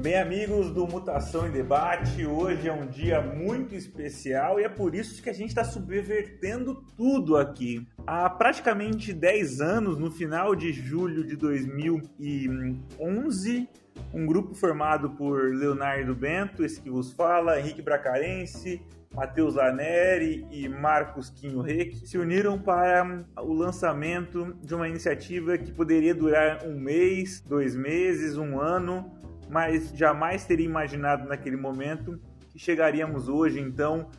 Bem, 0.00 0.16
amigos 0.16 0.70
do 0.70 0.86
Mutação 0.86 1.46
em 1.46 1.50
Debate, 1.50 2.24
hoje 2.24 2.66
é 2.66 2.72
um 2.72 2.86
dia 2.86 3.20
muito 3.20 3.74
especial 3.74 4.58
e 4.58 4.64
é 4.64 4.68
por 4.68 4.94
isso 4.94 5.22
que 5.22 5.28
a 5.28 5.34
gente 5.34 5.50
está 5.50 5.62
subvertendo 5.62 6.82
tudo 6.96 7.36
aqui. 7.36 7.86
Há 8.06 8.30
praticamente 8.30 9.12
10 9.12 9.60
anos, 9.60 9.98
no 9.98 10.10
final 10.10 10.56
de 10.56 10.72
julho 10.72 11.22
de 11.22 11.36
2011, 11.36 13.68
um 14.14 14.24
grupo 14.24 14.54
formado 14.54 15.10
por 15.10 15.54
Leonardo 15.54 16.14
Bento, 16.14 16.64
esse 16.64 16.80
que 16.80 16.88
vos 16.88 17.12
fala, 17.12 17.60
Henrique 17.60 17.82
Bracarense, 17.82 18.80
Matheus 19.14 19.56
Laneri 19.56 20.46
e 20.50 20.66
Marcos 20.66 21.28
Quinho 21.28 21.60
Reck 21.60 22.06
se 22.06 22.16
uniram 22.16 22.58
para 22.58 23.22
o 23.42 23.52
lançamento 23.52 24.56
de 24.62 24.74
uma 24.74 24.88
iniciativa 24.88 25.58
que 25.58 25.72
poderia 25.72 26.14
durar 26.14 26.64
um 26.64 26.80
mês, 26.80 27.42
dois 27.42 27.76
meses, 27.76 28.38
um 28.38 28.58
ano, 28.58 29.19
mas 29.50 29.90
jamais 29.90 30.44
teria 30.44 30.66
imaginado 30.66 31.28
naquele 31.28 31.56
momento 31.56 32.20
que 32.50 32.58
chegaríamos 32.58 33.28
hoje, 33.28 33.60
então, 33.60 34.10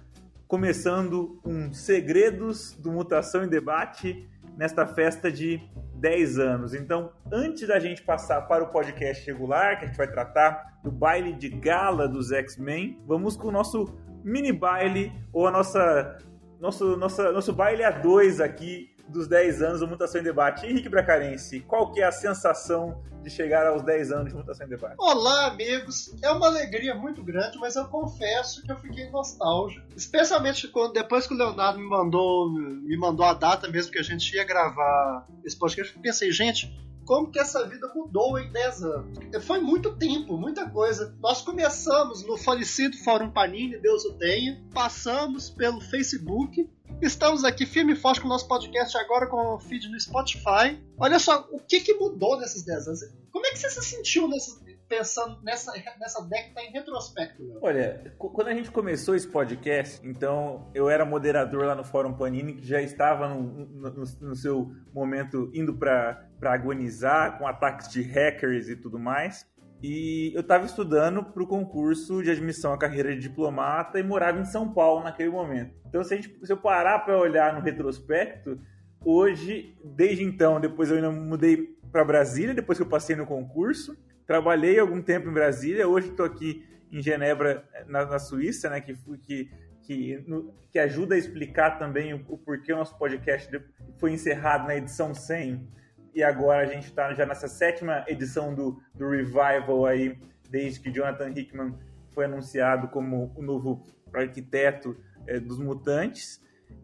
começando 0.47 1.39
um 1.45 1.71
Segredos 1.71 2.73
do 2.73 2.91
Mutação 2.91 3.43
em 3.43 3.47
Debate 3.47 4.29
nesta 4.57 4.85
festa 4.85 5.31
de 5.31 5.61
10 5.95 6.39
anos. 6.39 6.73
Então, 6.73 7.13
antes 7.31 7.67
da 7.67 7.79
gente 7.79 8.01
passar 8.01 8.41
para 8.41 8.63
o 8.63 8.67
podcast 8.67 9.25
regular, 9.25 9.79
que 9.79 9.85
a 9.85 9.87
gente 9.87 9.97
vai 9.97 10.07
tratar 10.07 10.79
do 10.83 10.91
baile 10.91 11.34
de 11.34 11.49
gala 11.49 12.07
dos 12.07 12.31
X-Men, 12.31 13.01
vamos 13.07 13.37
com 13.37 13.48
o 13.48 13.51
nosso 13.51 13.98
mini 14.23 14.51
baile 14.51 15.11
ou 15.31 15.48
a 15.48 15.51
nossa 15.51 16.17
nosso, 16.59 16.95
nossa, 16.95 17.31
nosso 17.31 17.51
baile 17.51 17.84
a 17.84 17.89
dois 17.89 18.39
aqui 18.39 18.90
dos 19.07 19.27
10 19.27 19.61
anos 19.61 19.79
do 19.79 19.87
Mutação 19.87 20.21
em 20.21 20.23
Debate. 20.23 20.65
Henrique 20.65 20.89
Bracarense, 20.89 21.59
qual 21.61 21.91
que 21.91 22.01
é 22.01 22.05
a 22.05 22.11
sensação 22.11 23.01
de 23.21 23.29
chegar 23.29 23.67
aos 23.67 23.83
10 23.83 24.11
anos 24.11 24.29
de 24.29 24.35
Mutação 24.35 24.65
em 24.65 24.69
Debate? 24.69 24.95
Olá, 24.97 25.47
amigos! 25.47 26.15
É 26.21 26.29
uma 26.31 26.47
alegria 26.47 26.95
muito 26.95 27.23
grande, 27.23 27.57
mas 27.59 27.75
eu 27.75 27.85
confesso 27.85 28.63
que 28.63 28.71
eu 28.71 28.77
fiquei 28.77 29.09
nostálgico. 29.09 29.85
Especialmente 29.95 30.67
quando 30.67 30.93
depois 30.93 31.27
que 31.27 31.34
o 31.34 31.37
Leonardo 31.37 31.79
me 31.79 31.87
mandou, 31.87 32.51
me 32.51 32.98
mandou 32.98 33.26
a 33.26 33.34
data 33.34 33.67
mesmo 33.67 33.91
que 33.91 33.99
a 33.99 34.03
gente 34.03 34.35
ia 34.35 34.43
gravar 34.43 35.27
esse 35.43 35.57
podcast, 35.57 35.95
eu 35.95 36.01
pensei, 36.01 36.31
gente, 36.31 36.71
como 37.05 37.29
que 37.29 37.39
essa 37.39 37.67
vida 37.67 37.91
mudou 37.93 38.39
em 38.39 38.51
10 38.51 38.83
anos. 38.83 39.20
Foi 39.45 39.59
muito 39.59 39.95
tempo, 39.98 40.37
muita 40.37 40.70
coisa. 40.70 41.15
Nós 41.20 41.41
começamos 41.41 42.26
no 42.26 42.37
falecido 42.37 42.98
Fórum 42.99 43.31
Panini, 43.31 43.77
Deus 43.79 44.05
o 44.05 44.13
tenha, 44.13 44.61
passamos 44.73 45.49
pelo 45.49 45.81
Facebook, 45.81 46.70
estamos 47.01 47.43
aqui 47.43 47.65
firme 47.65 47.93
e 47.93 47.95
forte 47.95 48.20
com 48.20 48.27
o 48.27 48.29
nosso 48.29 48.47
podcast 48.47 48.97
agora 48.97 49.27
com 49.27 49.55
o 49.55 49.59
feed 49.59 49.89
no 49.89 49.99
Spotify. 49.99 50.81
Olha 50.98 51.20
só, 51.20 51.48
o 51.51 51.59
que, 51.59 51.79
que 51.79 51.93
mudou 51.93 52.39
nesses 52.39 52.63
10 52.63 52.87
anos? 52.87 52.99
Como 53.31 53.45
é 53.45 53.51
que 53.51 53.59
você 53.59 53.70
se 53.70 53.83
sentiu 53.83 54.27
nesse, 54.27 54.59
pensando 54.91 55.41
nessa, 55.41 55.71
nessa 55.98 56.21
década 56.23 56.61
em 56.61 56.71
retrospecto? 56.71 57.41
Léo? 57.41 57.59
Olha, 57.61 58.13
quando 58.17 58.49
a 58.49 58.53
gente 58.53 58.70
começou 58.70 59.15
esse 59.15 59.27
podcast, 59.27 60.05
então 60.05 60.70
eu 60.73 60.89
era 60.89 61.05
moderador 61.05 61.65
lá 61.65 61.73
no 61.73 61.85
Fórum 61.85 62.13
Panini, 62.13 62.55
que 62.55 62.67
já 62.67 62.81
estava 62.81 63.29
no, 63.29 63.41
no, 63.41 64.03
no 64.19 64.35
seu 64.35 64.69
momento 64.94 65.50
indo 65.53 65.73
para 65.73 66.28
agonizar 66.41 67.38
com 67.38 67.47
ataques 67.47 67.88
de 67.88 68.01
hackers 68.01 68.67
e 68.67 68.75
tudo 68.75 69.00
mais. 69.00 69.50
E 69.84 70.31
eu 70.35 70.41
estava 70.41 70.66
estudando 70.66 71.24
para 71.24 71.41
o 71.41 71.47
concurso 71.47 72.22
de 72.22 72.29
admissão 72.29 72.72
à 72.72 72.78
carreira 72.78 73.16
de 73.16 73.22
diplomata 73.22 74.00
e 74.00 74.03
morava 74.03 74.40
em 74.40 74.46
São 74.46 74.72
Paulo 74.72 75.03
naquele 75.03 75.29
momento. 75.29 75.73
Então, 75.88 76.03
se, 76.03 76.16
gente, 76.16 76.46
se 76.46 76.53
eu 76.53 76.57
parar 76.57 77.00
para 77.00 77.18
olhar 77.18 77.53
no 77.56 77.62
retrospecto, 77.62 78.59
hoje, 79.03 79.75
desde 79.84 80.23
então, 80.23 80.59
depois 80.59 80.90
eu 80.90 80.97
ainda 80.97 81.09
mudei 81.12 81.75
para 81.91 82.06
Brasília, 82.06 82.53
depois 82.53 82.78
que 82.78 82.84
eu 82.84 82.90
passei 82.90 83.16
no 83.16 83.25
concurso. 83.25 83.97
Trabalhei 84.28 84.78
algum 84.78 85.01
tempo 85.01 85.29
em 85.29 85.34
Brasília, 85.34 85.88
hoje 85.88 86.09
estou 86.09 86.25
aqui 86.25 86.63
em 86.91 87.01
Genebra, 87.01 87.68
na, 87.88 88.06
na 88.06 88.19
Suíça, 88.19 88.69
né, 88.69 88.81
que, 88.81 88.95
que, 89.23 89.50
que, 89.81 90.23
no, 90.28 90.53
que, 90.72 90.78
ajuda 90.78 91.16
a 91.16 91.18
explicar 91.18 91.79
também 91.79 92.13
o, 92.13 92.23
o 92.28 92.38
porquê 92.38 92.72
o 92.72 92.78
nosso 92.78 92.97
podcast 92.97 93.50
foi 93.97 94.11
encerrado 94.11 94.67
na 94.67 94.75
edição 94.75 95.13
100 95.13 95.67
e 96.13 96.23
agora 96.23 96.61
a 96.61 96.66
gente 96.66 96.85
está 96.85 97.13
já 97.13 97.25
nessa 97.25 97.47
sétima 97.47 98.03
edição 98.07 98.53
do, 98.53 98.81
do 98.94 99.09
Revival 99.09 99.85
aí, 99.85 100.17
desde 100.49 100.79
que 100.79 100.91
Jonathan 100.91 101.29
Hickman 101.29 101.73
foi 102.11 102.25
anunciado 102.25 102.88
como 102.89 103.31
o 103.35 103.41
novo 103.41 103.85
arquiteto 104.13 104.95
é, 105.25 105.39
dos 105.39 105.57
mutantes. 105.57 106.41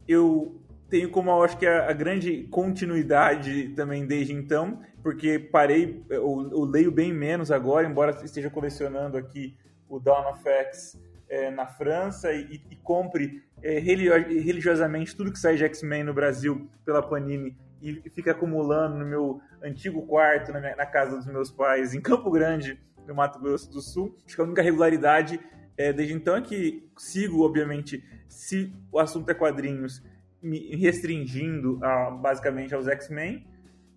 Eu 0.07 0.61
tenho 0.89 1.09
como 1.09 1.29
eu 1.29 1.43
acho 1.43 1.57
que 1.57 1.65
a, 1.65 1.89
a, 1.89 1.93
grande 1.93 2.43
continuidade 2.43 3.69
também 3.69 4.05
desde 4.05 4.33
então, 4.33 4.81
porque 5.03 5.37
parei, 5.37 6.03
eu, 6.09 6.49
eu, 6.51 6.63
leio 6.63 6.91
bem 6.91 7.13
menos 7.13 7.51
agora, 7.51 7.87
embora 7.87 8.17
esteja 8.23 8.49
colecionando 8.49 9.17
aqui 9.17 9.57
o 9.89 9.99
Dawn 9.99 10.31
of 10.31 10.47
X 10.47 10.97
é, 11.29 11.51
na 11.51 11.67
França 11.67 12.31
e, 12.31 12.61
e 12.69 12.75
compre 12.77 13.43
é, 13.61 13.79
religiosamente 13.79 15.15
tudo 15.15 15.31
que 15.31 15.39
sai 15.39 15.55
de 15.55 15.65
X-Men 15.65 16.03
no 16.03 16.13
Brasil 16.13 16.69
pela 16.85 17.01
Panini 17.01 17.57
e 17.81 18.09
fica 18.09 18.31
acumulando 18.31 18.97
no 18.97 19.05
meu 19.05 19.41
antigo 19.63 20.05
quarto, 20.05 20.51
na, 20.51 20.59
minha, 20.59 20.75
na 20.75 20.85
casa 20.85 21.15
dos 21.15 21.25
meus 21.25 21.51
pais, 21.51 21.93
em 21.93 22.01
Campo 22.01 22.31
Grande, 22.31 22.79
no 23.07 23.15
Mato 23.15 23.39
Grosso 23.39 23.71
do 23.71 23.81
Sul. 23.81 24.15
Acho 24.25 24.35
que 24.35 24.41
a 24.41 24.45
única 24.45 24.61
regularidade 24.61 25.39
é, 25.77 25.93
desde 25.93 26.13
então 26.13 26.35
é 26.35 26.41
que 26.41 26.89
sigo, 26.97 27.45
obviamente, 27.45 28.03
se 28.27 28.73
o 28.91 28.99
assunto 28.99 29.29
é 29.29 29.33
quadrinhos, 29.33 30.03
me 30.41 30.75
restringindo 30.75 31.79
a, 31.83 32.09
basicamente 32.09 32.73
aos 32.73 32.87
X-Men 32.87 33.47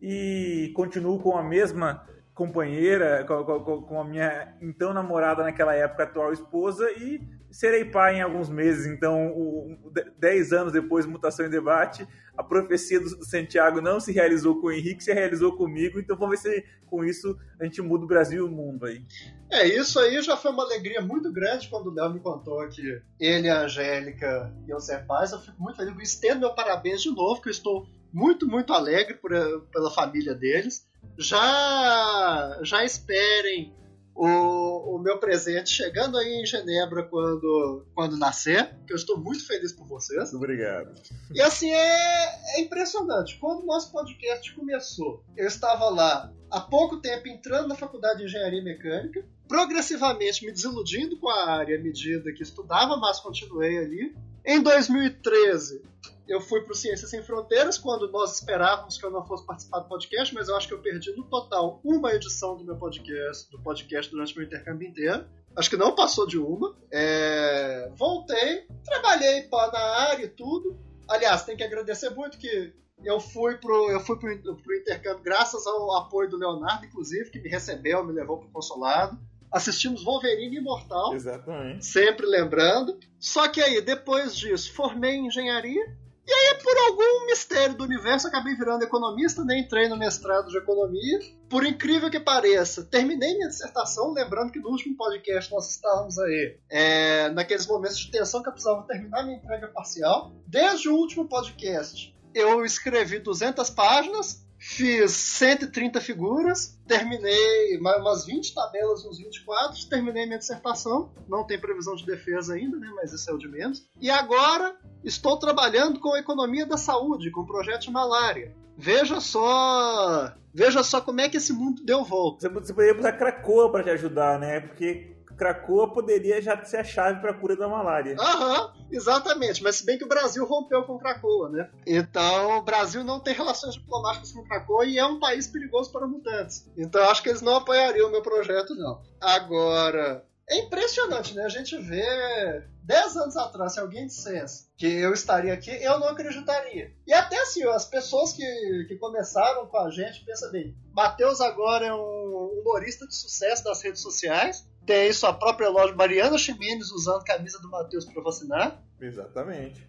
e 0.01 0.73
continuo 0.75 1.19
com 1.19 1.37
a 1.37 1.43
mesma 1.43 2.07
companheira, 2.35 3.25
com, 3.25 3.45
com, 3.45 3.83
com, 3.83 4.01
a 4.01 4.05
minha 4.05 4.55
então 4.61 4.93
namorada 4.93 5.43
naquela 5.43 5.75
época, 5.75 6.05
atual 6.05 6.33
esposa, 6.33 6.91
e 6.93 7.21
serei 7.51 7.85
pai 7.85 8.17
em 8.17 8.23
alguns 8.23 8.49
meses. 8.49 8.87
Então, 8.87 9.79
dez 10.19 10.53
anos 10.53 10.73
depois, 10.73 11.07
mutação 11.07 11.47
em 11.47 11.51
debate, 11.51 12.07
a 12.37 12.43
profecia 12.43 13.01
do 13.01 13.25
Santiago 13.25 13.81
não 13.81 14.01
se 14.01 14.13
realizou 14.13 14.61
com 14.61 14.69
o 14.69 14.73
Henrique, 14.73 15.05
se 15.05 15.13
realizou 15.13 15.57
comigo. 15.57 15.99
Então, 15.99 16.17
vamos 16.17 16.41
ver 16.41 16.51
se 16.51 16.65
com 16.87 17.05
isso 17.05 17.39
a 17.61 17.65
gente 17.65 17.81
muda 17.83 18.05
o 18.05 18.09
Brasil 18.09 18.45
e 18.45 18.49
o 18.49 18.51
mundo 18.51 18.87
aí. 18.87 19.05
É, 19.51 19.67
isso 19.67 19.99
aí 19.99 20.21
já 20.23 20.37
foi 20.37 20.51
uma 20.51 20.65
alegria 20.65 21.01
muito 21.01 21.33
grande 21.33 21.69
quando 21.69 21.89
o 21.89 21.95
Léo 21.95 22.13
me 22.13 22.21
contou 22.21 22.67
que 22.69 23.01
ele, 23.19 23.49
a 23.49 23.63
Angélica 23.63 24.53
e 24.67 24.75
o 24.75 24.81
Zé 24.81 24.99
Paz. 24.99 25.33
Eu 25.33 25.41
fico 25.41 25.61
muito 25.61 25.77
feliz. 25.77 25.95
Eu 25.95 26.01
estendo 26.01 26.41
meu 26.41 26.55
parabéns 26.55 27.03
de 27.03 27.11
novo, 27.11 27.41
que 27.41 27.49
eu 27.49 27.53
estou 27.53 27.87
muito, 28.13 28.47
muito 28.49 28.73
alegre 28.73 29.15
por, 29.15 29.31
pela 29.73 29.91
família 29.91 30.35
deles. 30.35 30.89
Já, 31.19 32.61
já 32.63 32.85
esperem 32.85 33.75
o, 34.15 34.97
o 34.97 34.99
meu 34.99 35.19
presente 35.19 35.71
chegando 35.71 36.19
aí 36.19 36.41
em 36.41 36.47
Genebra 36.47 37.03
quando, 37.05 37.87
quando 37.95 38.17
nascer, 38.17 38.75
que 38.87 38.93
eu 38.93 38.97
estou 38.97 39.19
muito 39.19 39.47
feliz 39.47 39.73
por 39.73 39.87
vocês. 39.87 40.33
Obrigado. 40.35 40.95
E 41.35 41.41
assim, 41.41 41.71
é, 41.71 42.57
é 42.57 42.61
impressionante. 42.61 43.39
Quando 43.39 43.63
o 43.63 43.67
nosso 43.67 43.91
podcast 43.93 44.55
começou, 44.55 45.25
eu 45.37 45.47
estava 45.47 45.89
lá 45.89 46.33
há 46.51 46.61
pouco 46.61 46.99
tempo 46.99 47.29
entrando 47.29 47.69
na 47.69 47.77
faculdade 47.77 48.19
de 48.19 48.25
engenharia 48.25 48.63
mecânica, 48.63 49.25
progressivamente 49.49 50.45
me 50.45 50.53
desiludindo 50.53 51.19
com 51.19 51.29
a 51.29 51.51
área 51.51 51.79
à 51.79 51.81
medida 51.81 52.33
que 52.33 52.43
estudava, 52.43 52.97
mas 52.97 53.21
continuei 53.21 53.79
ali. 53.79 54.15
Em 54.45 54.63
2013, 54.63 55.83
eu 56.31 56.41
fui 56.41 56.61
para 56.61 56.73
o 56.73 56.77
Ciências 56.77 57.11
Sem 57.11 57.23
Fronteiras 57.25 57.77
quando 57.77 58.09
nós 58.09 58.37
esperávamos 58.37 58.97
que 58.97 59.05
eu 59.05 59.11
não 59.11 59.27
fosse 59.27 59.45
participar 59.45 59.81
do 59.81 59.89
podcast, 59.89 60.33
mas 60.33 60.49
eu 60.49 60.57
acho 60.57 60.69
que 60.69 60.75
eu 60.75 60.81
perdi 60.81 61.11
no 61.17 61.25
total 61.25 61.81
uma 61.85 62.15
edição 62.15 62.57
do 62.57 62.65
meu 62.65 62.77
podcast, 62.77 63.51
do 63.51 63.61
podcast 63.61 64.13
durante 64.13 64.33
o 64.33 64.37
meu 64.37 64.47
intercâmbio 64.47 64.89
inteiro. 64.89 65.27
Acho 65.57 65.69
que 65.69 65.77
não 65.77 65.93
passou 65.93 66.29
de 66.29 66.39
uma. 66.39 66.77
É... 66.93 67.91
Voltei, 67.97 68.65
trabalhei 68.85 69.49
na 69.51 69.81
área 70.09 70.25
e 70.25 70.29
tudo. 70.29 70.79
Aliás, 71.09 71.43
tem 71.43 71.57
que 71.57 71.65
agradecer 71.65 72.11
muito 72.11 72.39
que 72.39 72.73
eu 73.05 73.19
fui 73.19 73.57
pro, 73.57 73.91
eu 73.91 73.99
fui 73.99 74.17
pro, 74.17 74.57
pro 74.57 74.77
intercâmbio 74.77 75.25
graças 75.25 75.67
ao 75.67 75.97
apoio 75.97 76.31
do 76.31 76.37
Leonardo, 76.37 76.87
inclusive, 76.87 77.31
que 77.31 77.41
me 77.41 77.49
recebeu, 77.49 78.05
me 78.05 78.13
levou 78.13 78.39
pro 78.39 78.51
consulado 78.51 79.19
assistimos 79.53 80.05
Wolverine 80.05 80.59
Imortal. 80.59 81.13
Exatamente. 81.13 81.85
Sempre 81.85 82.25
lembrando. 82.25 82.97
Só 83.19 83.49
que 83.49 83.61
aí, 83.61 83.81
depois 83.81 84.37
disso, 84.37 84.73
formei 84.73 85.17
em 85.17 85.27
engenharia 85.27 85.99
e 86.27 86.33
aí, 86.33 86.59
por 86.63 86.77
algum 86.77 87.27
mistério 87.27 87.75
do 87.75 87.85
universo, 87.85 88.29
acabei 88.29 88.55
virando 88.55 88.85
economista, 88.85 89.45
nem 89.45 89.63
entrei 89.63 89.89
no 89.89 89.97
mestrado 89.97 90.49
de 90.49 90.59
economia. 90.59 91.19
Por 91.49 91.67
incrível 91.67 92.11
que 92.11 92.21
pareça, 92.21 92.85
terminei 92.85 93.35
minha 93.35 93.49
dissertação, 93.49 94.13
lembrando 94.13 94.53
que 94.53 94.61
no 94.61 94.69
último 94.69 94.97
podcast 94.97 95.51
nós 95.51 95.71
estávamos 95.71 96.19
aí 96.19 96.59
é, 96.71 97.29
naqueles 97.31 97.67
momentos 97.67 97.99
de 97.99 98.11
tensão 98.11 98.43
que 98.43 98.49
eu 98.49 98.53
precisava 98.53 98.87
terminar 98.87 99.25
minha 99.25 99.39
entrega 99.39 99.69
parcial. 99.69 100.33
Desde 100.47 100.89
o 100.89 100.95
último 100.95 101.29
podcast, 101.29 102.15
eu 102.35 102.65
escrevi 102.65 103.19
200 103.19 103.71
páginas, 103.71 104.47
fiz 104.61 105.11
130 105.11 106.01
figuras, 106.01 106.79
terminei 106.87 107.79
umas 107.79 108.27
20 108.27 108.55
tabelas, 108.55 109.05
uns 109.05 109.19
20 109.19 109.45
quadros, 109.45 109.85
terminei 109.87 110.27
minha 110.27 110.39
dissertação. 110.39 111.11
Não 111.29 111.45
tem 111.45 111.59
previsão 111.59 111.97
de 111.97 112.07
defesa 112.07 112.55
ainda, 112.55 112.77
né? 112.77 112.93
Mas 112.95 113.13
isso 113.13 113.29
é 113.29 113.35
o 113.35 113.39
de 113.39 113.49
menos. 113.49 113.89
E 114.01 114.11
agora 114.11 114.77
Estou 115.03 115.39
trabalhando 115.39 115.99
com 115.99 116.13
a 116.13 116.19
economia 116.19 116.67
da 116.67 116.77
saúde, 116.77 117.31
com 117.31 117.41
o 117.41 117.47
projeto 117.47 117.83
de 117.83 117.91
malária. 117.91 118.55
Veja 118.77 119.21
só. 119.21 120.33
Veja 120.53 120.83
só 120.83 121.01
como 121.01 121.21
é 121.21 121.29
que 121.29 121.39
esse 121.39 121.53
mundo 121.53 121.83
deu 121.85 122.05
volta. 122.05 122.49
Você 122.51 122.73
poderia 122.73 122.99
usar 122.99 123.13
Cracoa 123.13 123.71
para 123.71 123.85
te 123.85 123.91
ajudar, 123.91 124.39
né? 124.39 124.61
Porque 124.61 125.17
Cracoa 125.39 125.91
poderia 125.91 126.41
já 126.43 126.63
ser 126.65 126.79
a 126.79 126.85
chave 126.85 127.21
para 127.21 127.31
a 127.31 127.35
cura 127.35 127.57
da 127.57 127.69
malária. 127.69 128.17
Aham, 128.19 128.73
exatamente. 128.91 129.63
Mas 129.63 129.77
se 129.77 129.87
bem 129.87 129.99
que 129.99 130.05
o 130.05 130.09
Brasil 130.09 130.45
rompeu 130.45 130.83
com 130.85 130.99
Cracoa, 130.99 131.49
né? 131.49 131.71
Então 131.87 132.59
o 132.59 132.63
Brasil 132.63 133.05
não 133.05 133.21
tem 133.21 133.35
relações 133.35 133.75
diplomáticas 133.75 134.33
com 134.33 134.45
Cracoa 134.45 134.85
e 134.87 134.99
é 134.99 135.05
um 135.05 135.19
país 135.19 135.47
perigoso 135.47 135.91
para 135.93 136.07
mutantes. 136.07 136.69
Então 136.77 137.03
acho 137.11 137.23
que 137.23 137.29
eles 137.29 137.43
não 137.43 137.57
apoiariam 137.57 138.09
o 138.09 138.13
meu 138.13 138.23
projeto, 138.23 138.75
não. 138.75 139.01
Agora, 139.21 140.25
é 140.49 140.59
impressionante, 140.59 141.35
né? 141.35 141.45
A 141.45 141.49
gente 141.49 141.77
vê 141.77 142.65
10 142.83 143.17
anos 143.19 143.37
atrás, 143.37 143.75
se 143.75 143.79
alguém 143.81 144.07
dissesse 144.07 144.69
que 144.77 144.87
eu 144.87 145.13
estaria 145.13 145.55
aqui, 145.55 145.71
eu 145.71 146.01
não 146.01 146.09
acreditaria. 146.09 146.93
E 147.07 147.13
até 147.13 147.41
assim, 147.41 147.63
as 147.69 147.85
pessoas 147.85 148.33
que, 148.33 148.85
que 148.89 148.97
começaram 148.97 149.67
com 149.67 149.79
a 149.79 149.89
gente, 149.91 150.25
pensa 150.25 150.49
bem, 150.49 150.77
Matheus 150.93 151.41
agora 151.41 151.87
é 151.87 151.95
um 151.95 152.61
humorista 152.61 153.07
de 153.07 153.15
sucesso 153.15 153.63
das 153.63 153.81
redes 153.81 154.01
sociais, 154.01 154.67
tem 154.91 155.13
sua 155.13 155.33
própria 155.33 155.69
loja, 155.69 155.95
Mariana 155.95 156.37
Ximenes 156.37 156.91
usando 156.91 157.23
camisa 157.23 157.61
do 157.61 157.71
Matheus 157.71 158.05
para 158.05 158.21
vacinar. 158.25 158.83
Exatamente. 159.01 159.89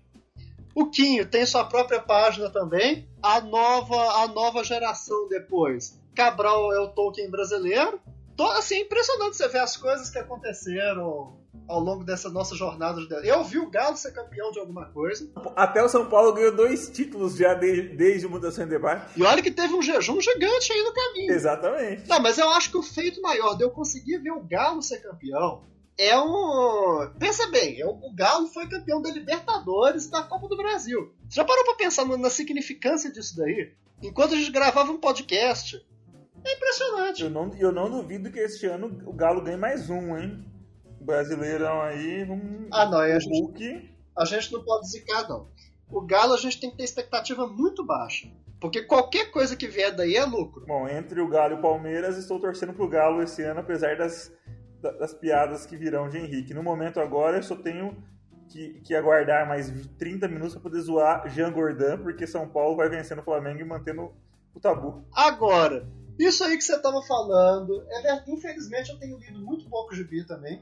O 0.75 0.91
Quinho 0.91 1.25
tem 1.25 1.43
sua 1.43 1.65
própria 1.65 1.99
página 1.99 2.51
também. 2.51 3.09
A 3.19 3.41
nova, 3.41 4.21
a 4.21 4.27
nova 4.27 4.63
geração 4.63 5.27
depois. 5.27 5.99
Cabral 6.13 6.71
é 6.71 6.79
o 6.79 6.89
Tolkien 6.89 7.31
brasileiro 7.31 7.99
assim, 8.49 8.75
é 8.75 8.81
impressionante 8.81 9.37
você 9.37 9.47
ver 9.47 9.59
as 9.59 9.77
coisas 9.77 10.09
que 10.09 10.17
aconteceram 10.17 11.40
ao 11.71 11.79
longo 11.79 12.03
dessa 12.03 12.29
nossa 12.29 12.53
jornada. 12.53 13.01
Eu 13.23 13.43
vi 13.43 13.57
o 13.57 13.69
Galo 13.69 13.95
ser 13.95 14.11
campeão 14.11 14.51
de 14.51 14.59
alguma 14.59 14.85
coisa. 14.87 15.31
Até 15.55 15.81
o 15.81 15.87
São 15.87 16.09
Paulo 16.09 16.33
ganhou 16.33 16.53
dois 16.53 16.89
títulos 16.89 17.37
já 17.37 17.53
desde, 17.53 17.95
desde 17.95 18.27
o 18.27 18.29
Mudança 18.29 18.63
em 18.63 18.67
Debate. 18.67 19.17
E 19.17 19.23
olha 19.23 19.41
que 19.41 19.51
teve 19.51 19.73
um 19.73 19.81
jejum 19.81 20.19
gigante 20.19 20.73
aí 20.73 20.83
no 20.83 20.93
caminho. 20.93 21.33
Exatamente. 21.33 22.09
Não, 22.09 22.19
mas 22.19 22.37
eu 22.37 22.49
acho 22.49 22.69
que 22.69 22.77
o 22.77 22.83
feito 22.83 23.21
maior 23.21 23.55
de 23.55 23.63
eu 23.63 23.71
conseguir 23.71 24.17
ver 24.17 24.31
o 24.31 24.43
Galo 24.43 24.81
ser 24.81 25.01
campeão 25.01 25.63
é 25.97 26.17
um. 26.19 27.09
Pensa 27.17 27.47
bem, 27.49 27.79
é 27.79 27.85
o 27.85 28.13
Galo 28.13 28.47
foi 28.47 28.67
campeão 28.67 29.01
da 29.01 29.09
Libertadores 29.09 30.09
da 30.09 30.23
Copa 30.23 30.47
do 30.47 30.57
Brasil. 30.57 31.13
Você 31.29 31.35
já 31.35 31.45
parou 31.45 31.63
pra 31.63 31.75
pensar 31.75 32.05
na 32.05 32.29
significância 32.29 33.11
disso 33.11 33.37
daí? 33.37 33.71
Enquanto 34.01 34.33
a 34.33 34.37
gente 34.37 34.51
gravava 34.51 34.91
um 34.91 34.97
podcast, 34.97 35.81
é 36.43 36.53
impressionante. 36.53 37.23
Eu 37.23 37.29
não, 37.29 37.53
eu 37.55 37.71
não 37.71 37.89
duvido 37.89 38.31
que 38.31 38.39
este 38.39 38.65
ano 38.65 39.01
o 39.05 39.13
Galo 39.13 39.41
ganhe 39.41 39.57
mais 39.57 39.89
um, 39.89 40.17
hein? 40.17 40.50
Brasileirão 41.01 41.81
aí, 41.81 42.23
um. 42.23 42.67
Ah, 42.71 42.85
não, 42.85 42.99
a 42.99 43.19
gente, 43.19 43.41
Hulk. 43.41 43.89
a 44.17 44.25
gente 44.25 44.51
não 44.53 44.63
pode 44.63 44.89
zicar, 44.89 45.27
não. 45.27 45.49
O 45.89 46.01
Galo 46.01 46.33
a 46.33 46.37
gente 46.37 46.59
tem 46.59 46.71
que 46.71 46.77
ter 46.77 46.83
expectativa 46.83 47.47
muito 47.47 47.85
baixa. 47.85 48.29
Porque 48.59 48.83
qualquer 48.83 49.31
coisa 49.31 49.55
que 49.55 49.67
vier 49.67 49.93
daí 49.93 50.15
é 50.15 50.23
lucro. 50.23 50.65
Bom, 50.67 50.87
entre 50.87 51.19
o 51.19 51.27
Galo 51.27 51.55
e 51.55 51.57
o 51.57 51.61
Palmeiras, 51.61 52.17
estou 52.17 52.39
torcendo 52.39 52.73
pro 52.73 52.87
Galo 52.87 53.23
esse 53.23 53.41
ano, 53.41 53.59
apesar 53.59 53.97
das, 53.97 54.31
das 54.79 55.13
piadas 55.15 55.65
que 55.65 55.75
virão 55.75 56.07
de 56.07 56.19
Henrique. 56.19 56.53
No 56.53 56.61
momento 56.61 56.99
agora, 56.99 57.37
eu 57.37 57.43
só 57.43 57.55
tenho 57.55 57.97
que, 58.47 58.79
que 58.81 58.93
aguardar 58.93 59.47
mais 59.47 59.71
30 59.97 60.27
minutos 60.27 60.53
para 60.53 60.61
poder 60.61 60.81
zoar 60.81 61.27
Jean 61.29 61.51
Gordon, 61.51 61.97
porque 62.03 62.27
São 62.27 62.47
Paulo 62.47 62.75
vai 62.75 62.87
vencendo 62.87 63.19
o 63.19 63.23
Flamengo 63.23 63.59
e 63.59 63.65
mantendo 63.65 64.13
o 64.53 64.59
tabu. 64.59 65.03
Agora, 65.11 65.87
isso 66.19 66.43
aí 66.43 66.55
que 66.55 66.63
você 66.63 66.75
estava 66.75 67.01
falando, 67.01 67.83
é, 67.89 68.23
infelizmente 68.27 68.91
eu 68.91 68.99
tenho 68.99 69.17
lido 69.17 69.39
muito 69.39 69.67
pouco 69.69 69.95
gibi 69.95 70.23
também. 70.23 70.61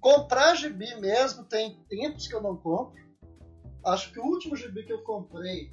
Comprar 0.00 0.54
gibi 0.54 0.94
mesmo 1.00 1.44
tem 1.44 1.78
tempos 1.88 2.26
que 2.26 2.34
eu 2.34 2.42
não 2.42 2.56
compro. 2.56 3.02
Acho 3.84 4.12
que 4.12 4.20
o 4.20 4.24
último 4.24 4.56
gibi 4.56 4.84
que 4.84 4.92
eu 4.92 5.02
comprei 5.02 5.72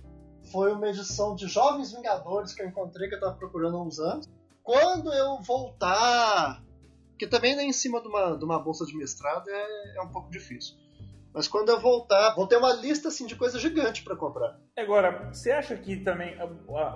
foi 0.51 0.71
uma 0.71 0.87
edição 0.87 1.35
de 1.35 1.47
Jovens 1.47 1.91
Vingadores 1.91 2.53
que 2.53 2.61
eu 2.61 2.67
encontrei 2.67 3.07
que 3.07 3.15
eu 3.15 3.19
estava 3.19 3.35
procurando 3.35 3.77
há 3.77 3.83
uns 3.83 3.99
anos. 3.99 4.29
Quando 4.63 5.13
eu 5.13 5.41
voltar, 5.41 6.63
que 7.17 7.27
também 7.27 7.55
nem 7.55 7.69
em 7.69 7.73
cima 7.73 8.01
de 8.01 8.07
uma, 8.07 8.37
de 8.37 8.43
uma 8.43 8.59
bolsa 8.59 8.85
de 8.85 8.95
mestrado 8.97 9.47
é, 9.49 9.97
é 9.97 10.01
um 10.01 10.09
pouco 10.09 10.29
difícil. 10.29 10.75
Mas 11.33 11.47
quando 11.49 11.69
eu 11.69 11.79
voltar, 11.81 12.33
vou 12.33 12.47
ter 12.47 12.55
uma 12.55 12.73
lista 12.73 13.09
assim 13.09 13.25
de 13.25 13.35
coisa 13.35 13.59
gigante 13.59 14.03
para 14.03 14.15
comprar. 14.15 14.57
Agora, 14.77 15.33
você 15.33 15.51
acha 15.51 15.75
que 15.75 15.97
também, 15.97 16.33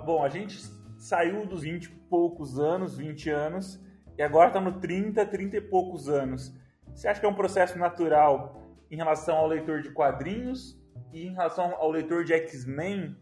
bom, 0.04 0.24
a 0.24 0.30
gente 0.30 0.58
saiu 0.98 1.46
dos 1.46 1.60
20 1.62 1.84
e 1.84 1.88
poucos 2.08 2.58
anos, 2.58 2.96
20 2.96 3.28
anos, 3.28 3.78
e 4.16 4.22
agora 4.22 4.48
está 4.48 4.60
no 4.60 4.80
30, 4.80 5.26
30 5.26 5.56
e 5.58 5.60
poucos 5.60 6.08
anos. 6.08 6.54
Você 6.94 7.08
acha 7.08 7.20
que 7.20 7.26
é 7.26 7.28
um 7.28 7.34
processo 7.34 7.78
natural 7.78 8.76
em 8.90 8.96
relação 8.96 9.36
ao 9.36 9.46
leitor 9.46 9.80
de 9.82 9.90
quadrinhos 9.90 10.78
e 11.12 11.26
em 11.26 11.32
relação 11.32 11.74
ao 11.76 11.90
leitor 11.90 12.24
de 12.24 12.32
X-Men 12.34 13.16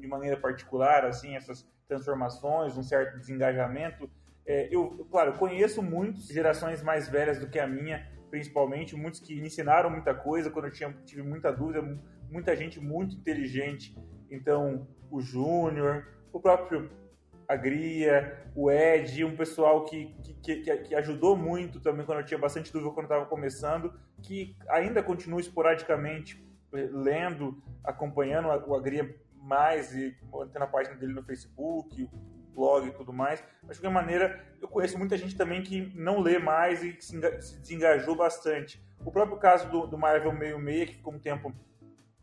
de 0.00 0.06
maneira 0.06 0.36
particular, 0.36 1.04
assim, 1.04 1.36
essas 1.36 1.68
transformações, 1.88 2.76
um 2.76 2.82
certo 2.82 3.18
desengajamento? 3.18 4.10
É, 4.46 4.68
eu, 4.70 5.06
claro, 5.10 5.32
conheço 5.38 5.82
muitos, 5.82 6.28
gerações 6.28 6.82
mais 6.82 7.08
velhas 7.08 7.38
do 7.38 7.48
que 7.48 7.58
a 7.58 7.66
minha, 7.66 8.08
principalmente, 8.30 8.94
muitos 8.94 9.20
que 9.20 9.34
me 9.40 9.48
ensinaram 9.48 9.90
muita 9.90 10.14
coisa 10.14 10.50
quando 10.50 10.66
eu 10.66 10.72
tinha, 10.72 10.92
tive 11.04 11.22
muita 11.22 11.52
dúvida, 11.52 11.82
muita 12.30 12.54
gente 12.54 12.80
muito 12.80 13.16
inteligente. 13.16 13.96
Então, 14.30 14.86
o 15.10 15.20
Júnior, 15.20 16.06
o 16.32 16.40
próprio 16.40 16.90
Agria, 17.48 18.50
o 18.54 18.70
Ed, 18.70 19.24
um 19.24 19.36
pessoal 19.36 19.84
que, 19.84 20.14
que, 20.42 20.56
que, 20.56 20.76
que, 20.78 20.94
ajudou 20.94 21.36
muito 21.36 21.80
também 21.80 22.04
quando 22.04 22.18
eu 22.18 22.24
tinha 22.24 22.38
bastante 22.38 22.72
dúvida 22.72 22.92
quando 22.92 23.06
estava 23.06 23.26
começando, 23.26 23.92
que 24.22 24.56
ainda 24.68 25.02
continua 25.02 25.40
esporadicamente 25.40 26.44
eh, 26.72 26.88
lendo, 26.92 27.62
acompanhando 27.84 28.48
o 28.48 28.74
Agria 28.74 29.14
mais 29.34 29.94
e 29.94 30.16
mantendo 30.30 30.64
a 30.64 30.68
página 30.68 30.96
dele 30.96 31.12
no 31.12 31.22
Facebook, 31.22 32.02
o 32.02 32.54
blog 32.54 32.88
e 32.88 32.92
tudo 32.92 33.12
mais. 33.12 33.42
Mas 33.62 33.76
de 33.76 33.82
qualquer 33.82 33.94
maneira, 33.94 34.44
eu 34.60 34.66
conheço 34.66 34.98
muita 34.98 35.16
gente 35.16 35.36
também 35.36 35.62
que 35.62 35.92
não 35.94 36.20
lê 36.20 36.38
mais 36.38 36.82
e 36.82 36.96
se, 37.00 37.18
desengajou 37.60 38.16
bastante. 38.16 38.84
O 39.04 39.12
próprio 39.12 39.38
caso 39.38 39.70
do, 39.70 39.86
do 39.86 39.96
Marvel 39.96 40.32
Meio 40.32 40.58
Meia, 40.58 40.86
que 40.86 40.94
ficou 40.94 41.14
um 41.14 41.18
tempo 41.18 41.54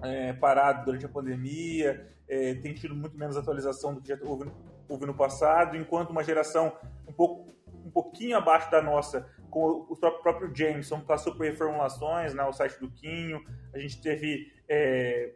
é, 0.02 0.34
parado 0.34 0.84
durante 0.84 1.06
a 1.06 1.10
pandemia, 1.10 2.14
é, 2.28 2.56
tem 2.56 2.74
tido 2.74 2.96
muito 2.96 3.18
menos 3.18 3.38
atualização 3.38 3.94
do 3.94 4.02
que 4.02 4.10
já 4.10 4.18
houve, 4.22 4.52
houve, 4.88 5.06
no 5.06 5.13
passado, 5.13 5.77
enquanto 5.77 6.09
uma 6.09 6.24
geração 6.24 6.75
um, 7.07 7.13
pouco, 7.13 7.53
um 7.85 7.91
pouquinho 7.91 8.38
abaixo 8.38 8.69
da 8.71 8.81
nossa, 8.81 9.27
com 9.50 9.85
o 9.89 9.95
próprio, 9.95 10.53
Jameson, 10.53 11.01
passou 11.01 11.35
por 11.35 11.45
reformulações, 11.45 12.33
né, 12.33 12.44
o 12.44 12.53
site 12.53 12.80
do 12.80 12.89
Quinho, 12.89 13.44
a 13.74 13.80
gente 13.80 14.01
teve 14.01 14.51
é, 14.68 15.33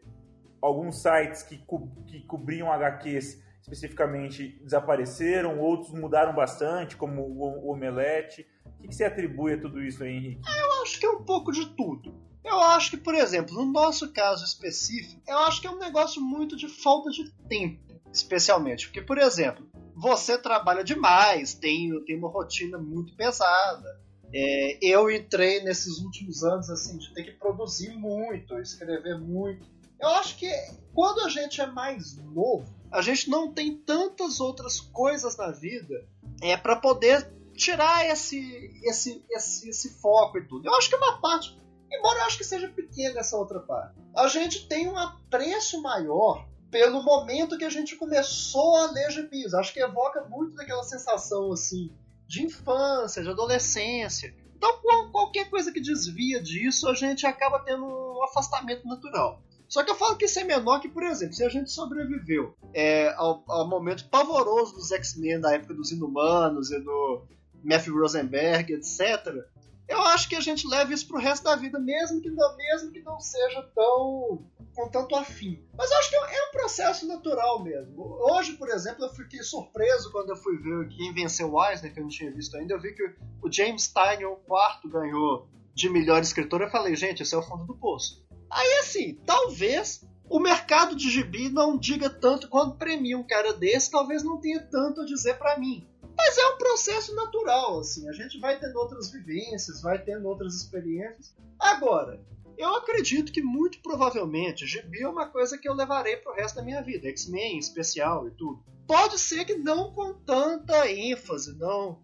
alguns 0.62 1.02
sites 1.02 1.44
que, 1.44 1.58
co 1.58 1.88
que 2.08 2.22
cobriam 2.22 2.72
HQs 2.72 3.46
especificamente 3.62 4.58
desapareceram, 4.64 5.60
outros 5.60 5.92
mudaram 5.92 6.34
bastante, 6.34 6.96
como 6.96 7.22
o 7.22 7.70
Omelete. 7.70 8.48
O 8.80 8.88
que, 8.88 8.96
você 8.96 9.04
atribui 9.04 9.54
a 9.54 9.60
tudo 9.60 9.84
isso 9.84 10.06
Henrique? 10.06 10.42
Eu 10.48 10.82
acho 10.82 11.00
que 11.00 11.06
é 11.06 11.10
um 11.10 11.24
pouco 11.24 11.52
de 11.52 11.66
tudo. 11.76 12.16
Eu 12.46 12.62
acho 12.62 12.92
que, 12.92 12.98
por 12.98 13.14
exemplo, 13.14 13.54
no 13.56 13.66
nosso 13.66 14.14
caso 14.14 14.46
específico, 14.46 15.22
eu 15.28 15.38
acho 15.40 15.60
que 15.60 15.68
é 15.68 15.70
um 15.70 15.78
negócio 15.78 16.22
muito 16.22 16.56
de 16.56 16.70
falta 16.70 17.10
de 17.10 17.30
tempo, 17.50 17.87
especialmente. 18.18 18.88
Porque, 18.88 19.02
por 19.02 19.18
exemplo, 19.18 19.66
você 19.96 20.38
trabalha 20.38 20.84
demais, 20.84 21.54
tem, 21.54 21.90
tem 22.06 22.18
uma 22.18 22.30
rotina 22.30 22.78
muito 22.78 23.16
pesada. 23.16 24.00
É, 24.34 24.78
eu 24.82 25.10
entrei 25.10 25.64
nesses 25.64 26.00
últimos 26.00 26.44
anos 26.44 26.70
assim 26.70 26.98
de 26.98 27.14
ter 27.14 27.24
que 27.24 27.32
produzir 27.32 27.94
muito, 27.96 28.60
escrever 28.60 29.18
muito. 29.18 29.66
Eu 30.00 30.10
acho 30.10 30.38
que 30.38 30.52
quando 30.94 31.22
a 31.22 31.30
gente 31.30 31.62
é 31.62 31.66
mais 31.66 32.18
novo, 32.18 32.76
a 32.92 33.02
gente 33.02 33.30
não 33.30 33.54
tem 33.54 33.76
tantas 33.78 34.40
outras 34.40 34.80
coisas 34.80 35.38
na 35.38 35.52
vida 35.52 36.08
é 36.42 36.56
para 36.56 36.76
poder 36.76 37.32
tirar 37.56 38.06
esse, 38.06 38.40
esse, 38.84 39.26
esse, 39.32 39.70
esse 39.70 40.00
foco 40.00 40.38
e 40.38 40.48
tudo. 40.48 40.68
Eu 40.68 40.76
acho 40.76 40.90
que 40.90 40.96
uma 40.96 41.20
parte 41.20 41.58
Embora 41.92 42.20
eu 42.20 42.26
acho 42.26 42.38
que 42.38 42.44
seja 42.44 42.68
pequena 42.68 43.20
essa 43.20 43.38
outra 43.38 43.60
parte. 43.60 43.96
A 44.16 44.28
gente 44.28 44.68
tem 44.68 44.88
um 44.88 44.98
apreço 44.98 45.82
maior 45.82 46.48
pelo 46.70 47.04
momento 47.04 47.58
que 47.58 47.66
a 47.66 47.70
gente 47.70 47.96
começou 47.96 48.76
a 48.76 48.92
ler 48.92 49.12
gibis. 49.12 49.54
Acho 49.54 49.74
que 49.74 49.80
evoca 49.80 50.24
muito 50.26 50.56
daquela 50.56 50.84
sensação 50.84 51.52
assim 51.52 51.92
de 52.28 52.44
infância, 52.44 53.24
de 53.24 53.30
adolescência. 53.30 54.36
Então, 54.56 54.82
qualquer 55.12 55.50
coisa 55.50 55.72
que 55.72 55.80
desvia 55.80 56.42
disso, 56.42 56.90
a 56.90 56.94
gente 56.94 57.26
acaba 57.26 57.60
tendo 57.60 57.86
um 57.86 58.24
afastamento 58.24 58.88
natural. 58.88 59.42
Só 59.68 59.84
que 59.84 59.92
eu 59.92 59.96
falo 59.96 60.16
que 60.16 60.26
isso 60.26 60.40
é 60.40 60.44
menor 60.44 60.80
que, 60.80 60.90
por 60.90 61.04
exemplo, 61.04 61.34
se 61.34 61.44
a 61.44 61.50
gente 61.50 61.72
sobreviveu 61.72 62.56
é, 62.74 63.14
ao, 63.16 63.44
ao, 63.48 63.68
momento 63.68 64.08
pavoroso 64.10 64.76
dos 64.76 64.92
X-Men 64.92 65.42
da 65.42 65.54
época 65.54 65.74
dos 65.74 65.92
Inumanos 65.92 66.72
e 66.72 66.80
do 66.80 67.26
Matthew 67.64 68.00
Rosenberg, 68.00 68.74
etc., 68.74 69.46
eu 69.88 70.02
acho 70.02 70.28
que 70.28 70.36
a 70.36 70.42
gente 70.42 70.68
leva 70.68 70.94
isso 70.94 71.08
pro 71.08 71.20
resto 71.20 71.44
da 71.44 71.56
vida, 71.56 71.80
mesmo 71.80 72.22
que 72.22 72.30
não, 72.30 72.58
mesmo 72.58 72.92
que 72.92 73.02
não 73.02 73.20
seja 73.20 73.64
tão 73.74 74.46
com 74.76 74.90
tanto 74.90 75.16
afim. 75.16 75.64
Mas 75.76 75.90
eu 75.90 75.98
acho 75.98 76.10
que 76.10 76.16
é 76.16 76.50
um 76.50 76.52
processo 76.52 77.08
natural 77.08 77.64
mesmo. 77.64 77.96
Hoje, 78.30 78.54
por 78.54 78.70
exemplo, 78.70 79.06
eu 79.06 79.10
fiquei 79.10 79.42
surpreso 79.42 80.12
quando 80.12 80.30
eu 80.30 80.36
fui 80.36 80.58
ver 80.58 80.88
quem 80.90 81.14
venceu 81.14 81.52
o 81.52 81.66
Eisner, 81.66 81.92
que 81.92 82.00
eu 82.00 82.04
não 82.04 82.10
tinha 82.10 82.32
visto 82.32 82.56
ainda. 82.56 82.76
Eu 82.76 82.80
vi 82.80 82.94
que 82.94 83.04
o 83.42 83.52
James 83.52 83.84
Stein, 83.84 84.24
o 84.26 84.36
quarto, 84.36 84.88
ganhou 84.88 85.48
de 85.74 85.90
melhor 85.90 86.22
escritor. 86.22 86.62
Eu 86.62 86.70
falei, 86.70 86.96
gente, 86.96 87.24
esse 87.24 87.34
é 87.34 87.38
o 87.38 87.42
fundo 87.42 87.66
do 87.66 87.76
poço. 87.76 88.24
Aí 88.52 88.80
assim, 88.80 89.16
talvez 89.26 90.06
o 90.30 90.40
mercado 90.40 90.96
de 90.96 91.10
gibi 91.10 91.50
não 91.50 91.78
diga 91.78 92.10
tanto 92.10 92.50
quando 92.50 92.78
premia 92.78 93.18
um 93.18 93.26
cara 93.26 93.54
desse, 93.54 93.90
talvez 93.90 94.24
não 94.24 94.40
tenha 94.40 94.60
tanto 94.60 95.02
a 95.02 95.06
dizer 95.06 95.38
para 95.38 95.58
mim. 95.58 95.88
Mas 96.18 96.38
é 96.38 96.48
um 96.48 96.58
processo 96.58 97.14
natural, 97.16 97.80
assim, 97.80 98.10
a 98.10 98.12
gente 98.12 98.40
vai 98.40 98.60
tendo 98.60 98.78
outras 98.78 99.12
vivências, 99.12 99.82
vai 99.82 100.04
tendo 100.04 100.28
outras 100.28 100.56
experiências. 100.56 101.36
Agora, 101.60 102.20
eu 102.58 102.76
acredito 102.76 103.32
que 103.32 103.42
muito 103.42 103.80
provavelmente 103.82 104.66
gibi 104.66 105.02
é 105.02 105.08
uma 105.08 105.28
coisa 105.28 105.58
que 105.58 105.70
eu 105.70 105.76
levarei 105.76 106.18
pro 106.18 106.34
resto 106.34 106.56
da 106.56 106.64
minha 106.64 106.82
vida, 106.82 107.08
X-Men 107.08 107.60
especial 107.60 108.28
e 108.28 108.32
tudo. 108.32 108.64
Pode 108.88 109.20
ser 109.20 109.46
que 109.46 109.56
não 109.56 109.94
com 109.94 110.14
tanta 110.14 110.90
ênfase, 110.90 111.56
não. 111.58 112.02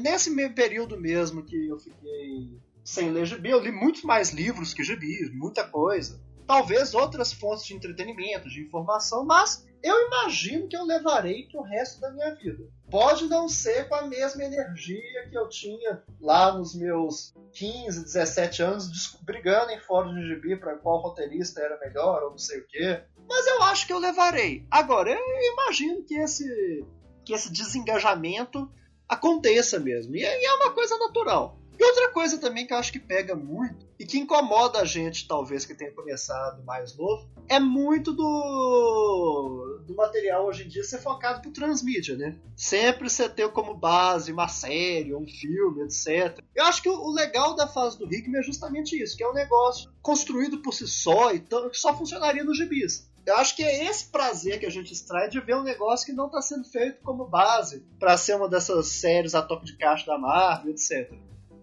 Nesse 0.00 0.28
meio 0.30 0.54
período 0.54 1.00
mesmo 1.00 1.44
que 1.44 1.68
eu 1.68 1.78
fiquei 1.78 2.60
sem 2.84 3.10
ler 3.10 3.26
gibi, 3.26 3.50
eu 3.50 3.60
li 3.60 3.70
muitos 3.70 4.02
mais 4.02 4.30
livros 4.30 4.74
que 4.74 4.82
gibi, 4.82 5.30
muita 5.32 5.66
coisa. 5.66 6.20
Talvez 6.46 6.94
outras 6.94 7.32
fontes 7.32 7.64
de 7.64 7.74
entretenimento, 7.74 8.48
de 8.48 8.62
informação, 8.62 9.24
mas 9.24 9.66
eu 9.82 10.06
imagino 10.06 10.68
que 10.68 10.76
eu 10.76 10.84
levarei 10.84 11.48
pro 11.48 11.62
resto 11.62 12.00
da 12.00 12.10
minha 12.12 12.34
vida. 12.34 12.64
Pode 12.90 13.26
não 13.26 13.48
ser 13.48 13.88
com 13.88 13.96
a 13.96 14.06
mesma 14.06 14.44
energia 14.44 15.28
que 15.28 15.36
eu 15.36 15.48
tinha 15.48 16.02
lá 16.20 16.56
nos 16.56 16.74
meus 16.74 17.34
15, 17.52 18.04
17 18.04 18.62
anos, 18.62 19.18
brigando 19.22 19.72
em 19.72 19.80
fórum 19.80 20.14
de 20.14 20.26
gibi 20.26 20.56
para 20.56 20.76
qual 20.76 21.00
roteirista 21.00 21.60
era 21.60 21.78
melhor 21.80 22.22
ou 22.22 22.30
não 22.30 22.38
sei 22.38 22.60
o 22.60 22.66
quê. 22.66 23.02
Mas 23.28 23.46
eu 23.46 23.62
acho 23.64 23.86
que 23.86 23.92
eu 23.92 23.98
levarei. 23.98 24.64
Agora, 24.70 25.10
eu 25.10 25.52
imagino 25.52 26.04
que 26.04 26.14
esse, 26.14 26.84
que 27.24 27.32
esse 27.32 27.52
desengajamento 27.52 28.70
aconteça 29.08 29.80
mesmo. 29.80 30.14
E 30.14 30.24
é 30.24 30.54
uma 30.54 30.72
coisa 30.72 30.96
natural. 30.98 31.58
E 31.82 31.84
outra 31.84 32.12
coisa 32.12 32.38
também 32.38 32.64
que 32.64 32.72
eu 32.72 32.76
acho 32.76 32.92
que 32.92 33.00
pega 33.00 33.34
muito 33.34 33.84
e 33.98 34.06
que 34.06 34.16
incomoda 34.16 34.78
a 34.78 34.84
gente, 34.84 35.26
talvez, 35.26 35.66
que 35.66 35.74
tenha 35.74 35.90
começado 35.90 36.62
mais 36.62 36.96
novo, 36.96 37.28
é 37.48 37.58
muito 37.58 38.12
do, 38.12 39.82
do 39.84 39.92
material 39.96 40.46
hoje 40.46 40.62
em 40.62 40.68
dia 40.68 40.84
ser 40.84 40.98
focado 40.98 41.42
pro 41.42 41.50
transmídia, 41.50 42.16
né? 42.16 42.38
Sempre 42.56 43.10
você 43.10 43.28
ter 43.28 43.50
como 43.50 43.74
base 43.74 44.30
uma 44.30 44.46
série, 44.46 45.12
um 45.12 45.26
filme, 45.26 45.82
etc. 45.82 46.38
Eu 46.54 46.66
acho 46.66 46.80
que 46.84 46.88
o, 46.88 46.94
o 46.94 47.12
legal 47.12 47.56
da 47.56 47.66
fase 47.66 47.98
do 47.98 48.04
Hickman 48.04 48.38
é 48.38 48.44
justamente 48.44 48.96
isso, 48.96 49.16
que 49.16 49.24
é 49.24 49.28
um 49.28 49.34
negócio 49.34 49.90
construído 50.00 50.62
por 50.62 50.72
si 50.72 50.86
só 50.86 51.34
e 51.34 51.40
que 51.40 51.48
só 51.72 51.98
funcionaria 51.98 52.44
nos 52.44 52.58
gibis. 52.58 53.10
Eu 53.26 53.36
acho 53.38 53.56
que 53.56 53.64
é 53.64 53.86
esse 53.86 54.06
prazer 54.06 54.60
que 54.60 54.66
a 54.66 54.70
gente 54.70 54.92
extrai 54.92 55.28
de 55.28 55.40
ver 55.40 55.56
um 55.56 55.64
negócio 55.64 56.06
que 56.06 56.12
não 56.12 56.26
está 56.26 56.40
sendo 56.40 56.62
feito 56.62 57.02
como 57.02 57.26
base 57.26 57.84
para 57.98 58.16
ser 58.16 58.36
uma 58.36 58.48
dessas 58.48 58.86
séries 58.86 59.34
a 59.34 59.42
toque 59.42 59.64
de 59.64 59.76
caixa 59.76 60.06
da 60.06 60.16
Marvel, 60.16 60.70
etc. 60.70 61.12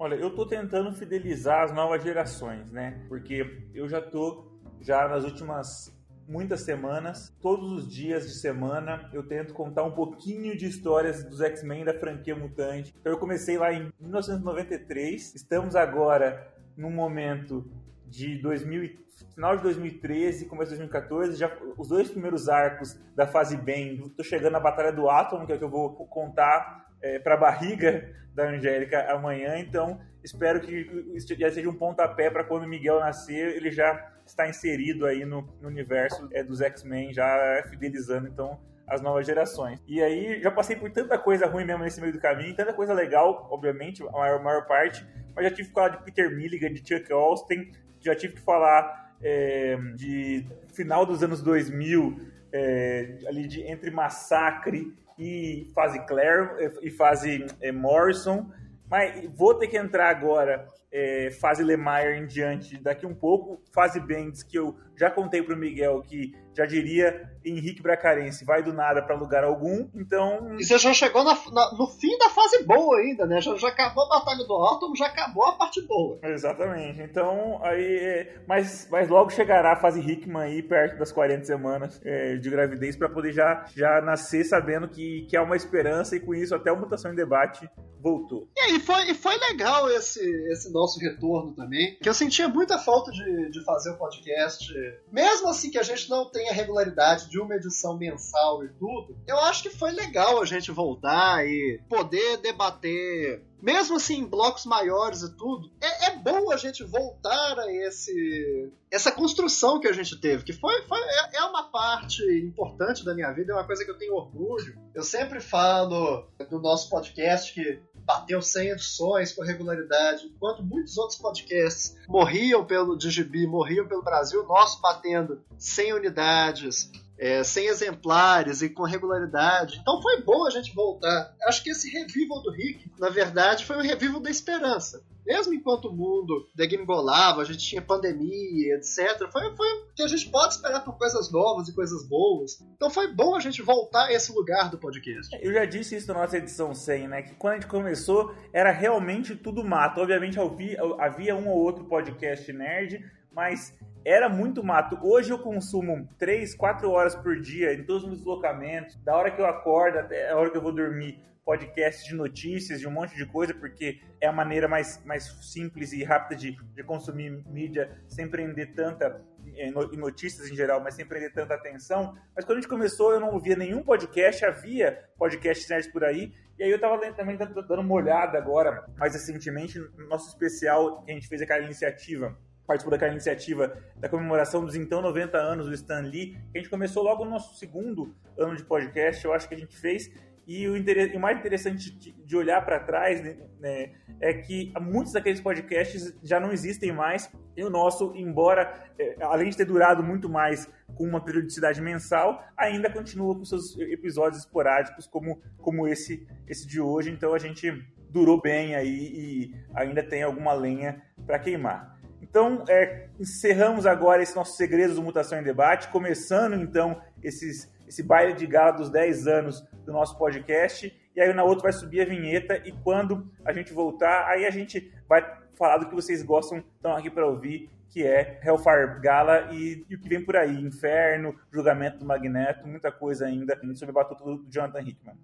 Olha, 0.01 0.15
eu 0.15 0.34
tô 0.34 0.46
tentando 0.46 0.94
fidelizar 0.94 1.63
as 1.63 1.74
novas 1.74 2.01
gerações, 2.01 2.72
né? 2.72 3.03
Porque 3.10 3.65
eu 3.74 3.89
já 3.89 4.01
tô 4.01 4.48
já 4.79 5.06
nas 5.10 5.25
últimas 5.25 5.94
muitas 6.25 6.62
semanas, 6.62 7.36
todos 7.41 7.70
os 7.74 7.91
dias 7.94 8.25
de 8.25 8.36
semana, 8.36 9.10
eu 9.12 9.24
tento 9.24 9.53
contar 9.53 9.84
um 9.84 9.91
pouquinho 9.91 10.56
de 10.56 10.68
histórias 10.68 11.25
dos 11.25 11.41
X-Men 11.41 11.84
da 11.84 11.94
franquia 11.94 12.34
Mutante. 12.34 12.96
Então 12.98 13.12
eu 13.12 13.20
comecei 13.20 13.58
lá 13.58 13.74
em 13.74 13.91
1993, 14.00 15.36
estamos 15.36 15.75
agora 15.75 16.48
num 16.77 16.91
momento 16.91 17.70
de 18.08 18.38
2000, 18.38 19.00
final 19.36 19.58
de 19.58 19.63
2013, 19.63 20.46
começo 20.46 20.72
de 20.72 20.77
2014, 20.77 21.36
já 21.36 21.51
os 21.77 21.89
dois 21.89 22.10
primeiros 22.10 22.48
arcos 22.48 22.98
da 23.13 23.27
fase 23.27 23.58
bem, 23.58 23.98
tô 24.15 24.24
chegando 24.24 24.53
na 24.53 24.62
Batalha 24.62 24.94
do 24.94 25.10
Átomo, 25.10 25.46
que 25.46 25.51
é 25.51 25.56
o 25.56 25.58
que 25.58 25.65
eu 25.65 25.70
vou 25.70 25.94
contar 26.08 26.88
é, 27.01 27.20
para 27.20 27.36
a 27.36 27.38
barriga 27.38 28.13
da 28.34 28.50
Angélica 28.50 29.12
amanhã, 29.12 29.58
então 29.58 30.00
espero 30.24 30.60
que 30.62 30.74
isso 31.13 31.34
já 31.36 31.51
seja 31.51 31.70
um 31.70 31.75
pontapé 31.75 32.29
para 32.29 32.44
quando 32.44 32.68
Miguel 32.68 33.00
nascer, 33.00 33.56
ele 33.56 33.72
já 33.72 34.12
está 34.25 34.48
inserido 34.48 35.06
aí 35.06 35.25
no, 35.25 35.41
no 35.62 35.68
universo 35.68 36.29
é, 36.32 36.44
dos 36.44 36.62
X-Men, 36.62 37.13
já 37.13 37.63
fidelizando 37.70 38.27
então 38.27 38.60
as 38.88 39.01
novas 39.01 39.25
gerações. 39.25 39.79
E 39.88 40.01
aí 40.01 40.41
já 40.41 40.51
passei 40.51 40.75
por 40.75 40.89
tanta 40.91 41.18
coisa 41.18 41.46
ruim 41.46 41.65
mesmo 41.65 41.84
nesse 41.84 42.01
meio 42.01 42.13
do 42.13 42.20
caminho, 42.20 42.56
tanta 42.56 42.74
coisa 42.74 42.94
legal, 42.94 43.48
obviamente, 43.51 44.01
a 44.03 44.12
maior, 44.12 44.39
a 44.39 44.44
maior 44.44 44.65
parte, 44.65 45.06
mas 45.36 45.46
já 45.46 45.51
tive 45.51 45.68
que 45.70 45.74
falar 45.74 45.89
de 45.89 46.03
Peter 46.03 46.36
Milligan, 46.36 46.74
de 46.74 46.79
Chuck 46.79 47.12
Austin, 47.12 47.72
já 48.01 48.15
tive 48.15 48.34
que 48.34 48.41
falar 48.41 49.13
é, 49.22 49.77
de 49.96 50.46
final 50.74 51.06
dos 51.06 51.24
anos 51.24 51.41
2000, 51.41 52.18
é, 52.51 53.18
ali 53.27 53.48
de, 53.48 53.62
entre 53.62 53.91
Massacre 53.91 54.94
e 55.20 55.70
fase 55.76 56.00
Claire 56.06 56.72
e 56.82 56.90
fase 56.90 57.46
é, 57.62 57.72
Morrison. 57.72 58.50
Mas 58.90 59.30
vou 59.36 59.54
ter 59.54 59.68
que 59.68 59.78
entrar 59.78 60.10
agora 60.10 60.66
é, 60.92 61.30
fase 61.40 61.62
Lemire 61.62 62.18
em 62.18 62.26
diante 62.26 62.78
daqui 62.82 63.06
um 63.06 63.14
pouco. 63.14 63.62
Fase 63.74 64.00
Bendis, 64.00 64.42
que 64.42 64.58
eu 64.58 64.76
já 65.00 65.10
contei 65.10 65.41
para 65.41 65.56
o 65.56 65.58
Miguel 65.58 66.01
que 66.01 66.34
já 66.56 66.65
diria 66.65 67.32
Henrique 67.46 67.82
Bracarense, 67.82 68.44
vai 68.44 68.62
do 68.62 68.74
nada 68.74 69.01
para 69.01 69.15
lugar 69.15 69.46
algum. 69.46 69.88
Então. 69.96 70.58
E 70.60 70.65
você 70.65 70.77
já 70.77 70.94
chegou 70.94 71.24
na, 71.24 71.34
na, 71.53 71.72
no 71.77 71.88
fim 71.88 72.18
da 72.18 72.29
fase 72.29 72.65
boa 72.65 72.98
ainda, 72.98 73.25
né? 73.25 73.39
Já, 73.39 73.56
já 73.56 73.70
acabou 73.70 74.03
a 74.06 74.20
Batalha 74.20 74.46
do 74.46 74.58
Átomo, 74.65 74.96
já 74.96 75.06
acabou 75.08 75.46
a 75.46 75.53
parte 75.53 75.82
boa. 75.88 76.20
Exatamente. 76.22 77.01
Então, 77.01 77.60
aí. 77.63 78.27
Mas, 78.46 78.89
mas 78.91 79.08
logo 79.08 79.29
chegará 79.29 79.72
a 79.72 79.77
fase 79.77 80.01
Hickman 80.01 80.41
aí, 80.41 80.62
perto 80.62 80.98
das 81.00 81.13
40 81.13 81.46
semanas 81.46 82.01
é, 82.03 82.36
de 82.36 82.50
gravidez, 82.50 82.98
para 82.98 83.08
poder 83.08 83.32
já, 83.32 83.65
já 83.74 84.01
nascer 84.01 84.44
sabendo 84.44 84.89
que, 84.89 85.25
que 85.29 85.38
há 85.38 85.41
uma 85.41 85.56
esperança 85.56 86.15
e 86.15 86.20
com 86.20 86.36
isso 86.36 86.53
até 86.53 86.70
a 86.70 86.75
mutação 86.75 87.13
em 87.13 87.15
debate 87.15 87.70
voltou. 88.01 88.50
E 88.58 88.62
aí, 88.62 88.79
foi, 88.79 89.13
foi 89.13 89.38
legal 89.38 89.89
esse, 89.91 90.22
esse 90.51 90.72
nosso 90.72 91.00
retorno 91.00 91.53
também, 91.53 91.98
que 92.01 92.08
eu 92.08 92.13
sentia 92.13 92.48
muita 92.48 92.77
falta 92.77 93.12
de, 93.12 93.50
de 93.50 93.63
fazer 93.63 93.91
o 93.91 93.98
podcast. 93.98 94.74
Mesmo 95.12 95.50
assim 95.50 95.69
que 95.69 95.77
a 95.77 95.84
gente 95.84 96.10
não 96.10 96.29
tenha 96.29 96.53
regularidade 96.53 97.29
de 97.29 97.39
uma 97.39 97.55
edição 97.55 97.98
mensal 97.98 98.63
e 98.63 98.69
tudo, 98.69 99.17
eu 99.27 99.38
acho 99.39 99.63
que 99.63 99.69
foi 99.69 99.91
legal 99.91 100.41
a 100.41 100.46
gente 100.46 100.72
voltar 100.72 101.46
e 101.46 101.81
poder 101.89 102.38
debater 102.38 103.43
mesmo 103.62 103.98
assim 103.98 104.19
em 104.19 104.25
blocos 104.25 104.65
maiores 104.65 105.22
e 105.22 105.36
tudo, 105.36 105.69
é, 105.81 106.08
é, 106.08 106.15
bom 106.17 106.51
a 106.51 106.58
gente 106.58 106.84
voltar 106.84 107.60
a 107.60 107.72
esse 107.72 108.72
essa 108.91 109.12
construção 109.12 109.79
que 109.79 109.88
a 109.88 109.93
gente 109.93 110.19
teve, 110.19 110.43
que 110.43 110.53
foi, 110.53 110.81
foi 110.88 111.00
é, 111.00 111.38
é, 111.38 111.43
uma 111.43 111.69
parte 111.69 112.24
importante 112.43 113.05
da 113.05 113.13
minha 113.13 113.31
vida, 113.31 113.51
é 113.51 113.55
uma 113.55 113.65
coisa 113.65 113.86
que 113.86 113.91
eu 113.91 113.98
tenho 113.98 114.15
orgulho. 114.15 114.75
Eu 114.96 115.03
sempre 115.03 115.39
falo 115.39 116.27
do 116.50 116.60
nosso 116.60 116.89
podcast 116.89 117.53
que 117.53 117.79
bateu 118.10 118.42
100 118.42 118.70
edições 118.70 119.32
com 119.34 119.44
regularidade, 119.44 120.25
enquanto 120.25 120.63
muitos 120.63 120.98
outros 120.98 121.20
podcasts 121.20 121.96
morriam 122.08 122.66
pelo 122.66 122.98
Digibi, 122.98 123.46
morriam 123.46 123.88
pelo 123.88 124.01
Brasil, 124.01 124.44
nosso 124.48 124.82
batendo 124.82 125.44
100 125.60 125.94
unidades, 125.94 126.92
é, 127.20 127.44
100 127.44 127.68
exemplares 127.68 128.63
e 128.63 128.70
com 128.70 128.82
regularidade. 128.82 129.78
Então 129.80 130.01
foi 130.01 130.24
bom 130.24 130.48
a 130.48 130.50
gente 130.50 130.74
voltar. 130.74 131.36
Acho 131.44 131.63
que 131.63 131.70
esse 131.70 131.88
revival 131.92 132.42
do 132.42 132.51
Rick, 132.51 132.89
na 132.98 133.10
verdade, 133.10 133.63
foi 133.63 133.78
um 133.78 133.82
revival 133.82 134.20
da 134.20 134.32
esperança. 134.32 135.04
Mesmo 135.26 135.54
enquanto 135.54 135.86
o 135.86 135.96
mundo 135.96 136.50
degringolava, 136.56 137.42
a 137.42 137.46
gente 137.46 137.60
tinha 137.60 137.82
pandemia, 137.82 138.76
etc. 138.76 139.30
Foi, 139.32 139.56
foi 139.56 139.68
que 139.96 140.04
a 140.04 140.08
gente 140.08 140.30
pode 140.30 140.56
esperar 140.56 140.84
por 140.84 140.98
coisas 140.98 141.32
novas 141.32 141.68
e 141.68 141.76
coisas 141.76 142.08
boas. 142.08 142.60
Então 142.76 142.90
foi 142.90 143.14
bom 143.14 143.36
a 143.36 143.40
gente 143.40 143.62
voltar 143.62 144.06
a 144.06 144.14
esse 144.14 144.32
lugar 144.32 144.70
do 144.70 144.78
podcast. 144.78 145.38
Eu 145.42 145.54
já 145.54 145.66
disse 145.66 145.96
isso 145.96 146.08
na 146.08 146.20
nossa 146.20 146.38
edição 146.38 146.74
100, 146.74 147.08
né? 147.08 147.22
Que 147.22 147.36
quando 147.36 147.54
a 147.54 147.56
gente 147.58 147.70
começou, 147.70 148.34
era 148.54 148.72
realmente 148.72 149.36
tudo 149.36 149.64
mato. 149.64 150.02
Obviamente 150.02 150.38
havia, 150.40 151.36
um 151.36 151.48
ou 151.50 151.58
outro 151.58 151.86
podcast 151.86 152.52
nerd, 152.52 153.04
mas 153.32 153.78
era 154.04 154.30
muito 154.30 154.64
mato. 154.64 154.98
Hoje 155.02 155.32
eu 155.32 155.40
consumo 155.40 156.08
3, 156.18 156.56
4 156.56 156.90
horas 156.90 157.16
por 157.16 157.40
dia 157.40 157.74
em 157.74 157.84
todos 157.84 158.04
os 158.04 158.08
meus 158.08 158.20
deslocamentos, 158.20 158.96
da 159.04 159.16
hora 159.16 159.32
que 159.32 159.42
eu 159.42 159.46
acordo 159.46 160.00
até 160.00 160.32
a 160.32 160.38
hora 160.38 160.50
que 160.50 160.58
eu 160.58 160.62
vou 160.62 160.74
dormir, 160.74 161.20
podcast 161.50 162.08
de 162.08 162.13
notícias, 162.13 162.79
de 162.79 162.88
um 162.88 162.91
monte 162.91 163.15
de 163.15 163.25
coisa, 163.25 163.56
porque 163.56 164.00
é 164.22 164.27
a 164.27 164.32
maneira 164.32 164.68
mais, 164.68 165.03
mais 165.03 165.24
simples 165.41 165.91
e 165.94 166.03
rápida 166.03 166.36
de, 166.36 166.56
de 166.75 166.84
consumir 166.84 167.44
mídia 167.48 168.00
sem 168.08 168.29
prender 168.29 168.75
tanta 168.75 169.20
em 169.58 169.98
notícias 169.98 170.48
em 170.48 170.56
geral, 170.56 170.79
mas 170.79 170.94
sem 170.94 171.08
prender 171.08 171.34
tanta 171.34 171.56
atenção. 171.56 172.15
Mas 172.36 172.46
quando 172.46 172.60
a 172.60 172.62
gente 172.62 172.70
começou, 172.70 173.13
eu 173.13 173.20
não 173.20 173.34
ouvia 173.34 173.56
nenhum 173.56 173.82
podcast, 173.82 174.46
havia 174.46 175.03
podcasts 175.18 175.68
nerds 175.68 175.91
por 175.91 176.03
aí. 176.03 176.32
E 176.60 176.63
aí 176.63 176.70
eu 176.70 176.79
tava 176.79 177.00
também 177.13 177.36
dando 177.36 177.82
uma 177.82 177.96
olhada 177.96 178.38
agora, 178.38 178.86
mais 178.96 179.13
recentemente, 179.13 179.79
no 179.79 180.08
nosso 180.08 180.29
especial 180.29 181.01
que 181.01 181.12
a 181.12 181.15
gente 181.15 181.27
fez 181.27 181.41
aquela 181.41 181.65
iniciativa 181.65 182.38
participou 182.70 182.91
daquela 182.91 183.12
iniciativa 183.12 183.75
da 183.96 184.08
comemoração 184.08 184.63
dos 184.63 184.75
então 184.75 185.01
90 185.01 185.36
anos 185.39 185.65
do 185.65 185.74
Stan 185.74 186.01
Lee, 186.01 186.38
que 186.51 186.60
a 186.60 186.62
gente 186.62 186.70
começou 186.70 187.01
logo 187.01 187.25
no 187.25 187.32
nosso 187.32 187.56
segundo 187.56 188.15
ano 188.38 188.56
de 188.56 188.63
podcast, 188.63 189.25
eu 189.25 189.34
acho 189.34 189.50
que 189.50 189.56
a 189.56 189.58
gente 189.58 189.75
fez. 189.75 190.08
E 190.50 190.68
o, 190.68 190.74
o 190.74 191.20
mais 191.20 191.38
interessante 191.38 191.91
de 192.12 192.36
olhar 192.36 192.65
para 192.65 192.79
trás 192.79 193.22
né, 193.22 193.38
né, 193.60 193.91
é 194.20 194.34
que 194.34 194.74
muitos 194.82 195.13
daqueles 195.13 195.39
podcasts 195.39 196.12
já 196.24 196.39
não 196.39 196.51
existem 196.51 196.91
mais. 196.91 197.32
E 197.56 197.63
o 197.63 197.70
nosso, 197.70 198.13
embora, 198.15 198.74
é, 198.98 199.18
além 199.22 199.51
de 199.51 199.58
ter 199.58 199.65
durado 199.65 200.01
muito 200.01 200.27
mais 200.27 200.68
com 200.96 201.03
uma 201.03 201.24
periodicidade 201.24 201.79
mensal, 201.79 202.44
ainda 202.58 202.91
continua 202.91 203.36
com 203.36 203.46
seus 203.46 203.77
episódios 203.77 204.41
esporádicos, 204.41 205.06
como, 205.06 205.39
como 205.60 205.88
esse, 205.88 206.25
esse 206.48 206.65
de 206.65 206.82
hoje. 206.82 207.12
Então 207.12 207.36
a 207.36 207.38
gente 207.38 207.72
durou 208.10 208.41
bem 208.41 208.74
aí 208.74 209.12
e 209.13 209.56
ainda 209.75 210.01
tem 210.01 210.24
alguma 210.24 210.51
lenha 210.53 211.00
para 211.27 211.38
queimar. 211.38 212.00
Então, 212.24 212.63
é, 212.68 213.08
encerramos 213.20 213.86
agora 213.86 214.22
esse 214.24 214.36
nosso 214.36 214.58
Segredos 214.58 214.96
do 214.96 215.03
Mutação 215.03 215.39
em 215.39 215.44
Debate, 215.44 215.89
começando 215.89 216.56
então 216.56 217.01
esses, 217.24 217.72
esse 217.89 218.03
baile 218.03 218.34
de 218.34 218.46
gala 218.46 218.72
dos 218.72 218.89
10 218.89 219.27
anos 219.27 219.62
do 219.84 219.91
nosso 219.91 220.15
podcast. 220.17 220.96
E 221.15 221.19
aí 221.19 221.34
na 221.34 221.43
outra 221.43 221.63
vai 221.63 221.74
subir 221.74 222.01
a 222.01 222.05
vinheta 222.05 222.62
e 222.63 222.72
quando 222.72 223.29
a 223.43 223.51
gente 223.51 223.74
voltar, 223.74 224.27
aí 224.27 224.46
a 224.46 224.51
gente 224.51 224.93
vai 225.08 225.25
falar 225.58 225.77
do 225.77 225.89
que 225.89 225.96
vocês 225.96 226.22
gostam, 226.22 226.60
estão 226.60 226.96
aqui 226.96 227.10
para 227.10 227.25
ouvir, 227.25 227.69
que 227.89 228.05
é 228.05 228.39
Hellfire 228.43 229.01
Gala 229.01 229.50
e, 229.51 229.84
e, 229.89 229.96
o 229.96 230.00
que 230.00 230.08
vem 230.08 230.24
por 230.24 230.38
aí, 230.38 230.55
Inferno, 230.62 231.36
Julgamento 231.51 231.98
do 231.98 232.05
Magneto, 232.05 232.67
muita 232.67 232.91
coisa 232.91 233.25
ainda 233.25 233.60
sobre 233.74 233.89
o 233.89 233.93
batuto 233.93 234.24
do 234.24 234.46
Jonathan 234.50 234.81
Hickman. 234.81 235.17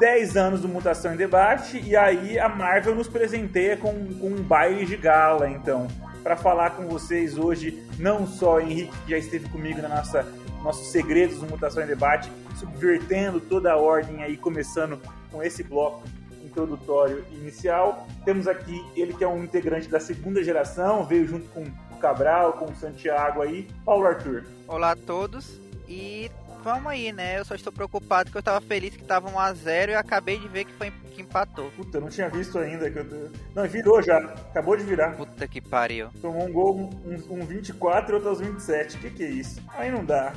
10 0.00 0.36
anos 0.36 0.62
do 0.62 0.68
Mutação 0.68 1.12
em 1.14 1.16
Debate, 1.16 1.78
e 1.78 1.94
aí 1.94 2.38
a 2.38 2.48
Marvel 2.48 2.94
nos 2.94 3.06
presenteia 3.06 3.76
com, 3.76 3.92
com 4.14 4.28
um 4.28 4.42
baile 4.42 4.84
de 4.86 4.96
gala, 4.96 5.48
então, 5.48 5.86
para 6.22 6.36
falar 6.36 6.70
com 6.70 6.86
vocês 6.86 7.36
hoje, 7.36 7.82
não 7.98 8.26
só 8.26 8.60
Henrique, 8.60 8.96
que 9.04 9.10
já 9.10 9.18
esteve 9.18 9.48
comigo 9.48 9.82
na 9.82 9.88
nossa 9.88 10.26
nossos 10.62 10.88
segredos 10.88 11.38
do 11.40 11.46
Mutação 11.46 11.82
em 11.82 11.86
Debate, 11.86 12.30
subvertendo 12.58 13.40
toda 13.40 13.72
a 13.72 13.76
ordem 13.76 14.22
aí, 14.22 14.36
começando 14.36 15.00
com 15.30 15.42
esse 15.42 15.62
bloco 15.62 16.04
introdutório 16.44 17.24
inicial. 17.32 18.06
Temos 18.24 18.46
aqui 18.46 18.80
ele 18.94 19.12
que 19.12 19.24
é 19.24 19.28
um 19.28 19.42
integrante 19.42 19.88
da 19.88 19.98
segunda 19.98 20.42
geração, 20.42 21.04
veio 21.04 21.26
junto 21.26 21.48
com 21.48 21.62
o 21.62 21.96
Cabral, 21.96 22.54
com 22.54 22.66
o 22.66 22.76
Santiago 22.76 23.42
aí, 23.42 23.68
Paulo 23.84 24.06
Arthur. 24.06 24.44
Olá 24.68 24.92
a 24.92 24.96
todos 24.96 25.60
e 25.88 26.30
vamos 26.62 26.86
aí, 26.90 27.12
né? 27.12 27.38
Eu 27.38 27.44
só 27.44 27.54
estou 27.54 27.72
preocupado 27.72 28.30
que 28.30 28.38
eu 28.38 28.42
tava 28.42 28.60
feliz 28.60 28.96
que 28.96 29.04
tava 29.04 29.30
1x0 29.30 29.90
e 29.90 29.94
acabei 29.94 30.38
de 30.38 30.48
ver 30.48 30.64
que 30.64 30.72
foi 30.72 30.90
que 30.90 31.20
empatou. 31.20 31.70
Puta, 31.72 31.98
eu 31.98 32.02
não 32.02 32.08
tinha 32.08 32.28
visto 32.28 32.58
ainda. 32.58 32.90
Que 32.90 32.98
eu... 32.98 33.30
Não, 33.54 33.68
virou 33.68 34.00
já. 34.00 34.18
Acabou 34.18 34.76
de 34.76 34.84
virar. 34.84 35.16
Puta 35.16 35.46
que 35.46 35.60
pariu. 35.60 36.08
Tomou 36.20 36.46
um 36.46 36.52
gol, 36.52 36.90
um, 37.04 37.40
um 37.40 37.44
24 37.44 38.12
e 38.12 38.14
outro 38.14 38.28
aos 38.30 38.40
27. 38.40 38.98
Que 38.98 39.10
que 39.10 39.24
é 39.24 39.30
isso? 39.30 39.60
Aí 39.74 39.90
não 39.90 40.04
dá. 40.04 40.32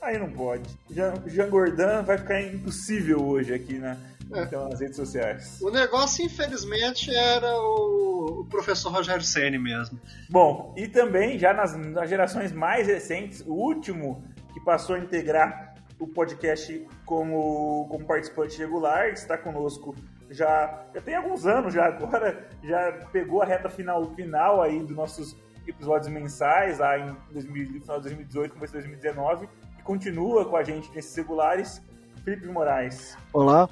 Aí 0.00 0.18
não 0.18 0.30
pode. 0.30 0.68
Jean, 0.90 1.14
Jean 1.26 1.48
Gordon 1.48 2.02
vai 2.04 2.18
ficar 2.18 2.40
impossível 2.42 3.24
hoje 3.24 3.54
aqui, 3.54 3.78
né? 3.78 3.98
É. 4.32 4.42
Então, 4.42 4.68
nas 4.68 4.80
redes 4.80 4.96
sociais. 4.96 5.58
O 5.60 5.70
negócio, 5.70 6.24
infelizmente, 6.24 7.10
era 7.10 7.50
o, 7.56 8.40
o 8.40 8.44
professor 8.44 8.92
Rogério 8.92 9.22
Senni 9.22 9.58
mesmo. 9.58 9.98
Bom, 10.28 10.74
e 10.76 10.86
também, 10.86 11.38
já 11.38 11.54
nas, 11.54 11.74
nas 11.76 12.08
gerações 12.08 12.52
mais 12.52 12.86
recentes, 12.86 13.42
o 13.46 13.54
último 13.54 14.22
que 14.52 14.60
passou 14.60 14.96
a 14.96 14.98
integrar 14.98 15.74
o 15.98 16.06
podcast 16.06 16.86
como, 17.04 17.86
como 17.88 18.04
participante 18.04 18.58
regular, 18.58 19.08
está 19.08 19.36
conosco 19.36 19.94
já, 20.30 20.86
já 20.94 21.00
tem 21.00 21.14
alguns 21.14 21.46
anos 21.46 21.72
já 21.72 21.86
agora, 21.86 22.48
já 22.62 22.92
pegou 23.12 23.42
a 23.42 23.46
reta 23.46 23.68
final, 23.68 24.04
final 24.14 24.62
aí 24.62 24.80
dos 24.80 24.94
nossos 24.94 25.36
episódios 25.66 26.08
mensais, 26.08 26.78
lá 26.78 26.98
em 26.98 27.16
2000, 27.32 27.72
no 27.72 27.80
final 27.80 27.96
de 27.96 28.02
2018, 28.04 28.54
começo 28.54 28.72
de 28.72 28.78
2019, 28.78 29.48
e 29.78 29.82
continua 29.82 30.44
com 30.44 30.56
a 30.56 30.62
gente 30.62 30.90
nesses 30.94 31.14
regulares, 31.14 31.82
Felipe 32.24 32.46
Moraes. 32.46 33.16
Olá, 33.32 33.68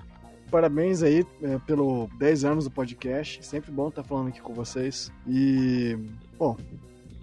parabéns 0.50 1.02
aí 1.02 1.26
é, 1.42 1.58
pelo 1.66 2.08
10 2.18 2.44
anos 2.44 2.64
do 2.64 2.70
podcast, 2.70 3.44
sempre 3.44 3.70
bom 3.70 3.88
estar 3.88 4.02
falando 4.02 4.28
aqui 4.28 4.40
com 4.40 4.52
vocês, 4.52 5.12
e, 5.26 5.98
bom, 6.38 6.56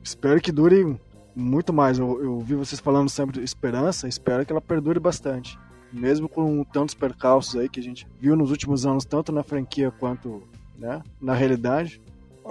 espero 0.03 0.39
que 0.41 0.51
dure 0.51 0.99
muito 1.35 1.73
mais. 1.73 1.99
Eu, 1.99 2.23
eu 2.23 2.39
vi 2.39 2.55
vocês 2.55 2.79
falando 2.79 3.09
sempre 3.09 3.39
de 3.39 3.43
esperança, 3.43 4.07
espero 4.07 4.45
que 4.45 4.51
ela 4.51 4.61
perdure 4.61 4.99
bastante. 4.99 5.57
Mesmo 5.91 6.27
com 6.27 6.63
tantos 6.63 6.95
percalços 6.95 7.55
aí 7.55 7.69
que 7.69 7.79
a 7.79 7.83
gente 7.83 8.07
viu 8.19 8.35
nos 8.35 8.49
últimos 8.49 8.85
anos, 8.85 9.05
tanto 9.05 9.31
na 9.31 9.43
franquia 9.43 9.91
quanto 9.91 10.43
né, 10.77 11.01
na 11.21 11.33
realidade. 11.33 12.01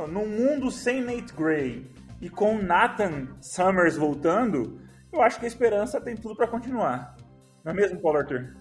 Num 0.09 0.29
mundo 0.29 0.71
sem 0.71 1.03
Nate 1.03 1.35
Gray 1.35 1.91
e 2.21 2.31
com 2.31 2.63
Nathan 2.63 3.29
Summers 3.41 3.97
voltando, 3.97 4.81
eu 5.13 5.21
acho 5.21 5.39
que 5.39 5.45
a 5.45 5.49
esperança 5.49 6.01
tem 6.01 6.17
tudo 6.17 6.37
para 6.37 6.47
continuar. 6.47 7.17
Não 7.65 7.73
é 7.73 7.75
mesmo, 7.75 8.01
Paulo 8.01 8.19
Arthur? 8.19 8.57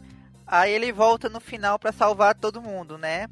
Aí 0.46 0.72
ele 0.74 0.92
volta 0.92 1.30
no 1.30 1.40
final 1.40 1.80
para 1.80 1.92
salvar 1.92 2.36
todo 2.36 2.62
mundo, 2.62 2.98
né? 2.98 3.28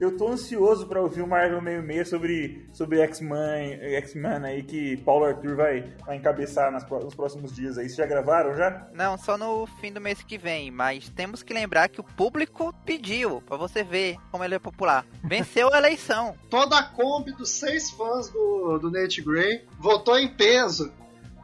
Eu 0.00 0.16
tô 0.16 0.28
ansioso 0.28 0.86
para 0.86 1.00
ouvir 1.00 1.22
o 1.22 1.26
Marvel 1.26 1.60
meio 1.62 1.82
meio 1.82 2.04
sobre, 2.04 2.68
sobre 2.72 3.00
X-Men 3.00 3.78
X 3.96 4.16
aí 4.16 4.62
que 4.62 4.96
Paulo 4.98 5.24
Arthur 5.24 5.56
vai, 5.56 5.94
vai 6.04 6.16
encabeçar 6.16 6.72
nas, 6.72 6.88
nos 6.88 7.14
próximos 7.14 7.54
dias 7.54 7.78
aí. 7.78 7.84
Vocês 7.84 7.96
já 7.96 8.06
gravaram 8.06 8.54
já? 8.56 8.88
Não, 8.92 9.16
só 9.16 9.38
no 9.38 9.66
fim 9.80 9.92
do 9.92 10.00
mês 10.00 10.22
que 10.22 10.36
vem, 10.36 10.70
mas 10.70 11.08
temos 11.10 11.42
que 11.42 11.54
lembrar 11.54 11.88
que 11.88 12.00
o 12.00 12.04
público 12.04 12.74
pediu, 12.84 13.40
para 13.42 13.56
você 13.56 13.84
ver 13.84 14.16
como 14.30 14.42
ele 14.42 14.56
é 14.56 14.58
popular. 14.58 15.06
Venceu 15.22 15.72
a 15.72 15.78
eleição. 15.78 16.34
Toda 16.50 16.78
a 16.78 16.82
Kombi 16.82 17.32
dos 17.32 17.50
seis 17.50 17.90
fãs 17.90 18.28
do, 18.30 18.78
do 18.78 18.90
Nate 18.90 19.22
Gray 19.22 19.64
votou 19.78 20.18
em 20.18 20.28
peso 20.28 20.92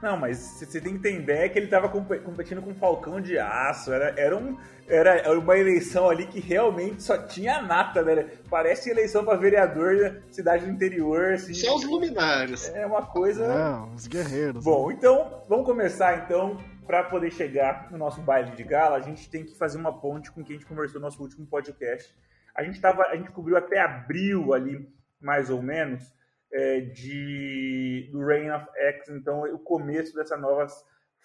não, 0.03 0.17
mas 0.17 0.39
você 0.39 0.81
tem 0.81 0.99
que 0.99 1.09
entender 1.09 1.51
que 1.51 1.59
ele 1.59 1.67
estava 1.67 1.89
competindo 1.89 2.63
com 2.63 2.71
o 2.71 2.75
Falcão 2.75 3.21
de 3.21 3.39
Aço. 3.39 3.93
Era, 3.93 4.15
era, 4.19 4.37
um, 4.37 4.57
era 4.90 5.38
uma 5.38 5.57
eleição 5.57 6.11
ali 6.11 6.26
que 6.26 6.40
realmente 6.40 7.03
só 7.03 7.16
tinha 7.16 7.62
nata, 7.62 8.03
né? 8.03 8.29
Parece 8.50 8.90
eleição 8.90 9.24
para 9.24 9.38
vereador 9.38 9.96
da 9.96 10.33
cidade 10.33 10.66
do 10.66 10.72
interior. 10.72 11.35
Assim. 11.35 11.55
Só 11.55 11.76
os 11.76 11.85
luminares. 11.85 12.68
É 12.74 12.85
uma 12.85 13.07
coisa. 13.07 13.44
É, 13.44 13.94
os 13.94 14.07
guerreiros. 14.07 14.64
Bom, 14.64 14.88
né? 14.88 14.94
então, 14.98 15.42
vamos 15.48 15.64
começar 15.64 16.24
então. 16.24 16.59
Para 16.87 17.05
poder 17.05 17.31
chegar 17.31 17.88
no 17.92 17.96
nosso 17.96 18.20
baile 18.20 18.50
de 18.57 18.64
gala, 18.64 18.96
a 18.96 19.00
gente 19.00 19.31
tem 19.31 19.44
que 19.44 19.57
fazer 19.57 19.79
uma 19.79 20.00
ponte 20.00 20.29
com 20.33 20.42
quem 20.42 20.57
a 20.57 20.59
gente 20.59 20.68
conversou 20.68 21.00
no 21.00 21.07
nosso 21.07 21.22
último 21.22 21.46
podcast. 21.46 22.12
A 22.53 22.64
gente, 22.64 22.81
tava, 22.81 23.05
a 23.05 23.14
gente 23.14 23.31
cobriu 23.31 23.57
até 23.57 23.79
abril 23.79 24.53
ali, 24.53 24.92
mais 25.20 25.50
ou 25.50 25.62
menos 25.62 26.12
é, 26.53 26.81
de, 26.81 28.09
do 28.11 28.24
Reign 28.24 28.50
of 28.50 28.66
X, 28.74 29.09
então 29.09 29.42
o 29.55 29.59
começo 29.61 30.14
dessa 30.16 30.37
nova 30.37 30.66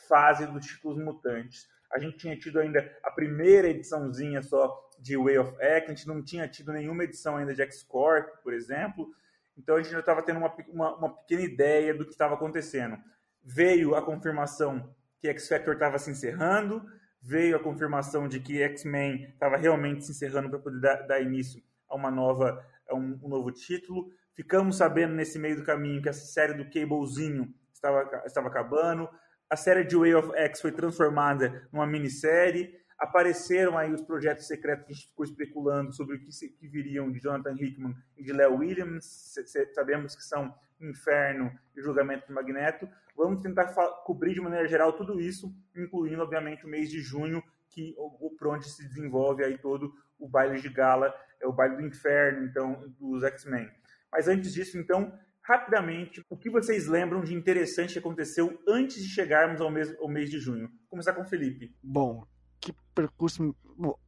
fase 0.08 0.45
dos 0.45 0.65
títulos 0.65 1.04
mutantes. 1.04 1.67
A 1.96 2.00
gente 2.00 2.18
tinha 2.18 2.38
tido 2.38 2.60
ainda 2.60 2.92
a 3.02 3.10
primeira 3.10 3.70
ediçãozinha 3.70 4.42
só 4.42 4.90
de 5.00 5.16
Way 5.16 5.38
of 5.38 5.56
X, 5.60 5.86
a 5.86 5.94
gente 5.94 6.08
não 6.08 6.22
tinha 6.22 6.46
tido 6.46 6.74
nenhuma 6.74 7.06
edição 7.06 7.38
ainda 7.38 7.54
de 7.54 7.62
X-Corp, 7.62 8.28
por 8.44 8.54
exemplo, 8.54 9.10
então 9.58 9.76
a 9.76 9.82
gente 9.82 9.92
já 9.94 10.00
estava 10.00 10.22
tendo 10.22 10.40
uma, 10.40 10.54
uma, 10.68 10.96
uma, 10.98 11.10
pequena 11.10 11.44
ideia 11.44 11.94
do 11.94 12.04
que 12.04 12.12
estava 12.12 12.34
acontecendo. 12.34 12.98
Veio 13.42 13.96
a 13.96 14.02
confirmação 14.02 14.94
que 15.22 15.30
X-Factor 15.30 15.76
estava 15.76 15.98
se 15.98 16.12
encerrando, 16.12 16.86
veio 17.22 17.56
a 17.56 17.60
confirmação 17.64 18.28
de 18.28 18.40
que 18.40 18.62
X-Men 18.62 19.30
estava 19.30 19.56
realmente 19.56 20.04
se 20.04 20.12
encerrando 20.12 20.50
para 20.50 20.60
poder 20.60 20.82
dar, 20.82 21.08
dar, 21.08 21.22
início 21.22 21.64
a 21.88 21.96
uma 21.96 22.12
nova 22.12 22.62
a 22.90 22.96
um, 22.96 23.18
um 23.24 23.30
novo 23.30 23.52
título. 23.52 24.12
Ficamos 24.34 24.78
sabendo 24.78 25.14
nesse 25.14 25.40
meio 25.40 25.56
do 25.56 25.64
caminho 25.64 26.02
que 26.02 26.10
a 26.10 26.14
série 26.14 26.54
do 26.54 26.66
Cablezinho 26.66 27.54
estava, 27.74 28.24
estava 28.26 28.48
acabando. 28.50 29.10
A 29.56 29.58
série 29.58 29.86
de 29.86 29.96
Way 29.96 30.15
of 30.15 30.32
X 30.36 30.60
foi 30.60 30.74
transformada 30.74 31.65
numa 31.72 31.88
minissérie. 31.88 32.78
Apareceram 33.00 33.78
aí 33.78 33.89
os 33.94 34.02
projetos 34.02 34.48
secretos 34.48 34.86
que 34.86 34.91
a 34.91 34.96
gente 34.96 35.08
ficou 35.08 35.24
especulando 35.24 35.94
sobre 35.94 36.18
o 36.18 36.20
que, 36.20 36.30
se, 36.30 36.50
que 36.50 36.68
viriam 36.68 37.10
de 37.10 37.22
Jonathan 37.22 37.56
Hickman 37.58 37.96
e 38.18 38.24
de 38.26 38.34
Léo 38.34 38.58
Williams. 38.58 39.34
Sabemos 39.74 40.13
que 40.13 40.24
são 40.24 40.54
Inferno 40.82 41.58
e 41.74 41.82
Julgamento 41.82 42.28
do 42.28 42.34
Magneto. 42.34 42.86
Vamos 43.15 43.41
tentar 43.41 43.74
cobrir 44.04 44.34
de 44.34 44.41
maneira 44.41 44.68
geral 44.68 44.91
tudo 44.91 45.22
isso, 45.22 45.56
incluindo, 45.74 46.22
obviamente, 46.22 46.65
o 46.65 46.70
mês 46.70 46.89
de 46.89 47.00
junho, 47.00 47.41
que 47.70 47.96
o, 47.98 48.32
por 48.32 48.62
se 48.62 48.86
desenvolve 48.86 49.41
aí 49.41 49.58
todo 49.58 49.94
o 50.20 50.28
baile 50.28 50.60
de 50.60 50.68
gala, 50.68 51.15
é 51.39 51.48
o 51.48 51.54
baile 51.54 51.78
do 51.78 51.82
inferno, 51.82 52.46
então, 52.46 52.94
dos 53.00 53.24
X-Men. 53.24 53.72
Mas 54.12 54.28
antes 54.28 54.54
disso, 54.54 54.78
então, 54.78 55.18
rapidamente, 55.46 56.22
o 56.30 56.36
que 56.36 56.50
vocês 56.50 56.88
lembram 56.88 57.24
de 57.24 57.34
interessante 57.34 57.94
que 57.94 58.00
aconteceu 58.00 58.60
antes 58.68 59.02
de 59.02 59.10
chegarmos 59.10 59.62
ao 59.62 59.70
mês, 59.70 59.96
ao 60.00 60.10
mês 60.10 60.30
de 60.30 60.40
junho? 60.40 60.68
Vou 60.68 60.90
começar 60.90 61.14
com 61.14 61.22
o 61.22 61.26
Felipe. 61.26 61.74
Bom, 61.84 62.26
que 62.60 62.74
percurso. 62.96 63.56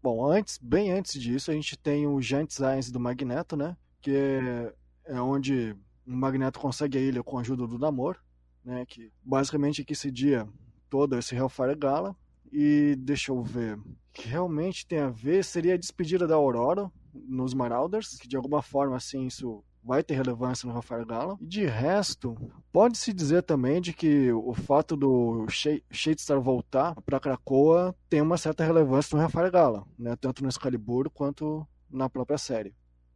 Bom, 0.01 0.25
antes, 0.25 0.57
bem 0.57 0.91
antes 0.91 1.19
disso, 1.19 1.51
a 1.51 1.53
gente 1.53 1.77
tem 1.77 2.07
o 2.07 2.19
Giant 2.19 2.49
Science 2.49 2.91
do 2.91 2.99
Magneto, 2.99 3.55
né? 3.55 3.77
Que 4.01 4.15
é, 4.15 4.73
é 5.05 5.21
onde 5.21 5.75
o 6.05 6.11
Magneto 6.11 6.59
consegue 6.59 6.97
a 6.97 7.01
ilha 7.01 7.23
com 7.23 7.37
a 7.37 7.41
ajuda 7.41 7.67
do 7.67 7.77
Namor, 7.77 8.17
né? 8.65 8.83
Que 8.87 9.11
basicamente 9.23 9.81
aqui 9.81 9.93
se 9.93 10.09
dia 10.09 10.47
todo 10.89 11.17
esse 11.17 11.35
Hellfire 11.35 11.75
Gala. 11.75 12.15
E 12.51 12.95
deixa 12.97 13.31
eu 13.31 13.43
ver. 13.43 13.77
Que 14.11 14.27
realmente 14.27 14.87
tem 14.87 14.99
a 14.99 15.09
ver 15.09 15.43
seria 15.43 15.75
a 15.75 15.77
despedida 15.77 16.25
da 16.25 16.35
Aurora 16.35 16.89
nos 17.13 17.53
Marauders, 17.53 18.17
que 18.17 18.27
de 18.27 18.37
alguma 18.37 18.61
forma 18.61 18.95
assim 18.95 19.27
isso 19.27 19.63
vai 19.83 20.03
ter 20.03 20.15
relevância 20.15 20.67
no 20.67 20.73
Rafael 20.73 21.05
Gala. 21.05 21.37
E 21.39 21.45
de 21.45 21.65
resto, 21.65 22.35
pode-se 22.71 23.13
dizer 23.13 23.43
também 23.43 23.81
de 23.81 23.93
que 23.93 24.31
o 24.31 24.53
fato 24.53 24.95
do 24.95 25.45
Shadestar 25.89 26.41
voltar 26.41 26.95
para 27.01 27.19
Krakoa 27.19 27.95
tem 28.09 28.21
uma 28.21 28.37
certa 28.37 28.63
relevância 28.63 29.15
no 29.15 29.21
Rafael 29.21 29.51
Gala, 29.51 29.85
né? 29.97 30.15
tanto 30.15 30.43
no 30.43 30.49
Excalibur 30.49 31.09
quanto 31.09 31.65
na 31.89 32.09
própria 32.09 32.37
série 32.37 32.75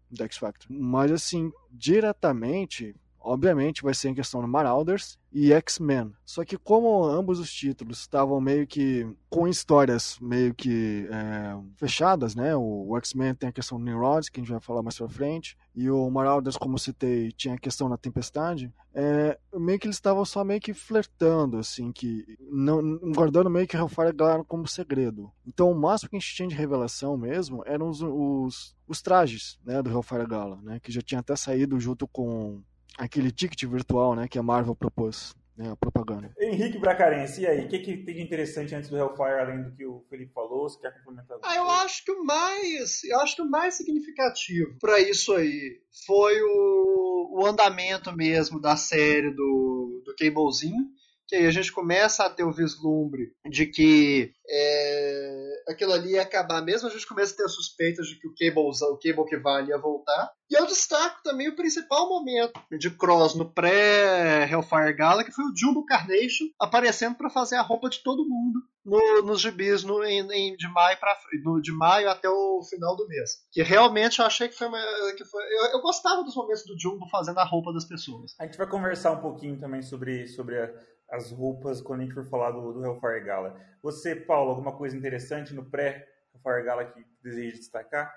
do 0.09 0.23
X 0.23 0.37
Factor. 0.37 0.67
Mas 0.69 1.11
assim, 1.11 1.51
diretamente, 1.69 2.95
obviamente 3.23 3.83
vai 3.83 3.93
ser 3.93 4.09
em 4.09 4.13
questão 4.13 4.41
do 4.41 4.47
Marauders 4.47 5.17
e 5.31 5.53
X-Men. 5.53 6.13
Só 6.25 6.43
que 6.43 6.57
como 6.57 7.03
ambos 7.05 7.39
os 7.39 7.51
títulos 7.51 7.99
estavam 7.99 8.41
meio 8.41 8.67
que 8.67 9.07
com 9.29 9.47
histórias 9.47 10.17
meio 10.19 10.53
que 10.53 11.07
é, 11.09 11.57
fechadas, 11.77 12.35
né? 12.35 12.55
O, 12.55 12.97
X-Men 12.97 13.33
tem 13.33 13.49
a 13.49 13.53
questão 13.53 13.79
do 13.79 13.85
Nimrod, 13.85 14.29
que 14.29 14.39
a 14.39 14.43
gente 14.43 14.51
vai 14.51 14.59
falar 14.59 14.83
mais 14.83 14.97
pra 14.97 15.07
frente, 15.07 15.57
e 15.73 15.89
o 15.89 16.09
Marauders, 16.09 16.57
como 16.57 16.77
citei, 16.77 17.31
tinha 17.31 17.55
a 17.55 17.59
questão 17.59 17.89
da 17.89 17.97
Tempestade. 17.97 18.71
É, 18.93 19.39
meio 19.53 19.79
que 19.79 19.87
eles 19.87 19.95
estavam 19.95 20.25
só 20.25 20.43
meio 20.43 20.59
que 20.59 20.73
flertando, 20.73 21.57
assim, 21.57 21.93
que 21.93 22.25
não, 22.41 22.97
guardando 23.13 23.49
meio 23.49 23.65
que 23.65 23.77
Hellfire 23.77 24.13
Gala 24.13 24.43
como 24.43 24.67
segredo. 24.67 25.31
Então 25.47 25.71
o 25.71 25.75
máximo 25.75 26.09
que 26.09 26.17
a 26.17 26.19
gente 26.19 26.35
tinha 26.35 26.49
de 26.49 26.55
revelação 26.55 27.15
mesmo 27.15 27.63
eram 27.65 27.89
os, 27.89 28.01
os, 28.01 28.75
os 28.85 29.01
trajes, 29.01 29.57
né, 29.63 29.81
do 29.81 29.89
Hellfire 29.89 30.27
Gala, 30.27 30.59
né, 30.61 30.79
que 30.81 30.91
já 30.91 31.01
tinha 31.01 31.21
até 31.21 31.35
saído 31.37 31.79
junto 31.79 32.05
com 32.05 32.61
aquele 32.97 33.31
ticket 33.31 33.63
virtual, 33.65 34.15
né, 34.15 34.27
que 34.27 34.39
a 34.39 34.43
Marvel 34.43 34.75
propôs, 34.75 35.35
né, 35.57 35.71
a 35.71 35.75
propaganda. 35.75 36.31
Henrique 36.39 36.79
Bracarense, 36.79 37.41
e 37.41 37.47
aí, 37.47 37.65
o 37.65 37.67
que, 37.67 37.79
que 37.79 37.97
tem 37.97 38.15
de 38.15 38.21
interessante 38.21 38.73
antes 38.75 38.89
do 38.89 38.97
Hellfire, 38.97 39.39
além 39.39 39.63
do 39.63 39.71
que 39.71 39.85
o 39.85 40.03
Felipe 40.09 40.33
falou? 40.33 40.69
Você 40.69 40.79
quer 40.79 40.93
complementar? 40.97 41.37
Ah, 41.43 41.55
eu 41.55 41.69
acho 41.69 42.03
que 42.05 42.11
o 42.11 42.23
mais, 42.23 43.03
eu 43.03 43.19
acho 43.19 43.35
que 43.35 43.41
o 43.41 43.49
mais 43.49 43.75
significativo 43.75 44.77
para 44.79 44.99
isso 44.99 45.33
aí 45.33 45.79
foi 46.05 46.41
o, 46.41 47.39
o 47.39 47.45
andamento 47.45 48.15
mesmo 48.15 48.59
da 48.59 48.75
série 48.75 49.31
do, 49.31 50.01
do 50.05 50.15
Cablezinho, 50.15 50.89
que 51.27 51.35
aí 51.37 51.45
a 51.45 51.51
gente 51.51 51.71
começa 51.71 52.25
a 52.25 52.29
ter 52.29 52.43
o 52.43 52.51
vislumbre 52.51 53.31
de 53.49 53.65
que 53.65 54.33
é, 54.49 55.50
aquilo 55.67 55.93
ali 55.93 56.11
ia 56.13 56.21
acabar 56.21 56.61
mesmo, 56.61 56.87
a 56.87 56.91
gente 56.91 57.07
começa 57.07 57.33
a 57.33 57.37
ter 57.37 57.49
suspeitas 57.49 58.07
de 58.07 58.19
que 58.19 58.27
o 58.27 58.33
Cable, 58.33 58.69
o 58.69 58.97
Cable 58.97 59.29
que 59.29 59.37
vale 59.37 59.69
ia 59.69 59.77
voltar. 59.77 60.31
E 60.49 60.53
eu 60.53 60.65
destaco 60.65 61.21
também 61.23 61.47
o 61.47 61.55
principal 61.55 62.09
momento 62.09 62.59
de 62.77 62.89
Cross 62.89 63.35
no 63.35 63.49
pré-Hellfire 63.49 64.93
Gala, 64.93 65.23
que 65.23 65.31
foi 65.31 65.45
o 65.45 65.55
Jumbo 65.55 65.85
Carnation 65.85 66.45
aparecendo 66.59 67.15
para 67.15 67.29
fazer 67.29 67.55
a 67.55 67.61
roupa 67.61 67.89
de 67.89 68.03
todo 68.03 68.27
mundo 68.27 68.59
no, 68.85 69.21
nos 69.23 69.41
gibis 69.41 69.83
no, 69.83 70.03
em, 70.03 70.19
em, 70.31 70.55
de, 70.55 70.67
maio 70.67 70.99
pra, 70.99 71.15
no, 71.43 71.61
de 71.61 71.71
maio 71.71 72.09
até 72.09 72.29
o 72.29 72.61
final 72.63 72.95
do 72.95 73.07
mês. 73.07 73.37
Que 73.51 73.61
realmente 73.61 74.19
eu 74.19 74.25
achei 74.25 74.49
que 74.49 74.55
foi. 74.55 74.67
Uma, 74.67 74.79
que 75.15 75.23
foi 75.25 75.43
eu, 75.43 75.65
eu, 75.73 75.81
gostava 75.81 76.23
dos 76.23 76.35
momentos 76.35 76.65
do 76.65 76.79
Jumbo 76.79 77.07
fazendo 77.09 77.39
a 77.39 77.45
roupa 77.45 77.71
das 77.71 77.85
pessoas. 77.85 78.33
A 78.39 78.45
gente 78.45 78.57
vai 78.57 78.67
conversar 78.67 79.11
um 79.11 79.21
pouquinho 79.21 79.59
também 79.59 79.81
sobre, 79.81 80.27
sobre 80.27 80.59
a, 80.59 80.69
as 81.11 81.29
roupas 81.29 81.81
quando 81.81 81.99
a 81.99 82.03
gente 82.05 82.13
for 82.13 82.25
falar 82.25 82.51
do, 82.51 82.73
do 82.73 82.85
Hellfire 82.85 83.23
Gala. 83.23 83.59
Você, 83.83 84.15
Paulo, 84.15 84.51
alguma 84.51 84.75
coisa 84.75 84.95
interessante 84.95 85.53
no 85.53 85.69
pré-Hellfire 85.69 86.63
Gala 86.63 86.85
que 86.85 87.05
deseja 87.21 87.57
destacar? 87.57 88.15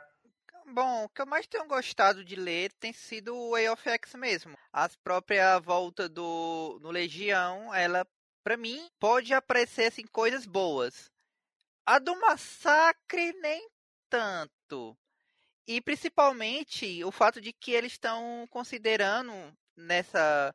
Bom, 0.66 1.04
o 1.04 1.08
que 1.08 1.20
eu 1.20 1.26
mais 1.26 1.46
tenho 1.46 1.66
gostado 1.66 2.24
de 2.24 2.36
ler 2.36 2.72
tem 2.74 2.92
sido 2.92 3.34
o 3.34 3.50
Way 3.50 3.68
of 3.68 3.86
X 3.86 4.14
mesmo. 4.14 4.56
A 4.72 4.88
própria 5.02 5.58
volta 5.58 6.08
do 6.08 6.78
no 6.80 6.90
Legião, 6.90 7.74
ela, 7.74 8.06
para 8.42 8.56
mim, 8.56 8.88
pode 8.98 9.34
aparecer 9.34 9.86
assim, 9.86 10.06
coisas 10.06 10.46
boas. 10.46 11.10
A 11.84 11.98
do 11.98 12.18
Massacre, 12.18 13.32
nem 13.42 13.68
tanto. 14.08 14.96
E 15.66 15.80
principalmente 15.80 17.04
o 17.04 17.10
fato 17.10 17.40
de 17.40 17.52
que 17.52 17.72
eles 17.72 17.92
estão 17.92 18.46
considerando 18.50 19.32
nessa 19.76 20.54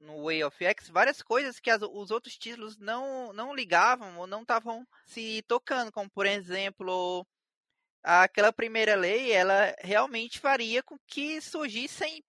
no 0.00 0.24
Way 0.24 0.44
of 0.44 0.64
X 0.64 0.88
várias 0.88 1.20
coisas 1.22 1.60
que 1.60 1.70
as, 1.70 1.82
os 1.82 2.10
outros 2.10 2.36
títulos 2.36 2.78
não, 2.78 3.32
não 3.32 3.54
ligavam 3.54 4.18
ou 4.18 4.26
não 4.26 4.42
estavam 4.42 4.86
se 5.06 5.42
tocando, 5.46 5.92
como 5.92 6.10
por 6.10 6.26
exemplo 6.26 7.26
aquela 8.02 8.52
primeira 8.52 8.96
lei, 8.96 9.30
ela 9.30 9.74
realmente 9.80 10.40
faria 10.40 10.82
com 10.82 10.98
que 11.06 11.40
surgissem 11.40 12.24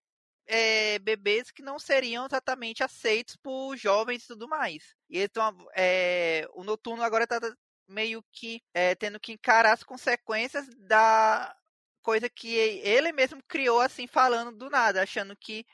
é, 0.45 0.99
bebês 0.99 1.51
que 1.51 1.63
não 1.63 1.79
seriam 1.79 2.25
exatamente 2.25 2.83
aceitos 2.83 3.35
por 3.37 3.75
jovens 3.77 4.23
e 4.23 4.27
tudo 4.27 4.47
mais. 4.47 4.93
E 5.09 5.19
então 5.19 5.55
é, 5.75 6.47
o 6.53 6.63
noturno 6.63 7.01
agora 7.03 7.23
está 7.23 7.39
meio 7.87 8.23
que 8.31 8.61
é, 8.73 8.93
tendo 8.95 9.19
que 9.19 9.31
encarar 9.31 9.73
as 9.73 9.83
consequências 9.83 10.67
da 10.79 11.55
coisa 12.01 12.29
que 12.29 12.53
ele 12.53 13.11
mesmo 13.13 13.41
criou 13.47 13.79
assim 13.79 14.05
falando 14.07 14.51
do 14.57 14.69
nada, 14.69 15.01
achando 15.01 15.35
que 15.37 15.65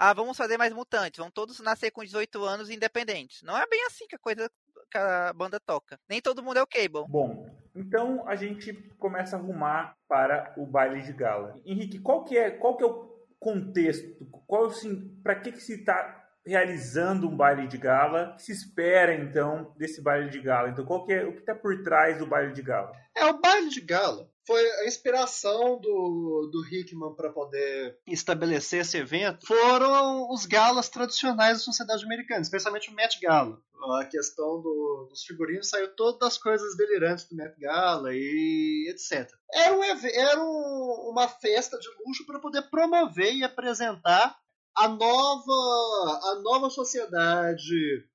ah, 0.00 0.12
vamos 0.12 0.36
fazer 0.36 0.56
mais 0.56 0.72
mutantes, 0.72 1.18
vão 1.18 1.28
todos 1.28 1.58
nascer 1.58 1.90
com 1.90 2.04
18 2.04 2.44
anos 2.44 2.70
independentes. 2.70 3.42
Não 3.42 3.58
é 3.58 3.66
bem 3.66 3.84
assim 3.84 4.06
que 4.06 4.14
a 4.14 4.18
coisa 4.18 4.48
que 4.88 4.96
a 4.96 5.32
banda 5.32 5.58
toca. 5.58 5.98
Nem 6.08 6.22
todo 6.22 6.40
mundo 6.40 6.58
é 6.58 6.62
o 6.62 6.66
Cable. 6.68 7.04
Bom, 7.08 7.50
então 7.74 8.26
a 8.28 8.36
gente 8.36 8.72
começa 8.96 9.34
a 9.34 9.40
arrumar 9.40 9.96
para 10.08 10.54
o 10.56 10.64
baile 10.64 11.02
de 11.02 11.12
gala. 11.12 11.60
Henrique, 11.66 11.98
qual 11.98 12.24
que 12.24 12.38
é, 12.38 12.48
qual 12.48 12.76
que 12.76 12.84
é 12.84 12.86
o 12.86 13.08
contexto? 13.40 14.24
Qual 14.46 14.66
assim, 14.66 15.20
para 15.20 15.34
que 15.34 15.50
que 15.50 15.60
se 15.60 15.80
está 15.80 16.28
realizando 16.46 17.28
um 17.28 17.36
baile 17.36 17.66
de 17.66 17.76
gala? 17.76 18.30
O 18.30 18.36
que 18.36 18.42
se 18.44 18.52
espera 18.52 19.12
então 19.12 19.74
desse 19.76 20.00
baile 20.00 20.30
de 20.30 20.38
gala? 20.40 20.68
Então, 20.68 20.84
qual 20.84 21.04
que 21.04 21.12
é 21.12 21.24
o 21.24 21.32
que 21.32 21.40
está 21.40 21.56
por 21.56 21.82
trás 21.82 22.18
do 22.18 22.26
baile 22.26 22.52
de 22.52 22.62
gala? 22.62 22.92
É 23.16 23.24
o 23.24 23.40
baile 23.40 23.68
de 23.68 23.80
gala 23.80 24.30
foi 24.48 24.66
a 24.80 24.86
inspiração 24.86 25.78
do, 25.78 26.48
do 26.50 26.66
Hickman 26.66 27.14
para 27.14 27.30
poder 27.30 27.98
estabelecer 28.06 28.80
esse 28.80 28.96
evento 28.96 29.46
foram 29.46 30.30
os 30.30 30.46
galas 30.46 30.88
tradicionais 30.88 31.58
da 31.58 31.64
sociedade 31.64 32.02
americana, 32.02 32.40
especialmente 32.40 32.88
o 32.88 32.94
Met 32.94 33.20
Gala. 33.20 33.60
A 34.00 34.06
questão 34.06 34.62
do, 34.62 35.08
dos 35.10 35.22
figurinos 35.22 35.68
saiu 35.68 35.94
todas 35.94 36.26
as 36.26 36.38
coisas 36.38 36.78
delirantes 36.78 37.28
do 37.28 37.36
Met 37.36 37.60
Gala 37.60 38.08
e 38.14 38.90
etc. 38.90 39.30
Era, 39.52 39.76
um, 39.76 39.84
era 39.84 40.40
um, 40.40 41.10
uma 41.10 41.28
festa 41.28 41.78
de 41.78 41.86
luxo 42.06 42.24
para 42.24 42.40
poder 42.40 42.62
promover 42.70 43.34
e 43.34 43.44
apresentar 43.44 44.34
a 44.74 44.88
nova, 44.88 46.20
a 46.22 46.40
nova 46.42 46.70
sociedade 46.70 48.08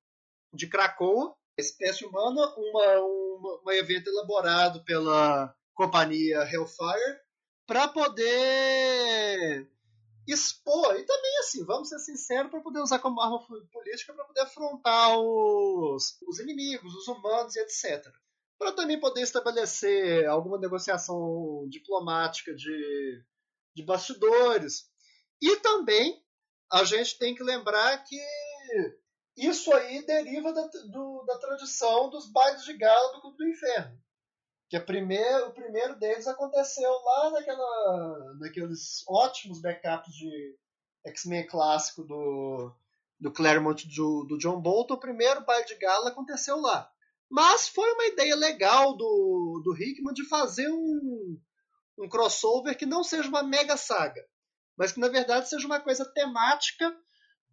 de 0.52 0.66
Krakoa, 0.66 1.32
espécie 1.56 2.04
humana, 2.04 2.52
uma, 2.56 2.98
uma, 2.98 3.60
um 3.64 3.70
evento 3.70 4.08
elaborado 4.08 4.82
pela 4.84 5.54
companhia 5.74 6.48
Hellfire 6.50 7.20
para 7.66 7.88
poder 7.88 9.68
expor. 10.26 10.96
E 10.96 11.04
também 11.04 11.38
assim 11.38 11.64
vamos 11.64 11.88
ser 11.88 11.98
sinceros 11.98 12.50
para 12.50 12.60
poder 12.60 12.80
usar 12.80 12.98
como 12.98 13.20
arma 13.20 13.44
política 13.72 14.14
para 14.14 14.24
poder 14.24 14.40
afrontar 14.40 15.18
os, 15.18 16.18
os 16.26 16.38
inimigos 16.38 16.94
os 16.94 17.08
humanos 17.08 17.54
e 17.56 17.60
etc 17.60 18.12
para 18.58 18.72
também 18.72 18.98
poder 18.98 19.22
estabelecer 19.22 20.26
alguma 20.26 20.58
negociação 20.58 21.66
diplomática 21.68 22.54
de, 22.54 23.22
de 23.74 23.82
bastidores. 23.82 24.88
E 25.42 25.56
também 25.56 26.24
a 26.72 26.84
gente 26.84 27.18
tem 27.18 27.34
que 27.34 27.42
lembrar 27.42 27.98
que 28.04 28.18
isso 29.36 29.72
aí 29.74 30.04
deriva 30.06 30.52
da, 30.52 30.66
do, 30.86 31.24
da 31.26 31.38
tradição 31.38 32.08
dos 32.08 32.30
bailes 32.30 32.64
de 32.64 32.72
gala 32.74 33.12
do 33.12 33.20
Clube 33.20 33.36
do 33.36 33.48
Inferno 33.48 34.03
que 34.68 34.80
primeiro, 34.80 35.48
o 35.48 35.52
primeiro 35.52 35.98
deles 35.98 36.26
aconteceu 36.26 36.90
lá 36.90 37.30
naquela, 37.30 38.34
naqueles 38.40 39.04
ótimos 39.08 39.60
backups 39.60 40.14
de 40.14 40.56
X-Men 41.06 41.46
clássico 41.46 42.02
do, 42.02 42.74
do 43.20 43.32
Claremont 43.32 43.86
do, 43.94 44.24
do 44.24 44.38
John 44.38 44.60
Bolton. 44.60 44.94
O 44.94 45.00
primeiro 45.00 45.44
baile 45.44 45.66
de 45.66 45.76
gala 45.76 46.08
aconteceu 46.08 46.60
lá. 46.60 46.90
Mas 47.30 47.68
foi 47.68 47.90
uma 47.92 48.06
ideia 48.06 48.34
legal 48.36 48.96
do, 48.96 49.60
do 49.64 49.74
Hickman 49.76 50.14
de 50.14 50.26
fazer 50.28 50.68
um, 50.68 51.38
um 51.98 52.08
crossover 52.08 52.76
que 52.76 52.86
não 52.86 53.02
seja 53.02 53.28
uma 53.28 53.42
mega 53.42 53.76
saga, 53.76 54.24
mas 54.76 54.92
que 54.92 55.00
na 55.00 55.08
verdade 55.08 55.48
seja 55.48 55.66
uma 55.66 55.80
coisa 55.80 56.04
temática 56.04 56.94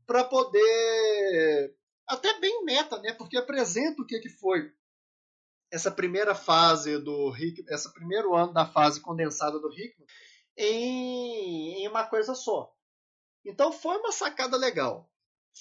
para 0.05 0.23
poder. 0.23 1.75
Até 2.07 2.39
bem 2.39 2.65
meta, 2.65 2.99
né? 2.99 3.13
Porque 3.13 3.37
apresenta 3.37 4.01
o 4.01 4.05
que, 4.05 4.19
que 4.19 4.29
foi 4.29 4.71
essa 5.71 5.89
primeira 5.89 6.35
fase 6.35 6.97
do 6.99 7.35
Hickman, 7.35 7.73
esse 7.73 7.91
primeiro 7.93 8.35
ano 8.35 8.53
da 8.53 8.65
fase 8.65 8.99
condensada 8.99 9.57
do 9.57 9.71
Hickman 9.71 10.05
em, 10.57 11.83
em 11.83 11.87
uma 11.87 12.05
coisa 12.05 12.35
só. 12.35 12.71
Então 13.45 13.71
foi 13.71 13.97
uma 13.97 14.11
sacada 14.11 14.57
legal. 14.57 15.09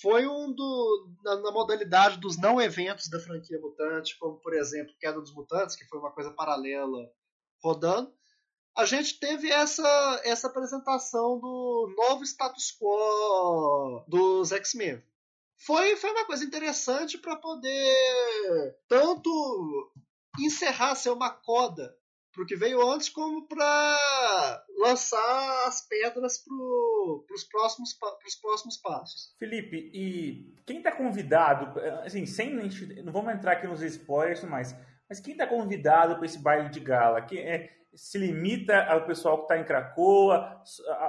Foi 0.02 0.26
um 0.26 0.52
do 0.52 1.08
na, 1.22 1.36
na, 1.36 1.50
modalidade 1.52 2.18
dos 2.18 2.36
não 2.36 2.60
eventos 2.60 3.08
da 3.08 3.18
franquia 3.18 3.58
Mutante, 3.58 4.18
como 4.18 4.38
por 4.40 4.54
exemplo 4.54 4.94
Queda 4.98 5.20
dos 5.20 5.34
Mutantes, 5.34 5.74
que 5.76 5.86
foi 5.86 5.98
uma 5.98 6.12
coisa 6.12 6.30
paralela 6.32 7.10
rodando. 7.62 8.12
A 8.76 8.84
gente 8.84 9.18
teve 9.18 9.50
essa 9.50 10.20
essa 10.24 10.46
apresentação 10.46 11.40
do 11.40 11.92
novo 11.96 12.24
status 12.24 12.76
quo 12.78 14.04
dos 14.06 14.52
X-Men 14.52 15.02
foi, 15.66 15.96
foi 15.96 16.10
uma 16.10 16.24
coisa 16.24 16.44
interessante 16.44 17.18
para 17.18 17.36
poder 17.36 18.76
tanto 18.88 19.92
encerrar 20.38 20.94
ser 20.94 21.10
uma 21.10 21.30
coda 21.30 21.94
para 22.32 22.44
o 22.44 22.46
que 22.46 22.56
veio 22.56 22.88
antes, 22.88 23.08
como 23.08 23.46
para 23.48 24.64
lançar 24.78 25.66
as 25.66 25.86
pedras 25.86 26.38
para 26.38 27.34
os 27.34 27.44
próximos, 27.44 27.90
próximos 28.40 28.76
passos. 28.76 29.34
Felipe, 29.38 29.90
e 29.92 30.54
quem 30.64 30.78
está 30.78 30.92
convidado, 30.92 31.78
assim, 32.04 32.24
sem 32.26 32.54
não 33.02 33.12
vamos 33.12 33.34
entrar 33.34 33.52
aqui 33.52 33.66
nos 33.66 33.82
spoilers, 33.82 34.44
mas, 34.44 34.76
mas 35.08 35.18
quem 35.18 35.32
está 35.32 35.46
convidado 35.46 36.16
para 36.16 36.26
esse 36.26 36.38
baile 36.38 36.70
de 36.70 36.80
gala? 36.80 37.20
Que 37.20 37.38
é, 37.38 37.68
se 37.94 38.16
limita 38.16 38.84
ao 38.84 39.04
pessoal 39.04 39.38
que 39.38 39.42
está 39.42 39.58
em 39.58 39.64
Cracoa, 39.64 40.62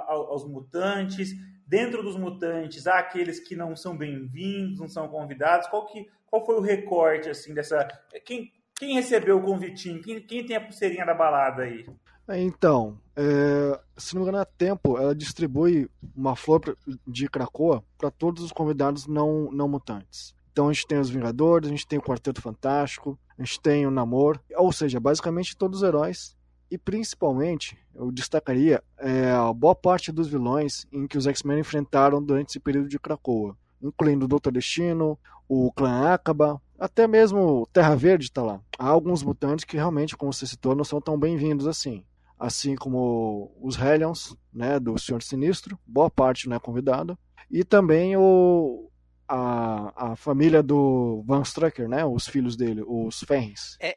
aos 0.08 0.44
mutantes? 0.44 1.30
Dentro 1.72 2.02
dos 2.02 2.18
mutantes 2.18 2.86
há 2.86 2.98
aqueles 2.98 3.40
que 3.40 3.56
não 3.56 3.74
são 3.74 3.96
bem-vindos, 3.96 4.78
não 4.78 4.88
são 4.88 5.08
convidados? 5.08 5.66
Qual, 5.68 5.86
que, 5.86 6.06
qual 6.26 6.44
foi 6.44 6.56
o 6.56 6.60
recorte 6.60 7.30
assim 7.30 7.54
dessa. 7.54 7.88
Quem, 8.26 8.52
quem 8.78 8.96
recebeu 8.96 9.38
o 9.38 9.42
convitinho? 9.42 10.02
Quem, 10.02 10.20
quem 10.20 10.44
tem 10.44 10.54
a 10.54 10.60
pulseirinha 10.60 11.06
da 11.06 11.14
balada 11.14 11.62
aí? 11.62 11.86
Então, 12.28 13.00
é, 13.16 13.80
se 13.96 14.14
não 14.14 14.20
me 14.20 14.28
engano, 14.28 14.42
a 14.42 14.44
Tempo 14.44 14.98
ela 14.98 15.14
distribui 15.14 15.88
uma 16.14 16.36
flor 16.36 16.60
de 17.06 17.26
Krakoa 17.26 17.82
para 17.96 18.10
todos 18.10 18.42
os 18.42 18.52
convidados 18.52 19.06
não, 19.06 19.50
não 19.50 19.66
mutantes. 19.66 20.34
Então 20.52 20.68
a 20.68 20.72
gente 20.74 20.86
tem 20.86 20.98
os 20.98 21.08
Vingadores, 21.08 21.68
a 21.68 21.70
gente 21.70 21.86
tem 21.86 21.98
o 21.98 22.02
Quarteto 22.02 22.42
Fantástico, 22.42 23.18
a 23.38 23.42
gente 23.42 23.58
tem 23.62 23.86
o 23.86 23.90
Namor, 23.90 24.38
ou 24.56 24.70
seja, 24.70 25.00
basicamente 25.00 25.56
todos 25.56 25.80
os 25.80 25.88
heróis. 25.88 26.36
E 26.72 26.78
principalmente, 26.78 27.76
eu 27.94 28.10
destacaria 28.10 28.82
é, 28.98 29.30
a 29.30 29.52
boa 29.52 29.74
parte 29.74 30.10
dos 30.10 30.26
vilões 30.26 30.86
em 30.90 31.06
que 31.06 31.18
os 31.18 31.26
X-Men 31.26 31.58
enfrentaram 31.58 32.24
durante 32.24 32.48
esse 32.48 32.58
período 32.58 32.88
de 32.88 32.98
Krakoa, 32.98 33.54
incluindo 33.82 34.24
o 34.24 34.28
Doutor 34.28 34.54
Destino, 34.54 35.18
o 35.46 35.70
Clã 35.70 36.14
Acaba, 36.14 36.58
até 36.78 37.06
mesmo 37.06 37.68
Terra 37.74 37.94
Verde 37.94 38.24
está 38.24 38.42
lá. 38.42 38.58
Há 38.78 38.88
alguns 38.88 39.22
mutantes 39.22 39.66
que 39.66 39.76
realmente, 39.76 40.16
como 40.16 40.32
você 40.32 40.46
citou, 40.46 40.74
não 40.74 40.82
são 40.82 40.98
tão 40.98 41.18
bem-vindos 41.18 41.66
assim. 41.66 42.06
Assim 42.38 42.74
como 42.74 43.54
os 43.60 43.78
Hellions, 43.78 44.34
né, 44.50 44.80
do 44.80 44.98
Senhor 44.98 45.22
Sinistro, 45.22 45.78
boa 45.86 46.08
parte 46.08 46.48
não 46.48 46.56
é 46.56 46.58
convidada. 46.58 47.18
E 47.50 47.64
também 47.64 48.16
o, 48.16 48.90
a, 49.34 50.12
a 50.12 50.16
família 50.16 50.62
do 50.62 51.24
Van 51.26 51.40
Strucker, 51.40 51.88
né? 51.88 52.04
Os 52.04 52.26
filhos 52.26 52.54
dele, 52.54 52.82
os 52.86 53.20
Ferris. 53.20 53.78
É, 53.80 53.96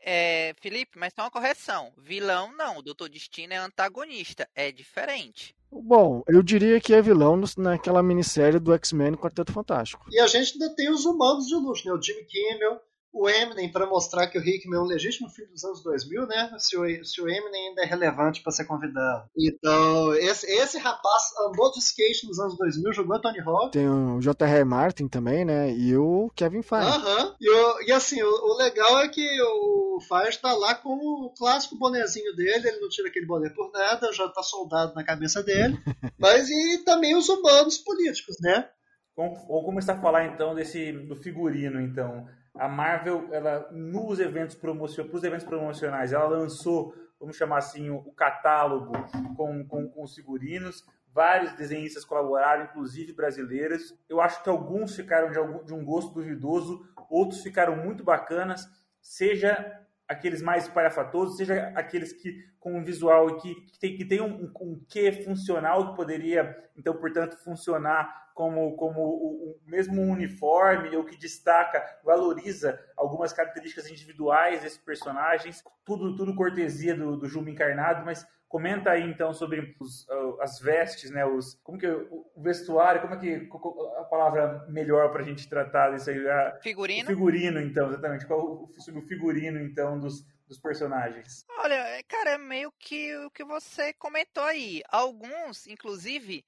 é, 0.49 0.53
Felipe, 0.61 0.97
mas 0.97 1.11
tem 1.11 1.25
uma 1.25 1.29
correção. 1.29 1.91
Vilão 1.97 2.55
não, 2.55 2.77
o 2.77 2.81
Doutor 2.81 3.09
Destino 3.09 3.53
é 3.53 3.57
antagonista, 3.57 4.47
é 4.55 4.71
diferente. 4.71 5.53
Bom, 5.69 6.23
eu 6.25 6.41
diria 6.41 6.79
que 6.79 6.93
é 6.93 7.01
vilão 7.01 7.41
naquela 7.57 8.01
minissérie 8.01 8.59
do 8.59 8.73
X-Men 8.73 9.15
Quarteto 9.15 9.51
Fantástico. 9.51 10.05
E 10.09 10.19
a 10.21 10.27
gente 10.27 10.53
ainda 10.53 10.73
tem 10.73 10.89
os 10.89 11.05
humanos 11.05 11.47
de 11.47 11.55
luxo, 11.55 11.85
né? 11.85 11.93
O 11.93 12.01
Jimmy 12.01 12.23
Kimmel, 12.23 12.79
o 13.15 13.29
Eminem 13.29 13.71
para 13.71 13.87
mostrar 13.87 14.27
que 14.27 14.37
o 14.37 14.45
Hickman 14.45 14.77
é 14.77 14.81
um 14.81 14.85
legítimo 14.85 15.29
filho 15.29 15.47
dos 15.49 15.63
anos 15.63 15.81
2000, 15.81 16.27
né? 16.27 16.51
Se 16.59 16.77
o, 16.77 17.05
se 17.05 17.21
o 17.21 17.29
Eminem 17.29 17.69
ainda 17.69 17.83
é 17.83 17.85
relevante 17.85 18.43
para 18.43 18.51
ser 18.51 18.65
convidado. 18.65 19.29
Então, 19.37 20.13
esse, 20.15 20.45
esse 20.51 20.77
rapaz 20.77 21.23
andou 21.47 21.71
de 21.71 21.79
skate 21.79 22.27
nos 22.27 22.37
anos 22.39 22.57
2000, 22.57 22.91
jogou 22.91 23.21
Tony 23.21 23.39
Hawk. 23.39 23.71
Tem 23.71 23.87
o 23.87 24.19
J.R. 24.19 24.65
Martin 24.65 25.07
também, 25.07 25.45
né? 25.45 25.71
E 25.71 25.95
o 25.95 26.29
Kevin 26.35 26.61
Feige. 26.61 26.89
Aham. 26.89 27.23
Uh 27.23 27.29
-huh. 27.29 27.35
e, 27.39 27.89
e, 27.89 27.91
assim, 27.93 28.21
o, 28.21 28.27
o, 28.27 28.57
legal 28.57 28.99
é 28.99 29.07
que 29.07 29.25
o 29.41 29.97
Feige 30.01 30.41
tá 30.41 30.51
lá 30.51 30.75
com 30.75 30.97
o 30.97 31.33
clássico 31.37 31.77
bonezinho 31.77 32.35
dele, 32.35 32.67
ele 32.67 32.81
não 32.81 32.89
tira 32.89 33.07
aquele 33.07 33.25
boné 33.25 33.49
por 33.49 33.71
nada, 33.71 34.11
já 34.11 34.27
tá 34.27 34.43
soldado 34.43 34.93
na 34.93 35.05
cabeça 35.05 35.41
dele. 35.41 35.79
Mas 36.19 36.49
e 36.49 36.83
também 36.83 37.15
os 37.15 37.29
humanos 37.29 37.77
políticos, 37.77 38.35
né? 38.41 38.67
Vamos, 39.15 39.39
vamos 39.47 39.63
começar 39.63 39.93
a 39.93 40.01
falar 40.01 40.25
então 40.25 40.53
desse 40.53 40.91
do 40.91 41.15
figurino, 41.15 41.79
então 41.79 42.27
a 42.57 42.67
Marvel, 42.67 43.27
ela 43.31 43.69
nos 43.71 44.19
eventos 44.19 44.55
promocionais, 44.55 45.09
para 45.09 45.17
os 45.17 45.23
eventos 45.23 45.45
promocionais, 45.45 46.13
ela 46.13 46.27
lançou, 46.27 46.93
vamos 47.19 47.35
chamar 47.35 47.57
assim, 47.57 47.89
o, 47.89 48.11
catálogo 48.13 48.93
com, 49.35 49.65
com, 49.67 49.89
com 49.89 50.03
os 50.03 50.15
figurinos. 50.15 50.83
Vários 51.13 51.53
desenhistas 51.53 52.03
colaboraram, 52.03 52.65
inclusive 52.65 53.13
brasileiros. 53.13 53.97
Eu 54.09 54.19
acho 54.19 54.43
que 54.43 54.49
alguns 54.49 54.95
ficaram 54.95 55.31
de, 55.31 55.37
algum, 55.37 55.63
de 55.63 55.73
um 55.73 55.83
gosto 55.83 56.13
duvidoso, 56.13 56.85
outros 57.09 57.41
ficaram 57.41 57.75
muito 57.77 58.03
bacanas, 58.03 58.67
seja 59.01 59.84
aqueles 60.07 60.41
mais 60.41 60.63
espalhafatosos, 60.63 61.37
seja 61.37 61.71
aqueles 61.75 62.13
que 62.13 62.43
com 62.59 62.77
um 62.77 62.83
visual 62.83 63.37
que, 63.37 63.53
que 63.55 63.79
tem, 63.79 63.97
que 63.97 64.05
tem 64.05 64.21
um, 64.21 64.51
um 64.59 64.85
quê 64.87 65.11
funcional 65.11 65.89
que 65.89 65.95
poderia, 65.95 66.55
então, 66.75 66.95
portanto, 66.95 67.37
funcionar 67.37 68.25
como, 68.33 68.75
como 68.75 68.99
o, 69.01 69.51
o 69.51 69.59
mesmo 69.65 70.01
uniforme, 70.01 70.95
ou 70.95 71.05
que 71.05 71.17
destaca, 71.17 71.83
valoriza 72.03 72.79
algumas 72.97 73.31
características 73.31 73.89
individuais 73.89 74.61
desses 74.61 74.77
personagens, 74.77 75.63
tudo, 75.85 76.15
tudo 76.15 76.35
cortesia 76.35 76.95
do, 76.95 77.15
do 77.15 77.27
Juma 77.27 77.49
encarnado, 77.49 78.05
mas 78.05 78.27
comenta 78.47 78.91
aí 78.91 79.03
então 79.03 79.33
sobre 79.33 79.75
os, 79.79 80.07
as 80.39 80.59
vestes, 80.59 81.11
né? 81.11 81.25
Os, 81.25 81.55
como 81.63 81.77
que 81.77 81.87
o 81.87 82.31
vestuário, 82.37 83.01
como 83.01 83.13
é 83.13 83.17
que 83.17 83.49
a 83.97 84.03
palavra 84.03 84.65
melhor 84.69 85.11
para 85.11 85.21
a 85.21 85.25
gente 85.25 85.49
tratar 85.49 85.91
disso 85.91 86.09
aí? 86.09 86.27
A, 86.27 86.59
figurino. 86.61 87.07
figurino, 87.07 87.59
então, 87.59 87.89
exatamente. 87.89 88.25
Qual 88.25 88.69
sobre 88.79 89.01
o 89.01 89.07
figurino 89.07 89.59
então 89.59 89.99
dos, 89.99 90.25
dos 90.47 90.59
personagens? 90.59 91.45
Olha, 91.59 91.73
é, 91.73 92.03
cara, 92.03 92.31
é 92.31 92.37
meio 92.37 92.71
que 92.79 93.15
o 93.17 93.31
que 93.31 93.43
você 93.43 93.93
comentou 93.93 94.43
aí. 94.43 94.81
Alguns, 94.89 95.67
inclusive, 95.67 96.45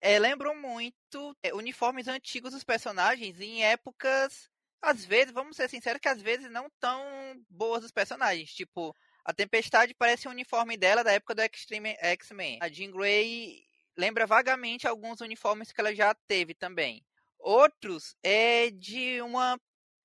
é, 0.00 0.18
lembram 0.18 0.54
muito 0.54 1.36
é, 1.42 1.52
uniformes 1.52 2.08
antigos 2.08 2.52
dos 2.52 2.64
personagens 2.64 3.40
em 3.40 3.64
épocas, 3.64 4.48
às 4.82 5.04
vezes, 5.04 5.32
vamos 5.32 5.56
ser 5.56 5.68
sinceros, 5.68 6.00
que 6.00 6.08
às 6.08 6.22
vezes 6.22 6.50
não 6.50 6.70
tão 6.80 7.02
boas 7.50 7.82
dos 7.82 7.92
personagens. 7.92 8.50
Tipo, 8.54 8.96
a 9.24 9.32
Tempestade 9.32 9.94
parece 9.94 10.28
um 10.28 10.30
uniforme 10.30 10.76
dela 10.76 11.04
da 11.04 11.12
época 11.12 11.34
do 11.34 11.42
Extreme 11.42 11.96
X-Men. 12.00 12.58
A 12.60 12.68
Jean 12.68 12.90
Grey 12.90 13.64
lembra 13.96 14.26
vagamente 14.26 14.86
alguns 14.86 15.20
uniformes 15.20 15.72
que 15.72 15.80
ela 15.80 15.94
já 15.94 16.14
teve 16.26 16.54
também. 16.54 17.04
Outros 17.38 18.16
é 18.22 18.70
de 18.70 19.20
uma. 19.22 19.58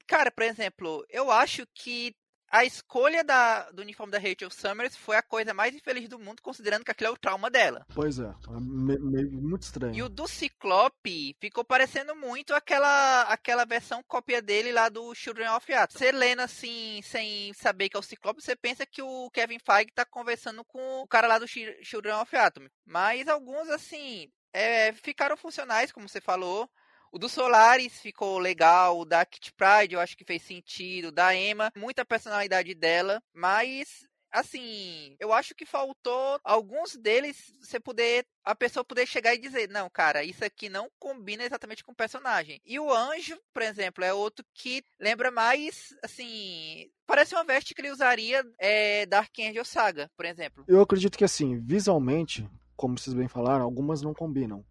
Cara, 0.08 0.32
por 0.32 0.44
exemplo, 0.44 1.06
eu 1.10 1.32
acho 1.32 1.66
que 1.74 2.16
a 2.56 2.64
escolha 2.64 3.22
da, 3.22 3.70
do 3.72 3.82
uniforme 3.82 4.14
da 4.14 4.18
Rachel 4.18 4.50
Summers 4.50 4.96
foi 4.96 5.18
a 5.18 5.22
coisa 5.22 5.54
mais 5.54 5.76
infeliz 5.76 6.08
do 6.08 6.18
mundo, 6.18 6.42
considerando 6.42 6.86
que 6.86 6.92
aquilo 6.92 7.10
é 7.10 7.12
o 7.12 7.18
trauma 7.18 7.50
dela. 7.50 7.86
Pois 7.94 8.18
é, 8.18 8.34
me, 8.50 8.98
me, 8.98 9.26
muito 9.26 9.64
estranho. 9.64 9.94
E 9.94 10.02
o 10.02 10.08
do 10.08 10.26
Ciclope 10.26 11.36
ficou 11.38 11.66
parecendo 11.66 12.16
muito 12.16 12.56
aquela, 12.56 13.24
aquela 13.24 13.66
versão 13.66 14.02
cópia 14.08 14.42
dele 14.42 14.72
lá 14.72 14.88
do 14.88 15.14
Children 15.14 15.50
of 15.50 15.74
Atom. 15.74 15.98
Você 15.98 16.14
lendo 16.14 16.40
assim, 16.40 17.02
sem 17.04 17.52
saber 17.54 17.90
que 17.90 17.98
é 17.98 18.00
o 18.00 18.04
Ciclope, 18.04 18.42
você 18.42 18.56
pensa 18.56 18.86
que 18.86 19.02
o 19.02 19.30
Kevin 19.32 19.60
Feige 19.60 19.92
tá 19.94 20.06
conversando 20.06 20.64
com 20.64 21.02
o 21.02 21.08
cara 21.08 21.28
lá 21.28 21.38
do 21.38 21.48
Children 21.48 22.16
of 22.22 22.34
Atom. 22.38 22.68
Mas 22.86 23.28
alguns, 23.28 23.70
assim, 23.70 24.32
é, 24.54 24.94
ficaram 24.94 25.36
funcionais, 25.36 25.92
como 25.92 26.08
você 26.08 26.22
falou. 26.22 26.70
O 27.16 27.18
do 27.18 27.30
Solaris 27.30 28.02
ficou 28.02 28.38
legal, 28.38 29.00
o 29.00 29.06
da 29.06 29.26
Kit 29.26 29.54
Pride 29.54 29.96
eu 29.96 30.02
acho 30.02 30.18
que 30.18 30.26
fez 30.26 30.42
sentido, 30.42 31.08
o 31.08 31.12
da 31.14 31.34
Emma, 31.34 31.72
muita 31.74 32.04
personalidade 32.04 32.76
dela, 32.76 33.24
mas 33.34 34.06
assim, 34.30 35.16
eu 35.18 35.32
acho 35.32 35.56
que 35.56 35.66
faltou 35.66 36.38
alguns 36.44 36.98
deles 36.98 37.54
você 37.62 37.80
poder 37.80 38.26
a 38.44 38.54
pessoa 38.54 38.84
poder 38.84 39.08
chegar 39.08 39.34
e 39.34 39.38
dizer, 39.38 39.70
não, 39.70 39.90
cara, 39.90 40.26
isso 40.26 40.44
aqui 40.44 40.68
não 40.68 40.90
combina 41.00 41.46
exatamente 41.46 41.86
com 41.86 41.94
o 41.94 41.96
personagem. 41.96 42.60
E 42.66 42.78
o 42.82 42.94
anjo, 42.94 43.40
por 43.54 43.62
exemplo, 43.62 44.04
é 44.04 44.14
outro 44.14 44.46
que 44.54 44.84
lembra 45.00 45.32
mais, 45.32 45.96
assim, 46.04 46.92
parece 47.08 47.34
uma 47.34 47.46
veste 47.46 47.74
que 47.74 47.80
ele 47.80 47.92
usaria 47.92 48.44
é, 48.60 49.06
da 49.06 49.20
Archangel 49.20 49.64
Saga, 49.64 50.12
por 50.18 50.26
exemplo. 50.26 50.66
Eu 50.68 50.82
acredito 50.82 51.18
que 51.18 51.24
assim, 51.24 51.62
visualmente, 51.62 52.46
como 52.76 53.00
vocês 53.00 53.14
bem 53.14 53.30
falaram, 53.30 53.64
algumas 53.64 54.02
não 54.02 54.14
combinam. 54.14 54.66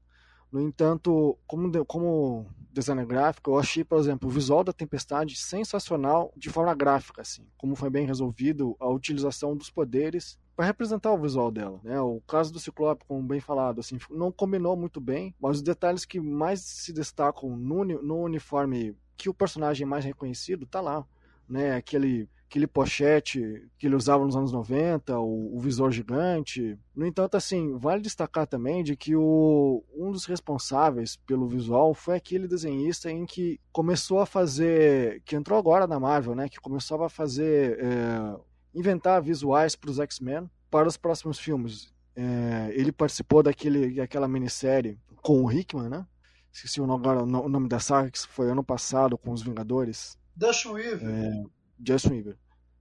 No 0.55 0.61
entanto, 0.61 1.37
como, 1.49 1.85
como 1.85 2.47
designer 2.73 3.05
gráfico, 3.05 3.51
eu 3.51 3.59
achei, 3.59 3.83
por 3.83 3.99
exemplo, 3.99 4.29
o 4.29 4.33
visual 4.33 4.63
da 4.63 4.73
Tempestade 4.73 5.35
sensacional 5.35 6.33
de 6.37 6.49
forma 6.49 6.73
gráfica, 6.77 7.23
assim, 7.23 7.45
como 7.59 7.75
foi 7.75 7.91
bem 7.91 8.07
resolvido 8.07 8.77
a 8.79 8.89
utilização 8.89 9.57
dos 9.57 9.69
poderes 9.69 10.39
para 10.55 10.67
representar 10.67 11.13
o 11.13 11.21
visual 11.21 11.51
dela, 11.51 11.81
né? 11.83 12.01
O 12.01 12.21
caso 12.21 12.53
do 12.53 12.61
Ciclope, 12.61 13.05
como 13.05 13.21
bem 13.27 13.41
falado, 13.41 13.81
assim, 13.81 13.99
não 14.09 14.31
combinou 14.31 14.77
muito 14.77 15.01
bem, 15.01 15.35
mas 15.41 15.57
os 15.57 15.63
detalhes 15.63 16.05
que 16.05 16.21
mais 16.21 16.61
se 16.61 16.93
destacam 16.93 17.57
no, 17.57 17.85
no 17.85 18.23
uniforme 18.23 18.97
que 19.17 19.29
o 19.29 19.35
personagem 19.35 19.85
mais 19.85 20.05
reconhecido 20.05 20.67
tá 20.67 20.81
lá, 20.81 21.05
né? 21.49 21.75
Aquele 21.75 22.29
aquele 22.49 22.67
pochete 22.67 23.67
que 23.79 23.87
ele 23.87 23.97
usava 23.97 24.25
nos 24.25 24.37
anos 24.37 24.53
90, 24.53 25.19
o, 25.19 25.57
o, 25.57 25.59
visor 25.59 25.91
gigante. 25.91 26.79
No 26.95 27.07
entanto, 27.07 27.37
assim, 27.37 27.77
vale 27.77 28.03
destacar 28.03 28.47
também 28.47 28.83
de 28.85 28.97
que 28.97 29.17
o, 29.17 29.83
um 29.95 30.11
dos 30.13 30.25
responsáveis 30.25 31.17
pelo 31.17 31.49
visual 31.49 31.95
foi 31.95 32.17
aquele 32.17 32.47
desenhista 32.47 33.11
em 33.11 33.27
que 33.27 33.61
começou 33.73 34.21
a 34.21 34.27
fazer, 34.27 35.23
que 35.25 35.35
entrou 35.35 35.59
agora 35.59 35.87
na 35.87 35.99
Marvel, 35.99 36.35
né, 36.35 36.49
que 36.49 36.61
começou 36.61 37.03
a 37.03 37.09
fazer, 37.09 37.79
é, 37.81 38.37
inventar 38.75 39.21
visuais 39.21 39.75
para 39.75 39.91
os 39.91 39.99
X-Men 39.99 40.49
para 40.71 40.89
os 40.89 40.97
próximos 40.97 41.39
filmes. 41.39 41.93
É, 42.17 42.73
ele 42.75 42.91
participou 42.91 43.43
daquele, 43.43 43.95
daquela 43.95 44.27
minissérie 44.27 44.99
com 45.23 45.43
o 45.43 45.53
Hickman, 45.53 45.89
né? 45.89 46.07
Esqueci 46.53 46.81
o 46.81 46.87
nome, 46.87 47.05
agora, 47.05 47.23
o 47.23 47.49
nome 47.49 47.69
da 47.69 47.81
saga, 47.81 48.11
que 48.11 48.19
foi 48.27 48.51
ano 48.51 48.63
passado 48.63 49.17
com 49.17 49.33
os 49.33 49.43
Vingadores. 49.43 50.19
Dustin 50.37 50.69
Weaver. 50.69 51.09
É, 51.09 51.45
Justin 51.79 52.11
Weaver. 52.11 52.39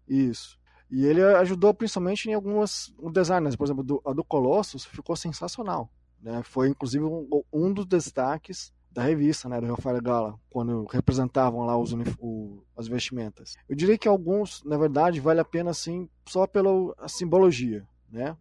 Isso. 0.07 0.59
E 0.89 1.05
ele 1.05 1.23
ajudou 1.23 1.73
principalmente 1.73 2.29
em 2.29 2.33
algumas 2.33 2.93
designs, 3.11 3.55
por 3.55 3.65
exemplo, 3.65 3.83
do, 3.83 4.01
a 4.05 4.13
do 4.13 4.23
Colossus 4.23 4.85
ficou 4.85 5.15
sensacional. 5.15 5.89
Né? 6.21 6.41
Foi 6.43 6.69
inclusive 6.69 7.03
um, 7.03 7.27
um 7.51 7.73
dos 7.73 7.85
destaques 7.85 8.71
da 8.91 9.01
revista, 9.01 9.49
né, 9.49 9.59
do 9.59 9.67
Rafael 9.67 9.99
Gala, 9.99 10.39
quando 10.51 10.85
representavam 10.85 11.65
lá 11.65 11.75
os, 11.75 11.93
o, 12.19 12.63
as 12.77 12.87
vestimentas. 12.87 13.55
Eu 13.67 13.75
diria 13.75 13.97
que 13.97 14.07
alguns, 14.07 14.63
na 14.63 14.77
verdade, 14.77 15.19
vale 15.19 15.39
a 15.39 15.45
pena 15.45 15.71
assim, 15.71 16.07
só 16.27 16.45
pela 16.45 16.71
simbologia, 17.07 17.87
né? 18.07 18.37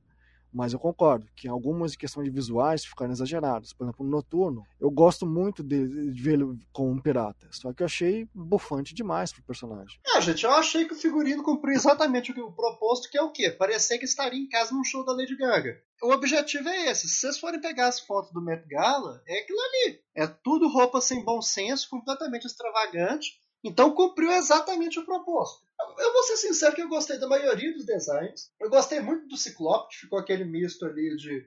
Mas 0.53 0.73
eu 0.73 0.79
concordo 0.79 1.27
que 1.35 1.49
algumas 1.49 1.97
questões 1.97 2.25
de 2.25 2.31
visuais 2.31 2.85
ficaram 2.85 3.13
exageradas. 3.13 3.73
Por 3.73 3.85
exemplo, 3.85 4.05
no 4.05 4.11
Noturno, 4.11 4.67
eu 4.81 4.91
gosto 4.91 5.27
muito 5.27 5.63
de, 5.63 6.13
de 6.13 6.31
ele 6.31 6.59
como 6.73 6.91
um 6.91 7.01
pirata. 7.01 7.49
Só 7.51 7.73
que 7.73 7.83
eu 7.83 7.87
achei 7.87 8.29
bufante 8.35 8.95
demais 8.95 9.33
pro 9.33 9.43
personagem. 9.43 9.99
É, 10.15 10.21
gente, 10.21 10.45
eu 10.45 10.53
achei 10.53 10.85
que 10.85 10.95
o 10.95 10.99
figurino 10.99 11.43
cumpriu 11.43 11.75
exatamente 11.75 12.31
o 12.31 12.35
que 12.35 12.41
o 12.41 12.53
proposto, 12.53 13.11
que 13.11 13.17
é 13.17 13.23
o 13.23 13.31
quê? 13.31 13.51
Parecer 13.51 13.99
que 13.99 14.05
estaria 14.05 14.39
em 14.39 14.49
casa 14.49 14.75
num 14.75 14.85
show 14.85 15.05
da 15.05 15.13
Lady 15.13 15.37
Gaga. 15.37 15.81
O 16.03 16.13
objetivo 16.13 16.69
é 16.69 16.91
esse. 16.91 17.09
Se 17.09 17.21
vocês 17.21 17.39
forem 17.39 17.61
pegar 17.61 17.89
as 17.89 18.01
fotos 18.01 18.33
do 18.33 18.43
Met 18.43 18.67
Gala, 18.69 19.23
é 19.27 19.41
aquilo 19.41 19.61
ali. 19.61 20.01
É 20.15 20.27
tudo 20.27 20.69
roupa 20.69 21.01
sem 21.01 21.25
bom 21.25 21.41
senso, 21.41 21.89
completamente 21.89 22.47
extravagante. 22.47 23.41
Então 23.65 23.93
cumpriu 23.93 24.33
exatamente 24.33 24.99
o 24.99 25.05
proposto. 25.05 25.62
Eu 25.99 26.13
vou 26.13 26.23
ser 26.23 26.37
sincero 26.37 26.75
que 26.75 26.83
eu 26.83 26.89
gostei 26.89 27.19
da 27.19 27.29
maioria 27.29 27.73
dos 27.73 27.85
designs. 27.85 28.51
Eu 28.61 28.71
gostei 28.71 29.01
muito 29.01 29.27
do 29.29 29.37
Ciclope, 29.37 29.91
que 29.91 30.01
ficou 30.01 30.19
aquele 30.19 30.45
misto 30.45 30.85
ali 30.85 31.17
de, 31.17 31.47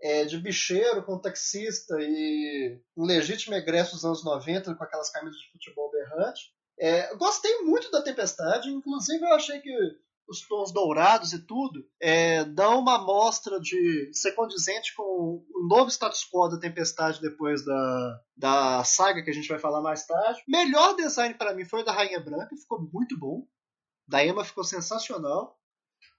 é, 0.00 0.24
de 0.24 0.38
bicheiro 0.38 1.02
com 1.02 1.18
taxista 1.18 1.96
e 2.00 2.80
um 2.96 3.04
legítimo 3.04 3.54
egresso 3.54 3.92
dos 3.92 4.04
anos 4.04 4.24
90 4.24 4.74
com 4.74 4.84
aquelas 4.84 5.10
camisas 5.10 5.38
de 5.38 5.50
futebol 5.50 5.90
berrante. 5.90 6.52
É, 6.78 7.14
gostei 7.16 7.62
muito 7.62 7.90
da 7.90 8.02
Tempestade, 8.02 8.70
inclusive 8.70 9.24
eu 9.24 9.34
achei 9.34 9.60
que 9.60 9.72
os 10.28 10.46
tons 10.46 10.72
dourados 10.72 11.32
e 11.32 11.38
tudo, 11.38 11.86
é, 12.00 12.44
dão 12.44 12.80
uma 12.80 12.96
amostra 12.96 13.60
de 13.60 14.10
ser 14.12 14.32
condizente 14.32 14.94
com 14.96 15.02
o 15.02 15.66
novo 15.68 15.90
status 15.90 16.24
quo 16.24 16.48
da 16.48 16.58
Tempestade 16.58 17.20
depois 17.20 17.64
da, 17.64 18.20
da 18.36 18.84
saga 18.84 19.22
que 19.22 19.30
a 19.30 19.34
gente 19.34 19.48
vai 19.48 19.58
falar 19.58 19.80
mais 19.80 20.06
tarde. 20.06 20.42
Melhor 20.48 20.94
design 20.96 21.34
para 21.34 21.54
mim 21.54 21.64
foi 21.64 21.82
o 21.82 21.84
da 21.84 21.92
Rainha 21.92 22.20
Branca, 22.20 22.56
ficou 22.56 22.80
muito 22.92 23.18
bom. 23.18 23.46
Da 24.06 24.24
Emma 24.24 24.44
ficou 24.44 24.64
sensacional. 24.64 25.58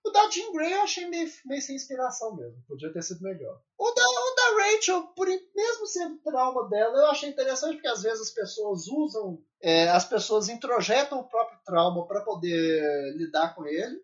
O 0.05 0.09
da 0.09 0.29
Jean 0.29 0.51
Grey 0.51 0.73
eu 0.73 0.81
achei 0.81 1.07
meio, 1.07 1.29
meio 1.45 1.61
sem 1.61 1.75
inspiração 1.75 2.35
mesmo. 2.35 2.61
Podia 2.67 2.91
ter 2.91 3.01
sido 3.01 3.21
melhor. 3.21 3.61
O 3.77 3.91
da, 3.91 4.03
o 4.03 4.35
da 4.35 4.63
Rachel, 4.63 5.07
por, 5.15 5.27
mesmo 5.27 5.87
sendo 5.87 6.17
trauma 6.19 6.67
dela, 6.69 6.99
eu 6.99 7.05
achei 7.07 7.29
interessante 7.29 7.75
porque 7.75 7.87
às 7.87 8.03
vezes 8.03 8.21
as 8.21 8.31
pessoas 8.31 8.87
usam, 8.87 9.41
é, 9.61 9.89
as 9.89 10.05
pessoas 10.05 10.49
introjetam 10.49 11.19
o 11.19 11.27
próprio 11.27 11.59
trauma 11.65 12.05
para 12.05 12.21
poder 12.21 13.13
lidar 13.15 13.55
com 13.55 13.65
ele. 13.65 14.01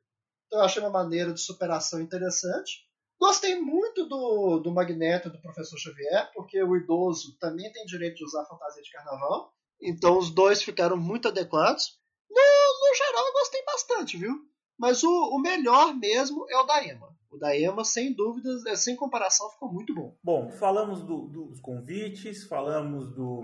Então 0.48 0.60
eu 0.60 0.66
achei 0.66 0.82
uma 0.82 0.90
maneira 0.90 1.34
de 1.34 1.42
superação 1.42 2.00
interessante. 2.00 2.88
Gostei 3.20 3.60
muito 3.60 4.06
do, 4.08 4.60
do 4.60 4.72
Magneto 4.72 5.30
do 5.30 5.42
Professor 5.42 5.78
Xavier, 5.78 6.32
porque 6.34 6.64
o 6.64 6.78
idoso 6.78 7.38
também 7.38 7.70
tem 7.74 7.86
direito 7.86 8.16
de 8.16 8.24
usar 8.24 8.46
fantasia 8.46 8.82
de 8.82 8.92
carnaval. 8.92 9.54
Então 9.82 10.18
os 10.18 10.30
dois 10.30 10.64
ficaram 10.64 10.96
muito 10.96 11.28
adequados. 11.28 11.99
No, 12.30 12.90
no 12.90 12.96
geral, 12.96 13.26
eu 13.26 13.34
gostei 13.34 13.64
bastante, 13.66 14.18
viu? 14.18 14.36
Mas 14.78 15.04
o, 15.04 15.10
o 15.10 15.40
melhor 15.40 15.94
mesmo 15.96 16.46
é 16.50 16.58
o 16.58 16.66
da 16.66 16.84
Emma. 16.84 17.10
O 17.30 17.38
da 17.38 17.56
Emma, 17.56 17.84
sem 17.84 18.14
dúvidas, 18.14 18.66
é, 18.66 18.76
sem 18.76 18.96
comparação, 18.96 19.50
ficou 19.52 19.72
muito 19.72 19.94
bom. 19.94 20.16
Bom, 20.24 20.50
falamos 20.52 21.04
do, 21.04 21.28
dos 21.28 21.60
convites, 21.60 22.46
falamos 22.46 23.14
do 23.14 23.44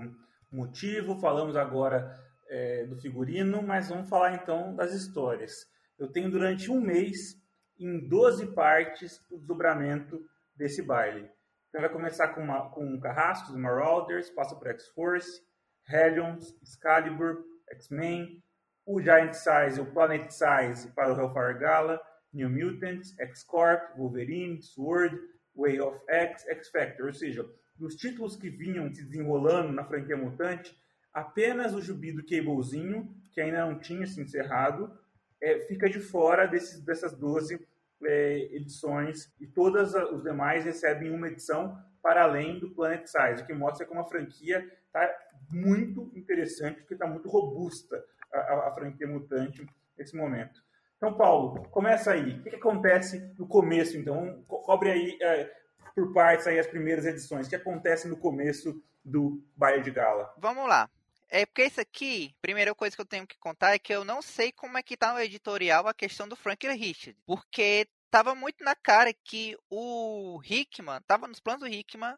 motivo, 0.50 1.20
falamos 1.20 1.56
agora 1.56 2.12
é, 2.48 2.84
do 2.86 2.96
figurino, 2.96 3.62
mas 3.62 3.88
vamos 3.88 4.08
falar 4.08 4.34
então 4.34 4.74
das 4.74 4.92
histórias. 4.92 5.66
Eu 5.98 6.10
tenho 6.10 6.30
durante 6.30 6.70
um 6.70 6.80
mês, 6.80 7.36
em 7.78 8.08
12 8.08 8.54
partes, 8.54 9.20
o 9.30 9.36
desdobramento 9.36 10.20
desse 10.54 10.82
baile. 10.82 11.28
Então 11.68 11.80
vai 11.80 11.90
começar 11.90 12.28
com, 12.28 12.40
uma, 12.40 12.70
com 12.70 12.98
Carrascos, 12.98 13.54
Marauders, 13.54 14.30
passa 14.30 14.56
por 14.56 14.68
X-Force, 14.68 15.42
Hellions, 15.88 16.56
Excalibur, 16.62 17.44
X-Men, 17.70 18.42
o 18.86 19.00
Giant 19.00 19.34
Size, 19.34 19.80
o 19.80 19.86
Planet 19.86 20.30
Size 20.30 20.88
para 20.94 21.12
o 21.12 21.20
Hellfire 21.20 21.58
Gala, 21.58 22.00
New 22.32 22.48
Mutants, 22.48 23.18
X-Corp, 23.18 23.96
Wolverine, 23.96 24.62
Sword, 24.62 25.18
Way 25.56 25.80
of 25.80 25.98
X, 26.08 26.46
X-Factor. 26.46 27.06
Ou 27.06 27.12
seja, 27.12 27.44
dos 27.74 27.96
títulos 27.96 28.36
que 28.36 28.48
vinham 28.48 28.92
se 28.94 29.02
desenrolando 29.04 29.72
na 29.72 29.84
franquia 29.84 30.16
Mutante, 30.16 30.78
apenas 31.12 31.74
o 31.74 31.82
Jubi 31.82 32.12
do 32.12 32.24
Cablezinho, 32.24 33.12
que 33.32 33.40
ainda 33.40 33.66
não 33.66 33.78
tinha 33.78 34.06
se 34.06 34.20
encerrado, 34.20 34.96
é, 35.42 35.58
fica 35.66 35.90
de 35.90 35.98
fora 35.98 36.46
desses, 36.46 36.80
dessas 36.80 37.12
12 37.12 37.60
é, 38.04 38.38
edições 38.54 39.32
e 39.40 39.46
todas 39.46 39.94
os 39.94 40.22
demais 40.22 40.64
recebem 40.64 41.10
uma 41.10 41.28
edição 41.28 41.76
para 42.02 42.22
além 42.22 42.60
do 42.60 42.70
Planet 42.70 43.06
Size, 43.06 43.42
o 43.42 43.46
que 43.46 43.52
mostra 43.52 43.84
como 43.84 44.00
a 44.00 44.04
franquia 44.04 44.64
está 44.86 45.12
muito 45.50 46.10
interessante, 46.14 46.80
porque 46.80 46.94
está 46.94 47.06
muito 47.06 47.28
robusta 47.28 48.02
a, 48.32 48.68
a, 48.68 48.74
franquia 48.74 49.06
mutante 49.06 49.66
nesse 49.96 50.16
momento. 50.16 50.60
Então, 50.96 51.14
Paulo, 51.14 51.68
começa 51.70 52.12
aí. 52.12 52.38
O 52.38 52.42
que, 52.42 52.50
que 52.50 52.56
acontece 52.56 53.18
no 53.38 53.46
começo, 53.46 53.96
então? 53.96 54.42
Cobre 54.46 54.90
aí 54.90 55.18
é, 55.20 55.52
por 55.94 56.12
partes 56.12 56.46
aí 56.46 56.58
as 56.58 56.66
primeiras 56.66 57.04
edições. 57.04 57.46
O 57.46 57.50
que 57.50 57.56
acontece 57.56 58.08
no 58.08 58.16
começo 58.16 58.82
do 59.04 59.42
Baile 59.56 59.82
de 59.82 59.90
Gala? 59.90 60.32
Vamos 60.38 60.68
lá. 60.68 60.88
É 61.28 61.44
porque 61.44 61.64
isso 61.64 61.80
aqui, 61.80 62.34
primeira 62.40 62.74
coisa 62.74 62.94
que 62.94 63.02
eu 63.02 63.06
tenho 63.06 63.26
que 63.26 63.38
contar 63.38 63.74
é 63.74 63.78
que 63.78 63.92
eu 63.92 64.04
não 64.04 64.22
sei 64.22 64.52
como 64.52 64.78
é 64.78 64.82
que 64.82 64.96
tá 64.96 65.12
no 65.12 65.20
editorial 65.20 65.86
a 65.86 65.94
questão 65.94 66.28
do 66.28 66.36
Frank 66.36 66.66
Richard. 66.68 67.18
Porque 67.26 67.88
tava 68.10 68.34
muito 68.34 68.62
na 68.62 68.74
cara 68.74 69.12
que 69.12 69.56
o 69.68 70.40
Hickman, 70.44 71.00
tava 71.06 71.26
nos 71.26 71.40
planos 71.40 71.62
do 71.62 71.68
Hickman, 71.68 72.16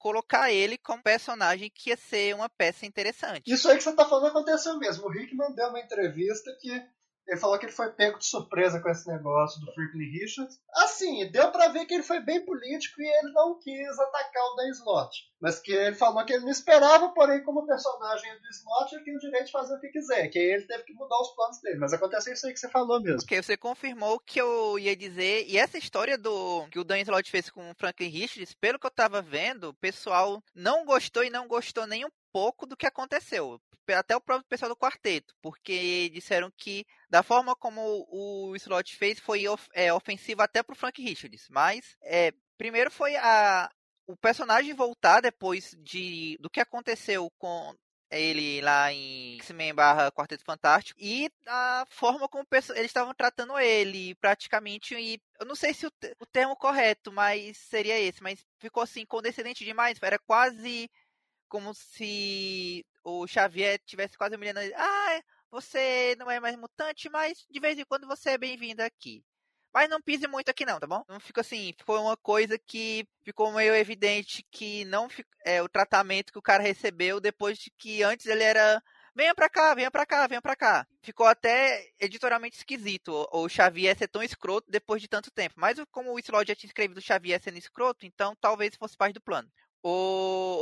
colocar 0.00 0.50
ele 0.50 0.78
como 0.78 1.02
personagem 1.02 1.70
que 1.70 1.90
ia 1.90 1.96
ser 1.96 2.34
uma 2.34 2.48
peça 2.48 2.86
interessante. 2.86 3.52
Isso 3.52 3.68
aí 3.68 3.76
que 3.76 3.84
você 3.84 3.94
tá 3.94 4.08
falando 4.08 4.28
aconteceu 4.30 4.76
mesmo. 4.78 5.06
O 5.06 5.14
Hickman 5.14 5.54
deu 5.54 5.68
uma 5.68 5.78
entrevista 5.78 6.50
que 6.58 6.82
ele 7.30 7.38
falou 7.38 7.56
que 7.60 7.66
ele 7.66 7.72
foi 7.72 7.88
pego 7.92 8.18
de 8.18 8.26
surpresa 8.26 8.80
com 8.80 8.88
esse 8.88 9.08
negócio 9.08 9.60
do 9.60 9.72
Franklin 9.72 10.10
Richards. 10.10 10.58
Assim, 10.74 11.30
deu 11.30 11.52
para 11.52 11.68
ver 11.68 11.86
que 11.86 11.94
ele 11.94 12.02
foi 12.02 12.18
bem 12.18 12.44
político 12.44 13.00
e 13.00 13.06
ele 13.06 13.32
não 13.32 13.56
quis 13.56 13.98
atacar 14.00 14.42
o 14.42 14.56
Dan 14.56 14.68
Slott. 14.70 15.30
Mas 15.40 15.60
que 15.60 15.72
ele 15.72 15.94
falou 15.94 16.24
que 16.24 16.32
ele 16.32 16.42
não 16.42 16.50
esperava, 16.50 17.08
porém, 17.10 17.44
como 17.44 17.64
personagem 17.64 18.32
do 18.32 18.48
Slott, 18.48 18.94
ele 18.94 19.04
tinha 19.04 19.16
o 19.16 19.20
direito 19.20 19.46
de 19.46 19.52
fazer 19.52 19.76
o 19.76 19.80
que 19.80 19.90
quiser. 19.90 20.26
Que 20.26 20.40
aí 20.40 20.54
ele 20.54 20.66
teve 20.66 20.82
que 20.82 20.92
mudar 20.92 21.20
os 21.20 21.32
planos 21.36 21.60
dele. 21.60 21.78
Mas 21.78 21.92
aconteceu 21.92 22.32
isso 22.32 22.46
aí 22.48 22.52
que 22.52 22.58
você 22.58 22.68
falou 22.68 23.00
mesmo. 23.00 23.20
Porque 23.20 23.40
você 23.40 23.56
confirmou 23.56 24.18
que 24.18 24.40
eu 24.40 24.76
ia 24.76 24.96
dizer. 24.96 25.46
E 25.46 25.56
essa 25.56 25.78
história 25.78 26.18
do 26.18 26.66
que 26.68 26.80
o 26.80 26.84
Dan 26.84 26.98
Slott 26.98 27.30
fez 27.30 27.48
com 27.48 27.70
o 27.70 27.74
Franklin 27.76 28.08
Richards, 28.08 28.54
pelo 28.54 28.78
que 28.78 28.86
eu 28.86 28.90
tava 28.90 29.22
vendo, 29.22 29.68
o 29.68 29.74
pessoal 29.74 30.42
não 30.52 30.84
gostou 30.84 31.22
e 31.22 31.30
não 31.30 31.46
gostou 31.46 31.86
nem 31.86 32.04
um 32.04 32.10
pouco 32.32 32.66
do 32.66 32.76
que 32.76 32.86
aconteceu 32.86 33.60
até 33.94 34.16
o 34.16 34.20
próprio 34.20 34.48
pessoal 34.48 34.68
do 34.68 34.76
quarteto, 34.76 35.34
porque 35.42 36.08
disseram 36.10 36.50
que 36.56 36.86
da 37.08 37.22
forma 37.22 37.54
como 37.56 38.06
o 38.10 38.54
Slot 38.56 38.96
fez 38.96 39.18
foi 39.18 39.44
é, 39.72 39.92
ofensivo 39.92 40.42
até 40.42 40.62
pro 40.62 40.76
Frank 40.76 41.00
Richards. 41.02 41.46
Mas 41.50 41.96
é, 42.02 42.32
primeiro 42.56 42.90
foi 42.90 43.16
a, 43.16 43.70
o 44.06 44.16
personagem 44.16 44.74
voltar 44.74 45.20
depois 45.20 45.76
de 45.80 46.36
do 46.40 46.50
que 46.50 46.60
aconteceu 46.60 47.30
com 47.38 47.74
ele 48.10 48.60
lá 48.60 48.92
em 48.92 49.38
X-Men 49.40 49.72
barra 49.72 50.10
Quarteto 50.10 50.44
Fantástico 50.44 50.98
e 51.00 51.30
a 51.46 51.86
forma 51.88 52.28
como 52.28 52.44
eles 52.52 52.70
estavam 52.86 53.14
tratando 53.14 53.58
ele, 53.58 54.16
praticamente, 54.16 54.94
e 54.96 55.20
eu 55.38 55.46
não 55.46 55.54
sei 55.54 55.72
se 55.72 55.86
o, 55.86 55.92
o 56.18 56.26
termo 56.26 56.56
correto, 56.56 57.12
mas 57.12 57.56
seria 57.56 57.98
esse, 58.00 58.22
mas 58.22 58.44
ficou 58.58 58.82
assim, 58.82 59.06
condescendente 59.06 59.64
demais, 59.64 59.98
era 60.02 60.18
quase 60.18 60.90
como 61.48 61.72
se 61.74 62.84
o 63.04 63.26
Xavier 63.26 63.80
tivesse 63.84 64.16
quase 64.16 64.36
humilhando 64.36 64.60
ele. 64.60 64.74
Ah, 64.74 65.22
você 65.50 66.14
não 66.18 66.30
é 66.30 66.38
mais 66.40 66.56
mutante, 66.56 67.08
mas 67.08 67.44
de 67.50 67.60
vez 67.60 67.78
em 67.78 67.84
quando 67.84 68.06
você 68.06 68.30
é 68.30 68.38
bem-vindo 68.38 68.82
aqui. 68.82 69.24
Mas 69.72 69.88
não 69.88 70.02
pise 70.02 70.26
muito 70.26 70.48
aqui 70.48 70.66
não, 70.66 70.80
tá 70.80 70.86
bom? 70.86 71.04
Não 71.08 71.20
fica 71.20 71.42
assim, 71.42 71.72
foi 71.84 71.98
uma 71.98 72.16
coisa 72.16 72.58
que 72.58 73.06
ficou 73.22 73.52
meio 73.52 73.74
evidente 73.74 74.44
que 74.50 74.84
não 74.86 75.08
é 75.44 75.62
o 75.62 75.68
tratamento 75.68 76.32
que 76.32 76.38
o 76.38 76.42
cara 76.42 76.62
recebeu 76.62 77.20
depois 77.20 77.58
de 77.58 77.70
que 77.78 78.02
antes 78.02 78.26
ele 78.26 78.42
era 78.42 78.82
venha 79.14 79.34
pra 79.34 79.48
cá, 79.48 79.74
venha 79.74 79.90
pra 79.90 80.06
cá, 80.06 80.26
venha 80.26 80.42
pra 80.42 80.56
cá. 80.56 80.86
Ficou 81.02 81.26
até 81.26 81.88
editorialmente 82.00 82.56
esquisito 82.56 83.28
o 83.32 83.48
Xavier 83.48 83.96
ser 83.96 84.08
tão 84.08 84.22
escroto 84.22 84.70
depois 84.70 85.00
de 85.00 85.08
tanto 85.08 85.30
tempo. 85.30 85.54
Mas 85.56 85.78
como 85.90 86.12
o 86.12 86.18
Slot 86.18 86.48
já 86.48 86.54
tinha 86.54 86.68
escrevido 86.68 86.98
o 86.98 87.02
Xavier 87.02 87.40
sendo 87.40 87.58
escroto, 87.58 88.04
então 88.06 88.34
talvez 88.40 88.74
fosse 88.76 88.96
parte 88.96 89.14
do 89.14 89.20
plano. 89.20 89.48
O, 89.82 89.88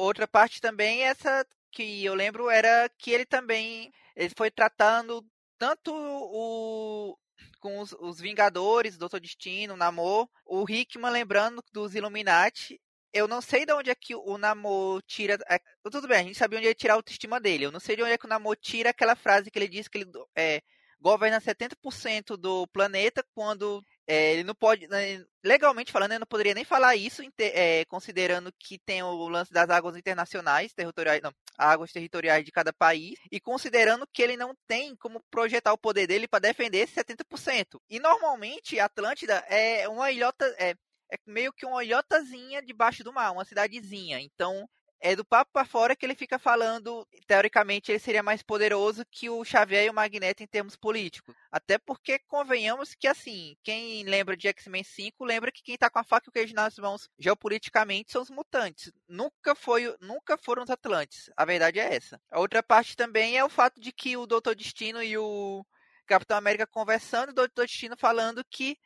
outra 0.01 0.29
parte 0.29 0.61
também, 0.61 1.03
essa 1.03 1.46
que 1.78 2.04
eu 2.04 2.14
lembro, 2.14 2.50
era 2.50 2.90
que 2.98 3.12
ele 3.12 3.24
também 3.24 3.92
ele 4.16 4.34
foi 4.36 4.50
tratando 4.50 5.24
tanto 5.56 5.92
o 5.94 7.16
com 7.60 7.78
os, 7.78 7.92
os 8.00 8.20
Vingadores, 8.20 8.98
Doutor 8.98 9.20
Destino, 9.20 9.76
Namor, 9.76 10.28
o 10.44 10.68
Hickman 10.68 11.10
lembrando 11.10 11.62
dos 11.72 11.94
Illuminati. 11.94 12.80
Eu 13.12 13.28
não 13.28 13.40
sei 13.40 13.64
de 13.64 13.72
onde 13.72 13.90
é 13.90 13.94
que 13.94 14.14
o 14.14 14.36
Namor 14.36 15.02
tira. 15.02 15.38
É, 15.48 15.60
tudo 15.90 16.08
bem, 16.08 16.18
a 16.18 16.22
gente 16.24 16.36
sabia 16.36 16.58
onde 16.58 16.66
ele 16.66 16.74
tirar 16.74 16.94
a 16.94 16.96
autoestima 16.96 17.40
dele. 17.40 17.66
Eu 17.66 17.72
não 17.72 17.80
sei 17.80 17.94
de 17.94 18.02
onde 18.02 18.12
é 18.12 18.18
que 18.18 18.26
o 18.26 18.28
Namor 18.28 18.56
tira 18.56 18.90
aquela 18.90 19.14
frase 19.14 19.48
que 19.48 19.59
ele 19.59 19.68
diz 19.68 19.86
que 19.86 19.98
ele 19.98 20.11
é, 20.36 20.61
governa 21.00 21.40
70% 21.40 22.36
do 22.36 22.66
planeta 22.68 23.24
quando 23.34 23.80
é, 24.09 24.32
ele 24.32 24.42
não 24.42 24.54
pode, 24.54 24.88
né, 24.88 25.22
legalmente 25.44 25.92
falando, 25.92 26.12
ele 26.12 26.20
não 26.20 26.26
poderia 26.26 26.54
nem 26.54 26.64
falar 26.64 26.96
isso, 26.96 27.20
é, 27.38 27.84
considerando 27.84 28.50
que 28.59 28.78
tem 28.78 29.02
o 29.02 29.28
lance 29.28 29.52
das 29.52 29.68
águas 29.68 29.96
internacionais, 29.96 30.72
territoriais, 30.72 31.20
não, 31.20 31.30
águas 31.59 31.92
territoriais 31.92 32.42
de 32.42 32.50
cada 32.50 32.72
país, 32.72 33.18
e 33.30 33.38
considerando 33.38 34.06
que 34.11 34.22
ele 34.22 34.34
não 34.34 34.54
tem 34.66 34.96
como 34.96 35.22
projetar 35.30 35.74
o 35.74 35.78
poder 35.78 36.06
dele 36.06 36.26
para 36.26 36.38
defender 36.38 36.78
esse 36.78 36.94
70%. 36.94 37.78
E 37.90 38.00
normalmente 38.00 38.80
Atlântida 38.80 39.44
é 39.46 39.86
uma 39.86 40.11
ilhota, 40.11 40.46
é, 40.59 40.70
é 41.12 41.18
meio 41.26 41.52
que 41.52 41.66
uma 41.66 41.84
ilhotazinha 41.84 42.62
debaixo 42.62 43.04
do 43.04 43.12
mar, 43.12 43.30
uma 43.32 43.44
cidadezinha. 43.44 44.20
Então, 44.20 44.66
é 45.01 45.14
do 45.14 45.24
papo 45.24 45.53
para 45.53 45.64
fora 45.64 45.94
que 45.94 46.05
ele 46.05 46.14
fica 46.14 46.38
falando, 46.38 47.07
teoricamente 47.26 47.90
ele 47.90 47.99
seria 47.99 48.22
mais 48.22 48.42
poderoso 48.42 49.05
que 49.11 49.30
o 49.30 49.44
Xavier 49.44 49.84
e 49.84 49.90
o 49.90 49.94
Magneto 49.94 50.42
em 50.42 50.46
termos 50.46 50.76
políticos. 50.76 51.34
Até 51.51 51.78
porque 51.78 52.18
convenhamos 52.18 52.94
que 52.94 53.07
assim, 53.07 53.57
quem 53.62 54.03
lembra 54.05 54.36
de 54.36 54.49
X-Men 54.49 54.82
5, 54.82 55.24
lembra 55.24 55.53
que 55.53 55.62
quem 55.62 55.76
tá 55.76 55.88
com 55.88 55.99
a 55.99 56.05
faca 56.05 56.26
e 56.26 56.30
o 56.30 56.32
queijo 56.32 56.55
nas 56.55 56.76
mãos 56.78 57.09
geopoliticamente 57.18 58.11
são 58.11 58.22
os 58.22 58.30
mutantes. 58.30 58.92
Nunca 59.09 59.55
foi, 59.55 59.96
nunca 60.01 60.36
foram 60.36 60.64
os 60.64 60.70
Atlantes. 60.70 61.30
A 61.36 61.44
verdade 61.44 61.78
é 61.78 61.94
essa. 61.94 62.20
A 62.30 62.40
outra 62.40 62.62
parte 62.62 62.96
também 62.96 63.36
é 63.36 63.44
o 63.44 63.49
fato 63.49 63.80
de 63.80 63.92
que 63.92 64.16
o 64.16 64.26
Doutor 64.26 64.55
Destino 64.55 65.03
e 65.03 65.16
o 65.16 65.64
Capitão 66.07 66.36
América 66.36 66.66
conversando, 66.66 67.30
o 67.30 67.34
Doutor 67.34 67.66
Destino 67.66 67.96
falando 67.96 68.44
que 68.51 68.78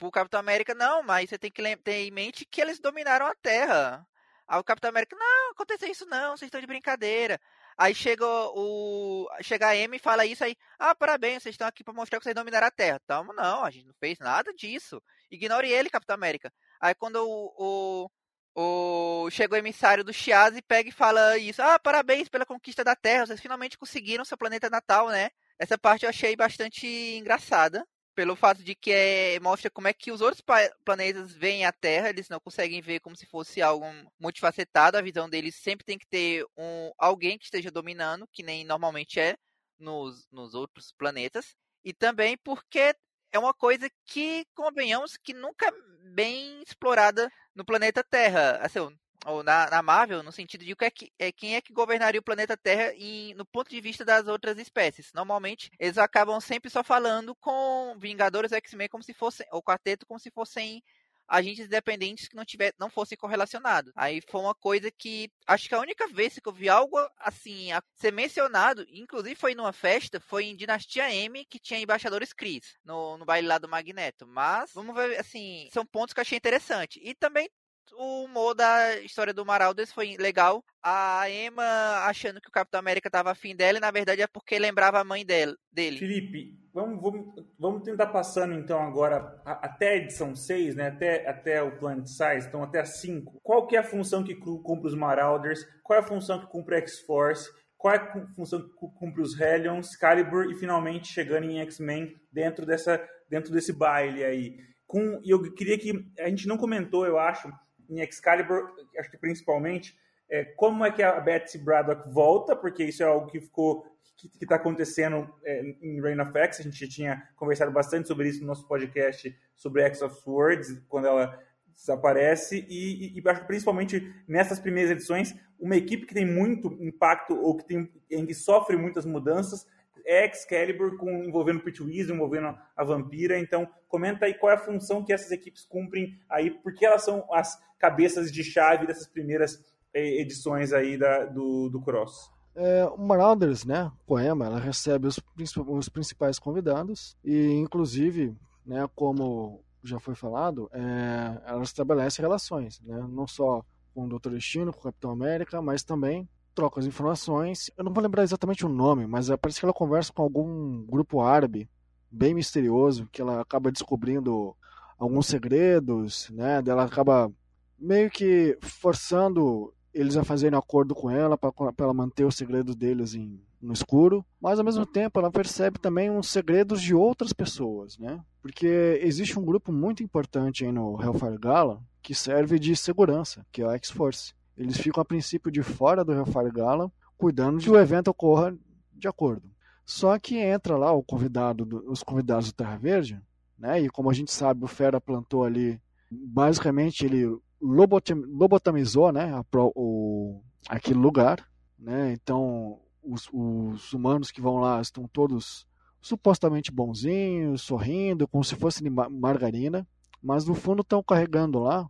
o 0.00 0.10
Capitão 0.10 0.38
América, 0.38 0.74
não, 0.74 1.02
mas 1.02 1.30
você 1.30 1.38
tem 1.38 1.50
que 1.50 1.76
ter 1.78 2.06
em 2.06 2.10
mente 2.10 2.44
que 2.44 2.60
eles 2.60 2.78
dominaram 2.78 3.26
a 3.26 3.34
Terra. 3.34 4.06
Aí 4.48 4.60
o 4.60 4.64
Capitão 4.64 4.90
América, 4.90 5.16
não, 5.16 5.50
aconteceu 5.50 5.90
isso 5.90 6.06
não, 6.06 6.36
vocês 6.36 6.48
estão 6.48 6.60
de 6.60 6.66
brincadeira. 6.66 7.40
Aí 7.76 7.94
chega 7.94 8.24
o. 8.26 9.28
Chega 9.42 9.68
a 9.68 9.70
Amy 9.72 9.96
e 9.96 10.00
fala 10.00 10.24
isso 10.24 10.44
aí. 10.44 10.56
Ah, 10.78 10.94
parabéns, 10.94 11.42
vocês 11.42 11.54
estão 11.54 11.66
aqui 11.68 11.84
para 11.84 11.92
mostrar 11.92 12.18
que 12.18 12.24
vocês 12.24 12.34
dominaram 12.34 12.66
a 12.66 12.70
Terra. 12.70 13.00
Tamo, 13.06 13.32
não, 13.32 13.64
a 13.64 13.70
gente 13.70 13.86
não 13.86 13.94
fez 14.00 14.18
nada 14.18 14.52
disso. 14.54 15.02
Ignore 15.30 15.70
ele, 15.70 15.90
Capitão 15.90 16.14
América. 16.14 16.52
Aí 16.80 16.94
quando 16.94 17.16
o. 17.16 18.08
o, 18.54 19.24
o 19.26 19.30
chega 19.30 19.54
o 19.54 19.58
emissário 19.58 20.04
do 20.04 20.12
Chiaz 20.12 20.56
e 20.56 20.62
pega 20.62 20.88
e 20.88 20.92
fala 20.92 21.36
isso. 21.38 21.60
Ah, 21.62 21.78
parabéns 21.78 22.28
pela 22.28 22.46
conquista 22.46 22.82
da 22.84 22.96
Terra. 22.96 23.26
Vocês 23.26 23.40
finalmente 23.40 23.78
conseguiram 23.78 24.24
seu 24.24 24.38
planeta 24.38 24.70
natal, 24.70 25.08
né? 25.08 25.30
Essa 25.58 25.76
parte 25.78 26.04
eu 26.04 26.10
achei 26.10 26.36
bastante 26.36 26.86
engraçada 26.86 27.86
pelo 28.16 28.34
fato 28.34 28.64
de 28.64 28.74
que 28.74 28.90
é, 28.90 29.38
mostra 29.40 29.70
como 29.70 29.88
é 29.88 29.92
que 29.92 30.10
os 30.10 30.22
outros 30.22 30.42
planetas 30.82 31.34
veem 31.34 31.66
a 31.66 31.70
Terra, 31.70 32.08
eles 32.08 32.30
não 32.30 32.40
conseguem 32.40 32.80
ver 32.80 32.98
como 33.00 33.14
se 33.14 33.26
fosse 33.26 33.60
algo 33.60 33.84
multifacetado, 34.18 34.96
a 34.96 35.02
visão 35.02 35.28
deles 35.28 35.54
sempre 35.54 35.84
tem 35.84 35.98
que 35.98 36.06
ter 36.06 36.42
um, 36.56 36.90
alguém 36.98 37.38
que 37.38 37.44
esteja 37.44 37.70
dominando, 37.70 38.26
que 38.32 38.42
nem 38.42 38.64
normalmente 38.64 39.20
é 39.20 39.36
nos, 39.78 40.26
nos 40.32 40.54
outros 40.54 40.92
planetas, 40.92 41.54
e 41.84 41.92
também 41.92 42.38
porque 42.38 42.96
é 43.32 43.38
uma 43.38 43.52
coisa 43.52 43.86
que, 44.06 44.46
convenhamos, 44.54 45.18
que 45.18 45.34
nunca 45.34 45.66
é 45.68 45.72
bem 46.14 46.62
explorada 46.62 47.30
no 47.54 47.66
planeta 47.66 48.02
Terra. 48.02 48.58
Assim, 48.62 48.98
ou 49.26 49.42
na, 49.42 49.68
na, 49.68 49.82
Marvel, 49.82 50.22
no 50.22 50.30
sentido 50.30 50.64
de 50.64 50.74
que 50.76 50.84
é 50.84 50.90
que, 50.90 51.12
é, 51.18 51.32
quem 51.32 51.56
é 51.56 51.60
que 51.60 51.72
governaria 51.72 52.20
o 52.20 52.24
planeta 52.24 52.56
Terra 52.56 52.92
em, 52.94 53.34
no 53.34 53.44
ponto 53.44 53.68
de 53.68 53.80
vista 53.80 54.04
das 54.04 54.26
outras 54.28 54.56
espécies. 54.58 55.12
Normalmente, 55.12 55.70
eles 55.78 55.98
acabam 55.98 56.40
sempre 56.40 56.70
só 56.70 56.84
falando 56.84 57.34
com 57.34 57.96
Vingadores 57.98 58.52
X-Men 58.52 58.88
como 58.88 59.02
se 59.02 59.12
fossem, 59.12 59.46
ou 59.50 59.62
Quarteto 59.62 60.06
como 60.06 60.20
se 60.20 60.30
fossem 60.30 60.82
agentes 61.28 61.66
independentes 61.66 62.28
que 62.28 62.36
não 62.36 62.44
tiver, 62.44 62.72
não 62.78 62.88
fossem 62.88 63.18
correlacionados. 63.18 63.92
Aí 63.96 64.20
foi 64.28 64.40
uma 64.40 64.54
coisa 64.54 64.90
que 64.90 65.28
acho 65.46 65.68
que 65.68 65.74
a 65.74 65.80
única 65.80 66.06
vez 66.08 66.38
que 66.38 66.48
eu 66.48 66.52
vi 66.52 66.68
algo 66.68 66.96
assim 67.18 67.72
a 67.72 67.82
ser 67.96 68.12
mencionado, 68.12 68.86
inclusive 68.88 69.34
foi 69.34 69.54
numa 69.54 69.72
festa, 69.72 70.20
foi 70.20 70.44
em 70.44 70.56
Dinastia 70.56 71.12
M 71.12 71.44
que 71.46 71.58
tinha 71.58 71.80
embaixadores 71.80 72.32
Cris 72.32 72.76
no, 72.84 73.18
no 73.18 73.24
baile 73.24 73.48
lá 73.48 73.58
do 73.58 73.68
Magneto. 73.68 74.26
Mas 74.26 74.70
vamos 74.72 74.94
ver 74.94 75.18
assim, 75.18 75.68
são 75.72 75.84
pontos 75.84 76.14
que 76.14 76.20
eu 76.20 76.22
achei 76.22 76.38
interessante. 76.38 77.00
E 77.02 77.14
também 77.14 77.50
o 77.94 78.24
humor 78.24 78.54
da 78.54 78.98
história 79.00 79.32
do 79.32 79.44
Maraldes 79.44 79.92
foi 79.92 80.16
legal. 80.18 80.64
A 80.82 81.28
Emma 81.30 81.64
achando 82.04 82.40
que 82.40 82.48
o 82.48 82.52
Capitão 82.52 82.80
América 82.80 83.08
estava 83.08 83.30
afim 83.30 83.54
dela, 83.54 83.78
e 83.78 83.80
na 83.80 83.90
verdade 83.90 84.22
é 84.22 84.26
porque 84.26 84.58
lembrava 84.58 85.00
a 85.00 85.04
mãe 85.04 85.24
dele. 85.24 85.56
Felipe, 85.98 86.58
vamos, 86.72 87.00
vamos, 87.00 87.34
vamos 87.58 87.82
tentar 87.82 88.06
passando 88.08 88.54
então 88.54 88.80
agora 88.80 89.40
até 89.44 89.90
a 89.90 89.96
edição 89.96 90.34
6, 90.34 90.76
né? 90.76 90.88
Até, 90.88 91.28
até 91.28 91.62
o 91.62 91.76
Planet 91.78 92.06
Size, 92.06 92.46
então 92.46 92.62
até 92.62 92.80
a 92.80 92.84
5. 92.84 93.40
Qual 93.42 93.66
que 93.66 93.76
é 93.76 93.80
a 93.80 93.84
função 93.84 94.22
que 94.22 94.34
cumpre 94.34 94.88
os 94.88 94.94
Marauders? 94.94 95.64
Qual 95.82 95.98
é 95.98 96.00
a 96.00 96.06
função 96.06 96.40
que 96.40 96.46
cumpre 96.46 96.76
a 96.76 96.78
X-Force? 96.78 97.50
Qual 97.76 97.94
é 97.94 97.98
a 97.98 98.26
função 98.34 98.60
que 98.60 98.68
cumpre 98.98 99.22
os 99.22 99.38
Hellions, 99.38 99.96
Calibur 99.96 100.50
e 100.50 100.54
finalmente 100.54 101.12
chegando 101.12 101.44
em 101.44 101.60
X-Men 101.60 102.14
dentro, 102.32 102.64
dessa, 102.64 103.02
dentro 103.28 103.52
desse 103.52 103.72
baile 103.72 104.24
aí? 104.24 104.56
Com, 104.86 105.20
e 105.24 105.30
eu 105.30 105.42
queria 105.54 105.78
que 105.78 105.92
a 106.18 106.28
gente 106.28 106.46
não 106.46 106.56
comentou, 106.56 107.06
eu 107.06 107.18
acho, 107.18 107.48
em 107.88 108.00
Excalibur, 108.00 108.72
acho 108.98 109.10
que 109.10 109.16
principalmente, 109.16 109.96
é, 110.28 110.44
como 110.44 110.84
é 110.84 110.90
que 110.90 111.02
a 111.02 111.20
Betsy 111.20 111.58
Braddock 111.58 112.08
volta, 112.10 112.56
porque 112.56 112.84
isso 112.84 113.02
é 113.02 113.06
algo 113.06 113.26
que 113.26 113.40
ficou 113.40 113.86
que 114.16 114.44
está 114.44 114.56
acontecendo 114.56 115.28
é, 115.44 115.62
em 115.82 116.00
Reign 116.00 116.20
of 116.22 116.32
X. 116.38 116.60
A 116.60 116.62
gente 116.62 116.88
tinha 116.88 117.28
conversado 117.36 117.70
bastante 117.70 118.08
sobre 118.08 118.28
isso 118.28 118.40
no 118.40 118.46
nosso 118.46 118.66
podcast 118.66 119.36
sobre 119.54 119.82
X 119.82 120.02
of 120.02 120.18
Swords, 120.22 120.82
quando 120.88 121.06
ela 121.06 121.38
desaparece, 121.74 122.66
e, 122.68 123.14
e, 123.14 123.20
e 123.20 123.28
acho 123.28 123.42
que 123.42 123.46
principalmente 123.46 124.14
nessas 124.26 124.58
primeiras 124.58 124.90
edições, 124.90 125.34
uma 125.58 125.76
equipe 125.76 126.06
que 126.06 126.14
tem 126.14 126.24
muito 126.24 126.68
impacto 126.80 127.38
ou 127.38 127.56
que, 127.56 127.64
tem, 127.64 127.86
que 128.08 128.34
sofre 128.34 128.76
muitas 128.76 129.04
mudanças 129.04 129.66
Excalibur 130.06 130.96
com, 130.96 131.24
envolvendo 131.24 131.58
o 131.58 131.62
Pete 131.62 131.82
Weasley, 131.82 132.14
envolvendo 132.14 132.56
a 132.76 132.84
Vampira. 132.84 133.38
Então, 133.38 133.68
comenta 133.88 134.26
aí 134.26 134.34
qual 134.34 134.52
é 134.52 134.54
a 134.54 134.58
função 134.58 135.04
que 135.04 135.12
essas 135.12 135.32
equipes 135.32 135.64
cumprem 135.64 136.18
aí, 136.30 136.50
porque 136.50 136.86
elas 136.86 137.04
são 137.04 137.26
as 137.32 137.58
cabeças 137.78 138.30
de 138.30 138.44
chave 138.44 138.86
dessas 138.86 139.06
primeiras 139.06 139.62
eh, 139.92 140.20
edições 140.20 140.72
aí 140.72 140.96
da, 140.96 141.24
do, 141.24 141.68
do 141.68 141.82
Cross. 141.82 142.30
É, 142.54 142.86
o 142.86 142.96
Marauders, 142.96 143.66
né, 143.66 143.92
poema, 144.06 144.46
ela 144.46 144.58
recebe 144.58 145.06
os, 145.06 145.20
os 145.68 145.88
principais 145.90 146.38
convidados 146.38 147.14
e, 147.22 147.52
inclusive, 147.52 148.34
né, 148.64 148.88
como 148.94 149.62
já 149.84 150.00
foi 150.00 150.14
falado, 150.14 150.70
é, 150.72 151.42
elas 151.46 151.68
estabelecem 151.68 152.22
relações, 152.22 152.80
né, 152.80 153.06
não 153.10 153.26
só 153.26 153.62
com 153.94 154.04
o 154.04 154.08
Doutor 154.08 154.32
Destino, 154.32 154.72
com 154.72 154.80
o 154.80 154.82
Capitão 154.84 155.10
América, 155.10 155.60
mas 155.60 155.84
também 155.84 156.26
trocam 156.56 156.80
as 156.80 156.86
informações. 156.86 157.70
Eu 157.76 157.84
não 157.84 157.92
vou 157.92 158.02
lembrar 158.02 158.24
exatamente 158.24 158.64
o 158.64 158.68
nome, 158.68 159.06
mas 159.06 159.28
parece 159.40 159.60
que 159.60 159.66
ela 159.66 159.74
conversa 159.74 160.12
com 160.12 160.22
algum 160.22 160.82
grupo 160.86 161.20
árabe 161.20 161.68
bem 162.10 162.34
misterioso, 162.34 163.08
que 163.12 163.20
ela 163.20 163.42
acaba 163.42 163.70
descobrindo 163.70 164.56
alguns 164.98 165.26
segredos, 165.26 166.30
né? 166.30 166.62
Ela 166.66 166.84
acaba 166.84 167.30
meio 167.78 168.10
que 168.10 168.58
forçando 168.62 169.72
eles 169.92 170.16
a 170.16 170.24
fazerem 170.24 170.58
acordo 170.58 170.94
com 170.94 171.10
ela 171.10 171.38
para 171.38 171.52
ela 171.78 171.94
manter 171.94 172.24
os 172.24 172.34
segredos 172.34 172.74
deles 172.74 173.14
em, 173.14 173.40
no 173.60 173.72
escuro, 173.72 174.24
mas 174.40 174.58
ao 174.58 174.64
mesmo 174.64 174.84
tempo 174.84 175.18
ela 175.18 175.30
percebe 175.30 175.78
também 175.78 176.10
uns 176.10 176.28
segredos 176.28 176.80
de 176.82 176.94
outras 176.94 177.32
pessoas, 177.32 177.98
né? 177.98 178.22
Porque 178.42 179.00
existe 179.02 179.38
um 179.38 179.44
grupo 179.44 179.72
muito 179.72 180.02
importante 180.02 180.64
aí 180.64 180.72
no 180.72 181.00
Hellfire 181.02 181.38
Gala 181.38 181.82
que 182.02 182.14
serve 182.14 182.58
de 182.58 182.76
segurança, 182.76 183.44
que 183.50 183.62
é 183.62 183.66
a 183.66 183.74
X-Force. 183.74 184.34
Eles 184.56 184.76
ficam 184.76 185.00
a 185.00 185.04
princípio 185.04 185.50
de 185.50 185.62
fora 185.62 186.04
do 186.04 186.12
Hellfire 186.12 186.50
Gala, 186.50 186.90
cuidando 187.16 187.58
de 187.58 187.66
que 187.66 187.70
o 187.70 187.78
evento 187.78 188.08
ocorra 188.08 188.56
de 188.92 189.06
acordo. 189.06 189.50
Só 189.84 190.18
que 190.18 190.36
entra 190.36 190.76
lá 190.76 190.92
o 190.92 191.02
convidado, 191.02 191.64
do, 191.64 191.90
os 191.90 192.02
convidados 192.02 192.48
do 192.50 192.54
Terra 192.54 192.76
Verde, 192.76 193.20
né? 193.58 193.80
E 193.80 193.88
como 193.88 194.10
a 194.10 194.14
gente 194.14 194.32
sabe, 194.32 194.64
o 194.64 194.68
Fera 194.68 195.00
plantou 195.00 195.44
ali, 195.44 195.80
basicamente 196.10 197.04
ele 197.04 197.26
lobotomizou, 197.60 199.12
né? 199.12 199.32
A, 199.32 199.44
o, 199.74 200.42
aquele 200.68 200.98
lugar, 200.98 201.46
né? 201.78 202.12
Então 202.12 202.80
os, 203.02 203.28
os 203.32 203.92
humanos 203.92 204.30
que 204.30 204.40
vão 204.40 204.56
lá 204.56 204.80
estão 204.80 205.06
todos 205.06 205.66
supostamente 206.00 206.72
bonzinhos, 206.72 207.62
sorrindo, 207.62 208.28
como 208.28 208.44
se 208.44 208.54
fosse 208.56 208.88
margarina, 208.90 209.86
mas 210.22 210.46
no 210.46 210.54
fundo 210.54 210.82
estão 210.82 211.02
carregando 211.02 211.58
lá 211.58 211.88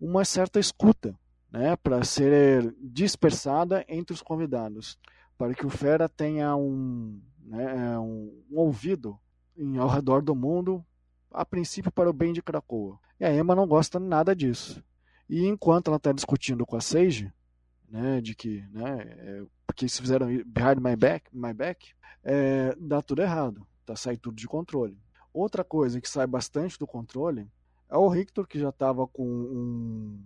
uma 0.00 0.24
certa 0.24 0.60
escuta, 0.60 1.18
né, 1.56 1.74
para 1.74 2.04
ser 2.04 2.74
dispersada 2.78 3.82
entre 3.88 4.12
os 4.12 4.20
convidados, 4.20 4.98
para 5.38 5.54
que 5.54 5.64
o 5.64 5.70
Fera 5.70 6.06
tenha 6.06 6.54
um, 6.54 7.18
né, 7.42 7.98
um, 7.98 8.44
um 8.50 8.58
ouvido 8.58 9.18
em, 9.56 9.78
ao 9.78 9.88
redor 9.88 10.20
do 10.20 10.34
mundo, 10.34 10.84
a 11.30 11.46
princípio 11.46 11.90
para 11.90 12.10
o 12.10 12.12
bem 12.12 12.34
de 12.34 12.42
Krakoa. 12.42 12.98
E 13.18 13.24
a 13.24 13.34
Emma 13.34 13.54
não 13.54 13.66
gosta 13.66 13.98
nada 13.98 14.36
disso. 14.36 14.84
E 15.30 15.46
enquanto 15.46 15.88
ela 15.88 15.96
está 15.96 16.12
discutindo 16.12 16.66
com 16.66 16.76
a 16.76 16.80
Sage, 16.80 17.32
né, 17.88 18.20
de 18.20 18.34
que, 18.34 18.62
né, 18.70 18.98
é, 19.00 19.42
porque 19.66 19.88
se 19.88 20.00
fizeram 20.00 20.26
behind 20.26 20.78
my 20.78 20.94
back, 20.94 21.30
my 21.32 21.54
back 21.54 21.88
é, 22.22 22.76
dá 22.78 23.00
tudo 23.00 23.22
errado, 23.22 23.66
tá 23.86 23.96
sai 23.96 24.18
tudo 24.18 24.36
de 24.36 24.46
controle. 24.46 24.98
Outra 25.32 25.64
coisa 25.64 26.02
que 26.02 26.08
sai 26.08 26.26
bastante 26.26 26.78
do 26.78 26.86
controle 26.86 27.48
é 27.88 27.96
o 27.96 28.10
Victor 28.10 28.46
que 28.46 28.58
já 28.58 28.68
estava 28.68 29.06
com 29.06 29.26
um 29.26 30.20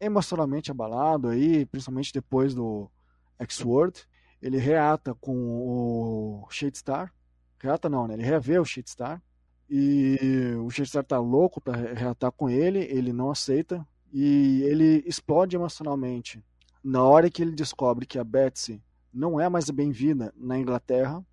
emocionalmente 0.00 0.70
abalado 0.70 1.28
aí, 1.28 1.66
principalmente 1.66 2.12
depois 2.12 2.54
do 2.54 2.90
X-Word. 3.38 4.06
Ele 4.40 4.58
reata 4.58 5.14
com 5.14 5.34
o 5.36 6.46
Shadestar. 6.50 7.12
Reata 7.58 7.88
não, 7.88 8.06
né? 8.06 8.14
Ele 8.14 8.24
revê 8.24 8.58
o 8.58 8.64
Shadestar. 8.64 9.22
E 9.68 10.54
o 10.62 10.70
Shadestar 10.70 11.04
tá 11.04 11.18
louco 11.18 11.60
para 11.60 11.76
reatar 11.94 12.30
com 12.32 12.50
ele, 12.50 12.80
ele 12.80 13.12
não 13.12 13.30
aceita. 13.30 13.86
E 14.12 14.62
ele 14.62 15.02
explode 15.06 15.56
emocionalmente 15.56 16.44
na 16.84 17.02
hora 17.02 17.30
que 17.30 17.40
ele 17.40 17.52
descobre 17.52 18.04
que 18.04 18.18
a 18.18 18.24
Betsy 18.24 18.82
não 19.12 19.40
é 19.40 19.48
mais 19.48 19.70
bem-vinda 19.70 20.34
na 20.36 20.58
Inglaterra, 20.58 21.24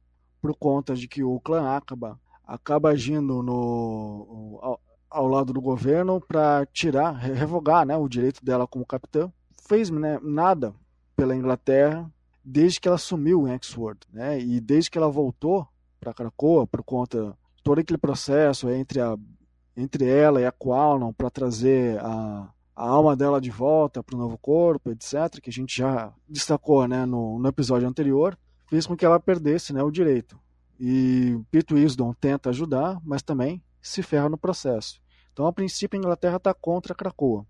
por 0.42 0.56
conta 0.56 0.96
de 0.96 1.08
que 1.08 1.24
o 1.24 1.40
clã 1.40 1.76
Acaba 1.76 2.20
acaba 2.46 2.90
agindo 2.90 3.42
no, 3.42 4.80
ao 5.12 5.28
lado 5.28 5.54
do 5.54 5.62
governo 5.62 6.22
para 6.22 6.66
tirar, 6.68 7.12
revogar 7.12 7.86
né, 7.86 7.96
o 7.98 8.08
direito 8.08 8.44
dela 8.44 8.66
como 8.66 8.86
capitã. 8.86 9.32
Fez 9.68 9.90
né, 9.90 10.20
nada 10.24 10.74
pela 11.16 11.36
Inglaterra 11.36 12.10
desde 12.44 12.80
que 12.80 12.88
ela 12.88 12.98
sumiu 12.98 13.48
em 13.48 13.54
Exford, 13.54 14.00
né? 14.12 14.40
E 14.40 14.60
desde 14.60 14.90
que 14.90 14.98
ela 14.98 15.10
voltou 15.10 15.68
para 16.00 16.14
Cracoa 16.14 16.66
por 16.66 16.82
conta 16.82 17.38
de 17.56 17.64
todo 17.64 17.80
aquele 17.80 18.00
processo 18.00 18.70
entre 18.70 19.00
a 19.00 19.16
entre 19.78 20.06
ela 20.06 20.42
e 20.42 20.46
a 20.46 20.52
Qualnon 20.52 21.14
para 21.14 21.30
trazer 21.30 21.98
a, 22.00 22.50
a 22.76 22.88
alma 22.88 23.16
dela 23.16 23.40
de 23.40 23.50
volta 23.50 24.04
para 24.04 24.16
o 24.16 24.20
novo 24.20 24.38
corpo, 24.38 24.92
etc., 24.92 25.40
que 25.42 25.50
a 25.50 25.54
gente 25.54 25.78
já 25.78 26.12
destacou 26.28 26.88
né, 26.88 27.06
no, 27.06 27.40
no 27.40 27.48
episódio 27.48 27.88
anterior, 27.88 28.38
fez 28.68 28.86
com 28.86 28.98
que 28.98 29.06
ela 29.06 29.20
perdesse 29.20 29.72
né, 29.72 29.82
o 29.82 29.90
direito. 29.90 30.38
E 30.80 31.40
Pete 31.50 31.74
Wisdom 31.74 32.14
tenta 32.14 32.50
ajudar, 32.50 33.00
mas 33.06 33.22
também 33.22 33.62
se 33.82 34.04
ferra 34.04 34.30
no 34.30 34.38
processo. 34.38 35.02
Então, 35.32 35.48
a 35.48 35.54
princípio, 35.54 35.98
a 35.98 36.02
Inglaterra 36.02 36.38
está 36.38 36.54
contra 36.54 36.96
Cracoa. 36.96 37.46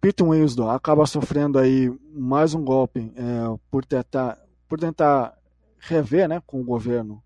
Pete 0.00 0.22
Wisdom 0.22 0.68
acaba 0.68 1.06
sofrendo 1.06 1.58
aí 1.58 1.90
mais 2.12 2.54
um 2.54 2.62
golpe 2.62 3.12
é, 3.16 3.58
por, 3.70 3.84
tentar, 3.84 4.38
por 4.68 4.78
tentar 4.78 5.36
rever 5.78 6.28
né, 6.28 6.42
com 6.46 6.60
o 6.60 6.64
governo 6.64 7.22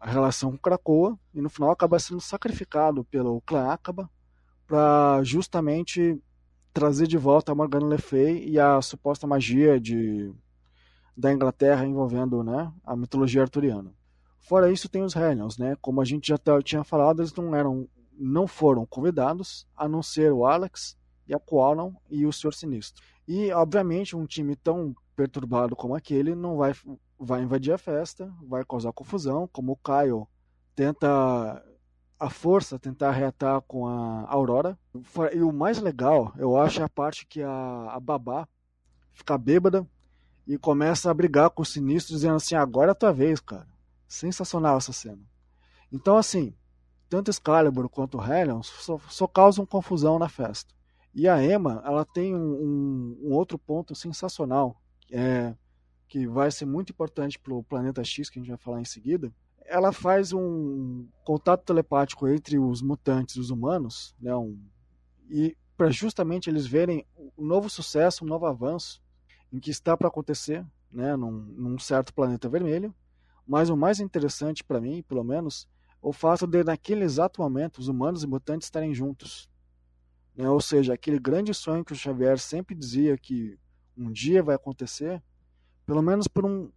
a 0.00 0.08
relação 0.08 0.52
com 0.52 0.58
Cracoa 0.58 1.18
e 1.34 1.40
no 1.40 1.50
final 1.50 1.70
acaba 1.70 1.98
sendo 1.98 2.20
sacrificado 2.20 3.04
pelo 3.04 3.40
clã 3.40 3.72
Acaba 3.72 4.08
para 4.66 5.22
justamente 5.24 6.20
trazer 6.72 7.06
de 7.06 7.18
volta 7.18 7.52
a 7.52 7.54
Morgana 7.54 7.88
Le 7.88 7.98
Fay 7.98 8.48
e 8.48 8.60
a 8.60 8.80
suposta 8.80 9.26
magia 9.26 9.80
de 9.80 10.32
da 11.16 11.32
Inglaterra 11.32 11.84
envolvendo 11.84 12.44
né, 12.44 12.72
a 12.84 12.94
mitologia 12.94 13.42
arturiana. 13.42 13.92
Fora 14.40 14.70
isso, 14.70 14.88
tem 14.88 15.02
os 15.02 15.14
Hellions, 15.14 15.58
né? 15.58 15.76
Como 15.80 16.00
a 16.00 16.04
gente 16.04 16.28
já 16.28 16.38
tinha 16.62 16.84
falado, 16.84 17.20
eles 17.20 17.34
não 17.34 17.54
eram, 17.54 17.88
não 18.18 18.46
foram 18.46 18.86
convidados, 18.86 19.66
a 19.76 19.88
não 19.88 20.02
ser 20.02 20.32
o 20.32 20.46
Alex 20.46 20.96
e 21.26 21.34
a 21.34 21.38
Qualon 21.38 21.92
e 22.10 22.26
o 22.26 22.32
Senhor 22.32 22.52
Sinistro. 22.52 23.04
E, 23.26 23.52
obviamente, 23.52 24.16
um 24.16 24.24
time 24.24 24.56
tão 24.56 24.94
perturbado 25.14 25.76
como 25.76 25.94
aquele 25.94 26.34
não 26.34 26.56
vai, 26.56 26.72
vai 27.18 27.42
invadir 27.42 27.72
a 27.72 27.78
festa, 27.78 28.32
vai 28.48 28.64
causar 28.64 28.92
confusão, 28.92 29.48
como 29.52 29.72
o 29.72 29.76
Kyle 29.76 30.26
tenta 30.74 31.62
a 32.18 32.30
força 32.30 32.78
tentar 32.78 33.10
reatar 33.12 33.60
com 33.62 33.86
a 33.86 34.24
Aurora. 34.28 34.78
E 35.34 35.42
o 35.42 35.52
mais 35.52 35.78
legal, 35.78 36.32
eu 36.36 36.56
acho, 36.56 36.80
é 36.80 36.84
a 36.84 36.88
parte 36.88 37.26
que 37.26 37.42
a, 37.42 37.90
a 37.90 38.00
babá 38.00 38.48
fica 39.12 39.36
bêbada 39.36 39.86
e 40.46 40.56
começa 40.56 41.10
a 41.10 41.14
brigar 41.14 41.50
com 41.50 41.62
o 41.62 41.66
Sinistro, 41.66 42.14
dizendo 42.14 42.36
assim: 42.36 42.54
agora 42.54 42.90
é 42.90 42.92
a 42.92 42.94
tua 42.94 43.12
vez, 43.12 43.40
cara. 43.40 43.66
Sensacional 44.08 44.78
essa 44.78 44.92
cena. 44.92 45.20
Então, 45.92 46.16
assim, 46.16 46.54
tanto 47.08 47.30
Excalibur 47.30 47.88
quanto 47.88 48.18
o 48.18 48.24
Hellion 48.24 48.62
só, 48.62 48.98
só, 49.08 49.26
causam 49.26 49.64
confusão 49.64 50.18
na 50.18 50.28
festa. 50.28 50.74
E 51.14 51.28
a 51.28 51.42
Emma, 51.42 51.82
ela 51.84 52.04
tem 52.04 52.34
um, 52.34 52.38
um, 52.38 53.18
um 53.22 53.32
outro 53.32 53.58
ponto 53.58 53.94
sensacional, 53.94 54.80
é, 55.10 55.54
que 56.08 56.26
vai 56.26 56.50
ser 56.50 56.64
muito 56.64 56.90
importante 56.90 57.38
para 57.38 57.54
o 57.54 57.62
Planeta 57.62 58.02
X, 58.02 58.30
que 58.30 58.38
a 58.38 58.42
gente 58.42 58.50
vai 58.50 58.58
falar 58.58 58.80
em 58.80 58.84
seguida. 58.84 59.32
Ela 59.66 59.92
faz 59.92 60.32
um 60.32 61.06
contato 61.24 61.64
telepático 61.64 62.26
entre 62.28 62.58
os 62.58 62.80
mutantes 62.80 63.36
e 63.36 63.40
os 63.40 63.50
humanos, 63.50 64.14
né, 64.20 64.34
um, 64.34 64.58
e 65.28 65.56
para 65.76 65.90
justamente 65.90 66.48
eles 66.50 66.66
verem 66.66 67.06
um 67.36 67.44
novo 67.46 67.68
sucesso, 67.68 68.24
um 68.24 68.28
novo 68.28 68.46
avanço 68.46 69.02
em 69.52 69.60
que 69.60 69.70
está 69.70 69.96
para 69.96 70.08
acontecer 70.08 70.66
né, 70.90 71.14
num, 71.16 71.30
num 71.30 71.78
certo 71.78 72.12
planeta 72.12 72.48
vermelho 72.48 72.94
mas 73.48 73.70
o 73.70 73.76
mais 73.76 73.98
interessante 73.98 74.62
para 74.62 74.80
mim, 74.80 75.02
pelo 75.08 75.24
menos, 75.24 75.66
o 76.02 76.12
fato 76.12 76.46
de 76.46 76.62
naquele 76.62 77.02
exato 77.02 77.40
momento 77.40 77.78
os 77.78 77.88
humanos 77.88 78.22
e 78.22 78.26
mutantes 78.26 78.66
estarem 78.66 78.94
juntos. 78.94 79.48
Né? 80.36 80.48
Ou 80.48 80.60
seja, 80.60 80.92
aquele 80.92 81.18
grande 81.18 81.54
sonho 81.54 81.84
que 81.84 81.92
o 81.92 81.96
Xavier 81.96 82.38
sempre 82.38 82.74
dizia 82.74 83.16
que 83.16 83.58
um 83.96 84.12
dia 84.12 84.42
vai 84.42 84.54
acontecer, 84.54 85.22
pelo 85.86 86.02
menos 86.02 86.28
por 86.28 86.44
um 86.44 86.70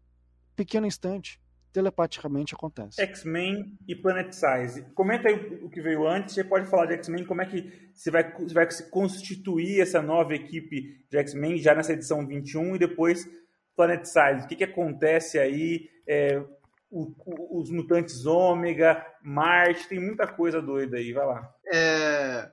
pequeno 0.55 0.87
instante, 0.87 1.39
telepaticamente 1.73 2.53
acontece. 2.53 3.01
X-Men 3.01 3.77
e 3.87 3.95
Planet 3.95 4.31
Size. 4.33 4.83
Comenta 4.93 5.29
aí 5.29 5.59
o 5.61 5.69
que 5.69 5.81
veio 5.81 6.07
antes, 6.07 6.35
você 6.35 6.43
pode 6.43 6.69
falar 6.69 6.85
de 6.85 6.93
X-Men, 6.93 7.25
como 7.25 7.41
é 7.41 7.45
que 7.45 7.91
você 7.93 8.09
vai, 8.09 8.31
vai 8.53 8.67
constituir 8.89 9.81
essa 9.81 10.01
nova 10.01 10.33
equipe 10.33 11.05
de 11.09 11.17
X-Men 11.17 11.57
já 11.57 11.75
nessa 11.75 11.93
edição 11.93 12.25
21 12.25 12.75
e 12.75 12.79
depois 12.79 13.29
Planet 13.75 14.05
Size. 14.05 14.45
O 14.45 14.47
que, 14.47 14.55
que 14.55 14.63
acontece 14.63 15.39
aí? 15.39 15.89
É, 16.07 16.43
o, 16.91 17.61
os 17.61 17.69
mutantes 17.69 18.25
ômega, 18.25 19.03
Marte, 19.23 19.87
tem 19.87 19.99
muita 19.99 20.27
coisa 20.27 20.61
doida 20.61 20.97
aí, 20.97 21.13
vai 21.13 21.25
lá. 21.25 21.55
É, 21.73 22.51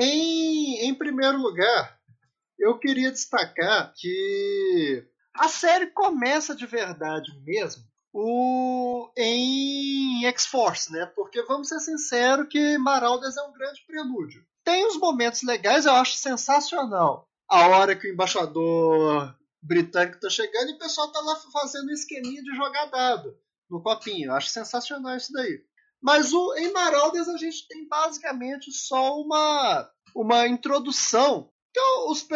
em, 0.00 0.88
em 0.88 0.94
primeiro 0.94 1.36
lugar, 1.36 1.98
eu 2.58 2.78
queria 2.78 3.12
destacar 3.12 3.92
que 3.94 5.06
a 5.34 5.48
série 5.48 5.88
começa 5.88 6.56
de 6.56 6.66
verdade 6.66 7.30
mesmo 7.44 7.84
o, 8.12 9.12
em 9.16 10.24
X-Force, 10.24 10.90
né? 10.90 11.06
Porque 11.14 11.42
vamos 11.42 11.68
ser 11.68 11.78
sinceros 11.80 12.48
que 12.48 12.78
Maraldas 12.78 13.36
é 13.36 13.42
um 13.42 13.52
grande 13.52 13.84
prelúdio. 13.86 14.44
Tem 14.64 14.86
os 14.86 14.98
momentos 14.98 15.42
legais, 15.42 15.84
eu 15.84 15.92
acho 15.92 16.14
sensacional. 16.14 17.28
A 17.48 17.68
hora 17.68 17.94
que 17.94 18.08
o 18.08 18.12
embaixador 18.12 19.34
britânico 19.62 20.16
está 20.16 20.30
chegando 20.30 20.70
e 20.70 20.74
o 20.74 20.78
pessoal 20.78 21.08
está 21.08 21.20
lá 21.20 21.36
fazendo 21.52 21.88
um 21.88 21.92
esqueminha 21.92 22.42
de 22.42 22.56
jogar 22.56 22.86
dado 22.86 23.36
no 23.70 23.82
copinho. 23.82 24.30
Eu 24.30 24.34
acho 24.34 24.48
sensacional 24.48 25.16
isso 25.16 25.32
daí. 25.32 25.62
Mas 26.00 26.32
o, 26.32 26.54
em 26.56 26.72
Maraldas 26.72 27.28
a 27.28 27.36
gente 27.36 27.66
tem 27.66 27.86
basicamente 27.88 28.70
só 28.72 29.20
uma, 29.20 29.90
uma 30.14 30.46
introdução. 30.46 31.50
Então, 31.70 32.10
os 32.10 32.26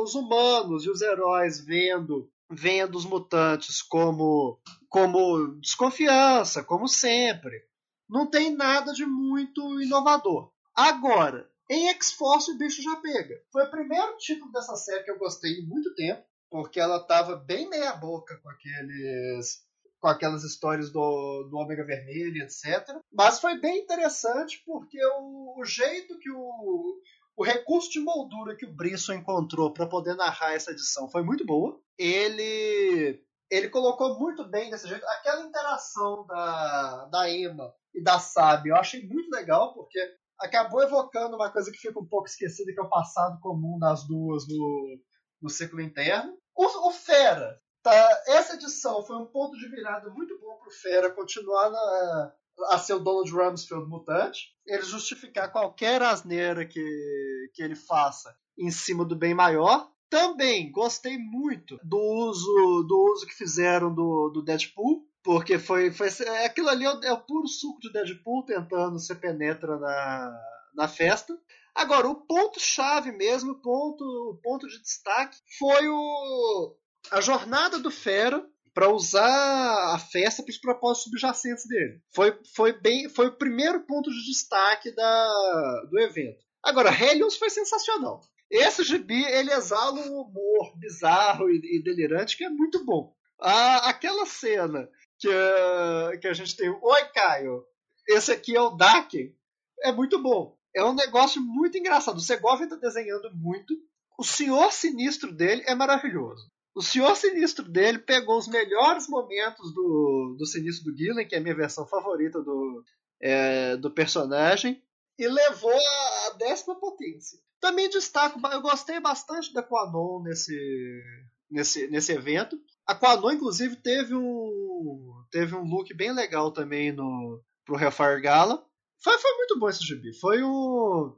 os 0.00 0.14
humanos 0.14 0.84
e 0.84 0.90
os 0.90 1.00
heróis 1.00 1.64
vendo, 1.64 2.30
vendo 2.50 2.96
os 2.96 3.04
mutantes 3.04 3.82
como, 3.82 4.60
como 4.88 5.58
desconfiança, 5.60 6.64
como 6.64 6.88
sempre. 6.88 7.62
Não 8.08 8.26
tem 8.26 8.54
nada 8.54 8.92
de 8.92 9.06
muito 9.06 9.80
inovador. 9.80 10.50
Agora, 10.74 11.50
em 11.70 11.88
X-Force 11.88 12.50
o 12.50 12.58
bicho 12.58 12.82
já 12.82 12.96
pega. 12.96 13.34
Foi 13.50 13.64
o 13.64 13.70
primeiro 13.70 14.16
título 14.18 14.50
dessa 14.52 14.76
série 14.76 15.04
que 15.04 15.10
eu 15.10 15.18
gostei 15.18 15.60
em 15.60 15.66
muito 15.66 15.94
tempo, 15.94 16.22
porque 16.50 16.78
ela 16.78 16.98
estava 16.98 17.36
bem 17.36 17.68
meia 17.68 17.94
boca 17.94 18.38
com 18.42 18.50
aqueles 18.50 19.64
com 20.02 20.08
aquelas 20.08 20.42
histórias 20.42 20.90
do, 20.90 21.44
do 21.44 21.56
Ômega 21.56 21.86
Vermelho, 21.86 22.42
etc. 22.42 22.84
Mas 23.12 23.38
foi 23.38 23.60
bem 23.60 23.78
interessante 23.78 24.60
porque 24.66 24.98
o, 25.20 25.60
o 25.60 25.64
jeito 25.64 26.18
que 26.18 26.28
o, 26.28 27.00
o 27.36 27.44
recurso 27.44 27.88
de 27.88 28.00
moldura 28.00 28.56
que 28.56 28.66
o 28.66 28.74
Brisson 28.74 29.12
encontrou 29.12 29.72
para 29.72 29.86
poder 29.86 30.16
narrar 30.16 30.54
essa 30.54 30.72
edição 30.72 31.08
foi 31.08 31.22
muito 31.22 31.46
boa. 31.46 31.80
Ele 31.96 33.22
ele 33.48 33.68
colocou 33.68 34.18
muito 34.18 34.44
bem 34.48 34.70
desse 34.70 34.88
jeito. 34.88 35.06
Aquela 35.06 35.44
interação 35.44 36.26
da, 36.26 37.04
da 37.06 37.30
Emma 37.30 37.72
e 37.94 38.02
da 38.02 38.18
Sabi 38.18 38.70
eu 38.70 38.76
achei 38.76 39.06
muito 39.06 39.30
legal, 39.30 39.72
porque 39.72 40.00
acabou 40.40 40.82
evocando 40.82 41.36
uma 41.36 41.52
coisa 41.52 41.70
que 41.70 41.78
fica 41.78 42.00
um 42.00 42.08
pouco 42.08 42.26
esquecida, 42.26 42.72
que 42.72 42.80
é 42.80 42.82
o 42.82 42.88
passado 42.88 43.38
comum 43.40 43.78
das 43.78 44.04
duas 44.04 44.48
no, 44.48 44.98
no 45.40 45.48
ciclo 45.48 45.80
interno. 45.80 46.36
O, 46.56 46.88
o 46.88 46.90
Fera, 46.90 47.60
Tá, 47.82 48.22
essa 48.28 48.54
edição 48.54 49.02
foi 49.02 49.16
um 49.16 49.26
ponto 49.26 49.58
de 49.58 49.68
virada 49.68 50.08
muito 50.10 50.38
bom 50.38 50.56
para 50.56 50.68
o 50.68 50.72
Fera 50.72 51.10
continuar 51.10 51.68
na, 51.68 52.32
a 52.70 52.78
ser 52.78 52.94
o 52.94 52.98
Donald 52.98 53.30
Rumsfeld 53.30 53.88
mutante, 53.88 54.54
ele 54.66 54.82
justificar 54.82 55.50
qualquer 55.50 56.00
asneira 56.02 56.64
que, 56.64 57.50
que 57.52 57.62
ele 57.62 57.74
faça 57.74 58.34
em 58.56 58.70
cima 58.70 59.04
do 59.04 59.16
bem 59.16 59.34
maior. 59.34 59.90
Também 60.08 60.70
gostei 60.70 61.18
muito 61.18 61.78
do 61.82 61.98
uso 61.98 62.84
do 62.86 63.12
uso 63.12 63.26
que 63.26 63.34
fizeram 63.34 63.92
do, 63.92 64.28
do 64.28 64.42
Deadpool, 64.42 65.06
porque 65.22 65.58
foi, 65.58 65.90
foi 65.90 66.08
aquilo 66.44 66.68
ali 66.68 66.84
é 66.84 66.92
o, 66.92 67.02
é 67.02 67.16
puro 67.16 67.48
suco 67.48 67.80
de 67.80 67.92
Deadpool 67.92 68.44
tentando 68.44 68.98
se 68.98 69.14
penetra 69.14 69.78
na, 69.78 70.40
na 70.74 70.88
festa. 70.88 71.36
Agora, 71.74 72.06
o 72.06 72.14
ponto-chave 72.14 73.10
mesmo, 73.12 73.52
o 73.52 73.62
ponto, 73.62 74.04
o 74.04 74.38
ponto 74.42 74.68
de 74.68 74.78
destaque, 74.82 75.38
foi 75.58 75.88
o, 75.88 76.76
a 77.10 77.20
jornada 77.20 77.78
do 77.78 77.90
Fera 77.90 78.44
para 78.74 78.90
usar 78.90 79.94
a 79.94 79.98
festa 79.98 80.42
para 80.42 80.50
os 80.50 80.58
propósitos 80.58 81.04
subjacentes 81.04 81.66
dele. 81.66 82.00
Foi, 82.14 82.38
foi, 82.54 82.72
bem, 82.72 83.08
foi 83.08 83.26
o 83.26 83.36
primeiro 83.36 83.80
ponto 83.80 84.10
de 84.10 84.24
destaque 84.24 84.90
da, 84.94 85.82
do 85.90 86.00
evento. 86.00 86.42
Agora, 86.62 86.90
Helios 86.90 87.36
foi 87.36 87.50
sensacional. 87.50 88.20
Esse 88.50 88.84
gibi 88.84 89.24
ele 89.24 89.52
exala 89.52 90.00
um 90.00 90.20
humor 90.20 90.76
bizarro 90.76 91.50
e, 91.50 91.78
e 91.78 91.82
delirante 91.82 92.36
que 92.36 92.44
é 92.44 92.50
muito 92.50 92.84
bom. 92.84 93.14
A, 93.40 93.88
aquela 93.88 94.24
cena 94.26 94.88
que, 95.18 95.28
uh, 95.28 96.18
que 96.20 96.28
a 96.28 96.32
gente 96.32 96.56
tem, 96.56 96.68
oi 96.68 97.04
Caio, 97.14 97.64
esse 98.08 98.30
aqui 98.30 98.56
é 98.56 98.60
o 98.60 98.70
Daken, 98.70 99.34
é 99.82 99.92
muito 99.92 100.20
bom. 100.22 100.56
É 100.74 100.84
um 100.84 100.94
negócio 100.94 101.40
muito 101.40 101.76
engraçado. 101.76 102.16
O 102.16 102.20
Segovia 102.20 102.64
está 102.64 102.76
desenhando 102.76 103.30
muito. 103.34 103.74
O 104.18 104.24
senhor 104.24 104.72
sinistro 104.72 105.32
dele 105.32 105.62
é 105.66 105.74
maravilhoso. 105.74 106.51
O 106.74 106.80
Senhor 106.80 107.14
Sinistro 107.16 107.68
dele 107.68 107.98
pegou 107.98 108.38
os 108.38 108.48
melhores 108.48 109.06
momentos 109.08 109.74
do, 109.74 110.36
do 110.38 110.46
Sinistro 110.46 110.90
do 110.90 110.96
Gillen, 110.96 111.26
que 111.26 111.34
é 111.34 111.38
a 111.38 111.40
minha 111.40 111.54
versão 111.54 111.86
favorita 111.86 112.40
do, 112.40 112.82
é, 113.20 113.76
do 113.76 113.90
personagem, 113.90 114.82
e 115.18 115.28
levou 115.28 115.70
a, 115.70 116.26
a 116.28 116.30
décima 116.38 116.74
potência. 116.74 117.38
Também 117.60 117.90
destaco, 117.90 118.40
eu 118.48 118.62
gostei 118.62 118.98
bastante 119.00 119.52
da 119.52 119.62
Quanon 119.62 120.22
nesse, 120.22 121.02
nesse, 121.50 121.86
nesse 121.88 122.12
evento. 122.12 122.58
A 122.86 122.94
Quanon, 122.94 123.32
inclusive, 123.32 123.76
teve 123.76 124.14
um, 124.14 125.24
teve 125.30 125.54
um 125.54 125.64
look 125.64 125.92
bem 125.94 126.12
legal 126.12 126.50
também 126.50 126.90
no, 126.90 127.40
pro 127.66 127.78
Hellfire 127.78 128.20
Gala. 128.22 128.66
Foi, 129.02 129.18
foi 129.18 129.36
muito 129.36 129.58
bom 129.58 129.68
esse 129.68 129.84
gibi. 129.84 130.12
Foi 130.18 130.42
um. 130.42 131.14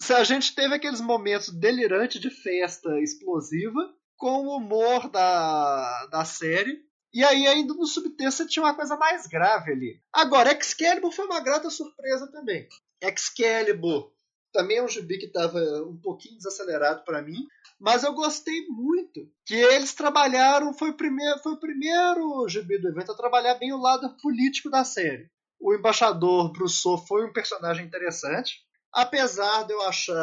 Se 0.00 0.12
a 0.12 0.22
gente 0.22 0.54
teve 0.54 0.74
aqueles 0.74 1.00
momentos 1.00 1.48
delirantes 1.48 2.20
de 2.20 2.30
festa 2.30 3.00
explosiva 3.00 3.97
com 4.18 4.46
o 4.46 4.56
humor 4.56 5.08
da, 5.08 6.06
da 6.06 6.24
série. 6.24 6.84
E 7.14 7.24
aí, 7.24 7.46
ainda 7.46 7.72
no 7.72 7.86
subtexto, 7.86 8.46
tinha 8.46 8.64
uma 8.64 8.74
coisa 8.74 8.96
mais 8.96 9.26
grave 9.26 9.72
ali. 9.72 10.02
Agora, 10.12 10.52
Excalibur 10.52 11.10
foi 11.10 11.24
uma 11.24 11.40
grata 11.40 11.70
surpresa 11.70 12.30
também. 12.30 12.68
Excalibur 13.00 14.12
também 14.52 14.78
é 14.78 14.82
um 14.82 14.88
gibi 14.88 15.18
que 15.18 15.26
estava 15.26 15.58
um 15.86 15.96
pouquinho 15.96 16.36
desacelerado 16.36 17.04
para 17.04 17.22
mim, 17.22 17.46
mas 17.78 18.02
eu 18.02 18.12
gostei 18.12 18.66
muito 18.68 19.30
que 19.46 19.54
eles 19.54 19.94
trabalharam, 19.94 20.74
foi 20.74 20.90
o 20.90 20.96
primeiro, 20.96 21.38
foi 21.40 21.52
o 21.52 21.60
primeiro 21.60 22.48
gibi 22.48 22.78
do 22.78 22.88
evento 22.88 23.12
a 23.12 23.16
trabalhar 23.16 23.54
bem 23.54 23.72
o 23.72 23.80
lado 23.80 24.16
político 24.20 24.70
da 24.70 24.84
série. 24.84 25.30
O 25.60 25.74
embaixador 25.74 26.52
Brousseau 26.52 26.98
foi 26.98 27.24
um 27.26 27.32
personagem 27.32 27.86
interessante, 27.86 28.64
apesar 28.92 29.64
de 29.64 29.72
eu 29.72 29.82
achar 29.82 30.14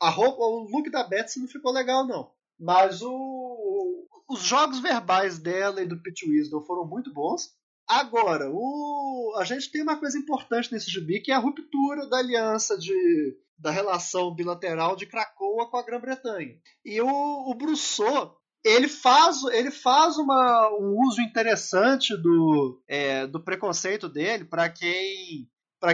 a 0.00 0.10
roupa, 0.10 0.42
o 0.42 0.68
look 0.70 0.90
da 0.90 1.04
Betsy 1.04 1.40
não 1.40 1.48
ficou 1.48 1.72
legal 1.72 2.06
não, 2.06 2.30
mas 2.58 3.02
o, 3.02 4.06
os 4.28 4.40
jogos 4.40 4.80
verbais 4.80 5.38
dela 5.38 5.82
e 5.82 5.86
do 5.86 6.00
Pete 6.00 6.28
Wisdom 6.28 6.62
foram 6.62 6.86
muito 6.86 7.12
bons. 7.12 7.50
Agora, 7.86 8.50
o, 8.50 9.34
a 9.38 9.44
gente 9.44 9.70
tem 9.70 9.82
uma 9.82 9.98
coisa 9.98 10.18
importante 10.18 10.72
nesse 10.72 10.90
gibi 10.90 11.20
que 11.20 11.30
é 11.30 11.34
a 11.34 11.38
ruptura 11.38 12.08
da 12.08 12.18
aliança 12.18 12.78
de, 12.78 13.36
da 13.58 13.70
relação 13.70 14.34
bilateral 14.34 14.96
de 14.96 15.06
Cracoa 15.06 15.70
com 15.70 15.76
a 15.76 15.82
Grã-Bretanha. 15.82 16.56
E 16.84 17.00
o, 17.00 17.50
o 17.50 17.54
Brousseau, 17.54 18.36
ele 18.64 18.88
faz, 18.88 19.42
ele 19.52 19.70
faz 19.70 20.16
uma, 20.16 20.70
um 20.80 20.98
uso 21.06 21.20
interessante 21.20 22.16
do, 22.16 22.82
é, 22.88 23.26
do 23.26 23.42
preconceito 23.42 24.08
dele 24.08 24.46
para 24.46 24.70
quem, 24.70 25.46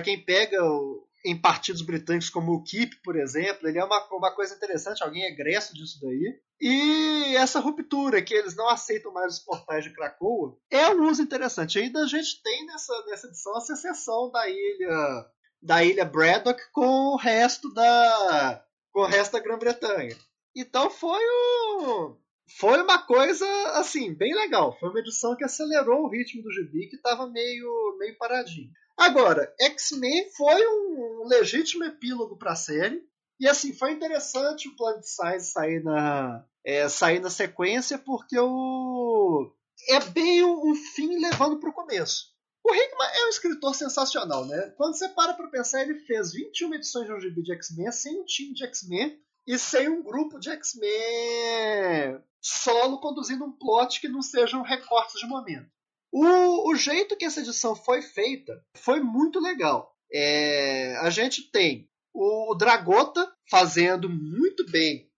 quem 0.05 0.25
pega 0.25 0.65
o, 0.65 1.09
em 1.25 1.41
partidos 1.41 1.83
britânicos 1.83 2.31
como 2.31 2.53
o 2.53 2.63
KIP, 2.63 2.97
por 3.03 3.17
exemplo, 3.17 3.69
ele 3.69 3.79
é 3.79 3.85
uma, 3.85 4.07
uma 4.13 4.35
coisa 4.35 4.55
interessante, 4.55 5.03
alguém 5.03 5.25
é 5.25 5.29
egresso 5.29 5.75
disso 5.75 5.99
daí. 6.01 6.41
E 6.61 7.37
essa 7.37 7.61
ruptura, 7.61 8.23
que 8.23 8.35
eles 8.35 8.55
não 8.55 8.69
aceitam 8.69 9.13
mais 9.13 9.35
os 9.35 9.41
portais 9.41 9.85
de 9.85 9.93
Krakoa, 9.93 10.57
é 10.71 10.89
um 10.91 11.09
uso 11.09 11.23
interessante. 11.23 11.79
Ainda 11.79 12.03
a 12.03 12.07
gente 12.07 12.43
tem 12.43 12.67
nessa, 12.67 13.05
nessa 13.07 13.27
edição 13.29 13.57
a 13.57 13.61
secessão 13.61 14.31
da 14.31 14.49
ilha 14.49 15.27
da 15.63 15.85
ilha 15.85 16.07
Braddock 16.07 16.61
com 16.73 17.13
o 17.13 17.17
resto 17.17 17.73
da 17.75 18.65
com 18.93 19.01
o 19.01 19.07
resto 19.07 19.33
da 19.33 19.41
Grã-Bretanha. 19.41 20.17
Então 20.55 20.91
foi 20.91 21.23
o 21.23 22.17
foi 22.59 22.83
uma 22.83 22.99
coisa 22.99 23.47
assim 23.75 24.15
bem 24.15 24.35
legal. 24.35 24.77
Foi 24.79 24.91
uma 24.91 25.01
edição 25.01 25.37
que 25.37 25.45
acelerou 25.45 26.03
o 26.03 26.09
ritmo 26.09 26.43
do 26.43 26.53
gibi 26.53 26.89
que 26.89 26.97
estava 26.97 27.27
meio 27.27 27.97
meio 27.99 28.17
paradinho. 28.19 28.71
Agora, 28.97 29.53
X-Men 29.59 30.31
foi 30.37 30.67
um 30.67 31.27
legítimo 31.27 31.85
epílogo 31.85 32.37
para 32.37 32.53
a 32.53 32.57
série. 32.57 33.03
E 33.39 33.49
assim, 33.49 33.73
foi 33.73 33.93
interessante 33.93 34.69
o 34.69 34.77
Planet 34.77 35.03
Size 35.03 35.51
sair 35.51 35.83
na, 35.83 36.45
é, 36.63 36.87
sair 36.89 37.21
na 37.21 37.31
sequência, 37.31 37.99
porque 37.99 38.39
o... 38.39 39.51
é 39.89 40.01
bem 40.01 40.45
um 40.45 40.75
fim 40.75 41.19
levando 41.19 41.59
para 41.59 41.71
o 41.71 41.73
começo. 41.73 42.27
O 42.63 42.75
Hickman 42.75 43.09
é 43.15 43.25
um 43.25 43.29
escritor 43.31 43.75
sensacional, 43.75 44.45
né? 44.45 44.75
Quando 44.77 44.95
você 44.95 45.09
para 45.09 45.33
para 45.33 45.49
pensar, 45.49 45.81
ele 45.81 45.99
fez 46.01 46.33
21 46.33 46.75
edições 46.75 47.07
de 47.07 47.15
um 47.15 47.21
gibi 47.21 47.43
de 47.43 47.55
X-Men 47.55 47.91
sem 47.91 48.21
um 48.21 48.25
time 48.25 48.53
de 48.53 48.65
X-Men 48.65 49.19
e 49.51 49.59
sem 49.59 49.89
um 49.89 50.01
grupo 50.01 50.39
de 50.39 50.49
X-Men 50.49 52.23
solo 52.41 53.01
conduzindo 53.01 53.45
um 53.45 53.51
plot 53.51 54.01
que 54.01 54.09
não 54.09 54.23
sejam 54.23 54.63
recortes 54.63 55.19
de 55.21 55.27
momento. 55.27 55.69
O, 56.13 56.71
o 56.71 56.77
jeito 56.77 57.17
que 57.17 57.25
essa 57.25 57.41
edição 57.41 57.75
foi 57.75 58.01
feita 58.01 58.65
foi 58.77 59.01
muito 59.01 59.41
legal. 59.41 59.93
É, 60.13 60.97
a 60.99 61.11
gente 61.11 61.51
tem 61.51 61.91
o, 62.15 62.53
o 62.53 62.55
Dragota 62.55 63.29
fazendo 63.51 64.09
muito 64.09 64.65
bem 64.71 65.11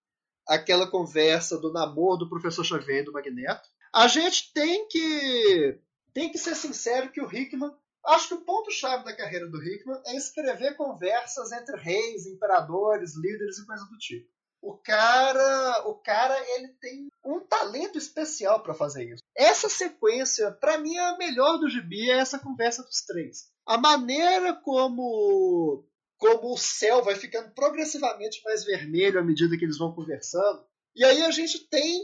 aquela 0.48 0.90
conversa 0.90 1.58
do 1.58 1.70
namoro 1.70 2.20
do 2.20 2.28
professor 2.30 2.64
Xavier 2.64 3.02
e 3.02 3.04
do 3.04 3.12
Magneto. 3.12 3.68
A 3.92 4.08
gente 4.08 4.50
tem 4.54 4.88
que 4.88 5.78
tem 6.14 6.30
que 6.30 6.38
ser 6.38 6.54
sincero 6.54 7.10
que 7.10 7.20
o 7.20 7.30
Hickman 7.30 7.72
Acho 8.04 8.28
que 8.28 8.34
o 8.34 8.44
ponto-chave 8.44 9.04
da 9.04 9.16
carreira 9.16 9.48
do 9.48 9.62
Hickman 9.62 10.00
é 10.06 10.16
escrever 10.16 10.76
conversas 10.76 11.52
entre 11.52 11.76
reis, 11.76 12.26
imperadores, 12.26 13.16
líderes 13.16 13.58
e 13.58 13.66
coisas 13.66 13.88
do 13.88 13.98
tipo. 13.98 14.28
O 14.60 14.76
cara, 14.76 15.88
o 15.88 15.94
cara, 15.96 16.36
ele 16.56 16.68
tem 16.80 17.08
um 17.24 17.40
talento 17.40 17.98
especial 17.98 18.62
para 18.62 18.74
fazer 18.74 19.12
isso. 19.12 19.22
Essa 19.36 19.68
sequência, 19.68 20.52
para 20.52 20.78
mim, 20.78 20.96
é 20.96 21.00
a 21.00 21.18
melhor 21.18 21.58
do 21.58 21.68
gibi, 21.68 22.10
é 22.10 22.18
essa 22.18 22.38
conversa 22.38 22.82
dos 22.82 23.02
três. 23.02 23.50
A 23.66 23.76
maneira 23.76 24.54
como 24.54 25.84
como 26.16 26.52
o 26.52 26.56
céu 26.56 27.02
vai 27.02 27.16
ficando 27.16 27.50
progressivamente 27.50 28.40
mais 28.44 28.64
vermelho 28.64 29.18
à 29.18 29.24
medida 29.24 29.58
que 29.58 29.64
eles 29.64 29.78
vão 29.78 29.92
conversando. 29.92 30.64
E 30.94 31.04
aí 31.04 31.20
a 31.20 31.32
gente 31.32 31.68
tem 31.68 32.00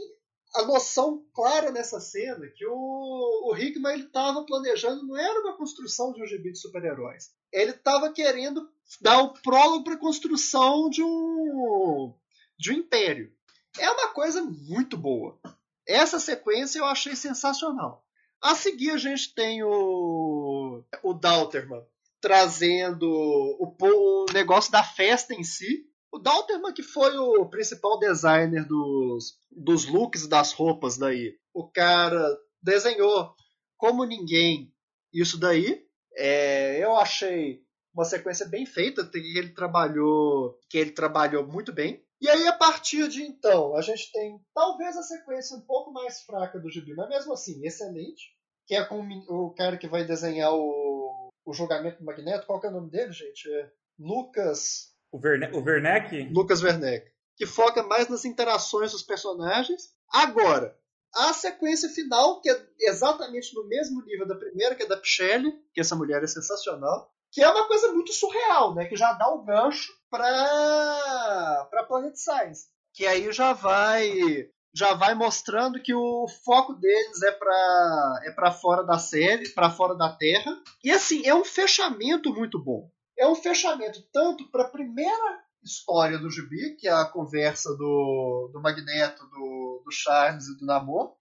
a 0.55 0.63
noção 0.63 1.23
clara 1.33 1.71
nessa 1.71 1.99
cena 1.99 2.47
que 2.47 2.65
o, 2.65 3.51
o 3.51 3.57
Hickman 3.57 3.99
estava 3.99 4.43
planejando, 4.43 5.05
não 5.05 5.17
era 5.17 5.41
uma 5.41 5.55
construção 5.55 6.11
de 6.11 6.23
um 6.23 6.27
gibi 6.27 6.51
de 6.51 6.59
super-heróis. 6.59 7.31
Ele 7.51 7.71
estava 7.71 8.11
querendo 8.11 8.69
dar 9.01 9.21
o 9.21 9.33
prólogo 9.33 9.83
para 9.83 9.93
a 9.93 9.99
construção 9.99 10.89
de 10.89 11.03
um 11.03 12.13
de 12.57 12.71
um 12.71 12.75
império. 12.75 13.31
É 13.77 13.89
uma 13.89 14.09
coisa 14.09 14.41
muito 14.43 14.97
boa. 14.97 15.39
Essa 15.87 16.19
sequência 16.19 16.79
eu 16.79 16.85
achei 16.85 17.15
sensacional. 17.15 18.05
A 18.41 18.53
seguir 18.55 18.91
a 18.91 18.97
gente 18.97 19.33
tem 19.33 19.63
o, 19.63 20.83
o 21.03 21.13
Dalterman 21.13 21.83
trazendo 22.21 23.09
o, 23.09 23.75
o 23.79 24.25
negócio 24.33 24.71
da 24.71 24.83
festa 24.83 25.33
em 25.33 25.43
si. 25.43 25.88
O 26.11 26.19
Dalterman 26.19 26.73
que 26.73 26.83
foi 26.83 27.17
o 27.17 27.45
principal 27.49 27.99
designer 27.99 28.65
dos, 28.65 29.37
dos 29.51 29.85
looks 29.85 30.23
e 30.23 30.29
das 30.29 30.51
roupas 30.53 30.97
daí. 30.97 31.37
O 31.53 31.67
cara 31.69 32.37
desenhou 32.61 33.33
como 33.77 34.05
ninguém 34.05 34.73
isso 35.13 35.39
daí. 35.39 35.85
É, 36.15 36.83
eu 36.83 36.95
achei 36.95 37.61
uma 37.93 38.05
sequência 38.05 38.47
bem 38.47 38.65
feita, 38.65 39.05
que 39.05 39.17
ele 39.37 39.49
trabalhou, 39.49 40.57
que 40.69 40.77
ele 40.77 40.91
trabalhou 40.91 41.45
muito 41.45 41.73
bem. 41.73 42.03
E 42.21 42.29
aí, 42.29 42.47
a 42.47 42.53
partir 42.53 43.07
de 43.07 43.23
então, 43.23 43.75
a 43.75 43.81
gente 43.81 44.11
tem 44.11 44.39
talvez 44.53 44.97
a 44.97 45.03
sequência 45.03 45.55
um 45.55 45.61
pouco 45.61 45.91
mais 45.91 46.21
fraca 46.21 46.59
do 46.59 46.69
gibi, 46.69 46.93
mas 46.93 47.07
mesmo 47.07 47.33
assim, 47.33 47.65
excelente. 47.65 48.35
Que 48.67 48.75
é 48.75 48.85
com 48.85 49.01
o 49.29 49.53
cara 49.53 49.77
que 49.77 49.87
vai 49.87 50.05
desenhar 50.05 50.53
o, 50.53 51.29
o 51.45 51.53
julgamento 51.53 51.99
do 51.99 52.05
Magneto. 52.05 52.45
Qual 52.45 52.59
que 52.59 52.67
é 52.67 52.69
o 52.69 52.73
nome 52.73 52.91
dele, 52.91 53.11
gente? 53.11 53.51
É 53.51 53.71
Lucas. 53.97 54.88
O, 55.11 55.19
Verne 55.19 55.49
o 55.53 55.63
Werneck? 55.63 56.29
Lucas 56.33 56.61
Werneck. 56.61 57.07
Que 57.35 57.45
foca 57.45 57.83
mais 57.83 58.07
nas 58.07 58.25
interações 58.25 58.91
dos 58.91 59.03
personagens. 59.03 59.89
Agora, 60.11 60.77
a 61.15 61.33
sequência 61.33 61.89
final, 61.89 62.41
que 62.41 62.49
é 62.49 62.67
exatamente 62.79 63.55
no 63.55 63.67
mesmo 63.67 64.03
nível 64.03 64.27
da 64.27 64.35
primeira, 64.35 64.75
que 64.75 64.83
é 64.83 64.87
da 64.87 64.97
Pichelli, 64.97 65.51
que 65.73 65.81
essa 65.81 65.95
mulher 65.95 66.23
é 66.23 66.27
sensacional 66.27 67.11
que 67.31 67.43
é 67.43 67.49
uma 67.49 67.67
coisa 67.67 67.91
muito 67.91 68.11
surreal, 68.11 68.73
né? 68.73 68.85
Que 68.85 68.95
já 68.95 69.13
dá 69.13 69.29
o 69.29 69.43
gancho 69.43 69.93
para 70.09 71.67
para 71.69 71.83
Planet 71.83 72.15
Science, 72.15 72.67
que 72.93 73.05
aí 73.05 73.31
já 73.31 73.53
vai 73.53 74.49
já 74.73 74.93
vai 74.93 75.15
mostrando 75.15 75.81
que 75.81 75.93
o 75.93 76.27
foco 76.43 76.73
deles 76.73 77.21
é 77.23 77.31
para 77.31 78.21
é 78.25 78.31
para 78.31 78.51
fora 78.51 78.83
da 78.83 78.97
série, 78.97 79.49
para 79.49 79.69
fora 79.69 79.95
da 79.95 80.09
Terra. 80.09 80.57
E 80.83 80.91
assim, 80.91 81.25
é 81.25 81.33
um 81.33 81.45
fechamento 81.45 82.33
muito 82.33 82.61
bom. 82.61 82.89
É 83.19 83.27
um 83.27 83.35
fechamento 83.35 84.01
tanto 84.13 84.49
para 84.49 84.63
a 84.63 84.69
primeira 84.69 85.43
história 85.61 86.17
do 86.17 86.29
Gibi, 86.29 86.75
que 86.77 86.87
é 86.87 86.91
a 86.91 87.05
conversa 87.05 87.75
do, 87.75 88.49
do 88.53 88.61
Magneto, 88.61 89.25
do, 89.27 89.81
do 89.83 89.91
Charles 89.91 90.47
e 90.47 90.57
do 90.57 90.65
Namor, 90.65 91.15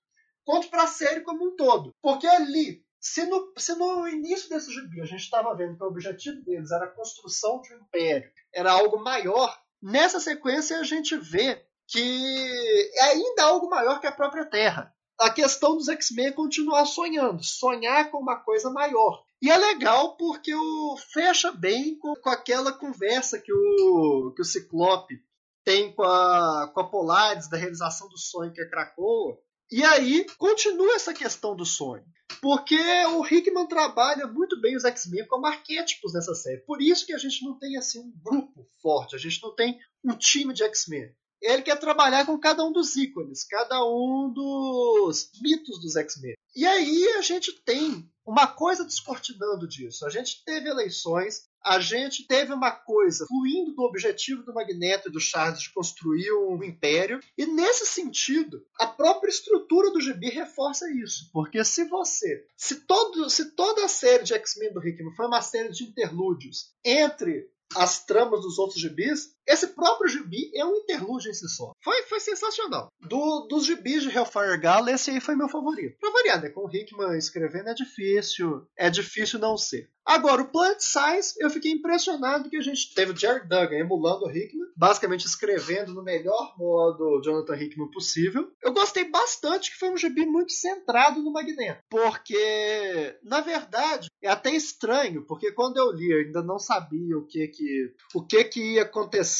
quanto 0.45 0.69
para 0.69 0.85
a 0.85 0.87
série 0.87 1.23
como 1.23 1.49
um 1.49 1.57
todo. 1.57 1.93
Porque 2.01 2.27
ali 2.27 2.83
se 3.01 3.25
no, 3.27 3.53
se 3.57 3.75
no 3.75 4.09
início 4.09 4.49
desse 4.49 4.73
gibi 4.73 5.01
a 5.01 5.05
gente 5.05 5.21
estava 5.21 5.55
vendo 5.55 5.77
que 5.77 5.85
o 5.85 5.87
objetivo 5.87 6.43
deles 6.43 6.71
era 6.71 6.85
a 6.85 6.91
construção 6.91 7.61
de 7.61 7.75
um 7.75 7.79
império, 7.79 8.31
era 8.53 8.73
algo 8.73 8.99
maior, 8.99 9.57
nessa 9.81 10.19
sequência 10.19 10.79
a 10.79 10.85
gente 10.85 11.17
vê 11.17 11.65
que 11.87 12.91
é 12.95 13.03
ainda 13.05 13.45
algo 13.45 13.69
maior 13.69 14.01
que 14.01 14.07
a 14.07 14.13
própria 14.13 14.45
Terra. 14.45 14.95
A 15.19 15.31
questão 15.31 15.77
dos 15.77 15.89
X-Men 15.89 16.27
é 16.27 16.33
continuar 16.33 16.85
sonhando, 16.85 17.43
sonhar 17.43 18.11
com 18.11 18.19
uma 18.19 18.37
coisa 18.37 18.71
maior. 18.71 19.25
E 19.41 19.51
é 19.51 19.57
legal 19.57 20.17
porque 20.17 20.55
o 20.55 20.97
fecha 21.13 21.53
bem 21.53 21.97
com, 21.99 22.15
com 22.17 22.29
aquela 22.29 22.73
conversa 22.73 23.39
que 23.39 23.53
o, 23.53 24.33
que 24.35 24.43
o 24.43 24.45
Ciclope 24.45 25.23
tem 25.65 25.93
com 25.95 26.03
a, 26.03 26.71
com 26.73 26.81
a 26.81 26.89
Polaris 26.89 27.49
da 27.49 27.57
realização 27.57 28.09
do 28.09 28.19
sonho 28.19 28.53
que 28.53 28.61
é 28.61 28.69
Krakoa, 28.69 29.39
E 29.71 29.85
aí 29.85 30.27
continua 30.39 30.95
essa 30.95 31.13
questão 31.13 31.55
do 31.55 31.65
sonho. 31.65 32.05
Porque 32.41 32.79
o 33.07 33.27
Hickman 33.27 33.67
trabalha 33.67 34.27
muito 34.27 34.61
bem 34.61 34.77
os 34.77 34.85
X-Men 34.85 35.27
como 35.27 35.47
arquétipos 35.47 36.15
nessa 36.15 36.35
série. 36.35 36.63
Por 36.63 36.81
isso 36.81 37.05
que 37.07 37.13
a 37.13 37.19
gente 37.19 37.45
não 37.45 37.59
tem 37.59 37.77
assim 37.77 38.01
um 38.01 38.13
grupo 38.23 38.67
forte, 38.81 39.15
a 39.15 39.19
gente 39.19 39.43
não 39.43 39.55
tem 39.55 39.79
um 40.05 40.17
time 40.17 40.55
de 40.55 40.63
X-Men. 40.65 41.15
Ele 41.41 41.63
quer 41.63 41.79
trabalhar 41.79 42.27
com 42.27 42.39
cada 42.39 42.65
um 42.65 42.73
dos 42.73 42.97
ícones, 42.97 43.45
cada 43.45 43.85
um 43.85 44.33
dos 44.33 45.31
mitos 45.41 45.81
dos 45.81 45.97
X-Men. 45.97 46.35
E 46.57 46.67
aí 46.67 47.09
a 47.19 47.23
gente 47.23 47.53
tem 47.65 48.09
uma 48.27 48.47
coisa 48.47 48.85
descortinando 48.85 49.67
disso. 49.67 50.05
A 50.05 50.11
gente 50.11 50.45
teve 50.45 50.69
eleições, 50.69 51.49
a 51.65 51.81
gente 51.81 52.27
teve 52.27 52.53
uma 52.53 52.71
coisa 52.71 53.27
fluindo 53.27 53.73
do 53.75 53.83
objetivo 53.83 54.43
do 54.43 54.53
Magneto 54.53 55.09
e 55.09 55.13
do 55.13 55.21
Charles 55.21 55.61
de 55.61 55.73
construir 55.73 56.31
um 56.33 56.63
império, 56.63 57.21
e 57.37 57.47
nesse 57.47 57.87
sentido, 57.87 58.63
a 58.79 58.87
própria 58.87 59.31
estrutura 59.31 59.91
do 59.91 60.01
gibi 60.01 60.29
reforça 60.29 60.91
isso, 60.93 61.31
porque 61.33 61.65
se 61.65 61.85
você, 61.85 62.45
se 62.57 62.81
todo, 62.87 63.31
se 63.31 63.53
toda 63.53 63.85
a 63.85 63.89
série 63.89 64.25
de 64.25 64.35
X-Men 64.35 64.73
do 64.73 64.87
Hickman 64.87 65.15
foi 65.15 65.27
uma 65.27 65.41
série 65.41 65.71
de 65.71 65.85
interlúdios 65.85 66.73
entre 66.85 67.51
as 67.77 68.05
tramas 68.05 68.41
dos 68.41 68.59
outros 68.59 68.81
gibis, 68.81 69.31
esse 69.49 69.69
próprio 69.69 70.09
gibi 70.09 70.51
é 70.55 70.65
um 70.65 70.77
interlúdio 70.77 71.31
em 71.31 71.35
si 71.35 71.49
só. 71.49 71.73
Foi, 71.83 72.03
foi 72.03 72.21
sensacional. 72.21 72.93
Do, 73.01 73.47
dos 73.49 73.65
gibis 73.65 74.03
de 74.03 74.15
Hellfire 74.15 74.59
Gala, 74.61 74.93
esse 74.93 75.11
aí 75.11 75.21
foi 75.21 75.35
meu 75.35 75.49
favorito. 75.49 75.99
Pra 75.99 76.11
variar, 76.11 76.43
né? 76.43 76.51
Com 76.51 76.67
o 76.67 76.71
Hickman 76.71 77.17
escrevendo 77.17 77.71
é 77.71 77.75
difícil, 77.75 78.67
é 78.77 78.91
difícil 78.91 79.39
não 79.39 79.57
ser. 79.57 79.91
Agora, 80.09 80.41
o 80.41 80.49
Plant 80.49 80.81
Science, 80.81 81.35
eu 81.39 81.51
fiquei 81.51 81.71
impressionado 81.71 82.49
que 82.49 82.57
a 82.57 82.63
gente 82.63 82.95
teve 82.95 83.13
o 83.13 83.17
Jared 83.17 83.47
Duggan 83.47 83.77
emulando 83.77 84.25
o 84.25 84.31
Hickman, 84.31 84.67
basicamente 84.75 85.27
escrevendo 85.27 85.93
no 85.93 86.03
melhor 86.03 86.55
modo 86.57 87.21
Jonathan 87.23 87.55
Hickman 87.55 87.91
possível. 87.91 88.51
Eu 88.63 88.73
gostei 88.73 89.05
bastante 89.05 89.71
que 89.71 89.79
foi 89.79 89.91
um 89.91 89.99
gibi 89.99 90.25
muito 90.25 90.53
centrado 90.53 91.21
no 91.23 91.31
Magneto, 91.31 91.83
porque, 91.91 93.19
na 93.23 93.43
verdade, 93.43 94.09
é 94.23 94.31
até 94.31 94.51
estranho, 94.51 95.27
porque 95.27 95.53
quando 95.53 95.77
eu 95.77 95.93
li, 95.93 96.11
eu 96.11 96.21
ainda 96.21 96.43
não 96.43 96.59
sabia 96.59 97.19
o 97.19 97.27
que 97.27 97.47
que, 97.49 97.93
o 98.15 98.25
que, 98.25 98.45
que 98.45 98.75
ia 98.77 98.85
acontecer. 98.85 99.38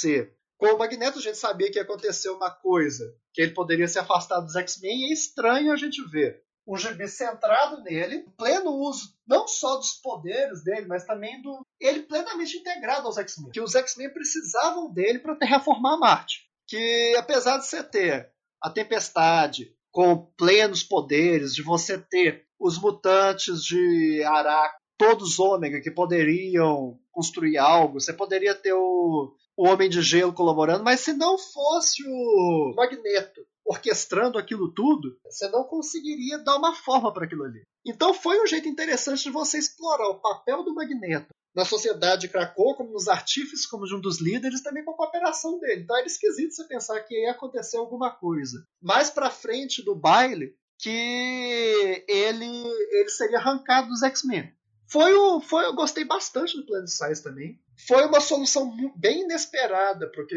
Com 0.57 0.75
o 0.75 0.79
Magneto, 0.79 1.19
a 1.19 1.23
gente 1.23 1.39
sabia 1.39 1.71
que 1.71 1.79
ia 1.79 1.83
acontecer 1.83 2.31
uma 2.31 2.51
coisa, 2.51 3.05
que 3.33 3.41
ele 3.41 3.55
poderia 3.55 3.87
se 3.87 3.99
afastar 3.99 4.41
dos 4.41 4.57
X-Men, 4.57 5.07
e 5.07 5.11
é 5.11 5.13
estranho 5.13 5.73
a 5.73 5.77
gente 5.77 6.03
ver 6.11 6.43
um 6.67 6.77
gibi 6.77 7.09
centrado 7.09 7.83
nele, 7.83 8.27
pleno 8.37 8.73
uso 8.73 9.17
não 9.27 9.49
só 9.49 9.77
dos 9.77 9.95
poderes 9.95 10.63
dele, 10.63 10.87
mas 10.87 11.05
também 11.05 11.41
do 11.41 11.61
ele 11.81 12.03
plenamente 12.03 12.59
integrado 12.59 13.07
aos 13.07 13.17
X-Men. 13.17 13.53
Que 13.53 13.61
os 13.61 13.75
X-Men 13.75 14.13
precisavam 14.13 14.93
dele 14.93 15.19
para 15.19 15.37
terraformar 15.37 15.99
Marte. 15.99 16.47
Que 16.67 17.15
apesar 17.17 17.59
de 17.59 17.67
você 17.67 17.83
ter 17.83 18.31
a 18.63 18.69
Tempestade 18.69 19.75
com 19.91 20.31
plenos 20.37 20.83
poderes, 20.83 21.55
de 21.55 21.63
você 21.63 21.97
ter 21.97 22.45
os 22.61 22.79
mutantes 22.79 23.63
de 23.63 24.23
Araco, 24.25 24.79
todos 24.99 25.39
ômega 25.39 25.81
que 25.81 25.91
poderiam 25.91 26.99
construir 27.11 27.57
algo, 27.57 28.01
você 28.01 28.13
poderia 28.13 28.55
ter 28.55 28.75
o, 28.75 29.35
o 29.59 29.67
Homem 29.67 29.91
de 29.91 30.01
Gelo 30.01 30.33
colaborando, 30.33 30.85
mas 30.85 31.01
se 31.01 31.13
não 31.13 31.37
fosse 31.37 32.05
o 32.07 32.73
Magneto 32.77 33.45
orquestrando 33.67 34.39
aquilo 34.39 34.73
tudo, 34.73 35.19
você 35.25 35.49
não 35.49 35.65
conseguiria 35.65 36.39
dar 36.39 36.57
uma 36.57 36.77
forma 36.77 37.13
para 37.13 37.27
aquilo 37.27 37.43
ali. 37.43 37.67
Então 37.85 38.15
foi 38.15 38.41
um 38.41 38.47
jeito 38.47 38.69
interessante 38.69 39.25
de 39.25 39.31
você 39.31 39.59
explorar 39.59 40.11
o 40.11 40.21
papel 40.21 40.63
do 40.63 40.73
Magneto 40.73 41.35
na 41.53 41.65
sociedade 41.65 42.23
de 42.23 42.29
Krakow, 42.29 42.77
como 42.77 42.93
nos 42.93 43.09
artífices, 43.09 43.67
como 43.67 43.85
de 43.85 43.97
um 43.97 44.01
dos 44.01 44.21
líderes, 44.21 44.63
também 44.63 44.85
com 44.85 44.93
a 44.93 44.97
cooperação 44.97 45.59
dele. 45.59 45.83
Então 45.83 45.97
era 45.97 46.07
esquisito 46.07 46.55
você 46.55 46.63
pensar 46.65 47.01
que 47.01 47.21
ia 47.21 47.33
acontecer 47.33 47.79
alguma 47.79 48.13
coisa. 48.13 48.65
Mais 48.81 49.11
para 49.11 49.29
frente 49.29 49.83
do 49.83 49.97
baile, 49.97 50.55
que 50.79 52.05
ele, 52.07 52.47
ele 52.93 53.09
seria 53.09 53.39
arrancado 53.39 53.89
dos 53.89 54.05
X-Men. 54.05 54.53
Foi, 54.87 55.13
o, 55.13 55.41
foi 55.41 55.67
eu 55.67 55.75
gostei 55.75 56.05
bastante 56.05 56.57
do 56.57 56.65
Planet 56.65 56.89
Size 56.89 57.23
também. 57.23 57.61
Foi 57.87 58.05
uma 58.07 58.21
solução 58.21 58.75
bem 58.97 59.23
inesperada, 59.23 60.11
porque 60.13 60.37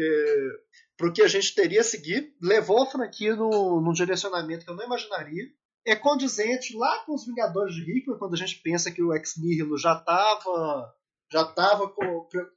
para 0.96 1.10
que 1.10 1.22
a 1.22 1.28
gente 1.28 1.54
teria 1.54 1.80
a 1.80 1.84
seguir, 1.84 2.34
levou 2.40 2.82
a 2.82 2.86
franquia 2.86 3.34
no, 3.34 3.80
num 3.80 3.92
direcionamento 3.92 4.64
que 4.64 4.70
eu 4.70 4.76
não 4.76 4.84
imaginaria. 4.84 5.44
É 5.84 5.96
condizente 5.96 6.76
lá 6.76 7.00
com 7.04 7.14
os 7.14 7.26
Vingadores 7.26 7.74
de 7.74 7.82
Hickman, 7.82 8.18
quando 8.18 8.34
a 8.34 8.36
gente 8.36 8.60
pensa 8.62 8.90
que 8.90 9.02
o 9.02 9.12
Ex 9.12 9.34
Nihilo 9.36 9.76
já 9.76 9.94
estava 9.94 10.94
já 11.32 11.42
estava 11.42 11.90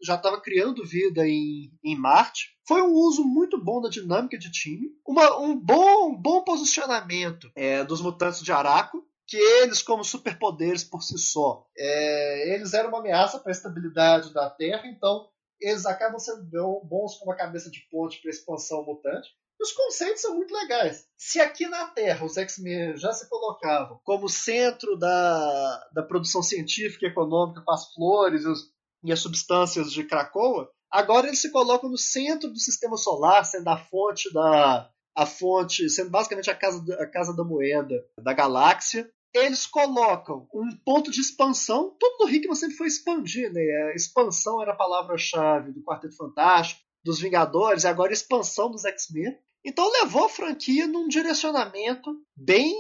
já 0.04 0.18
tava 0.18 0.42
criando 0.42 0.86
vida 0.86 1.26
em, 1.26 1.72
em 1.84 1.96
Marte. 1.98 2.50
Foi 2.68 2.82
um 2.82 2.92
uso 2.92 3.24
muito 3.24 3.58
bom 3.64 3.82
da 3.82 3.90
dinâmica 3.90 4.38
de 4.38 4.52
time, 4.52 4.90
uma, 5.08 5.40
um 5.40 5.58
bom, 5.58 6.14
bom 6.16 6.44
posicionamento 6.44 7.50
é, 7.56 7.84
dos 7.84 8.02
mutantes 8.02 8.42
de 8.42 8.52
Araco, 8.52 9.02
que 9.28 9.38
eles, 9.38 9.82
como 9.82 10.04
superpoderes 10.04 10.84
por 10.84 11.02
si 11.02 11.18
só, 11.18 11.66
é, 11.78 12.54
eles 12.54 12.74
eram 12.74 12.90
uma 12.90 13.00
ameaça 13.00 13.40
para 13.40 13.52
a 13.52 13.56
estabilidade 13.56 14.34
da 14.34 14.50
Terra, 14.50 14.88
então 14.88 15.28
eles 15.60 15.86
acabam 15.86 16.20
sendo 16.20 16.46
bons 16.84 17.18
como 17.18 17.32
a 17.32 17.36
cabeça 17.36 17.72
de 17.72 17.80
ponte 17.90 18.22
para 18.22 18.30
a 18.30 18.34
expansão 18.34 18.84
mutante. 18.86 19.30
Os 19.60 19.72
conceitos 19.72 20.22
são 20.22 20.36
muito 20.36 20.54
legais. 20.54 21.08
Se 21.18 21.40
aqui 21.40 21.68
na 21.68 21.88
Terra 21.88 22.26
os 22.26 22.38
X-Men 22.38 22.98
já 22.98 23.14
se 23.14 23.28
colocavam 23.30 24.00
como 24.04 24.28
centro 24.28 24.98
da, 24.98 25.88
da 25.94 26.04
produção 26.04 26.44
científica 26.44 27.06
e 27.06 27.10
econômica 27.10 27.62
com 27.62 27.72
as 27.72 27.92
flores 27.94 28.44
e, 28.44 28.48
os, 28.48 28.60
e 29.04 29.14
as 29.14 29.20
substâncias 29.20 29.92
de 29.92 30.04
Krakoa, 30.04 30.70
agora 30.92 31.28
eles 31.28 31.42
se 31.42 31.52
colocam 31.52 31.90
no 31.90 31.98
centro 31.98 32.50
do 32.50 32.60
sistema 32.60 32.98
solar, 32.98 33.46
sendo 33.46 33.70
a 33.70 33.78
fonte 33.78 34.32
da, 34.34 34.90
a 35.16 35.26
fonte, 35.26 35.90
sendo 35.90 36.10
basicamente 36.10 36.52
a 36.52 36.56
casa, 36.56 36.84
a 37.00 37.08
casa 37.08 37.34
da 37.34 37.44
moeda 37.44 37.96
da 38.22 38.34
galáxia, 38.34 39.10
eles 39.38 39.66
colocam 39.66 40.48
um 40.54 40.70
ponto 40.84 41.12
de 41.12 41.22
expansão. 41.22 41.96
Tudo 42.00 42.26
do 42.26 42.30
Hickman 42.30 42.56
sempre 42.56 42.76
foi 42.76 42.88
expandir, 42.88 43.52
né? 43.52 43.62
A 43.92 43.96
expansão 43.96 44.62
era 44.62 44.72
a 44.72 44.76
palavra-chave 44.76 45.72
do 45.72 45.84
Quarteto 45.84 46.16
Fantástico, 46.16 46.82
dos 47.04 47.20
Vingadores, 47.20 47.84
e 47.84 47.88
agora 47.88 48.14
expansão 48.14 48.72
dos 48.72 48.86
X-Men. 48.86 49.38
Então 49.64 49.92
levou 49.92 50.26
a 50.26 50.30
franquia 50.30 50.88
num 50.88 51.08
direcionamento 51.08 52.16
bem, 52.36 52.76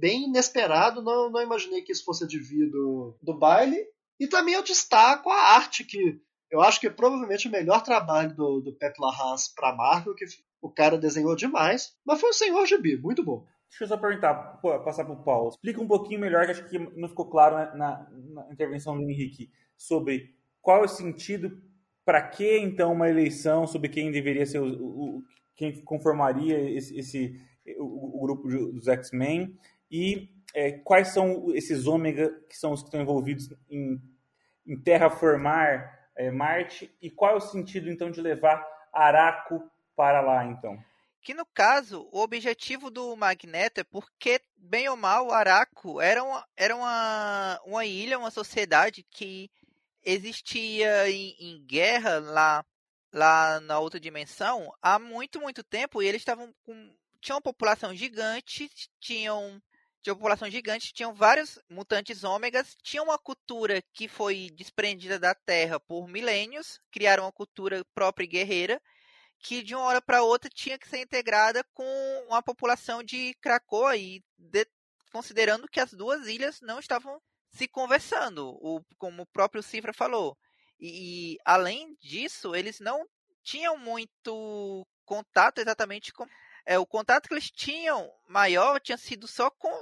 bem 0.00 0.24
inesperado. 0.24 1.00
Não, 1.00 1.30
não 1.30 1.40
imaginei 1.40 1.82
que 1.82 1.92
isso 1.92 2.04
fosse 2.04 2.26
devido 2.26 3.16
do 3.22 3.34
baile. 3.34 3.78
E 4.18 4.26
também 4.26 4.54
eu 4.54 4.62
destaco 4.62 5.30
a 5.30 5.54
arte, 5.54 5.84
que 5.84 6.20
eu 6.50 6.60
acho 6.60 6.80
que 6.80 6.88
é 6.88 6.90
provavelmente 6.90 7.46
o 7.46 7.50
melhor 7.50 7.82
trabalho 7.82 8.34
do, 8.34 8.60
do 8.60 8.74
Pep 8.74 9.00
Larraz 9.00 9.48
para 9.54 9.74
Marvel, 9.74 10.14
que 10.14 10.24
o 10.60 10.70
cara 10.70 10.98
desenhou 10.98 11.36
demais. 11.36 11.94
Mas 12.04 12.20
foi 12.20 12.30
um 12.30 12.34
senhor 12.34 12.66
gibi, 12.66 12.96
muito 12.96 13.22
bom. 13.22 13.46
Deixa 13.68 13.84
eu 13.84 13.88
só 13.88 13.96
perguntar, 13.96 14.34
passar 14.84 15.04
para 15.04 15.14
o 15.14 15.22
Paulo. 15.22 15.50
Explica 15.50 15.80
um 15.80 15.86
pouquinho 15.86 16.20
melhor, 16.20 16.44
que 16.46 16.52
acho 16.52 16.68
que 16.68 16.78
não 16.78 17.08
ficou 17.08 17.26
claro 17.26 17.54
na, 17.56 17.74
na, 17.74 18.10
na 18.10 18.52
intervenção 18.52 18.96
do 18.96 19.02
Henrique, 19.02 19.50
sobre 19.76 20.34
qual 20.60 20.82
é 20.82 20.84
o 20.84 20.88
sentido, 20.88 21.62
para 22.04 22.22
que 22.22 22.58
então 22.58 22.92
uma 22.92 23.08
eleição, 23.08 23.66
sobre 23.66 23.88
quem 23.88 24.10
deveria 24.10 24.46
ser 24.46 24.60
o, 24.60 24.66
o 24.66 25.24
quem 25.54 25.82
conformaria 25.82 26.70
esse, 26.70 26.96
esse 26.96 27.40
o, 27.78 28.16
o, 28.16 28.20
grupo 28.20 28.48
dos 28.48 28.86
X-Men 28.86 29.58
e 29.90 30.30
é, 30.54 30.70
quais 30.70 31.08
são 31.08 31.52
esses 31.52 31.86
ômega 31.86 32.30
que 32.48 32.56
são 32.56 32.72
os 32.72 32.80
que 32.80 32.86
estão 32.86 33.02
envolvidos 33.02 33.52
em, 33.68 34.00
em 34.64 34.80
terraformar 34.80 36.08
é, 36.16 36.30
Marte 36.30 36.94
e 37.02 37.10
qual 37.10 37.32
é 37.32 37.36
o 37.36 37.40
sentido 37.40 37.90
então 37.90 38.08
de 38.10 38.20
levar 38.20 38.64
Araco 38.92 39.60
para 39.96 40.20
lá 40.20 40.46
então? 40.46 40.78
Que 41.22 41.34
no 41.34 41.44
caso, 41.46 42.08
o 42.12 42.20
objetivo 42.20 42.90
do 42.90 43.14
Magneto 43.16 43.80
é 43.80 43.84
porque, 43.84 44.40
bem 44.56 44.88
ou 44.88 44.96
mal, 44.96 45.30
Araco 45.32 46.00
era 46.00 46.22
uma, 46.22 46.46
era 46.56 46.76
uma, 46.76 47.60
uma 47.64 47.84
ilha, 47.84 48.18
uma 48.18 48.30
sociedade 48.30 49.04
que 49.10 49.50
existia 50.04 51.10
em, 51.10 51.36
em 51.38 51.64
guerra 51.66 52.18
lá, 52.18 52.64
lá 53.12 53.60
na 53.60 53.78
outra 53.78 54.00
dimensão 54.00 54.72
há 54.80 54.98
muito, 54.98 55.40
muito 55.40 55.62
tempo 55.62 56.02
e 56.02 56.06
eles 56.06 56.22
estavam 56.22 56.54
com. 56.64 56.96
Tinha 57.20 57.34
uma 57.34 57.42
população 57.42 57.94
gigante, 57.94 58.70
tinham 59.00 59.60
tinha 60.00 60.12
uma 60.12 60.18
população 60.18 60.48
gigante, 60.48 60.92
tinham 60.92 61.12
vários 61.12 61.58
mutantes 61.68 62.22
ômegas, 62.24 62.76
tinha 62.82 63.02
uma 63.02 63.18
cultura 63.18 63.82
que 63.92 64.08
foi 64.08 64.48
desprendida 64.54 65.18
da 65.18 65.34
Terra 65.34 65.80
por 65.80 66.08
milênios, 66.08 66.80
criaram 66.90 67.24
uma 67.24 67.32
cultura 67.32 67.84
própria 67.94 68.24
e 68.24 68.28
guerreira, 68.28 68.80
que 69.38 69.62
de 69.62 69.74
uma 69.74 69.84
hora 69.84 70.02
para 70.02 70.22
outra 70.22 70.50
tinha 70.50 70.78
que 70.78 70.88
ser 70.88 70.98
integrada 70.98 71.64
com 71.74 71.84
a 72.30 72.42
população 72.42 73.02
de 73.02 73.34
Krakoa 73.40 73.96
e 73.96 74.22
de, 74.36 74.66
considerando 75.12 75.68
que 75.68 75.80
as 75.80 75.92
duas 75.92 76.26
ilhas 76.26 76.60
não 76.60 76.78
estavam 76.78 77.20
se 77.50 77.66
conversando, 77.66 78.48
o, 78.60 78.82
como 78.98 79.22
o 79.22 79.26
próprio 79.26 79.62
Cifra 79.62 79.92
falou. 79.92 80.36
E, 80.78 81.34
e, 81.34 81.38
além 81.44 81.96
disso, 82.00 82.54
eles 82.54 82.80
não 82.80 83.06
tinham 83.42 83.76
muito 83.78 84.86
contato 85.04 85.58
exatamente 85.58 86.12
com 86.12 86.26
é, 86.66 86.78
o 86.78 86.86
contato 86.86 87.28
que 87.28 87.34
eles 87.34 87.50
tinham 87.50 88.12
maior 88.26 88.78
tinha 88.78 88.98
sido 88.98 89.26
só 89.26 89.50
com 89.50 89.72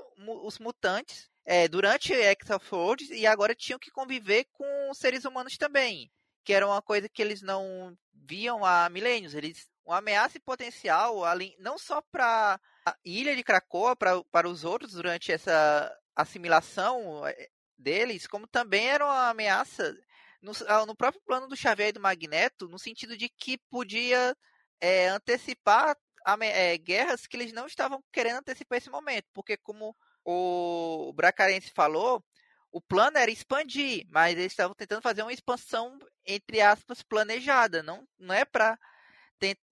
os 0.46 0.60
mutantes 0.60 1.28
é, 1.44 1.66
durante 1.66 2.12
Exafords 2.12 3.10
e 3.10 3.26
agora 3.26 3.54
tinham 3.54 3.78
que 3.78 3.90
conviver 3.90 4.44
com 4.52 4.94
seres 4.94 5.24
humanos 5.24 5.58
também, 5.58 6.08
que 6.46 6.52
era 6.52 6.64
uma 6.64 6.80
coisa 6.80 7.08
que 7.08 7.20
eles 7.20 7.42
não 7.42 7.98
viam 8.14 8.64
há 8.64 8.88
milênios. 8.88 9.34
Eles, 9.34 9.68
uma 9.84 9.98
ameaça 9.98 10.38
potencial, 10.38 11.24
ali, 11.24 11.56
não 11.58 11.76
só 11.76 12.00
para 12.00 12.60
a 12.86 12.96
ilha 13.04 13.34
de 13.34 13.42
Krakoa, 13.42 13.96
pra, 13.96 14.22
para 14.30 14.48
os 14.48 14.62
outros 14.62 14.92
durante 14.92 15.32
essa 15.32 15.92
assimilação 16.14 17.26
eh, 17.26 17.50
deles, 17.76 18.28
como 18.28 18.46
também 18.46 18.86
era 18.88 19.04
uma 19.04 19.30
ameaça 19.30 19.92
no, 20.40 20.52
ah, 20.68 20.86
no 20.86 20.94
próprio 20.94 21.20
plano 21.26 21.48
do 21.48 21.56
Xavier 21.56 21.88
e 21.88 21.92
do 21.92 22.00
Magneto, 22.00 22.68
no 22.68 22.78
sentido 22.78 23.16
de 23.16 23.28
que 23.28 23.58
podia 23.68 24.36
é, 24.80 25.08
antecipar 25.08 25.96
é, 26.42 26.78
guerras 26.78 27.26
que 27.26 27.36
eles 27.36 27.52
não 27.52 27.66
estavam 27.66 28.02
querendo 28.12 28.38
antecipar 28.38 28.78
esse 28.78 28.88
momento, 28.88 29.26
porque 29.34 29.56
como 29.56 29.96
o 30.24 31.12
Bracarense 31.12 31.72
falou, 31.74 32.24
o 32.76 32.80
plano 32.82 33.16
era 33.16 33.30
expandir, 33.30 34.06
mas 34.10 34.36
eles 34.36 34.52
estavam 34.52 34.74
tentando 34.74 35.00
fazer 35.00 35.22
uma 35.22 35.32
expansão 35.32 35.98
entre 36.26 36.60
aspas 36.60 37.02
planejada, 37.02 37.82
não 37.82 38.06
não 38.18 38.34
é 38.34 38.44
para 38.44 38.78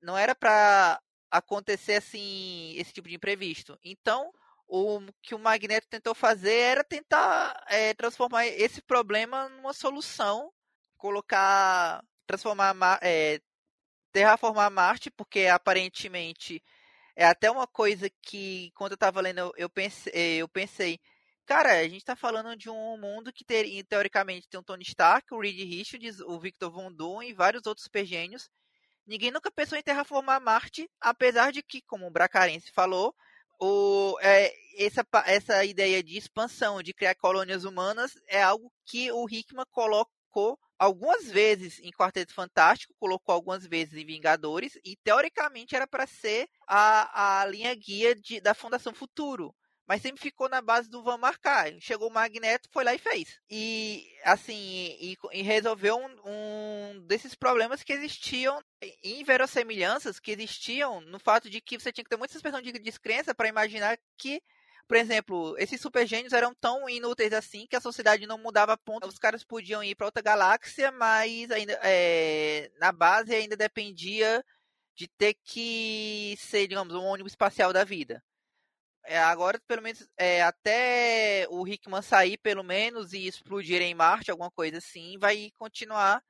não 0.00 0.16
era 0.16 0.34
para 0.34 0.98
acontecer 1.30 1.96
assim 1.96 2.74
esse 2.78 2.94
tipo 2.94 3.06
de 3.06 3.14
imprevisto. 3.16 3.78
Então, 3.84 4.32
o 4.66 5.00
que 5.20 5.34
o 5.34 5.38
Magneto 5.38 5.86
tentou 5.86 6.14
fazer 6.14 6.54
era 6.54 6.82
tentar 6.82 7.62
é, 7.68 7.92
transformar 7.92 8.46
esse 8.46 8.80
problema 8.80 9.50
numa 9.50 9.74
solução, 9.74 10.50
colocar, 10.96 12.02
transformar, 12.26 12.74
é, 13.02 13.38
terraformar 14.12 14.70
Marte, 14.70 15.10
porque 15.10 15.46
aparentemente 15.46 16.62
é 17.14 17.26
até 17.26 17.50
uma 17.50 17.66
coisa 17.66 18.08
que, 18.22 18.72
quando 18.74 18.92
eu 18.92 18.96
estava 18.96 19.20
lendo, 19.20 19.52
eu 19.58 19.68
pensei, 19.68 20.12
eu 20.40 20.48
pensei, 20.48 20.98
cara, 21.46 21.78
a 21.78 21.84
gente 21.84 21.98
está 21.98 22.16
falando 22.16 22.56
de 22.56 22.70
um 22.70 22.98
mundo 22.98 23.32
que 23.32 23.44
ter, 23.44 23.84
teoricamente 23.84 24.48
tem 24.48 24.58
o 24.58 24.62
Tony 24.62 24.82
Stark, 24.82 25.32
o 25.32 25.40
Reed 25.40 25.58
Richards, 25.58 26.20
o 26.20 26.38
Victor 26.38 26.70
Von 26.70 26.92
Doom 26.92 27.22
e 27.22 27.32
vários 27.32 27.66
outros 27.66 27.84
supergênios. 27.84 28.50
Ninguém 29.06 29.30
nunca 29.30 29.50
pensou 29.50 29.76
em 29.76 29.82
terraformar 29.82 30.40
Marte, 30.40 30.88
apesar 31.00 31.52
de 31.52 31.62
que, 31.62 31.82
como 31.82 32.06
o 32.06 32.10
Bracarense 32.10 32.72
falou, 32.72 33.14
o, 33.60 34.18
é, 34.20 34.52
essa, 34.78 35.06
essa 35.26 35.64
ideia 35.64 36.02
de 36.02 36.16
expansão, 36.16 36.82
de 36.82 36.94
criar 36.94 37.14
colônias 37.14 37.64
humanas, 37.64 38.12
é 38.26 38.42
algo 38.42 38.72
que 38.86 39.12
o 39.12 39.26
Hickman 39.28 39.66
colocou 39.70 40.58
algumas 40.78 41.30
vezes 41.30 41.78
em 41.80 41.90
Quarteto 41.90 42.34
Fantástico, 42.34 42.94
colocou 42.98 43.34
algumas 43.34 43.66
vezes 43.66 43.94
em 43.94 44.06
Vingadores, 44.06 44.78
e 44.84 44.96
teoricamente 45.04 45.76
era 45.76 45.86
para 45.86 46.06
ser 46.06 46.48
a, 46.66 47.40
a 47.40 47.46
linha 47.46 47.74
guia 47.74 48.14
de, 48.14 48.40
da 48.40 48.54
Fundação 48.54 48.94
Futuro. 48.94 49.54
Mas 49.86 50.00
sempre 50.00 50.22
ficou 50.22 50.48
na 50.48 50.62
base 50.62 50.88
do 50.88 51.02
Van 51.02 51.18
marcar. 51.18 51.70
Chegou 51.78 52.08
o 52.08 52.12
Magneto, 52.12 52.68
foi 52.72 52.84
lá 52.84 52.94
e 52.94 52.98
fez. 52.98 53.38
E, 53.50 54.06
assim, 54.24 54.54
e, 54.54 55.16
e 55.32 55.42
resolveu 55.42 55.96
um, 55.96 56.16
um, 56.24 57.06
desses 57.06 57.34
problemas 57.34 57.82
que 57.82 57.92
existiam, 57.92 58.62
inverossemelhanças 59.02 60.18
que 60.18 60.30
existiam 60.30 61.00
no 61.02 61.18
fato 61.18 61.50
de 61.50 61.60
que 61.60 61.78
você 61.78 61.92
tinha 61.92 62.04
que 62.04 62.10
ter 62.10 62.16
muita 62.16 62.32
suspensão 62.32 62.62
de 62.62 62.72
descrença 62.72 63.34
para 63.34 63.48
imaginar 63.48 63.98
que 64.16 64.42
por 64.86 64.98
exemplo, 64.98 65.56
esses 65.58 65.80
super 65.80 66.06
gênios 66.06 66.32
eram 66.32 66.54
tão 66.54 66.88
inúteis 66.88 67.32
assim 67.32 67.66
que 67.66 67.76
a 67.76 67.80
sociedade 67.80 68.26
não 68.26 68.36
mudava 68.36 68.76
ponto. 68.76 69.08
Os 69.08 69.18
caras 69.18 69.42
podiam 69.42 69.82
ir 69.82 69.94
para 69.94 70.06
outra 70.06 70.22
galáxia, 70.22 70.92
mas 70.92 71.50
ainda 71.50 71.72
é, 71.82 72.70
na 72.78 72.92
base 72.92 73.34
ainda 73.34 73.56
dependia 73.56 74.44
de 74.94 75.08
ter 75.08 75.34
que 75.42 76.36
ser, 76.38 76.68
digamos, 76.68 76.94
um 76.94 77.02
ônibus 77.02 77.32
espacial 77.32 77.72
da 77.72 77.82
vida. 77.82 78.22
É, 79.06 79.18
agora, 79.18 79.60
pelo 79.66 79.82
menos, 79.82 80.08
é, 80.16 80.42
até 80.42 81.46
o 81.50 81.66
Hickman 81.68 82.02
sair, 82.02 82.38
pelo 82.38 82.64
menos, 82.64 83.12
e 83.12 83.26
explodir 83.26 83.82
em 83.82 83.94
Marte, 83.94 84.30
alguma 84.30 84.50
coisa 84.50 84.78
assim, 84.78 85.18
vai 85.18 85.50
continuar 85.58 86.22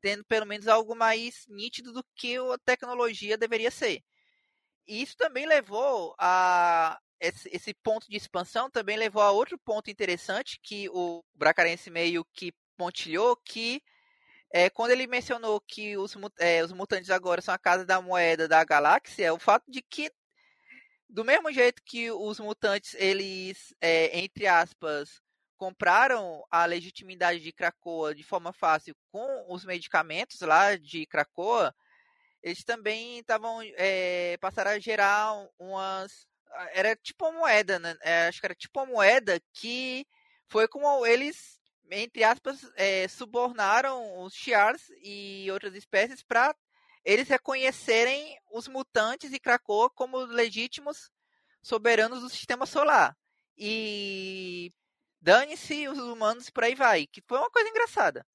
tendo 0.00 0.24
pelo 0.24 0.46
menos 0.46 0.68
algo 0.68 0.94
mais 0.96 1.46
nítido 1.48 1.92
do 1.92 2.04
que 2.16 2.36
a 2.36 2.58
tecnologia 2.64 3.38
deveria 3.38 3.70
ser. 3.70 4.02
E 4.86 5.02
isso 5.02 5.16
também 5.16 5.46
levou 5.46 6.14
a 6.18 6.98
esse, 7.20 7.48
esse, 7.52 7.72
ponto 7.74 8.08
de 8.10 8.16
expansão 8.16 8.68
também 8.68 8.96
levou 8.96 9.22
a 9.22 9.30
outro 9.30 9.56
ponto 9.58 9.90
interessante 9.90 10.58
que 10.60 10.88
o 10.90 11.24
Bracarense 11.34 11.88
meio 11.88 12.24
que 12.34 12.52
pontilhou, 12.76 13.36
que 13.36 13.80
é, 14.52 14.68
quando 14.68 14.90
ele 14.90 15.06
mencionou 15.06 15.60
que 15.60 15.96
os, 15.96 16.14
é, 16.38 16.64
os 16.64 16.72
mutantes 16.72 17.10
agora 17.10 17.40
são 17.40 17.54
a 17.54 17.58
casa 17.58 17.86
da 17.86 18.02
moeda 18.02 18.48
da 18.48 18.64
galáxia, 18.64 19.32
o 19.32 19.38
fato 19.38 19.70
de 19.70 19.80
que 19.82 20.10
do 21.12 21.24
mesmo 21.24 21.52
jeito 21.52 21.82
que 21.84 22.10
os 22.10 22.40
mutantes, 22.40 22.94
eles, 22.94 23.74
é, 23.82 24.18
entre 24.18 24.46
aspas, 24.46 25.20
compraram 25.58 26.42
a 26.50 26.64
legitimidade 26.64 27.40
de 27.40 27.52
Krakoa 27.52 28.14
de 28.14 28.24
forma 28.24 28.50
fácil 28.52 28.96
com 29.12 29.44
os 29.48 29.64
medicamentos 29.64 30.40
lá 30.40 30.74
de 30.74 31.06
Krakoa, 31.06 31.74
eles 32.42 32.64
também 32.64 33.18
estavam 33.18 33.60
é, 33.76 34.38
passaram 34.40 34.72
a 34.72 34.78
gerar 34.78 35.34
umas 35.58 36.26
era 36.72 36.96
tipo 36.96 37.26
uma 37.26 37.40
moeda, 37.40 37.78
né? 37.78 37.94
É, 38.02 38.28
acho 38.28 38.40
que 38.40 38.46
era 38.46 38.54
tipo 38.54 38.80
uma 38.80 38.86
moeda 38.86 39.40
que 39.54 40.06
foi 40.48 40.66
como 40.68 41.06
eles, 41.06 41.60
entre 41.90 42.24
aspas, 42.24 42.70
é, 42.76 43.06
subornaram 43.08 44.22
os 44.22 44.34
Shi'ars 44.34 44.82
e 45.02 45.50
outras 45.50 45.74
espécies 45.74 46.22
para 46.22 46.54
eles 47.04 47.28
reconhecerem 47.28 48.38
os 48.52 48.68
mutantes 48.68 49.32
e 49.32 49.40
Krakoa 49.40 49.90
como 49.90 50.18
legítimos 50.18 51.10
soberanos 51.62 52.20
do 52.20 52.28
sistema 52.28 52.66
solar. 52.66 53.16
E 53.56 54.72
dane-se 55.20 55.88
os 55.88 55.98
humanos 55.98 56.50
por 56.50 56.64
aí 56.64 56.74
vai, 56.74 57.06
que 57.06 57.22
foi 57.26 57.38
uma 57.38 57.50
coisa 57.50 57.68
engraçada. 57.68 58.26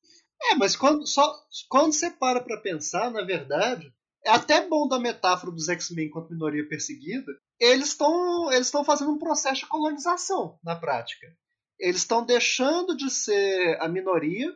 É, 0.41 0.55
mas 0.55 0.75
quando, 0.75 1.05
só, 1.07 1.33
quando 1.67 1.93
você 1.93 2.11
para 2.11 2.41
pra 2.41 2.61
pensar, 2.61 3.11
na 3.11 3.23
verdade, 3.23 3.91
é 4.23 4.29
até 4.29 4.67
bom 4.67 4.87
da 4.87 4.99
metáfora 4.99 5.51
dos 5.51 5.67
X-Men 5.67 6.07
enquanto 6.07 6.31
minoria 6.31 6.67
perseguida, 6.67 7.31
eles 7.59 7.89
estão 7.89 8.51
eles 8.51 8.67
estão 8.67 8.83
fazendo 8.83 9.11
um 9.11 9.17
processo 9.17 9.61
de 9.61 9.67
colonização 9.67 10.59
na 10.63 10.75
prática. 10.75 11.27
Eles 11.79 11.97
estão 11.97 12.25
deixando 12.25 12.95
de 12.95 13.09
ser 13.09 13.81
a 13.81 13.87
minoria 13.87 14.53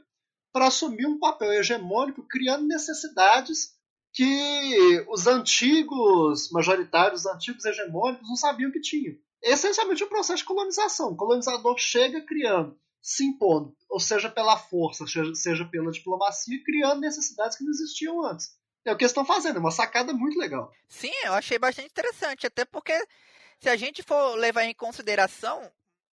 para 0.52 0.68
assumir 0.68 1.06
um 1.06 1.20
papel 1.20 1.54
hegemônico, 1.54 2.28
criando 2.28 2.68
necessidades 2.68 3.74
que 4.14 5.06
os 5.10 5.28
antigos 5.28 6.50
majoritários, 6.52 7.22
os 7.22 7.32
antigos 7.32 7.66
hegemônicos 7.66 8.28
não 8.28 8.36
sabiam 8.36 8.72
que 8.72 8.82
tinham. 8.82 9.16
Essencialmente 9.42 10.04
um 10.04 10.10
processo 10.10 10.40
de 10.40 10.46
colonização. 10.46 11.12
O 11.12 11.16
colonizador 11.16 11.76
chega 11.78 12.22
criando, 12.22 12.78
se 13.02 13.26
impondo, 13.26 13.76
ou 13.90 14.00
seja 14.00 14.30
pela 14.30 14.58
força, 14.58 15.06
seja 15.34 15.66
pela 15.66 15.92
diplomacia, 15.92 16.64
criando 16.64 17.02
necessidades 17.02 17.58
que 17.58 17.64
não 17.64 17.72
existiam 17.72 18.24
antes. 18.24 18.56
É 18.86 18.92
o 18.92 18.98
que 18.98 19.04
eles 19.04 19.12
estão 19.12 19.26
fazendo, 19.26 19.58
é 19.58 19.60
uma 19.60 19.72
sacada 19.72 20.14
muito 20.14 20.38
legal. 20.38 20.72
Sim, 20.90 21.12
eu 21.24 21.34
achei 21.34 21.58
bastante 21.58 21.90
interessante, 21.90 22.48
até 22.48 22.66
porque 22.66 22.94
se 23.60 23.70
a 23.70 23.76
gente 23.76 24.02
for 24.04 24.36
levar 24.36 24.64
em 24.64 24.74
consideração, 24.74 25.72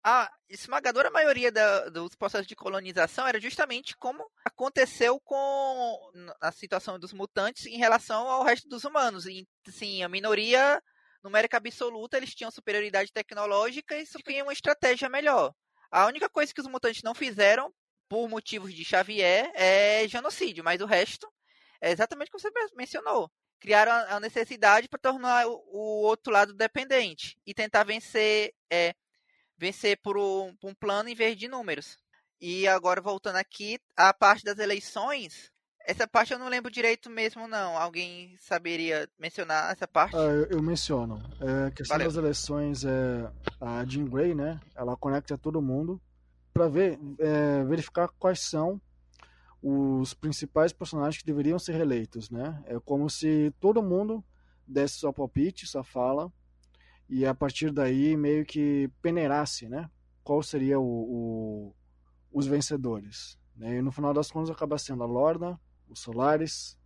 a 0.10 0.32
esmagadora 0.48 1.12
maioria 1.12 1.52
da, 1.52 1.90
dos 1.90 2.16
processos 2.16 2.48
de 2.48 2.56
colonização 2.56 3.28
era 3.28 3.42
justamente 3.42 3.94
como 3.98 4.26
aconteceu 4.46 5.20
com 5.20 6.12
a 6.40 6.50
situação 6.50 6.98
dos 6.98 7.12
mutantes 7.12 7.66
em 7.66 7.76
relação 7.76 8.26
ao 8.30 8.42
resto 8.42 8.70
dos 8.70 8.86
humanos. 8.86 9.26
E, 9.26 9.46
sim, 9.68 10.04
a 10.04 10.08
minoria 10.08 10.82
numérica 11.22 11.58
absoluta, 11.58 12.16
eles 12.16 12.34
tinham 12.34 12.50
superioridade 12.50 13.12
tecnológica 13.12 14.00
e 14.00 14.06
tinham 14.06 14.46
uma 14.46 14.54
estratégia 14.54 15.10
melhor. 15.10 15.54
A 15.92 16.06
única 16.06 16.30
coisa 16.30 16.54
que 16.54 16.62
os 16.62 16.68
mutantes 16.68 17.04
não 17.04 17.14
fizeram, 17.14 17.70
por 18.08 18.30
motivos 18.30 18.74
de 18.74 18.86
Xavier, 18.86 19.52
é 19.56 20.08
genocídio, 20.08 20.64
mas 20.64 20.80
o 20.80 20.86
resto 20.86 21.28
é 21.82 21.92
exatamente 21.92 22.30
o 22.30 22.32
que 22.32 22.40
você 22.40 22.50
mencionou. 22.78 23.30
Criaram 23.60 23.92
a 23.92 24.22
necessidade 24.22 24.88
para 24.88 25.00
tornar 25.00 25.46
o 25.48 26.06
outro 26.06 26.32
lado 26.32 26.54
dependente 26.54 27.38
e 27.46 27.54
tentar 27.54 27.84
vencer, 27.84 28.54
é, 28.72 28.96
vencer 29.58 30.00
por 30.02 30.18
um, 30.18 30.56
por 30.56 30.70
um 30.70 30.74
plano 30.74 31.10
em 31.10 31.16
vez 31.16 31.36
de 31.38 31.48
números. 31.48 31.98
E 32.40 32.68
agora 32.68 33.02
voltando 33.02 33.38
aqui, 33.38 33.80
a 33.96 34.14
parte 34.14 34.44
das 34.44 34.60
eleições, 34.60 35.52
essa 35.88 36.06
parte 36.06 36.34
eu 36.34 36.40
não 36.40 36.50
lembro 36.50 36.70
direito 36.70 37.10
mesmo, 37.10 37.48
não. 37.48 37.78
Alguém 37.78 38.36
saberia 38.40 39.10
mencionar 39.18 39.72
essa 39.72 39.88
parte? 39.88 40.16
Ah, 40.16 40.20
eu, 40.20 40.46
eu, 40.46 40.62
menciono. 40.62 41.18
É, 41.40 41.68
a 41.68 41.72
questão 41.72 41.96
Valeu. 41.96 42.08
das 42.08 42.18
eleições 42.18 42.84
é 42.84 43.32
a 43.60 43.86
Jean 43.86 44.06
Grey, 44.06 44.36
né? 44.36 44.60
Ela 44.76 44.96
conecta 44.98 45.38
todo 45.38 45.62
mundo 45.62 46.00
para 46.54 46.68
ver, 46.68 47.00
é, 47.20 47.64
verificar 47.64 48.10
quais 48.20 48.42
são 48.42 48.82
os 49.62 50.14
principais 50.14 50.74
personagens 50.74 51.18
que 51.18 51.26
deveriam 51.26 51.58
ser 51.58 51.74
reeleitos, 51.74 52.30
né? 52.30 52.62
É 52.66 52.80
como 52.82 53.10
se 53.10 53.54
todo 53.60 53.82
mundo 53.82 54.24
desse 54.68 54.96
sua 54.96 55.14
palpite, 55.14 55.66
sua 55.66 55.84
fala, 55.84 56.32
e 57.10 57.26
a 57.26 57.34
partir 57.34 57.72
daí 57.72 58.16
meio 58.18 58.46
que 58.46 58.90
peneirasse, 59.02 59.68
né? 59.68 59.90
Qual 60.24 60.44
seria 60.44 60.80
o, 60.80 60.84
o 60.84 61.76
os 62.32 62.46
vencedores. 62.46 63.38
Né? 63.56 63.78
E 63.78 63.82
no 63.82 63.92
final 63.92 64.14
das 64.14 64.30
contas 64.30 64.50
acaba 64.50 64.78
sendo 64.78 65.04
a 65.04 65.08
Lorna, 65.08 65.60
o 65.90 65.96
Solaris, 65.96 66.78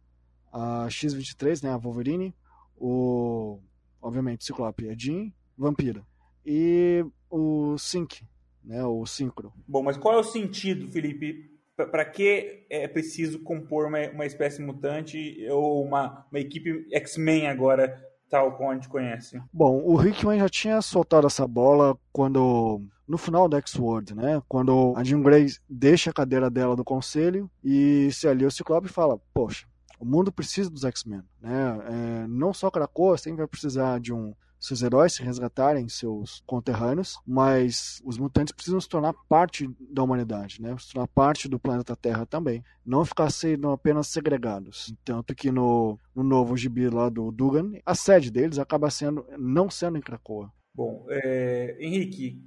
a 0.51 0.87
X-23, 0.89 1.63
né? 1.63 1.71
A 1.71 1.77
Wolverine, 1.77 2.35
o 2.77 3.59
obviamente 4.01 4.45
Ciclope, 4.45 4.89
a 4.89 4.95
Jean, 4.97 5.31
Vampira 5.57 6.05
e 6.45 7.05
o 7.29 7.77
Sync, 7.77 8.25
né? 8.63 8.83
O 8.83 9.05
Synchro. 9.05 9.53
Bom, 9.67 9.83
mas 9.83 9.97
qual 9.97 10.15
é 10.15 10.19
o 10.19 10.23
sentido, 10.23 10.91
Felipe, 10.91 11.51
para 11.75 12.05
que 12.05 12.65
é 12.69 12.87
preciso 12.87 13.39
compor 13.39 13.87
uma, 13.87 14.09
uma 14.09 14.25
espécie 14.25 14.61
mutante 14.61 15.45
ou 15.49 15.83
uma, 15.83 16.25
uma 16.31 16.39
equipe 16.39 16.87
X-Men 16.91 17.47
agora, 17.47 18.01
tal 18.31 18.53
como 18.53 18.71
a 18.71 18.73
gente 18.73 18.87
conhece? 18.87 19.39
Bom, 19.51 19.83
o 19.83 20.01
Hickman 20.01 20.39
já 20.39 20.47
tinha 20.47 20.81
soltado 20.81 21.27
essa 21.27 21.45
bola 21.45 21.97
quando 22.13 22.81
no 23.05 23.17
final 23.17 23.49
do 23.49 23.57
X-Word, 23.57 24.15
né? 24.15 24.41
Quando 24.47 24.93
a 24.95 25.03
Jean 25.03 25.21
Grey 25.21 25.47
deixa 25.69 26.09
a 26.09 26.13
cadeira 26.13 26.49
dela 26.49 26.75
do 26.75 26.83
conselho 26.83 27.51
e 27.61 28.09
se 28.13 28.27
alia 28.27 28.47
o 28.47 28.51
Ciclope 28.51 28.87
fala: 28.87 29.19
Poxa, 29.33 29.67
o 29.99 30.05
mundo 30.05 30.31
precisa 30.31 30.69
dos 30.69 30.85
X-Men, 30.85 31.21
né? 31.41 32.23
É, 32.23 32.27
não 32.27 32.53
só 32.53 32.71
Krakoa 32.71 33.17
sempre 33.17 33.39
vai 33.39 33.47
precisar 33.47 33.99
de 33.99 34.13
um 34.13 34.33
seus 34.61 34.83
heróis 34.83 35.13
se 35.13 35.23
resgatarem 35.23 35.89
seus 35.89 36.43
conterrâneos, 36.45 37.19
mas 37.25 37.99
os 38.05 38.19
mutantes 38.19 38.53
precisam 38.53 38.79
se 38.79 38.87
tornar 38.87 39.13
parte 39.27 39.67
da 39.79 40.03
humanidade, 40.03 40.61
né? 40.61 40.75
Se 40.77 40.93
tornar 40.93 41.07
parte 41.07 41.49
do 41.49 41.59
planeta 41.59 41.95
Terra 41.95 42.27
também. 42.27 42.63
Não 42.85 43.03
ficar 43.03 43.31
sendo 43.31 43.71
apenas 43.71 44.07
segregados. 44.07 44.93
Tanto 45.03 45.33
que 45.33 45.51
no, 45.51 45.99
no 46.15 46.23
novo 46.23 46.55
gibi 46.55 46.87
lá 46.89 47.09
do 47.09 47.31
Dugan, 47.31 47.73
a 47.83 47.95
sede 47.95 48.29
deles 48.29 48.59
acaba 48.59 48.91
sendo 48.91 49.25
não 49.37 49.67
sendo 49.69 49.97
em 49.97 50.01
Krakoa. 50.01 50.53
Bom, 50.73 51.05
é, 51.09 51.75
Henrique, 51.79 52.39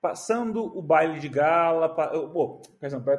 passando 0.00 0.62
o 0.64 0.80
baile 0.80 1.18
de 1.18 1.28
gala, 1.28 1.88
pa, 1.88 2.12
oh, 2.14 2.62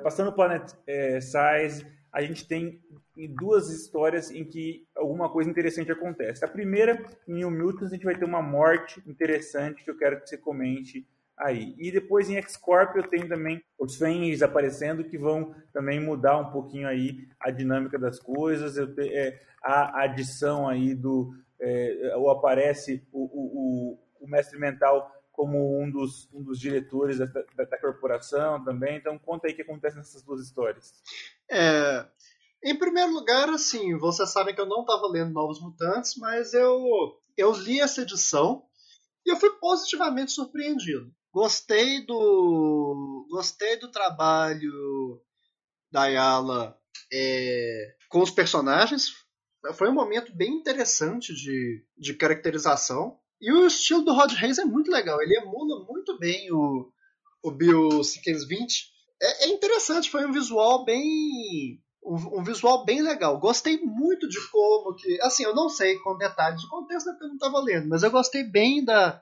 passando 0.01 0.29
o 0.29 0.33
Planet 0.33 0.71
é, 0.87 1.19
Size, 1.19 1.85
a 2.13 2.21
gente 2.21 2.47
tem 2.47 2.81
duas 3.25 3.69
histórias 3.69 4.29
em 4.29 4.43
que 4.43 4.85
alguma 4.93 5.29
coisa 5.29 5.49
interessante 5.49 5.89
acontece. 5.89 6.43
A 6.43 6.47
primeira, 6.49 7.01
em 7.25 7.35
New 7.35 7.49
Mutants, 7.49 7.93
a 7.93 7.95
gente 7.95 8.03
vai 8.03 8.15
ter 8.15 8.25
uma 8.25 8.41
morte 8.41 9.01
interessante 9.07 9.81
que 9.81 9.89
eu 9.89 9.97
quero 9.97 10.19
que 10.19 10.27
você 10.27 10.37
comente 10.37 11.07
aí. 11.37 11.73
E 11.77 11.89
depois 11.89 12.29
em 12.29 12.35
X-Corp 12.35 12.97
eu 12.97 13.07
tenho 13.07 13.29
também 13.29 13.63
os 13.79 13.95
Fens 13.95 14.41
aparecendo 14.41 15.05
que 15.05 15.17
vão 15.17 15.55
também 15.71 15.99
mudar 15.99 16.37
um 16.37 16.51
pouquinho 16.51 16.87
aí 16.87 17.27
a 17.39 17.49
dinâmica 17.51 17.97
das 17.97 18.19
coisas. 18.19 18.75
Eu 18.75 18.93
te, 18.93 19.07
é, 19.07 19.39
a 19.63 20.03
adição 20.03 20.67
aí 20.67 20.93
do... 20.93 21.33
É, 21.59 22.13
ou 22.17 22.29
aparece 22.29 23.03
o, 23.11 23.23
o, 23.23 23.95
o, 24.21 24.25
o 24.25 24.27
mestre 24.27 24.59
mental 24.59 25.11
como 25.37 25.79
um 25.79 25.89
dos, 25.89 26.27
um 26.33 26.41
dos 26.41 26.59
diretores 26.59 27.19
da, 27.19 27.25
da, 27.25 27.63
da, 27.63 27.79
corporação 27.79 28.63
também. 28.63 28.97
Então, 28.97 29.19
conta 29.19 29.45
aí 29.45 29.53
o 29.53 29.55
que 29.55 29.61
acontece 29.61 29.95
nessas 29.95 30.23
duas 30.23 30.41
histórias. 30.41 30.91
É, 31.49 32.03
em 32.63 32.75
primeiro 32.75 33.11
lugar, 33.11 33.49
assim, 33.49 33.97
vocês 33.97 34.31
sabem 34.31 34.53
que 34.53 34.61
eu 34.61 34.65
não 34.65 34.81
estava 34.81 35.07
lendo 35.07 35.33
Novos 35.33 35.61
Mutantes, 35.61 36.15
mas 36.17 36.53
eu, 36.53 36.81
eu 37.37 37.51
li 37.53 37.79
essa 37.79 38.01
edição 38.01 38.63
e 39.25 39.31
eu 39.31 39.37
fui 39.37 39.49
positivamente 39.59 40.31
surpreendido. 40.31 41.11
Gostei 41.31 42.05
do 42.05 43.27
gostei 43.29 43.77
do 43.77 43.91
trabalho 43.91 45.21
da 45.91 46.03
Ayala 46.03 46.77
é, 47.11 47.95
com 48.09 48.21
os 48.21 48.31
personagens. 48.31 49.11
Foi 49.73 49.89
um 49.89 49.93
momento 49.93 50.35
bem 50.35 50.53
interessante 50.53 51.33
de, 51.33 51.83
de 51.97 52.13
caracterização. 52.13 53.19
E 53.39 53.51
o 53.51 53.67
estilo 53.67 54.03
do 54.03 54.13
Rod 54.13 54.31
Reis 54.31 54.57
é 54.57 54.65
muito 54.65 54.89
legal. 54.89 55.21
Ele 55.21 55.37
emula 55.37 55.85
muito 55.85 56.17
bem 56.17 56.51
o, 56.51 56.91
o 57.43 57.51
Bill 57.51 58.03
Sickens 58.03 58.47
20. 58.47 58.87
É, 59.21 59.45
é 59.45 59.47
interessante, 59.49 60.09
foi 60.09 60.25
um 60.25 60.31
visual 60.31 60.85
bem. 60.85 61.81
Um, 62.07 62.39
um, 62.39 62.43
visual 62.43 62.85
bem 62.85 63.01
legal. 63.01 63.37
Gostei 63.37 63.77
muito 63.81 64.29
de 64.29 64.39
como 64.49 64.95
que. 64.95 65.19
Assim, 65.21 65.43
eu 65.43 65.53
não 65.53 65.67
sei 65.67 65.97
com 65.99 66.17
detalhes 66.17 66.61
do 66.61 66.69
contexto, 66.69 67.09
porque 67.09 67.25
eu 67.25 67.27
não 67.27 67.35
estava 67.35 67.59
lendo, 67.59 67.89
mas 67.89 68.01
eu 68.01 68.09
gostei 68.09 68.43
bem 68.43 68.83
da, 68.85 69.21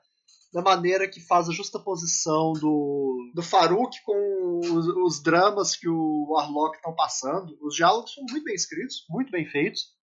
da 0.54 0.62
maneira 0.62 1.10
que 1.10 1.20
faz 1.20 1.48
a 1.50 1.80
posição 1.80 2.54
do, 2.54 3.32
do 3.34 3.42
Farouk 3.42 3.98
com 4.06 4.60
os, 4.64 4.88
os 4.88 5.24
dramas 5.24 5.76
que 5.76 5.90
o 5.90 6.28
Warlock 6.30 6.78
estão 6.78 6.94
passando. 6.96 7.58
Os 7.62 7.76
diálogos 7.76 8.14
são 8.14 8.24
muito 8.30 8.44
bem 8.44 8.56
escritos, 8.56 9.06
muito 9.10 9.32
bem 9.32 9.46
feitos. 9.46 9.96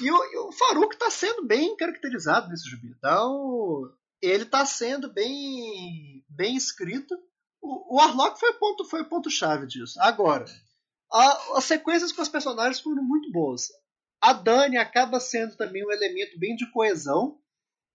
E 0.00 0.10
o, 0.10 0.24
e 0.32 0.38
o 0.38 0.52
Farouk 0.52 0.94
está 0.94 1.10
sendo 1.10 1.46
bem 1.46 1.76
caracterizado 1.76 2.48
nesse 2.48 2.68
gibi. 2.68 2.94
Então, 2.96 3.90
ele 4.20 4.44
está 4.44 4.64
sendo 4.66 5.12
bem, 5.12 6.24
bem 6.28 6.56
escrito. 6.56 7.14
O, 7.60 7.96
o 7.96 8.00
Arlok 8.00 8.38
foi 8.38 8.50
o 8.50 8.58
ponto, 8.58 8.84
foi 8.84 9.02
o 9.02 9.08
ponto 9.08 9.30
chave 9.30 9.66
disso. 9.66 9.98
Agora, 10.00 10.44
a, 11.12 11.58
as 11.58 11.64
sequências 11.64 12.12
com 12.12 12.22
os 12.22 12.28
personagens 12.28 12.80
foram 12.80 13.02
muito 13.02 13.30
boas. 13.30 13.68
A 14.20 14.32
Dani 14.32 14.76
acaba 14.76 15.20
sendo 15.20 15.56
também 15.56 15.84
um 15.86 15.92
elemento 15.92 16.38
bem 16.38 16.56
de 16.56 16.70
coesão, 16.72 17.38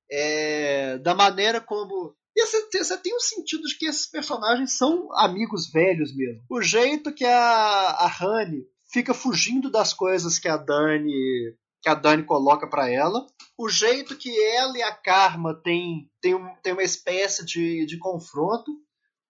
é, 0.10 0.98
da 1.00 1.14
maneira 1.14 1.60
como 1.60 2.16
e 2.36 2.46
você, 2.46 2.84
você, 2.84 2.98
tem 2.98 3.14
o 3.14 3.18
um 3.18 3.20
sentido 3.20 3.64
de 3.64 3.78
que 3.78 3.86
esses 3.86 4.08
personagens 4.08 4.76
são 4.76 5.08
amigos 5.20 5.70
velhos 5.70 6.16
mesmo. 6.16 6.44
O 6.50 6.62
jeito 6.62 7.14
que 7.14 7.26
a, 7.26 7.90
a 7.90 8.12
Honey 8.22 8.66
fica 8.92 9.14
fugindo 9.14 9.70
das 9.70 9.94
coisas 9.94 10.40
que 10.40 10.48
a 10.48 10.58
Dani 10.58 11.14
que 11.82 11.90
a 11.90 11.96
Dani 11.96 12.24
coloca 12.24 12.68
para 12.68 12.90
ela. 12.90 13.28
O 13.58 13.70
jeito 13.70 14.18
que 14.18 14.30
ela 14.56 14.78
e 14.78 14.82
a 14.82 14.96
Karma 14.96 15.54
têm 15.54 16.10
tem, 16.22 16.34
um, 16.34 16.56
tem 16.64 16.74
uma 16.74 16.82
espécie 16.84 17.46
de, 17.46 17.86
de 17.86 18.00
confronto. 18.00 18.72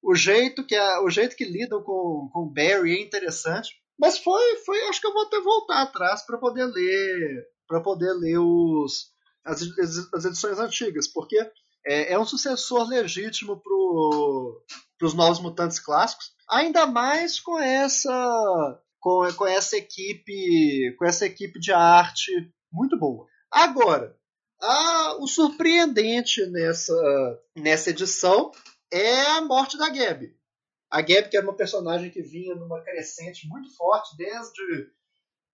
O 0.04 0.14
jeito 0.14 0.66
que 0.66 0.76
a, 0.76 1.02
o 1.02 1.10
jeito 1.10 1.36
que 1.36 1.46
lidam 1.46 1.82
com, 1.82 2.30
com 2.32 2.42
o 2.42 2.50
Barry 2.50 2.92
é 2.94 3.02
interessante. 3.02 3.70
Mas 3.98 4.18
foi, 4.18 4.58
foi 4.58 4.78
acho 4.88 5.00
que 5.00 5.08
eu 5.08 5.14
vou 5.14 5.24
até 5.24 5.40
voltar 5.40 5.82
atrás 5.82 6.26
para 6.26 6.38
poder 6.38 6.66
ler 6.66 7.48
para 7.66 7.80
poder 7.82 8.12
ler 8.14 8.38
os 8.38 9.14
as, 9.46 9.62
as 10.14 10.26
edições 10.26 10.60
antigas, 10.60 11.08
porque 11.08 11.38
é, 11.86 12.14
é 12.14 12.20
um 12.20 12.26
sucessor 12.26 12.88
legítimo 12.88 13.62
para 13.62 15.08
os 15.08 15.14
novos 15.14 15.40
mutantes 15.40 15.80
clássicos, 15.80 16.32
ainda 16.50 16.86
mais 16.86 17.40
com 17.40 17.60
essa 17.60 18.80
com, 19.00 19.26
com 19.34 19.48
essa 19.48 19.78
equipe 19.78 20.96
com 20.98 21.06
essa 21.06 21.26
equipe 21.26 21.60
de 21.60 21.72
arte 21.72 22.32
muito 22.72 22.98
boa. 22.98 23.26
Agora, 23.52 24.16
a, 24.62 25.18
o 25.20 25.28
surpreendente 25.28 26.46
nessa, 26.48 27.40
nessa 27.56 27.90
edição 27.90 28.52
é 28.94 29.26
a 29.32 29.42
morte 29.42 29.78
da 29.78 29.90
Gabi. 29.90 30.38
A 30.90 31.02
Gabi, 31.02 31.30
que 31.30 31.38
era 31.38 31.46
uma 31.46 31.56
personagem 31.56 32.12
que 32.12 32.22
vinha 32.22 32.54
numa 32.54 32.82
crescente 32.82 33.48
muito 33.48 33.76
forte 33.76 34.16
desde, 34.16 34.92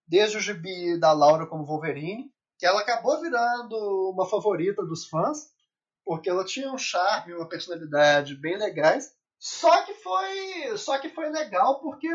desde 0.06 0.38
o 0.38 0.42
gibi 0.42 1.00
da 1.00 1.14
Laura 1.14 1.48
como 1.48 1.66
Wolverine, 1.66 2.30
que 2.58 2.66
ela 2.66 2.82
acabou 2.82 3.22
virando 3.22 4.12
uma 4.12 4.28
favorita 4.28 4.84
dos 4.84 5.08
fãs, 5.08 5.50
porque 6.04 6.30
ela 6.30 6.44
tinha 6.44 6.72
um 6.72 6.78
charme, 6.78 7.34
uma 7.34 7.48
personalidade 7.48 8.36
bem 8.36 8.58
legais. 8.58 9.16
Só 9.40 9.86
que 9.86 9.94
foi, 9.94 10.78
só 10.78 11.00
que 11.00 11.08
foi 11.08 11.30
legal 11.30 11.80
porque 11.80 12.10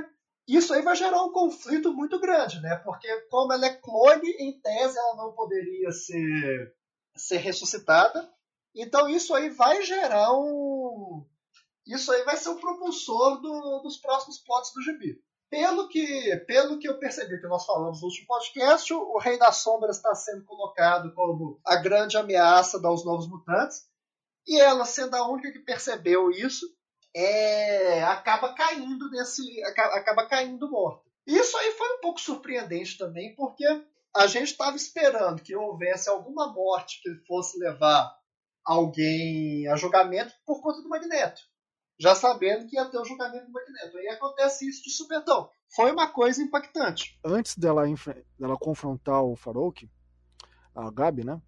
isso 0.46 0.74
aí 0.74 0.82
vai 0.82 0.94
gerar 0.94 1.22
um 1.22 1.32
conflito 1.32 1.94
muito 1.94 2.20
grande, 2.20 2.60
né? 2.60 2.76
Porque 2.76 3.08
como 3.30 3.54
ela 3.54 3.64
é 3.64 3.74
clone, 3.74 4.30
em 4.32 4.60
tese 4.60 4.98
ela 4.98 5.16
não 5.16 5.32
poderia 5.32 5.90
ser, 5.90 6.74
ser 7.16 7.38
ressuscitada. 7.38 8.30
Então 8.74 9.08
isso 9.08 9.34
aí 9.34 9.50
vai 9.50 9.82
gerar 9.82 10.32
um. 10.32 11.24
Isso 11.86 12.10
aí 12.10 12.22
vai 12.24 12.36
ser 12.36 12.48
o 12.48 12.58
propulsor 12.58 13.40
do, 13.40 13.80
dos 13.82 13.98
próximos 13.98 14.38
plots 14.38 14.72
do 14.72 14.82
gibi. 14.82 15.22
Pelo 15.50 15.88
que, 15.88 16.36
pelo 16.48 16.78
que 16.78 16.88
eu 16.88 16.98
percebi 16.98 17.40
que 17.40 17.46
nós 17.46 17.64
falamos 17.64 18.00
no 18.00 18.08
último 18.08 18.26
podcast, 18.26 18.92
o, 18.92 19.18
Rei 19.18 19.38
das 19.38 19.58
Sombras 19.58 19.96
está 19.96 20.14
sendo 20.14 20.44
colocado 20.44 21.14
como 21.14 21.60
a 21.64 21.76
grande 21.76 22.16
ameaça 22.16 22.80
dos 22.80 23.04
Novos 23.04 23.28
Mutantes. 23.28 23.86
E 24.46 24.58
ela, 24.58 24.84
sendo 24.84 25.14
a 25.14 25.28
única 25.28 25.52
que 25.52 25.60
percebeu 25.60 26.30
isso, 26.30 26.66
é, 27.14 28.02
acaba 28.02 28.52
caindo 28.54 29.08
nesse. 29.10 29.62
Acaba, 29.62 29.94
acaba 29.94 30.26
caindo 30.26 30.70
morto. 30.70 31.04
Isso 31.26 31.56
aí 31.56 31.70
foi 31.72 31.96
um 31.96 32.00
pouco 32.00 32.20
surpreendente 32.20 32.98
também, 32.98 33.34
porque 33.36 33.64
a 34.14 34.26
gente 34.26 34.50
estava 34.50 34.76
esperando 34.76 35.42
que 35.42 35.54
houvesse 35.54 36.08
alguma 36.08 36.52
morte 36.52 37.00
que 37.02 37.14
fosse 37.26 37.58
levar 37.58 38.12
alguém 38.64 39.68
a 39.68 39.76
julgamento 39.76 40.32
por 40.46 40.62
conta 40.62 40.82
do 40.82 40.88
Magneto. 40.88 41.42
Já 41.98 42.14
sabendo 42.14 42.66
que 42.66 42.76
ia 42.76 42.86
ter 42.86 42.98
o 42.98 43.04
julgamento 43.04 43.46
do 43.46 43.52
Magneto. 43.52 43.96
Aí 43.98 44.08
acontece 44.08 44.68
isso 44.68 44.82
de 44.82 44.90
supetão. 44.90 45.48
Foi 45.74 45.92
uma 45.92 46.08
coisa 46.08 46.42
impactante. 46.42 47.18
Antes 47.24 47.56
dela, 47.56 47.84
dela 48.38 48.56
confrontar 48.56 49.22
o 49.22 49.36
Farouk, 49.36 49.88
a 50.74 50.90
Gabi, 50.90 51.24
né? 51.24 51.40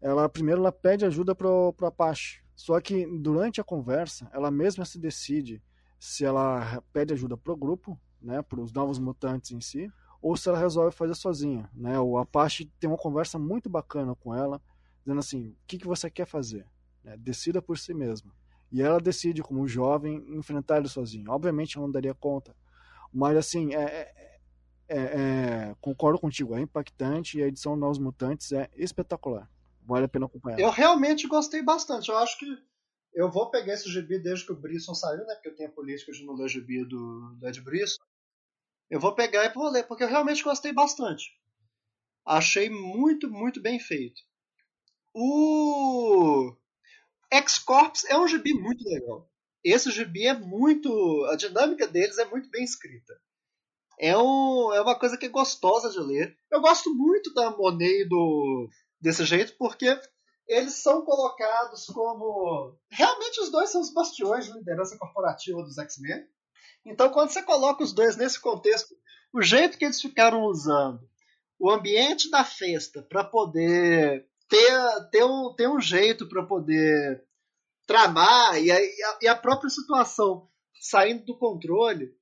Ela 0.00 0.28
primeiro 0.28 0.60
ela 0.60 0.72
pede 0.72 1.04
ajuda 1.04 1.34
pro, 1.34 1.72
pro 1.74 1.86
Apache. 1.86 2.42
Só 2.54 2.80
que 2.80 3.06
durante 3.18 3.60
a 3.60 3.64
conversa, 3.64 4.30
ela 4.32 4.50
mesma 4.50 4.84
se 4.84 4.98
decide 4.98 5.62
se 5.98 6.24
ela 6.24 6.82
pede 6.92 7.12
ajuda 7.12 7.36
pro 7.36 7.56
grupo, 7.56 7.98
né, 8.20 8.42
para 8.42 8.60
os 8.60 8.72
novos 8.72 8.98
mutantes 8.98 9.50
em 9.50 9.60
si, 9.60 9.90
ou 10.20 10.36
se 10.36 10.48
ela 10.48 10.58
resolve 10.58 10.94
fazer 10.94 11.14
sozinha, 11.14 11.68
né? 11.74 11.98
O 11.98 12.16
Apache 12.16 12.70
tem 12.78 12.88
uma 12.88 12.98
conversa 12.98 13.38
muito 13.38 13.68
bacana 13.68 14.14
com 14.14 14.34
ela, 14.34 14.60
dizendo 15.04 15.18
assim: 15.18 15.48
"O 15.48 15.56
que, 15.66 15.78
que 15.78 15.86
você 15.86 16.10
quer 16.10 16.26
fazer? 16.26 16.66
Né? 17.02 17.16
Decida 17.16 17.60
por 17.62 17.78
si 17.78 17.94
mesma." 17.94 18.32
E 18.72 18.82
ela 18.82 18.98
decide, 18.98 19.42
como 19.42 19.68
jovem, 19.68 20.24
enfrentar 20.36 20.78
ele 20.78 20.88
sozinha. 20.88 21.30
Obviamente, 21.30 21.76
ela 21.76 21.86
não 21.86 21.92
daria 21.92 22.14
conta, 22.14 22.56
mas 23.12 23.36
assim, 23.36 23.72
é, 23.74 23.84
é, 23.84 24.38
é, 24.88 24.98
é 24.98 25.76
concordo 25.80 26.18
contigo, 26.18 26.56
é 26.56 26.60
impactante 26.60 27.38
e 27.38 27.42
a 27.42 27.46
edição 27.46 27.76
Novos 27.76 27.98
Mutantes 27.98 28.50
é 28.50 28.68
espetacular. 28.74 29.48
Vale 29.86 30.06
a 30.06 30.08
pena 30.08 30.26
acompanhar. 30.26 30.58
Eu 30.58 30.70
realmente 30.70 31.28
gostei 31.28 31.62
bastante. 31.62 32.08
Eu 32.08 32.16
acho 32.16 32.38
que 32.38 32.46
eu 33.14 33.30
vou 33.30 33.50
pegar 33.50 33.74
esse 33.74 33.88
gibi 33.88 34.18
desde 34.18 34.46
que 34.46 34.52
o 34.52 34.56
Brisson 34.56 34.94
saiu, 34.94 35.24
né? 35.24 35.34
Porque 35.34 35.50
eu 35.50 35.54
tenho 35.54 35.68
a 35.68 35.72
política 35.72 36.10
de 36.10 36.24
não 36.24 36.34
ler 36.34 36.48
gibi 36.48 36.84
do, 36.84 37.36
do 37.36 37.46
Ed 37.46 37.60
Brisson. 37.60 38.02
Eu 38.90 38.98
vou 38.98 39.14
pegar 39.14 39.44
e 39.44 39.52
vou 39.52 39.70
ler, 39.70 39.86
porque 39.86 40.02
eu 40.02 40.08
realmente 40.08 40.42
gostei 40.42 40.72
bastante. 40.72 41.30
Achei 42.26 42.68
muito, 42.70 43.30
muito 43.30 43.60
bem 43.62 43.78
feito. 43.78 44.20
O 45.14 46.52
X-Corps 47.32 48.04
é 48.06 48.18
um 48.18 48.26
gibi 48.26 48.52
muito 48.52 48.82
legal. 48.84 49.30
Esse 49.62 49.90
gibi 49.90 50.26
é 50.26 50.34
muito. 50.34 51.24
A 51.30 51.36
dinâmica 51.36 51.86
deles 51.86 52.18
é 52.18 52.24
muito 52.24 52.50
bem 52.50 52.64
escrita. 52.64 53.14
É, 53.98 54.18
um, 54.18 54.72
é 54.72 54.80
uma 54.80 54.98
coisa 54.98 55.16
que 55.16 55.26
é 55.26 55.28
gostosa 55.28 55.88
de 55.88 56.00
ler. 56.00 56.36
Eu 56.50 56.60
gosto 56.60 56.92
muito 56.92 57.32
da 57.32 57.50
Monet 57.50 58.08
do, 58.08 58.68
desse 59.00 59.24
jeito, 59.24 59.54
porque 59.56 59.86
eles 60.48 60.74
são 60.74 61.02
colocados 61.02 61.86
como. 61.86 62.76
Realmente 62.90 63.40
os 63.40 63.50
dois 63.50 63.70
são 63.70 63.80
os 63.80 63.94
bastiões 63.94 64.46
de 64.46 64.52
liderança 64.52 64.98
corporativa 64.98 65.62
dos 65.62 65.78
X-Men. 65.78 66.26
Então, 66.84 67.08
quando 67.10 67.30
você 67.30 67.42
coloca 67.42 67.84
os 67.84 67.92
dois 67.92 68.16
nesse 68.16 68.40
contexto, 68.40 68.94
o 69.32 69.40
jeito 69.40 69.78
que 69.78 69.84
eles 69.84 70.00
ficaram 70.00 70.42
usando 70.42 71.08
o 71.58 71.70
ambiente 71.70 72.28
da 72.30 72.44
festa 72.44 73.00
para 73.02 73.24
poder 73.24 74.28
ter, 74.54 75.10
ter, 75.10 75.24
um, 75.24 75.52
ter 75.54 75.68
um 75.68 75.80
jeito 75.80 76.28
para 76.28 76.44
poder 76.44 77.24
tramar 77.86 78.62
e 78.62 78.70
a, 78.70 78.78
e 79.20 79.28
a 79.28 79.34
própria 79.34 79.68
situação 79.68 80.48
saindo 80.80 81.24
do 81.24 81.36
controle, 81.36 82.14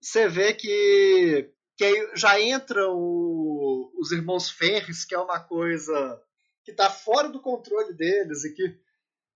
você 0.00 0.28
vê 0.28 0.54
que, 0.54 1.52
que 1.76 2.16
já 2.16 2.40
entram 2.40 2.94
os 3.98 4.12
irmãos 4.12 4.50
Ferris, 4.50 5.04
que 5.04 5.14
é 5.14 5.18
uma 5.18 5.40
coisa 5.40 6.22
que 6.64 6.70
está 6.70 6.88
fora 6.88 7.28
do 7.28 7.40
controle 7.40 7.92
deles 7.92 8.44
e 8.44 8.54
que 8.54 8.78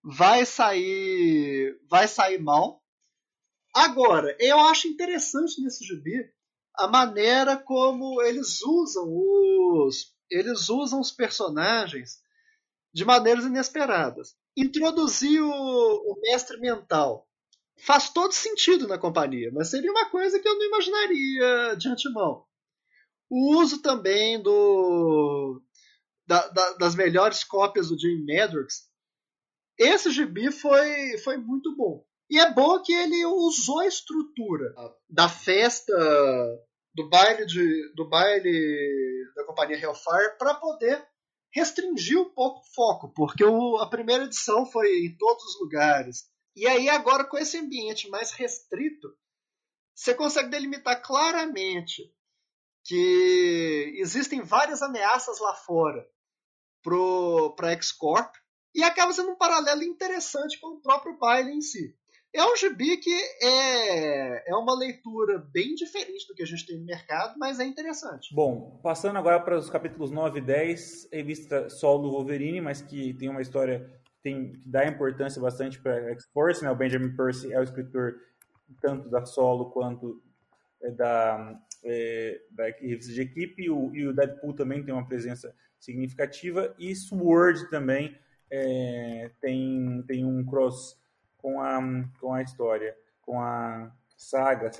vai 0.02 0.46
sair 0.46 1.78
vai 1.88 2.08
sair 2.08 2.38
mal. 2.38 2.82
Agora, 3.74 4.34
eu 4.40 4.58
acho 4.60 4.88
interessante 4.88 5.60
nesse 5.60 5.84
gibi 5.84 6.32
a 6.74 6.86
maneira 6.86 7.56
como 7.56 8.22
eles 8.22 8.62
usam 8.62 9.06
os 9.06 10.16
eles 10.30 10.68
usam 10.68 11.00
os 11.00 11.10
personagens 11.10 12.20
de 12.92 13.04
maneiras 13.04 13.44
inesperadas. 13.44 14.36
Introduzir 14.56 15.42
o, 15.42 15.48
o 15.50 16.20
mestre 16.22 16.58
mental 16.58 17.28
faz 17.80 18.10
todo 18.10 18.32
sentido 18.32 18.88
na 18.88 18.98
companhia, 18.98 19.50
mas 19.52 19.68
seria 19.68 19.90
uma 19.90 20.10
coisa 20.10 20.38
que 20.40 20.48
eu 20.48 20.58
não 20.58 20.66
imaginaria 20.66 21.76
de 21.76 21.88
antemão. 21.88 22.44
O 23.30 23.56
uso 23.60 23.80
também 23.82 24.42
do 24.42 25.62
da, 26.26 26.46
da, 26.48 26.72
das 26.74 26.94
melhores 26.94 27.42
cópias 27.42 27.88
do 27.88 27.98
Jim 27.98 28.24
Madrox. 28.26 28.88
Esse 29.78 30.10
gibi 30.10 30.50
foi, 30.50 31.16
foi 31.18 31.38
muito 31.38 31.74
bom. 31.76 32.04
E 32.30 32.38
é 32.38 32.52
bom 32.52 32.82
que 32.82 32.92
ele 32.92 33.24
usou 33.24 33.80
a 33.80 33.86
estrutura 33.86 34.74
da 35.08 35.28
festa 35.28 35.94
do 36.94 37.08
baile 37.08 37.46
de, 37.46 37.94
do 37.94 38.06
baile 38.08 39.32
da 39.34 39.44
companhia 39.44 39.78
Hellfire 39.78 40.36
para 40.38 40.54
poder 40.54 41.02
restringir 41.52 42.18
um 42.18 42.30
pouco 42.30 42.60
o 42.60 42.74
foco, 42.74 43.12
porque 43.14 43.44
o, 43.44 43.76
a 43.78 43.88
primeira 43.88 44.24
edição 44.24 44.66
foi 44.66 45.06
em 45.06 45.16
todos 45.16 45.44
os 45.44 45.60
lugares. 45.60 46.30
E 46.54 46.66
aí 46.66 46.88
agora 46.88 47.24
com 47.24 47.38
esse 47.38 47.58
ambiente 47.58 48.08
mais 48.08 48.32
restrito, 48.32 49.08
você 49.94 50.14
consegue 50.14 50.50
delimitar 50.50 51.02
claramente 51.02 52.02
que 52.84 53.94
existem 53.96 54.40
várias 54.40 54.80
ameaças 54.82 55.40
lá 55.40 55.54
fora 55.54 56.08
para 57.56 57.72
X-Corp 57.72 58.34
e 58.74 58.82
acaba 58.82 59.12
sendo 59.12 59.32
um 59.32 59.36
paralelo 59.36 59.82
interessante 59.82 60.58
com 60.60 60.68
o 60.68 60.80
próprio 60.80 61.18
baile 61.18 61.50
em 61.50 61.60
si. 61.60 61.97
É 62.34 62.44
um 62.44 62.56
gibi 62.56 62.98
que 62.98 63.14
é, 63.42 64.50
é 64.50 64.54
uma 64.54 64.78
leitura 64.78 65.38
bem 65.38 65.74
diferente 65.74 66.26
do 66.28 66.34
que 66.34 66.42
a 66.42 66.46
gente 66.46 66.66
tem 66.66 66.78
no 66.78 66.84
mercado, 66.84 67.38
mas 67.38 67.58
é 67.58 67.64
interessante. 67.64 68.34
Bom, 68.34 68.78
passando 68.82 69.16
agora 69.16 69.40
para 69.40 69.56
os 69.56 69.70
capítulos 69.70 70.10
9 70.10 70.38
e 70.38 70.42
10, 70.42 71.08
revista 71.12 71.70
solo 71.70 72.10
Wolverine, 72.10 72.60
mas 72.60 72.82
que 72.82 73.14
tem 73.14 73.28
uma 73.28 73.40
história 73.40 73.90
tem, 74.22 74.52
que 74.52 74.68
dá 74.68 74.86
importância 74.86 75.40
bastante 75.40 75.80
para 75.80 76.10
X-Force, 76.10 76.62
né? 76.62 76.70
O 76.70 76.76
Benjamin 76.76 77.14
Percy 77.16 77.52
é 77.52 77.60
o 77.60 77.62
escritor 77.62 78.16
tanto 78.82 79.08
da 79.08 79.24
solo 79.24 79.70
quanto 79.70 80.22
é, 80.82 80.90
da, 80.90 81.58
é, 81.84 82.40
da 82.50 82.64
revista 82.64 83.12
de 83.12 83.22
equipe, 83.22 83.70
o, 83.70 83.94
e 83.94 84.06
o 84.06 84.12
Deadpool 84.12 84.54
também 84.54 84.84
tem 84.84 84.92
uma 84.92 85.06
presença 85.06 85.54
significativa, 85.78 86.74
e 86.78 86.94
Sword 86.94 87.70
também 87.70 88.18
é, 88.50 89.30
tem, 89.40 90.04
tem 90.06 90.24
um 90.24 90.44
cross 90.44 90.98
com 91.38 91.60
a, 91.60 91.80
com 92.20 92.34
a 92.34 92.42
história, 92.42 92.96
com 93.22 93.40
a 93.40 93.90
saga, 94.16 94.70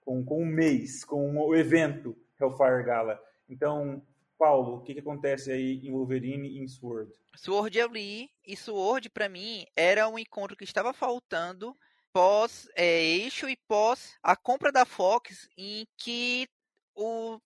com, 0.00 0.24
com 0.24 0.42
o 0.42 0.46
mês, 0.46 1.04
com 1.04 1.38
o 1.38 1.54
evento 1.54 2.16
Hellfire 2.40 2.82
Gala. 2.84 3.22
Então, 3.48 4.02
Paulo, 4.38 4.78
o 4.78 4.80
que, 4.80 4.94
que 4.94 5.00
acontece 5.00 5.52
aí 5.52 5.86
em 5.86 5.92
Wolverine 5.92 6.48
e 6.48 6.58
em 6.58 6.66
Sword? 6.66 7.12
Sword 7.36 7.78
eu 7.78 7.88
li, 7.88 8.30
e 8.44 8.56
Sword, 8.56 9.08
para 9.10 9.28
mim, 9.28 9.64
era 9.76 10.08
um 10.08 10.18
encontro 10.18 10.56
que 10.56 10.64
estava 10.64 10.92
faltando 10.92 11.76
pós 12.12 12.68
é, 12.74 13.02
eixo 13.02 13.48
e 13.48 13.56
pós 13.68 14.18
a 14.22 14.34
compra 14.34 14.72
da 14.72 14.84
Fox, 14.84 15.48
em 15.56 15.86
que 15.96 16.48
o 16.94 17.40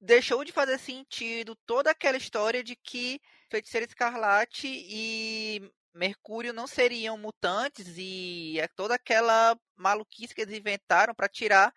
deixou 0.00 0.44
de 0.44 0.52
fazer 0.52 0.78
sentido 0.78 1.54
toda 1.66 1.90
aquela 1.90 2.16
história 2.16 2.64
de 2.64 2.74
que 2.74 3.20
Feiticeiro 3.50 3.86
Escarlate 3.86 4.66
e 4.66 5.70
Mercúrio 5.92 6.52
não 6.52 6.66
seriam 6.66 7.18
mutantes 7.18 7.94
e 7.96 8.58
é 8.60 8.68
toda 8.68 8.94
aquela 8.94 9.58
maluquice 9.76 10.34
que 10.34 10.42
eles 10.42 10.56
inventaram 10.56 11.14
para 11.14 11.28
tirar 11.28 11.74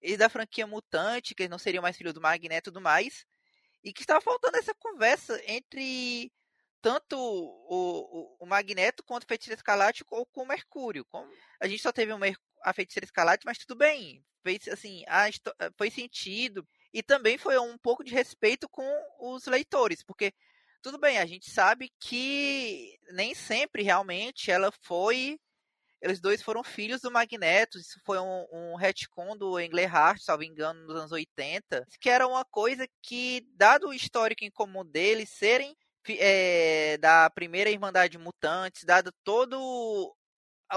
eles 0.00 0.18
da 0.18 0.28
franquia 0.28 0.66
mutante, 0.66 1.34
que 1.34 1.42
eles 1.44 1.50
não 1.50 1.58
seriam 1.58 1.82
mais 1.82 1.96
filhos 1.96 2.12
do 2.12 2.20
Magneto 2.20 2.70
e 2.70 2.72
tudo 2.72 2.80
mais. 2.80 3.24
E 3.84 3.92
que 3.92 4.02
estava 4.02 4.20
faltando 4.20 4.56
essa 4.56 4.74
conversa 4.74 5.40
entre 5.46 6.32
tanto 6.80 7.16
o, 7.16 8.36
o, 8.36 8.36
o 8.40 8.46
Magneto 8.46 9.04
quanto 9.04 9.22
o 9.22 9.26
Feiticeiro 9.26 9.58
Escarlate 9.58 10.04
ou 10.10 10.26
com 10.26 10.42
o 10.42 10.46
Mercúrio. 10.46 11.04
Como 11.04 11.32
a 11.60 11.68
gente 11.68 11.82
só 11.82 11.92
teve 11.92 12.12
a 12.64 12.72
Feiticeira 12.72 13.04
Escarlate, 13.04 13.46
mas 13.46 13.58
tudo 13.58 13.76
bem. 13.76 14.24
Fez, 14.42 14.66
assim, 14.66 15.04
a, 15.06 15.26
foi 15.78 15.90
sentido. 15.90 16.66
E 16.92 17.02
também 17.02 17.38
foi 17.38 17.56
um 17.58 17.78
pouco 17.78 18.02
de 18.02 18.12
respeito 18.12 18.68
com 18.68 18.84
os 19.20 19.46
leitores, 19.46 20.02
porque 20.02 20.34
tudo 20.82 20.98
bem, 20.98 21.18
a 21.18 21.26
gente 21.26 21.50
sabe 21.50 21.90
que 22.00 22.98
nem 23.12 23.34
sempre 23.34 23.82
realmente 23.82 24.50
ela 24.50 24.70
foi. 24.82 25.38
Eles 26.00 26.20
dois 26.20 26.42
foram 26.42 26.64
filhos 26.64 27.00
do 27.00 27.10
Magneto. 27.10 27.78
Isso 27.78 28.00
foi 28.04 28.18
um, 28.18 28.46
um 28.52 28.74
retcon 28.74 29.36
do 29.36 29.60
Englehart, 29.60 30.20
salvo 30.20 30.42
engano, 30.42 30.84
nos 30.84 30.96
anos 30.96 31.12
80. 31.12 31.86
Que 32.00 32.10
era 32.10 32.26
uma 32.26 32.44
coisa 32.44 32.86
que, 33.00 33.46
dado 33.54 33.88
o 33.88 33.94
histórico 33.94 34.44
em 34.44 34.50
comum 34.50 34.84
deles 34.84 35.30
serem 35.30 35.76
é, 36.08 36.98
da 36.98 37.30
primeira 37.30 37.70
Irmandade 37.70 38.18
Mutantes, 38.18 38.82
dado 38.84 39.12
todo 39.22 40.12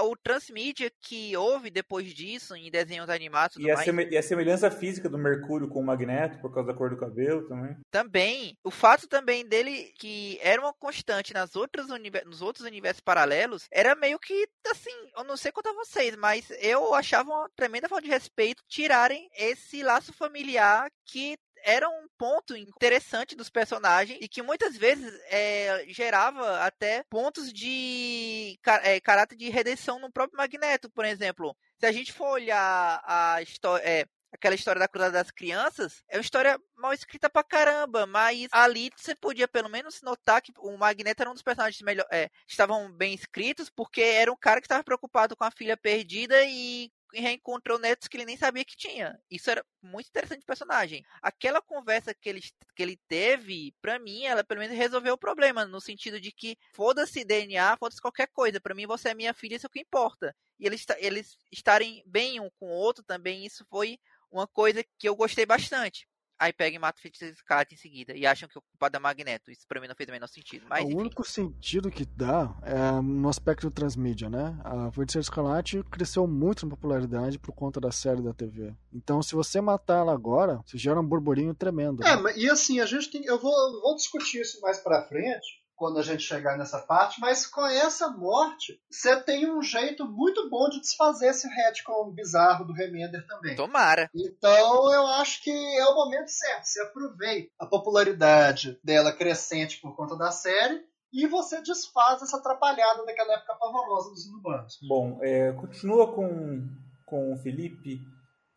o 0.02 0.16
transmídia 0.16 0.90
que 1.00 1.36
houve 1.36 1.70
depois 1.70 2.12
disso 2.12 2.54
em 2.54 2.70
desenhos 2.70 3.08
animados. 3.08 3.56
E 3.56 3.70
a, 3.70 3.74
e 4.10 4.16
a, 4.16 4.22
semelhança 4.22 4.70
física 4.70 5.08
do 5.08 5.18
Mercúrio 5.18 5.68
com 5.68 5.80
o 5.80 5.84
Magneto, 5.84 6.38
por 6.40 6.52
causa 6.52 6.72
da 6.72 6.76
cor 6.76 6.90
do 6.90 6.96
cabelo 6.96 7.46
também. 7.48 7.76
Também. 7.90 8.56
O 8.64 8.70
fato 8.70 9.08
também 9.08 9.46
dele 9.46 9.92
que 9.98 10.38
era 10.42 10.60
uma 10.60 10.72
constante 10.74 11.32
nas 11.32 11.56
outras 11.56 11.86
nos 12.24 12.42
outros 12.42 12.66
universos 12.66 13.00
paralelos, 13.00 13.66
era 13.70 13.94
meio 13.94 14.18
que, 14.18 14.46
assim, 14.70 14.90
eu 15.16 15.24
não 15.24 15.36
sei 15.36 15.52
quanto 15.52 15.68
a 15.68 15.74
vocês, 15.74 16.16
mas 16.16 16.50
eu 16.60 16.94
achava 16.94 17.30
uma 17.30 17.50
tremenda 17.56 17.88
falta 17.88 18.04
de 18.04 18.10
respeito 18.10 18.62
tirarem 18.68 19.28
esse 19.34 19.82
laço 19.82 20.12
familiar 20.12 20.88
que 21.04 21.36
era 21.66 21.88
um 21.88 22.06
ponto 22.16 22.56
interessante 22.56 23.34
dos 23.34 23.50
personagens 23.50 24.16
e 24.22 24.28
que 24.28 24.40
muitas 24.40 24.76
vezes 24.76 25.12
é, 25.28 25.84
gerava 25.88 26.60
até 26.60 27.02
pontos 27.10 27.52
de 27.52 28.56
é, 28.84 29.00
caráter 29.00 29.36
de 29.36 29.50
redenção 29.50 29.98
no 29.98 30.10
próprio 30.10 30.38
Magneto, 30.38 30.88
por 30.88 31.04
exemplo. 31.04 31.56
Se 31.80 31.84
a 31.84 31.90
gente 31.90 32.12
for 32.12 32.28
olhar 32.28 33.02
a 33.04 33.42
história. 33.42 33.82
É, 33.84 34.06
aquela 34.32 34.54
história 34.54 34.78
da 34.78 34.88
Cruzada 34.88 35.12
das 35.12 35.30
Crianças, 35.30 36.02
é 36.08 36.16
uma 36.16 36.20
história 36.20 36.60
mal 36.76 36.92
escrita 36.92 37.28
pra 37.30 37.42
caramba, 37.42 38.06
mas 38.06 38.48
ali 38.52 38.90
você 38.94 39.14
podia 39.14 39.48
pelo 39.48 39.68
menos 39.68 40.02
notar 40.02 40.42
que 40.42 40.52
o 40.58 40.76
Magneto 40.76 41.22
era 41.22 41.30
um 41.30 41.32
dos 41.32 41.42
personagens 41.42 41.80
melhor, 41.80 42.06
é, 42.10 42.28
estavam 42.46 42.92
bem 42.92 43.14
escritos, 43.14 43.70
porque 43.70 44.02
era 44.02 44.30
um 44.30 44.36
cara 44.36 44.60
que 44.60 44.66
estava 44.66 44.84
preocupado 44.84 45.34
com 45.34 45.44
a 45.44 45.50
filha 45.50 45.76
perdida 45.76 46.44
e 46.44 46.90
reencontrou 47.12 47.78
netos 47.78 48.08
que 48.08 48.16
ele 48.16 48.24
nem 48.24 48.36
sabia 48.36 48.64
que 48.64 48.76
tinha. 48.76 49.18
Isso 49.30 49.50
era 49.50 49.64
muito 49.82 50.08
interessante 50.08 50.42
o 50.42 50.46
personagem. 50.46 51.04
Aquela 51.22 51.60
conversa 51.62 52.14
que 52.14 52.28
ele, 52.28 52.40
que 52.74 52.82
ele 52.82 52.98
teve, 53.08 53.74
pra 53.80 53.98
mim, 53.98 54.24
ela 54.24 54.44
pelo 54.44 54.60
menos 54.60 54.76
resolveu 54.76 55.14
o 55.14 55.18
problema, 55.18 55.64
no 55.64 55.80
sentido 55.80 56.20
de 56.20 56.32
que 56.32 56.56
foda-se 56.74 57.24
DNA, 57.24 57.76
foda-se 57.76 58.00
qualquer 58.00 58.28
coisa. 58.28 58.60
Para 58.60 58.74
mim, 58.74 58.86
você 58.86 59.10
é 59.10 59.14
minha 59.14 59.34
filha, 59.34 59.56
isso 59.56 59.66
é 59.66 59.68
o 59.68 59.70
que 59.70 59.80
importa. 59.80 60.34
E 60.58 60.66
eles, 60.66 60.84
eles 60.98 61.36
estarem 61.52 62.02
bem 62.06 62.40
um 62.40 62.50
com 62.58 62.66
o 62.66 62.70
outro 62.70 63.04
também, 63.04 63.44
isso 63.44 63.64
foi 63.68 63.98
uma 64.30 64.46
coisa 64.46 64.84
que 64.98 65.08
eu 65.08 65.14
gostei 65.14 65.46
bastante. 65.46 66.08
Aí 66.38 66.52
pega 66.52 66.76
e 66.76 66.78
mata 66.78 66.98
o 66.98 67.02
Feiticeiro 67.02 67.34
Escarlate 67.34 67.74
em 67.74 67.78
seguida. 67.78 68.14
E 68.16 68.26
acham 68.26 68.48
que 68.48 68.58
o 68.58 68.62
culpado 68.62 68.96
é 68.96 69.00
Magneto. 69.00 69.50
Isso 69.50 69.66
pra 69.68 69.80
mim 69.80 69.88
não 69.88 69.94
fez 69.94 70.08
o 70.08 70.12
menor 70.12 70.26
sentido. 70.28 70.66
Mas, 70.68 70.84
o 70.84 70.88
enfim. 70.88 70.96
único 70.98 71.24
sentido 71.24 71.90
que 71.90 72.04
dá 72.04 72.54
é 72.62 73.00
no 73.00 73.28
aspecto 73.28 73.70
transmídia, 73.70 74.28
né? 74.28 74.58
A 74.64 74.90
Feiticeira 74.92 75.22
Escarlate 75.22 75.82
cresceu 75.90 76.26
muito 76.26 76.66
na 76.66 76.70
popularidade 76.70 77.38
por 77.38 77.52
conta 77.52 77.80
da 77.80 77.90
série 77.90 78.22
da 78.22 78.32
TV. 78.34 78.74
Então, 78.92 79.22
se 79.22 79.34
você 79.34 79.60
matar 79.60 79.98
ela 79.98 80.12
agora, 80.12 80.60
você 80.66 80.78
gera 80.78 81.00
um 81.00 81.06
burburinho 81.06 81.54
tremendo. 81.54 82.02
É, 82.04 82.16
né? 82.16 82.22
mas- 82.22 82.36
e 82.36 82.48
assim, 82.50 82.80
a 82.80 82.86
gente 82.86 83.10
tem. 83.10 83.24
Eu 83.24 83.38
vou, 83.38 83.52
eu 83.52 83.80
vou 83.80 83.96
discutir 83.96 84.40
isso 84.40 84.60
mais 84.60 84.78
pra 84.78 85.06
frente, 85.08 85.46
quando 85.76 85.98
a 85.98 86.02
gente 86.02 86.22
chegar 86.22 86.56
nessa 86.56 86.80
parte, 86.80 87.20
mas 87.20 87.46
com 87.46 87.64
essa 87.66 88.08
morte, 88.08 88.80
você 88.90 89.20
tem 89.22 89.50
um 89.50 89.62
jeito 89.62 90.06
muito 90.06 90.48
bom 90.48 90.68
de 90.68 90.80
desfazer 90.80 91.28
esse 91.28 91.46
retcon 91.46 92.10
bizarro 92.10 92.64
do 92.64 92.72
Remender 92.72 93.24
também. 93.26 93.54
Tomara. 93.54 94.10
Então 94.14 94.92
eu 94.92 95.06
acho 95.06 95.42
que 95.42 95.50
é 95.50 95.84
o 95.86 95.94
momento 95.94 96.28
certo. 96.28 96.64
Você 96.64 96.82
aproveita 96.82 97.50
a 97.58 97.66
popularidade 97.66 98.78
dela 98.82 99.12
crescente 99.12 99.80
por 99.80 99.94
conta 99.94 100.16
da 100.16 100.30
série 100.30 100.82
e 101.12 101.26
você 101.26 101.60
desfaz 101.62 102.22
essa 102.22 102.38
atrapalhada 102.38 103.04
daquela 103.04 103.34
época 103.34 103.54
pavorosa 103.54 104.10
dos 104.10 104.26
inumanos. 104.26 104.78
Bom, 104.88 105.18
é, 105.22 105.52
continua 105.52 106.12
com, 106.12 106.66
com 107.04 107.32
o 107.32 107.36
Felipe. 107.36 108.00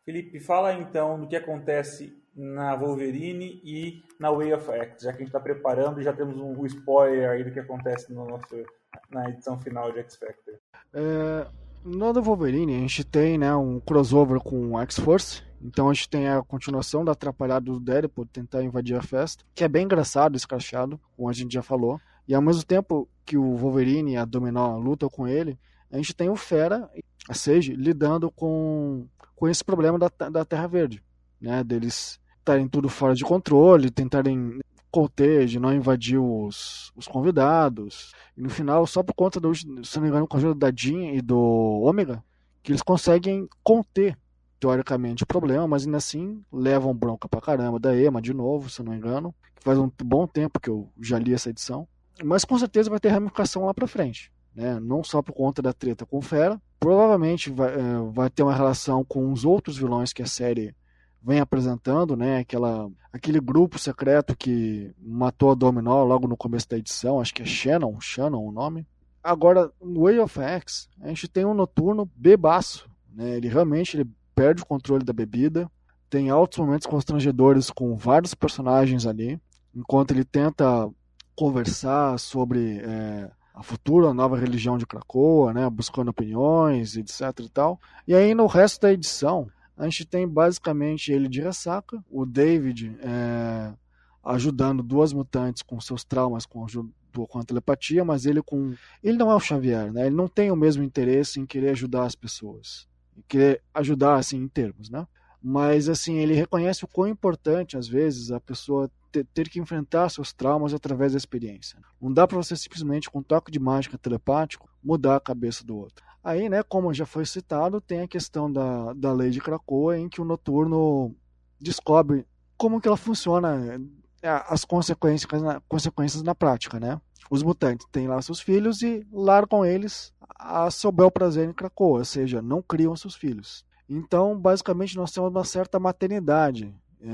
Felipe, 0.05 0.39
fala 0.39 0.73
então 0.73 1.19
do 1.19 1.27
que 1.27 1.35
acontece 1.35 2.17
na 2.35 2.75
Wolverine 2.75 3.61
e 3.63 4.03
na 4.19 4.31
Way 4.31 4.53
of 4.53 4.69
X, 4.71 5.03
já 5.03 5.11
que 5.11 5.17
a 5.17 5.19
gente 5.19 5.27
está 5.27 5.39
preparando 5.39 5.99
e 5.99 6.03
já 6.03 6.13
temos 6.13 6.37
um, 6.37 6.65
spoiler 6.65 7.29
aí 7.29 7.43
do 7.43 7.51
que 7.51 7.59
acontece 7.59 8.13
no 8.13 8.25
nosso, 8.25 8.63
na 9.09 9.29
edição 9.29 9.59
final 9.59 9.91
de 9.91 9.99
X 9.99 10.15
Factor. 10.15 10.55
É, 10.93 11.47
no 11.83 12.13
do 12.13 12.21
Wolverine, 12.21 12.75
a 12.75 12.79
gente 12.79 13.03
tem 13.03 13.37
né, 13.37 13.55
um 13.55 13.79
crossover 13.79 14.39
com 14.39 14.79
X-Force. 14.81 15.43
Então 15.61 15.89
a 15.89 15.93
gente 15.93 16.09
tem 16.09 16.27
a 16.29 16.41
continuação 16.41 17.03
da 17.03 17.11
atrapalhada 17.11 17.65
do 17.65 17.79
Deadpool 17.79 18.25
tentar 18.25 18.63
invadir 18.63 18.95
a 18.95 19.01
festa, 19.01 19.43
que 19.53 19.63
é 19.63 19.67
bem 19.67 19.83
engraçado, 19.83 20.37
escrachado, 20.37 20.99
como 21.15 21.29
a 21.29 21.33
gente 21.33 21.53
já 21.53 21.61
falou. 21.61 21.99
E 22.27 22.33
ao 22.33 22.41
mesmo 22.41 22.63
tempo 22.63 23.09
que 23.25 23.37
o 23.37 23.55
Wolverine 23.55 24.13
e 24.13 24.17
a 24.17 24.23
Dominó 24.23 24.77
lutam 24.77 25.09
com 25.09 25.27
ele, 25.27 25.59
a 25.91 25.97
gente 25.97 26.15
tem 26.15 26.29
o 26.29 26.35
Fera, 26.35 26.89
a 27.27 27.33
Sage, 27.33 27.73
lidando 27.73 28.31
com, 28.31 29.07
com 29.35 29.47
esse 29.47 29.63
problema 29.63 29.97
da, 29.97 30.09
da 30.29 30.45
Terra 30.45 30.67
Verde, 30.67 31.03
né? 31.41 31.63
Deles 31.63 32.19
estarem 32.39 32.67
tudo 32.67 32.89
fora 32.89 33.13
de 33.13 33.23
controle, 33.23 33.91
tentarem 33.91 34.59
conter, 34.91 35.45
de 35.45 35.59
não 35.59 35.73
invadir 35.73 36.17
os, 36.17 36.91
os 36.95 37.07
convidados. 37.07 38.13
E 38.35 38.41
no 38.41 38.49
final, 38.49 38.85
só 38.87 39.03
por 39.03 39.13
conta 39.13 39.39
do, 39.39 39.53
se 39.53 39.67
não 39.67 40.01
me 40.01 40.09
engano, 40.09 40.27
com 40.27 40.37
a 40.37 40.39
ajuda 40.39 40.55
da 40.55 40.75
Jean 40.75 41.11
e 41.13 41.21
do 41.21 41.37
Ômega, 41.37 42.23
que 42.63 42.71
eles 42.71 42.81
conseguem 42.81 43.47
conter, 43.63 44.17
teoricamente, 44.59 45.23
o 45.23 45.27
problema, 45.27 45.67
mas 45.67 45.85
ainda 45.85 45.97
assim 45.97 46.43
levam 46.51 46.93
bronca 46.93 47.29
pra 47.29 47.41
caramba 47.41 47.79
da 47.79 47.95
Ema 47.95 48.21
de 48.21 48.33
novo, 48.33 48.69
se 48.69 48.83
não 48.83 48.91
me 48.91 48.97
engano. 48.97 49.33
Faz 49.61 49.77
um 49.77 49.91
bom 50.03 50.25
tempo 50.25 50.59
que 50.59 50.69
eu 50.69 50.89
já 50.99 51.19
li 51.19 51.33
essa 51.33 51.49
edição. 51.49 51.87
Mas 52.23 52.43
com 52.43 52.57
certeza 52.57 52.89
vai 52.89 52.99
ter 52.99 53.09
ramificação 53.09 53.65
lá 53.65 53.73
pra 53.73 53.87
frente. 53.87 54.31
Né? 54.53 54.79
Não 54.79 55.03
só 55.03 55.21
por 55.21 55.33
conta 55.33 55.61
da 55.61 55.71
treta 55.71 56.05
com 56.05 56.17
o 56.17 56.21
Fera, 56.21 56.61
provavelmente 56.79 57.49
vai, 57.49 57.73
é, 57.73 58.11
vai 58.11 58.29
ter 58.29 58.43
uma 58.43 58.53
relação 58.53 59.03
com 59.05 59.31
os 59.31 59.45
outros 59.45 59.77
vilões 59.77 60.11
que 60.11 60.21
a 60.21 60.25
série 60.25 60.75
vem 61.21 61.39
apresentando, 61.39 62.15
né? 62.15 62.39
Aquela, 62.39 62.89
aquele 63.11 63.39
grupo 63.39 63.77
secreto 63.77 64.35
que 64.35 64.93
matou 64.99 65.51
a 65.51 65.55
Dominó 65.55 66.03
logo 66.03 66.27
no 66.27 66.37
começo 66.37 66.69
da 66.69 66.77
edição, 66.77 67.19
acho 67.19 67.33
que 67.33 67.41
é 67.41 67.45
Shannon, 67.45 67.99
Shannon 67.99 68.45
o 68.45 68.51
nome. 68.51 68.87
Agora, 69.23 69.71
no 69.81 70.03
Way 70.03 70.19
of 70.19 70.39
X, 70.39 70.89
a 71.01 71.09
gente 71.09 71.27
tem 71.27 71.45
um 71.45 71.53
noturno 71.53 72.09
bebaço, 72.15 72.89
né? 73.13 73.35
Ele 73.37 73.49
realmente 73.49 73.97
ele 73.97 74.09
perde 74.33 74.61
o 74.61 74.65
controle 74.65 75.03
da 75.03 75.11
bebida, 75.11 75.69
tem 76.09 76.29
altos 76.29 76.57
momentos 76.57 76.87
constrangedores 76.87 77.69
com 77.69 77.95
vários 77.95 78.33
personagens 78.33 79.05
ali, 79.05 79.39
enquanto 79.75 80.11
ele 80.11 80.23
tenta 80.23 80.89
conversar 81.35 82.17
sobre 82.17 82.79
é, 82.79 83.29
a 83.53 83.61
futura 83.61 84.13
nova 84.13 84.37
religião 84.37 84.77
de 84.77 84.87
Krakoa, 84.87 85.53
né? 85.53 85.69
Buscando 85.69 86.09
opiniões, 86.09 86.95
etc 86.95 87.21
e 87.41 87.49
tal. 87.49 87.79
E 88.07 88.15
aí 88.15 88.33
no 88.33 88.47
resto 88.47 88.81
da 88.81 88.93
edição, 88.93 89.49
a 89.79 89.85
gente 89.85 90.05
tem 90.05 90.27
basicamente 90.27 91.09
ele 91.09 91.29
de 91.29 91.39
ressaca, 91.39 92.03
o 92.11 92.25
David 92.25 92.97
é, 93.01 93.73
ajudando 94.21 94.83
duas 94.83 95.13
mutantes 95.13 95.63
com 95.63 95.79
seus 95.79 96.03
traumas 96.03 96.45
com, 96.45 96.65
com 97.13 97.39
a 97.39 97.43
telepatia, 97.45 98.03
mas 98.03 98.25
ele 98.25 98.41
com 98.41 98.75
ele 99.01 99.17
não 99.17 99.31
é 99.31 99.35
o 99.35 99.39
Xavier, 99.39 99.91
né? 99.93 100.07
Ele 100.07 100.15
não 100.15 100.27
tem 100.27 100.51
o 100.51 100.55
mesmo 100.55 100.83
interesse 100.83 101.39
em 101.39 101.45
querer 101.45 101.69
ajudar 101.69 102.03
as 102.03 102.13
pessoas, 102.13 102.89
em 103.17 103.23
querer 103.25 103.63
ajudar 103.73 104.15
assim 104.15 104.35
em 104.35 104.49
termos, 104.49 104.89
né? 104.89 105.07
Mas 105.41 105.87
assim 105.87 106.17
ele 106.17 106.33
reconhece 106.33 106.83
o 106.83 106.87
quão 106.87 107.07
importante 107.07 107.77
às 107.77 107.87
vezes 107.87 108.31
a 108.31 108.39
pessoa 108.41 108.91
ter, 109.13 109.25
ter 109.33 109.47
que 109.47 109.61
enfrentar 109.61 110.09
seus 110.09 110.33
traumas 110.33 110.73
através 110.73 111.13
da 111.13 111.17
experiência. 111.17 111.79
Não 112.01 112.11
dá 112.11 112.27
para 112.27 112.35
você 112.35 112.53
simplesmente 112.57 113.09
com 113.09 113.19
um 113.19 113.23
toque 113.23 113.49
de 113.49 113.59
mágica 113.59 113.97
telepático 113.97 114.69
mudar 114.83 115.15
a 115.15 115.21
cabeça 115.21 115.63
do 115.63 115.77
outro. 115.77 116.03
Aí, 116.23 116.49
né, 116.49 116.61
como 116.63 116.93
já 116.93 117.05
foi 117.05 117.25
citado, 117.25 117.79
tem 117.79 118.01
a 118.01 118.07
questão 118.07 118.51
da, 118.51 118.93
da 118.93 119.13
lei 119.13 119.29
de 119.29 119.39
Krakoa, 119.39 119.97
em 119.97 120.09
que 120.09 120.21
o 120.21 120.25
Noturno 120.25 121.15
descobre 121.59 122.25
como 122.57 122.81
que 122.81 122.87
ela 122.87 122.97
funciona, 122.97 123.79
as 124.21 124.65
consequências 124.65 125.29
consequências 125.67 126.21
na 126.21 126.35
prática, 126.35 126.79
né? 126.79 126.99
Os 127.31 127.41
mutantes 127.41 127.87
têm 127.91 128.07
lá 128.07 128.21
seus 128.21 128.41
filhos 128.41 128.81
e 128.81 129.05
largam 129.11 129.65
eles 129.65 130.13
a 130.37 130.69
seu 130.69 130.91
bel 130.91 131.09
prazer 131.11 131.47
em 131.47 131.53
Krakoa, 131.53 131.99
ou 131.99 132.05
seja, 132.05 132.41
não 132.41 132.61
criam 132.61 132.95
seus 132.95 133.15
filhos. 133.15 133.63
Então, 133.87 134.37
basicamente, 134.37 134.95
nós 134.95 135.11
temos 135.11 135.29
uma 135.29 135.43
certa 135.43 135.79
maternidade 135.79 136.73
é, 137.01 137.07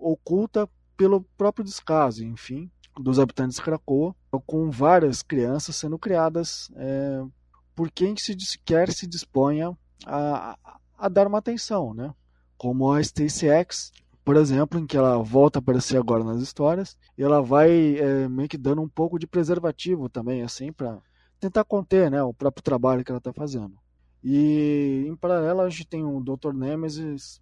oculta 0.00 0.68
pelo 0.96 1.22
próprio 1.36 1.64
descaso, 1.64 2.24
enfim, 2.24 2.70
dos 2.98 3.18
habitantes 3.18 3.56
de 3.56 3.62
Krakoa, 3.62 4.14
com 4.46 4.70
várias 4.70 5.22
crianças 5.22 5.76
sendo 5.76 5.98
criadas 5.98 6.70
é, 6.76 7.22
por 7.80 7.90
quem 7.90 8.14
se 8.14 8.36
quer 8.62 8.92
se 8.92 9.06
disponha 9.06 9.74
a, 10.04 10.54
a, 10.98 11.08
dar 11.08 11.26
uma 11.26 11.38
atenção, 11.38 11.94
né? 11.94 12.14
Como 12.58 12.92
a 12.92 13.00
Stacy 13.00 13.48
X, 13.48 13.90
por 14.22 14.36
exemplo, 14.36 14.78
em 14.78 14.86
que 14.86 14.98
ela 14.98 15.16
volta 15.22 15.58
a 15.58 15.60
aparecer 15.60 15.96
agora 15.96 16.22
nas 16.22 16.42
histórias, 16.42 16.94
e 17.16 17.22
ela 17.22 17.40
vai 17.40 17.96
é, 17.96 18.28
meio 18.28 18.50
que 18.50 18.58
dando 18.58 18.82
um 18.82 18.88
pouco 18.88 19.18
de 19.18 19.26
preservativo 19.26 20.10
também, 20.10 20.42
assim, 20.42 20.70
para 20.70 21.00
tentar 21.40 21.64
conter, 21.64 22.10
né, 22.10 22.22
o 22.22 22.34
próprio 22.34 22.62
trabalho 22.62 23.02
que 23.02 23.10
ela 23.10 23.16
está 23.16 23.32
fazendo. 23.32 23.72
E 24.22 25.06
em 25.08 25.16
paralelo 25.16 25.62
a 25.62 25.70
gente 25.70 25.86
tem 25.86 26.04
o 26.04 26.20
Dr. 26.20 26.52
Nemesis 26.52 27.40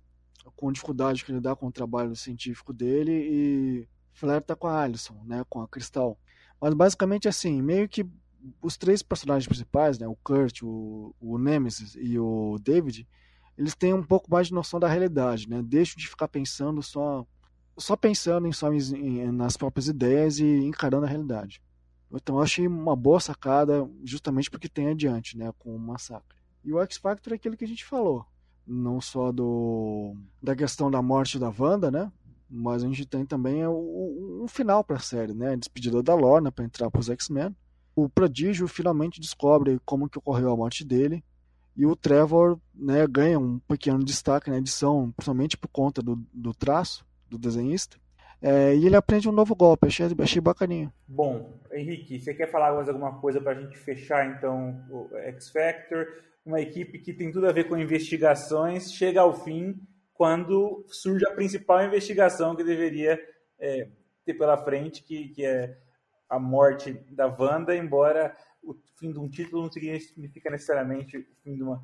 com 0.54 0.70
dificuldade 0.70 1.24
que 1.24 1.32
ele 1.32 1.40
dá 1.40 1.56
com 1.56 1.66
o 1.66 1.72
trabalho 1.72 2.14
científico 2.14 2.72
dele 2.72 3.10
e 3.10 3.88
flerta 4.12 4.54
com 4.54 4.68
a 4.68 4.82
Alison, 4.82 5.20
né, 5.24 5.44
com 5.48 5.60
a 5.60 5.66
Cristal. 5.66 6.16
Mas 6.60 6.74
basicamente 6.74 7.26
assim, 7.26 7.60
meio 7.60 7.88
que 7.88 8.06
os 8.62 8.76
três 8.76 9.02
personagens 9.02 9.46
principais, 9.46 9.98
né, 9.98 10.06
o 10.06 10.16
Kurt, 10.16 10.62
o, 10.62 11.14
o 11.20 11.38
Nemesis 11.38 11.96
e 11.96 12.18
o 12.18 12.58
David, 12.60 13.06
eles 13.56 13.74
têm 13.74 13.92
um 13.92 14.02
pouco 14.02 14.30
mais 14.30 14.48
de 14.48 14.54
noção 14.54 14.78
da 14.78 14.88
realidade, 14.88 15.48
né? 15.48 15.60
Deixam 15.62 15.96
de 15.96 16.08
ficar 16.08 16.28
pensando 16.28 16.82
só 16.82 17.26
só 17.76 17.96
pensando 17.96 18.46
em 18.46 18.52
só 18.52 18.72
em, 18.72 19.30
nas 19.32 19.56
próprias 19.56 19.88
ideias 19.88 20.38
e 20.38 20.44
encarando 20.44 21.06
a 21.06 21.08
realidade. 21.08 21.62
Então 22.12 22.36
eu 22.36 22.42
achei 22.42 22.66
uma 22.66 22.96
boa 22.96 23.20
sacada 23.20 23.88
justamente 24.04 24.50
porque 24.50 24.68
tem 24.68 24.88
adiante, 24.88 25.36
né, 25.36 25.52
com 25.58 25.74
o 25.74 25.78
massacre. 25.78 26.38
E 26.64 26.72
o 26.72 26.80
X 26.82 26.96
Factor 26.96 27.32
é 27.32 27.36
aquilo 27.36 27.56
que 27.56 27.64
a 27.64 27.68
gente 27.68 27.84
falou, 27.84 28.24
não 28.66 29.00
só 29.00 29.30
do 29.32 30.16
da 30.42 30.54
questão 30.56 30.90
da 30.90 31.02
morte 31.02 31.38
da 31.38 31.52
Wanda, 31.56 31.90
né? 31.90 32.12
Mas 32.50 32.82
a 32.82 32.86
gente 32.86 33.04
tem 33.04 33.26
também 33.26 33.66
um 33.66 34.46
final 34.48 34.82
para 34.82 34.96
a 34.96 35.00
série, 35.00 35.34
né? 35.34 35.52
A 35.52 35.56
despedida 35.56 36.02
da 36.02 36.14
Lorna 36.14 36.50
para 36.50 36.64
entrar 36.64 36.90
para 36.90 37.00
os 37.00 37.10
X-Men 37.10 37.54
o 38.04 38.08
Prodígio 38.08 38.68
finalmente 38.68 39.20
descobre 39.20 39.80
como 39.84 40.08
que 40.08 40.18
ocorreu 40.18 40.52
a 40.52 40.56
morte 40.56 40.84
dele 40.84 41.24
e 41.76 41.84
o 41.84 41.96
Trevor 41.96 42.56
né, 42.72 43.04
ganha 43.08 43.38
um 43.40 43.58
pequeno 43.58 44.04
destaque 44.04 44.50
na 44.50 44.58
edição, 44.58 45.10
principalmente 45.16 45.56
por 45.56 45.66
conta 45.68 46.00
do, 46.00 46.16
do 46.32 46.54
traço 46.54 47.04
do 47.28 47.36
desenhista. 47.36 47.96
É, 48.40 48.72
e 48.72 48.86
ele 48.86 48.94
aprende 48.94 49.28
um 49.28 49.32
novo 49.32 49.54
golpe, 49.56 49.88
achei, 49.88 50.06
achei 50.20 50.40
bacaninho. 50.40 50.92
Bom, 51.08 51.60
Henrique, 51.72 52.20
você 52.20 52.32
quer 52.32 52.48
falar 52.48 52.72
mais 52.72 52.88
alguma 52.88 53.18
coisa 53.20 53.40
para 53.40 53.50
a 53.52 53.60
gente 53.60 53.76
fechar 53.76 54.26
então 54.28 54.80
o 54.90 55.08
X 55.16 55.50
Factor? 55.50 56.06
Uma 56.46 56.60
equipe 56.60 57.00
que 57.00 57.12
tem 57.12 57.32
tudo 57.32 57.48
a 57.48 57.52
ver 57.52 57.64
com 57.64 57.76
investigações, 57.76 58.92
chega 58.92 59.20
ao 59.20 59.34
fim 59.34 59.74
quando 60.14 60.84
surge 60.86 61.26
a 61.26 61.34
principal 61.34 61.84
investigação 61.84 62.54
que 62.54 62.62
deveria 62.62 63.18
é, 63.58 63.88
ter 64.24 64.34
pela 64.34 64.56
frente, 64.56 65.02
que, 65.02 65.30
que 65.30 65.44
é 65.44 65.76
a 66.28 66.38
morte 66.38 66.92
da 67.10 67.26
Wanda, 67.26 67.74
embora 67.74 68.36
o 68.62 68.74
fim 68.98 69.12
de 69.12 69.18
um 69.18 69.28
título 69.28 69.62
não 69.62 69.70
significa 69.70 70.50
necessariamente 70.50 71.18
o 71.18 71.26
fim 71.42 71.56
de 71.56 71.62
uma, 71.62 71.82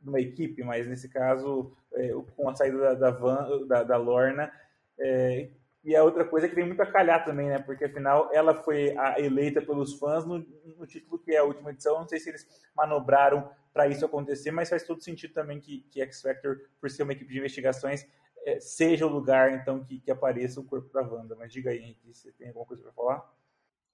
de 0.00 0.08
uma 0.08 0.20
equipe, 0.20 0.62
mas 0.64 0.86
nesse 0.86 1.08
caso, 1.08 1.72
é, 1.92 2.12
com 2.36 2.48
a 2.48 2.54
saída 2.54 2.78
da, 2.78 2.94
da, 2.94 3.10
Van, 3.10 3.66
da, 3.66 3.82
da 3.84 3.96
Lorna. 3.96 4.52
É, 4.98 5.50
e 5.84 5.94
a 5.94 6.02
outra 6.02 6.24
coisa 6.24 6.46
é 6.46 6.48
que 6.48 6.54
vem 6.54 6.66
muito 6.66 6.80
a 6.80 6.86
calhar 6.86 7.24
também, 7.24 7.48
né? 7.48 7.58
Porque 7.58 7.84
afinal 7.84 8.30
ela 8.32 8.54
foi 8.54 8.94
eleita 9.18 9.60
pelos 9.60 9.98
fãs 9.98 10.24
no, 10.24 10.38
no 10.78 10.86
título 10.86 11.18
que 11.18 11.32
é 11.32 11.38
a 11.38 11.44
última 11.44 11.70
edição. 11.70 12.00
Não 12.00 12.08
sei 12.08 12.18
se 12.18 12.30
eles 12.30 12.48
manobraram 12.74 13.50
para 13.72 13.86
isso 13.86 14.04
acontecer, 14.04 14.50
mas 14.50 14.70
faz 14.70 14.84
todo 14.84 15.02
sentido 15.02 15.34
também 15.34 15.60
que, 15.60 15.80
que 15.90 16.00
X 16.00 16.22
Factor, 16.22 16.58
por 16.80 16.90
ser 16.90 17.02
uma 17.02 17.12
equipe 17.12 17.30
de 17.30 17.38
investigações, 17.38 18.06
é, 18.46 18.58
seja 18.60 19.06
o 19.06 19.10
lugar 19.10 19.52
então 19.52 19.84
que, 19.84 20.00
que 20.00 20.10
apareça 20.10 20.58
o 20.58 20.64
corpo 20.64 20.90
da 20.90 21.02
Wanda. 21.02 21.36
Mas 21.36 21.52
diga 21.52 21.70
aí, 21.70 21.78
Henrique, 21.78 22.14
você 22.14 22.32
tem 22.32 22.48
alguma 22.48 22.64
coisa 22.64 22.82
para 22.82 22.92
falar? 22.92 23.30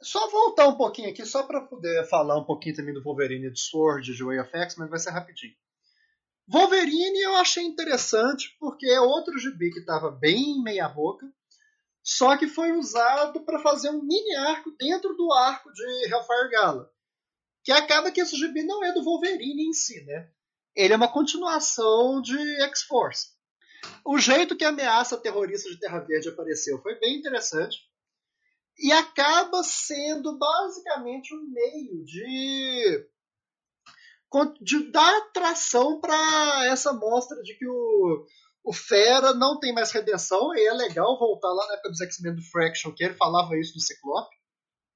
Só 0.02 0.30
voltar 0.30 0.66
um 0.66 0.76
pouquinho 0.76 1.10
aqui, 1.10 1.26
só 1.26 1.42
para 1.42 1.60
poder 1.60 2.08
falar 2.08 2.38
um 2.38 2.44
pouquinho 2.44 2.74
também 2.74 2.94
do 2.94 3.02
Wolverine 3.02 3.50
de 3.50 3.60
Sword, 3.60 4.14
de 4.14 4.24
Way 4.24 4.40
of 4.40 4.56
X, 4.56 4.76
mas 4.76 4.88
vai 4.88 4.98
ser 4.98 5.10
rapidinho. 5.10 5.54
Wolverine 6.48 7.20
eu 7.20 7.36
achei 7.36 7.62
interessante 7.62 8.56
porque 8.58 8.86
é 8.86 9.00
outro 9.00 9.38
gibi 9.38 9.70
que 9.70 9.80
estava 9.80 10.10
bem 10.10 10.62
meia 10.62 10.88
boca, 10.88 11.30
só 12.02 12.36
que 12.38 12.46
foi 12.46 12.72
usado 12.72 13.44
para 13.44 13.60
fazer 13.60 13.90
um 13.90 14.02
mini 14.02 14.34
arco 14.36 14.74
dentro 14.78 15.14
do 15.14 15.32
arco 15.34 15.70
de 15.70 15.84
Hellfire 16.06 16.50
Gala. 16.50 16.90
Que 17.62 17.70
acaba 17.70 18.10
que 18.10 18.22
esse 18.22 18.36
gibi 18.36 18.62
não 18.62 18.82
é 18.82 18.94
do 18.94 19.04
Wolverine 19.04 19.68
em 19.68 19.72
si, 19.74 20.02
né? 20.06 20.30
Ele 20.74 20.94
é 20.94 20.96
uma 20.96 21.12
continuação 21.12 22.22
de 22.22 22.38
X-Force. 22.62 23.28
O 24.02 24.18
jeito 24.18 24.56
que 24.56 24.64
a 24.64 24.70
ameaça 24.70 25.18
terrorista 25.18 25.68
de 25.68 25.78
Terra 25.78 26.00
Verde 26.00 26.30
apareceu 26.30 26.80
foi 26.80 26.98
bem 26.98 27.18
interessante 27.18 27.89
e 28.80 28.90
acaba 28.92 29.62
sendo 29.62 30.38
basicamente 30.38 31.34
um 31.34 31.46
meio 31.50 32.04
de, 32.04 33.06
de 34.62 34.90
dar 34.90 35.18
atração 35.18 36.00
para 36.00 36.66
essa 36.66 36.92
mostra 36.92 37.42
de 37.42 37.54
que 37.58 37.68
o, 37.68 38.26
o 38.64 38.72
Fera 38.72 39.34
não 39.34 39.60
tem 39.60 39.74
mais 39.74 39.92
redenção, 39.92 40.54
e 40.54 40.66
é 40.66 40.72
legal 40.72 41.18
voltar 41.18 41.52
lá 41.52 41.66
na 41.66 41.74
época 41.74 41.90
dos 41.90 42.00
X-Men 42.00 42.34
do 42.34 42.42
Fraction, 42.42 42.92
que 42.92 43.04
ele 43.04 43.14
falava 43.14 43.58
isso 43.58 43.74
do 43.74 43.80
Ciclope. 43.80 44.34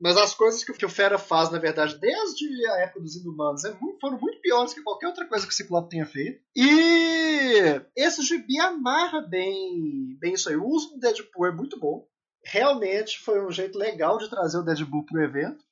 Mas 0.01 0.17
as 0.17 0.35
coisas 0.35 0.65
que, 0.65 0.73
que 0.73 0.85
o 0.85 0.89
Fera 0.89 1.19
faz, 1.19 1.51
na 1.51 1.59
verdade, 1.59 1.99
desde 2.01 2.67
a 2.67 2.81
época 2.81 3.01
dos 3.01 3.15
Inumanos, 3.17 3.65
é 3.65 3.73
muito, 3.75 4.01
foram 4.01 4.19
muito 4.19 4.41
piores 4.41 4.75
que 4.75 4.83
qualquer 4.83 5.07
outra 5.07 5.27
coisa 5.27 5.47
que 5.47 5.53
o 5.53 5.55
Ciclope 5.55 5.91
tenha 5.91 6.05
feito. 6.05 6.43
E 6.57 7.81
esse 7.97 8.23
gibi 8.23 8.59
amarra 8.59 9.21
bem, 9.23 10.17
bem 10.19 10.35
isso 10.35 10.49
aí. 10.49 10.57
O 10.57 10.67
uso 10.67 10.91
do 10.91 10.99
Deadpool 10.99 11.47
é 11.47 11.53
muito 11.53 11.79
bom 11.79 12.07
realmente 12.45 13.19
foi 13.21 13.45
um 13.45 13.51
jeito 13.51 13.79
legal 13.79 14.19
de 14.19 14.29
trazer 14.29 14.59
o 14.59 14.63
Deadpool 14.63 15.05
pro 15.07 15.23
evento. 15.23 15.65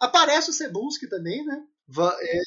Aparece 0.00 0.50
o 0.50 0.52
Cebulski 0.52 1.08
também, 1.08 1.44
né? 1.44 1.62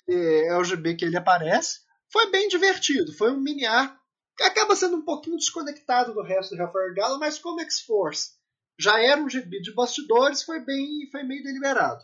Ele, 0.07 0.45
é 0.45 0.57
o 0.57 0.63
GB 0.63 0.95
que 0.95 1.05
ele 1.05 1.17
aparece. 1.17 1.79
Foi 2.11 2.29
bem 2.29 2.47
divertido, 2.47 3.13
foi 3.13 3.31
um 3.31 3.39
mini 3.39 3.65
arco 3.65 4.01
acaba 4.43 4.75
sendo 4.75 4.97
um 4.97 5.05
pouquinho 5.05 5.37
desconectado 5.37 6.13
do 6.13 6.23
resto 6.23 6.55
do 6.55 6.61
Rafael 6.61 6.93
Gala, 6.93 7.17
mas 7.17 7.37
como 7.37 7.59
X-Force 7.61 8.31
já 8.79 8.99
era 8.99 9.21
um 9.21 9.29
GB 9.29 9.61
de 9.61 9.73
bastidores, 9.73 10.43
foi 10.43 10.59
bem, 10.59 11.07
foi 11.11 11.23
meio 11.23 11.43
deliberado. 11.43 12.03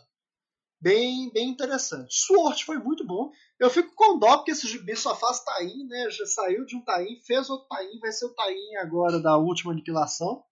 Bem, 0.80 1.28
bem 1.32 1.48
interessante. 1.48 2.14
Sword 2.14 2.64
foi 2.64 2.78
muito 2.78 3.04
bom. 3.04 3.32
Eu 3.58 3.68
fico 3.68 3.92
com 3.96 4.16
dó 4.16 4.36
porque 4.36 4.52
esse 4.52 4.68
GB 4.68 4.94
só 4.94 5.16
faz 5.16 5.42
Tain, 5.42 5.88
né? 5.88 6.08
Já 6.10 6.24
saiu 6.26 6.64
de 6.64 6.76
um 6.76 6.84
Tain, 6.84 7.20
fez 7.26 7.50
outro 7.50 7.66
Tain, 7.66 7.98
vai 7.98 8.12
ser 8.12 8.26
o 8.26 8.34
Tain 8.34 8.76
agora 8.76 9.20
da 9.20 9.36
última 9.36 9.72
aniquilação. 9.72 10.44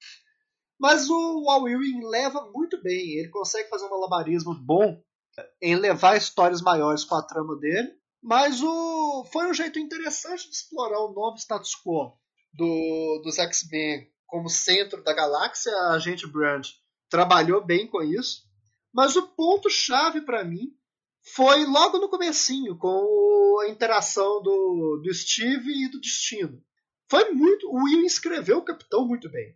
Mas 0.78 1.08
o 1.08 1.50
Al 1.50 1.68
Ewing 1.68 2.04
leva 2.04 2.50
muito 2.52 2.80
bem, 2.82 3.18
ele 3.18 3.28
consegue 3.28 3.68
fazer 3.68 3.86
um 3.86 3.90
malabarismo 3.90 4.54
bom 4.54 5.00
em 5.60 5.74
levar 5.74 6.16
histórias 6.16 6.60
maiores 6.60 7.04
com 7.04 7.14
a 7.14 7.22
trama 7.22 7.56
dele. 7.56 7.92
Mas 8.22 8.62
o 8.62 9.24
foi 9.32 9.48
um 9.48 9.54
jeito 9.54 9.78
interessante 9.78 10.48
de 10.48 10.56
explorar 10.56 11.00
o 11.00 11.12
novo 11.12 11.36
status 11.36 11.74
quo 11.76 12.18
do, 12.52 13.20
dos 13.22 13.38
X-Men 13.38 14.10
como 14.26 14.48
centro 14.48 15.02
da 15.02 15.14
galáxia. 15.14 15.72
A 15.72 15.92
agente 15.92 16.26
Brand 16.26 16.66
trabalhou 17.08 17.64
bem 17.64 17.86
com 17.86 18.02
isso. 18.02 18.44
Mas 18.92 19.14
o 19.14 19.28
ponto 19.28 19.68
chave 19.70 20.22
para 20.22 20.42
mim 20.42 20.74
foi 21.34 21.64
logo 21.66 21.98
no 21.98 22.08
comecinho, 22.08 22.78
com 22.78 23.60
a 23.62 23.68
interação 23.68 24.42
do, 24.42 25.00
do 25.02 25.14
Steve 25.14 25.84
e 25.84 25.88
do 25.88 26.00
Destino. 26.00 26.62
Foi 27.08 27.30
muito. 27.32 27.68
O 27.68 27.84
Will 27.84 28.04
escreveu 28.04 28.58
o 28.58 28.64
Capitão 28.64 29.06
muito 29.06 29.30
bem. 29.30 29.54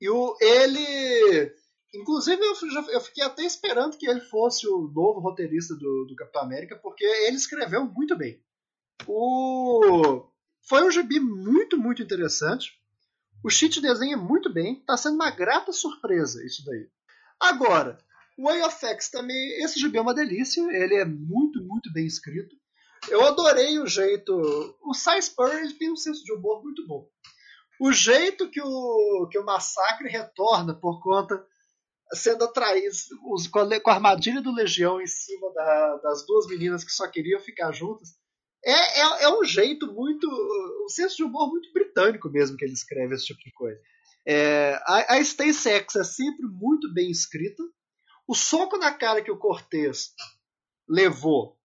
E 0.00 0.08
o, 0.08 0.36
ele. 0.40 1.54
Inclusive, 1.94 2.40
eu, 2.40 2.54
já, 2.54 2.80
eu 2.92 3.00
fiquei 3.00 3.24
até 3.24 3.42
esperando 3.42 3.98
que 3.98 4.08
ele 4.08 4.20
fosse 4.20 4.66
o 4.66 4.90
novo 4.94 5.20
roteirista 5.20 5.74
do, 5.74 6.06
do 6.06 6.14
Capitão 6.16 6.42
América, 6.42 6.76
porque 6.76 7.04
ele 7.04 7.36
escreveu 7.36 7.84
muito 7.84 8.16
bem. 8.16 8.40
O, 9.06 10.24
foi 10.68 10.84
um 10.84 10.90
gibi 10.90 11.18
muito, 11.20 11.76
muito 11.76 12.02
interessante. 12.02 12.72
O 13.44 13.50
cheat 13.50 13.80
desenha 13.80 14.16
muito 14.16 14.52
bem. 14.52 14.78
Está 14.78 14.96
sendo 14.96 15.16
uma 15.16 15.30
grata 15.30 15.72
surpresa 15.72 16.44
isso 16.44 16.64
daí. 16.64 16.88
Agora, 17.40 17.98
o 18.38 18.44
Way 18.44 18.62
of 18.62 18.86
X 18.86 19.10
também. 19.10 19.62
Esse 19.62 19.78
gibi 19.78 19.98
é 19.98 20.00
uma 20.00 20.14
delícia. 20.14 20.62
Ele 20.70 20.94
é 20.94 21.04
muito, 21.04 21.62
muito 21.62 21.92
bem 21.92 22.06
escrito. 22.06 22.54
Eu 23.08 23.26
adorei 23.26 23.78
o 23.78 23.86
jeito. 23.86 24.32
O 24.82 24.94
Cy 24.94 25.20
Spurrier 25.20 25.76
tem 25.76 25.90
um 25.90 25.96
senso 25.96 26.24
de 26.24 26.32
humor 26.32 26.62
muito 26.62 26.86
bom 26.86 27.08
o 27.80 27.92
jeito 27.92 28.50
que 28.50 28.60
o, 28.60 29.26
que 29.30 29.38
o 29.38 29.44
massacre 29.44 30.08
retorna 30.08 30.74
por 30.74 31.02
conta 31.02 31.42
sendo 32.12 32.44
atraído 32.44 32.94
os, 33.32 33.46
com, 33.46 33.60
a, 33.60 33.80
com 33.80 33.90
a 33.90 33.94
armadilha 33.94 34.42
do 34.42 34.52
Legião 34.52 35.00
em 35.00 35.06
cima 35.06 35.50
da, 35.54 35.96
das 35.98 36.26
duas 36.26 36.46
meninas 36.46 36.84
que 36.84 36.90
só 36.90 37.08
queriam 37.08 37.40
ficar 37.40 37.72
juntas. 37.72 38.10
É, 38.62 38.72
é, 38.72 39.22
é, 39.24 39.28
um 39.30 39.44
jeito 39.44 39.86
muito. 39.86 40.28
um 40.84 40.88
senso 40.90 41.16
de 41.16 41.24
humor 41.24 41.48
muito 41.48 41.72
britânico 41.72 42.28
mesmo 42.28 42.56
que 42.56 42.64
ele 42.66 42.74
escreve 42.74 43.14
esse 43.14 43.24
tipo 43.24 43.40
de 43.40 43.52
coisa. 43.52 43.80
É, 44.26 44.74
a, 44.84 45.14
a 45.14 45.24
Stay 45.24 45.54
Sex 45.54 45.96
é 45.96 46.04
sempre 46.04 46.46
muito 46.46 46.92
bem 46.92 47.10
escrita. 47.10 47.62
O 48.28 48.34
soco 48.34 48.76
na 48.76 48.92
cara 48.92 49.22
que 49.22 49.30
o 49.30 49.38
Cortez 49.38 50.10
levou 50.86 51.56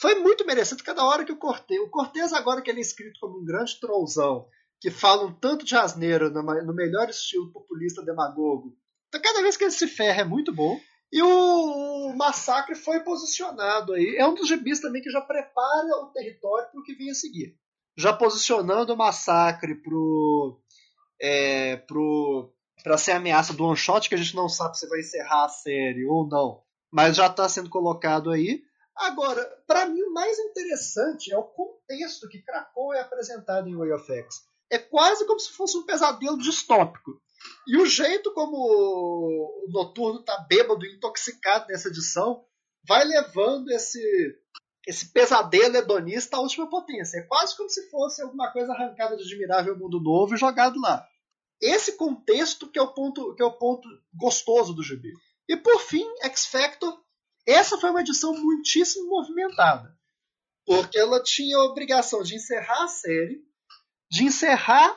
foi 0.00 0.14
muito 0.14 0.46
merecido. 0.46 0.84
Cada 0.84 1.04
hora 1.04 1.24
que 1.24 1.32
o 1.32 1.38
Cortez. 1.38 1.80
O 1.80 1.90
Cortez, 1.90 2.32
agora 2.32 2.62
que 2.62 2.70
ele 2.70 2.78
é 2.78 2.82
escrito 2.82 3.18
como 3.20 3.40
um 3.40 3.44
grande 3.44 3.80
trollzão 3.80 4.46
que 4.82 4.90
falam 4.90 5.32
tanto 5.32 5.64
de 5.64 5.76
asneira 5.76 6.28
no 6.28 6.74
melhor 6.74 7.08
estilo 7.08 7.52
populista 7.52 8.04
demagogo. 8.04 8.76
Então, 9.06 9.22
cada 9.22 9.40
vez 9.40 9.56
que 9.56 9.62
ele 9.62 9.70
se 9.70 9.86
ferra 9.86 10.22
é 10.22 10.24
muito 10.24 10.52
bom. 10.52 10.76
E 11.12 11.22
o 11.22 12.12
Massacre 12.16 12.74
foi 12.74 12.98
posicionado 12.98 13.92
aí. 13.92 14.16
É 14.18 14.26
um 14.26 14.34
dos 14.34 14.48
gibis 14.48 14.80
também 14.80 15.00
que 15.00 15.10
já 15.10 15.20
prepara 15.20 15.86
o 16.02 16.10
território 16.10 16.68
para 16.68 16.80
o 16.80 16.82
que 16.82 16.96
vem 16.96 17.10
a 17.10 17.14
seguir. 17.14 17.56
Já 17.96 18.12
posicionando 18.12 18.92
o 18.92 18.96
Massacre 18.96 19.80
pro, 19.80 20.60
é, 21.20 21.76
pro, 21.76 22.52
para 22.82 22.98
ser 22.98 23.12
ameaça 23.12 23.52
do 23.52 23.64
one 23.64 23.76
shot, 23.76 24.08
que 24.08 24.16
a 24.16 24.18
gente 24.18 24.34
não 24.34 24.48
sabe 24.48 24.76
se 24.76 24.88
vai 24.88 24.98
encerrar 24.98 25.44
a 25.44 25.48
série 25.48 26.04
ou 26.06 26.26
não. 26.26 26.60
Mas 26.90 27.14
já 27.14 27.28
está 27.28 27.48
sendo 27.48 27.70
colocado 27.70 28.32
aí. 28.32 28.64
Agora, 28.96 29.44
para 29.64 29.86
mim, 29.86 30.02
o 30.02 30.12
mais 30.12 30.36
interessante 30.40 31.32
é 31.32 31.38
o 31.38 31.44
contexto 31.44 32.28
que 32.28 32.42
Krakow 32.42 32.92
é 32.92 33.00
apresentado 33.00 33.68
em 33.68 33.76
Way 33.76 33.92
of 33.92 34.12
X 34.12 34.51
é 34.72 34.78
quase 34.78 35.26
como 35.26 35.38
se 35.38 35.50
fosse 35.50 35.76
um 35.76 35.84
pesadelo 35.84 36.38
distópico. 36.38 37.20
E 37.68 37.76
o 37.76 37.84
jeito 37.84 38.32
como 38.32 38.56
o 38.56 39.66
Noturno 39.68 40.20
está 40.20 40.38
bêbado 40.48 40.86
intoxicado 40.86 41.66
nessa 41.68 41.88
edição 41.88 42.42
vai 42.82 43.04
levando 43.04 43.70
esse, 43.70 44.00
esse 44.86 45.12
pesadelo 45.12 45.76
hedonista 45.76 46.38
à 46.38 46.40
última 46.40 46.70
potência. 46.70 47.18
É 47.18 47.22
quase 47.22 47.54
como 47.54 47.68
se 47.68 47.90
fosse 47.90 48.22
alguma 48.22 48.50
coisa 48.50 48.72
arrancada 48.72 49.14
de 49.14 49.22
Admirável 49.24 49.78
Mundo 49.78 50.00
Novo 50.00 50.34
e 50.34 50.38
jogado 50.38 50.80
lá. 50.80 51.06
Esse 51.60 51.92
contexto 51.92 52.66
que 52.66 52.78
é 52.78 52.82
o 52.82 52.94
ponto, 52.94 53.34
que 53.34 53.42
é 53.42 53.46
o 53.46 53.52
ponto 53.52 53.86
gostoso 54.14 54.72
do 54.72 54.82
gibi. 54.82 55.12
E 55.46 55.54
por 55.54 55.80
fim, 55.80 56.06
X 56.22 56.46
Factor. 56.46 56.98
Essa 57.46 57.76
foi 57.76 57.90
uma 57.90 58.00
edição 58.00 58.32
muitíssimo 58.32 59.10
movimentada. 59.10 59.94
Porque 60.64 60.98
ela 60.98 61.22
tinha 61.22 61.58
a 61.58 61.64
obrigação 61.64 62.22
de 62.22 62.36
encerrar 62.36 62.84
a 62.84 62.88
série 62.88 63.44
de 64.12 64.24
encerrar 64.24 64.94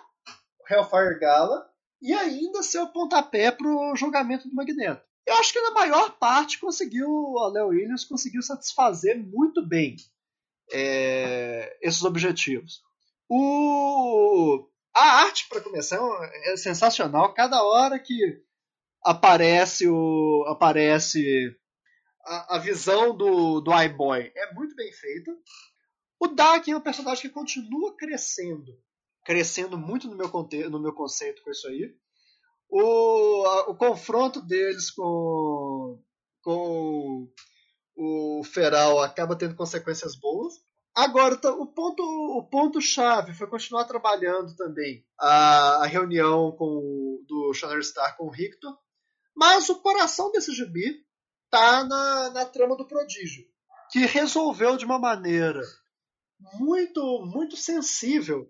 o 0.60 0.74
Hellfire 0.74 1.18
Gala 1.18 1.66
e 2.02 2.14
ainda 2.14 2.62
ser 2.62 2.80
o 2.80 2.92
pontapé 2.92 3.50
para 3.50 3.66
o 3.66 3.96
julgamento 3.96 4.50
do 4.50 4.54
Magneto. 4.54 5.02
Eu 5.26 5.36
acho 5.36 5.54
que 5.54 5.62
na 5.62 5.72
maior 5.72 6.18
parte 6.18 6.60
conseguiu, 6.60 7.40
a 7.40 7.48
Leo 7.48 7.70
Williams 7.70 8.04
conseguiu 8.04 8.42
satisfazer 8.42 9.18
muito 9.18 9.66
bem 9.66 9.96
é, 10.70 11.78
esses 11.82 12.04
objetivos. 12.04 12.84
O, 13.30 14.68
a 14.94 15.22
arte, 15.22 15.48
para 15.48 15.62
começar, 15.62 15.98
é 16.48 16.58
sensacional. 16.58 17.34
Cada 17.34 17.64
hora 17.64 17.98
que 17.98 18.44
aparece 19.02 19.88
o 19.88 20.44
aparece 20.46 21.56
a, 22.26 22.58
a 22.58 22.60
visão 22.60 23.16
do, 23.16 23.62
do 23.62 23.82
iBoy 23.82 24.30
é 24.36 24.54
muito 24.54 24.76
bem 24.76 24.92
feita. 24.92 25.32
O 26.20 26.28
Dark 26.28 26.68
é 26.68 26.76
um 26.76 26.82
personagem 26.82 27.22
que 27.22 27.30
continua 27.30 27.96
crescendo 27.96 28.78
crescendo 29.26 29.78
muito 29.78 30.08
no 30.08 30.16
meu, 30.16 30.30
no 30.70 30.80
meu 30.80 30.94
conceito 30.94 31.44
com 31.44 31.50
isso 31.50 31.68
aí. 31.68 31.94
O, 32.70 33.44
a, 33.48 33.70
o 33.72 33.76
confronto 33.76 34.40
deles 34.40 34.92
com, 34.92 36.00
com 36.42 37.28
o 37.98 38.44
Feral 38.44 39.00
acaba 39.00 39.36
tendo 39.36 39.56
consequências 39.56 40.16
boas. 40.16 40.54
Agora, 40.96 41.36
o 41.36 41.68
ponto, 41.68 42.02
o 42.04 42.48
ponto 42.48 42.80
chave 42.80 43.34
foi 43.34 43.48
continuar 43.48 43.84
trabalhando 43.86 44.56
também 44.56 45.06
a, 45.20 45.84
a 45.84 45.86
reunião 45.88 46.54
com, 46.54 47.22
do 47.28 47.54
Shannon 47.54 47.82
Star 47.82 48.16
com 48.16 48.28
o 48.28 48.32
Rictor, 48.32 48.78
mas 49.36 49.68
o 49.68 49.82
coração 49.82 50.32
desse 50.32 50.54
gibi 50.54 51.04
tá 51.50 51.84
na, 51.84 52.30
na 52.30 52.46
trama 52.46 52.78
do 52.78 52.88
Prodígio, 52.88 53.44
que 53.92 54.06
resolveu 54.06 54.78
de 54.78 54.86
uma 54.86 54.98
maneira 54.98 55.62
muito 56.60 57.26
muito 57.26 57.58
sensível 57.58 58.50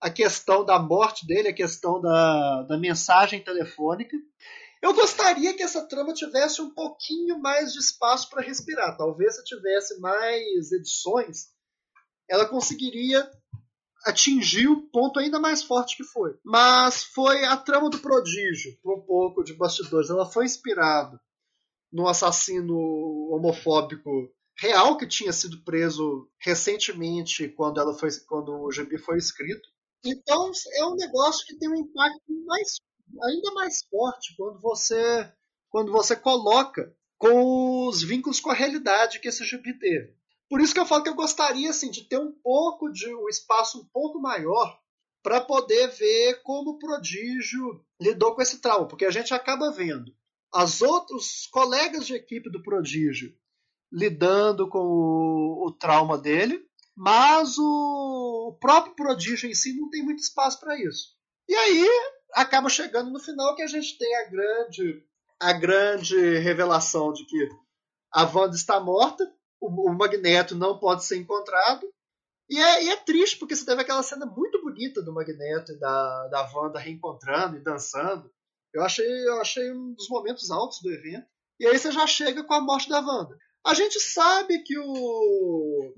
a 0.00 0.10
questão 0.10 0.64
da 0.64 0.78
morte 0.78 1.26
dele, 1.26 1.48
a 1.48 1.54
questão 1.54 2.00
da, 2.00 2.62
da 2.62 2.78
mensagem 2.78 3.42
telefônica. 3.42 4.16
Eu 4.82 4.92
gostaria 4.92 5.54
que 5.54 5.62
essa 5.62 5.86
trama 5.88 6.12
tivesse 6.12 6.60
um 6.60 6.74
pouquinho 6.74 7.38
mais 7.40 7.72
de 7.72 7.78
espaço 7.78 8.28
para 8.28 8.42
respirar. 8.42 8.96
Talvez 8.96 9.36
se 9.36 9.44
tivesse 9.44 9.98
mais 9.98 10.72
edições, 10.72 11.48
ela 12.28 12.46
conseguiria 12.46 13.26
atingir 14.04 14.68
o 14.68 14.82
ponto 14.90 15.18
ainda 15.18 15.40
mais 15.40 15.62
forte 15.62 15.96
que 15.96 16.04
foi. 16.04 16.36
Mas 16.44 17.02
foi 17.02 17.44
a 17.46 17.56
trama 17.56 17.88
do 17.88 17.98
prodígio, 17.98 18.78
por 18.82 18.98
um 18.98 19.00
pouco 19.00 19.42
de 19.42 19.54
bastidores. 19.54 20.10
Ela 20.10 20.26
foi 20.26 20.44
inspirada 20.44 21.18
no 21.90 22.06
assassino 22.06 22.76
homofóbico 23.30 24.10
real 24.58 24.96
que 24.96 25.06
tinha 25.06 25.32
sido 25.32 25.62
preso 25.64 26.28
recentemente 26.40 27.48
quando 27.48 27.80
ela 27.80 27.94
foi 27.94 28.10
quando 28.26 28.52
o 28.52 28.70
GB 28.70 28.98
foi 28.98 29.16
escrito. 29.16 29.68
Então 30.04 30.50
é 30.76 30.84
um 30.84 30.94
negócio 30.94 31.46
que 31.46 31.56
tem 31.56 31.68
um 31.68 31.76
impacto 31.76 32.44
mais, 32.44 32.76
ainda 33.22 33.52
mais 33.52 33.82
forte 33.90 34.34
quando 34.36 34.60
você 34.60 35.32
quando 35.70 35.90
você 35.90 36.14
coloca 36.14 36.94
com 37.18 37.88
os 37.88 38.02
vínculos 38.02 38.38
com 38.38 38.50
a 38.50 38.54
realidade 38.54 39.18
que 39.18 39.26
esse 39.26 39.44
gibi 39.44 39.76
teve. 39.76 40.14
Por 40.48 40.60
isso 40.60 40.72
que 40.72 40.78
eu 40.78 40.86
falo 40.86 41.02
que 41.02 41.08
eu 41.08 41.16
gostaria 41.16 41.70
assim, 41.70 41.90
de 41.90 42.04
ter 42.04 42.18
um 42.18 42.30
pouco 42.30 42.88
de 42.92 43.12
um 43.12 43.28
espaço 43.28 43.80
um 43.80 43.84
pouco 43.86 44.20
maior 44.20 44.78
para 45.22 45.40
poder 45.40 45.88
ver 45.88 46.42
como 46.42 46.72
o 46.72 46.78
prodígio 46.78 47.82
lidou 48.00 48.34
com 48.34 48.42
esse 48.42 48.58
trauma, 48.60 48.86
porque 48.86 49.06
a 49.06 49.10
gente 49.10 49.32
acaba 49.32 49.72
vendo 49.72 50.14
as 50.52 50.82
outros 50.82 51.46
colegas 51.46 52.06
de 52.06 52.14
equipe 52.14 52.50
do 52.50 52.62
prodígio 52.62 53.34
lidando 53.90 54.68
com 54.68 54.78
o, 54.78 55.66
o 55.66 55.72
trauma 55.72 56.18
dele, 56.18 56.64
mas 56.96 57.58
o, 57.58 58.56
próprio 58.60 58.94
prodígio 58.94 59.48
em 59.48 59.54
si 59.54 59.76
não 59.78 59.90
tem 59.90 60.02
muito 60.02 60.20
espaço 60.20 60.60
para 60.60 60.78
isso. 60.78 61.14
E 61.48 61.54
aí 61.54 61.88
acaba 62.34 62.68
chegando 62.68 63.10
no 63.10 63.20
final 63.20 63.54
que 63.54 63.62
a 63.62 63.66
gente 63.66 63.98
tem 63.98 64.16
a 64.16 64.30
grande 64.30 65.04
a 65.40 65.52
grande 65.52 66.38
revelação 66.38 67.12
de 67.12 67.24
que 67.26 67.48
a 68.12 68.22
Wanda 68.24 68.54
está 68.54 68.78
morta 68.80 69.28
o, 69.64 69.90
o 69.90 69.94
Magneto 69.94 70.54
não 70.54 70.78
pode 70.78 71.04
ser 71.04 71.16
encontrado. 71.16 71.88
E 72.48 72.60
é, 72.60 72.84
e 72.84 72.90
é, 72.90 72.96
triste, 72.96 73.38
porque 73.38 73.56
você 73.56 73.64
teve 73.64 73.80
aquela 73.80 74.02
cena 74.02 74.26
muito 74.26 74.60
bonita 74.60 75.02
do 75.02 75.12
Magneto 75.12 75.72
e 75.72 75.78
da, 75.78 76.28
da 76.28 76.50
Wanda 76.52 76.78
reencontrando 76.78 77.56
e 77.56 77.64
dançando. 77.64 78.30
Eu 78.72 78.82
achei, 78.82 79.06
eu 79.06 79.40
achei 79.40 79.72
um 79.72 79.94
dos 79.94 80.08
momentos 80.08 80.50
altos 80.50 80.80
do 80.82 80.92
evento. 80.92 81.26
E 81.58 81.66
aí 81.66 81.78
você 81.78 81.90
já 81.90 82.06
chega 82.06 82.44
com 82.44 82.52
a 82.52 82.60
morte 82.60 82.88
da 82.88 83.00
Wanda. 83.00 83.36
A 83.64 83.72
gente 83.72 83.98
sabe 83.98 84.62
que 84.62 84.78
o. 84.78 85.94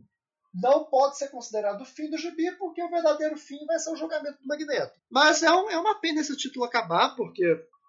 Não 0.61 0.85
pode 0.85 1.19
ser 1.19 1.29
considerado 1.29 1.83
o 1.83 1.85
fim 1.85 2.09
do 2.09 2.17
gibi, 2.17 2.51
porque 2.53 2.83
o 2.83 2.89
verdadeiro 2.89 3.37
fim 3.37 3.65
vai 3.67 3.79
ser 3.79 3.91
o 3.91 3.97
julgamento 3.97 4.39
do 4.41 4.47
Magneto. 4.47 4.99
Mas 5.11 5.43
é, 5.43 5.51
um, 5.53 5.71
é 5.71 5.79
uma 5.79 6.01
pena 6.01 6.21
esse 6.21 6.37
título 6.37 6.65
acabar, 6.65 7.15
porque 7.15 7.45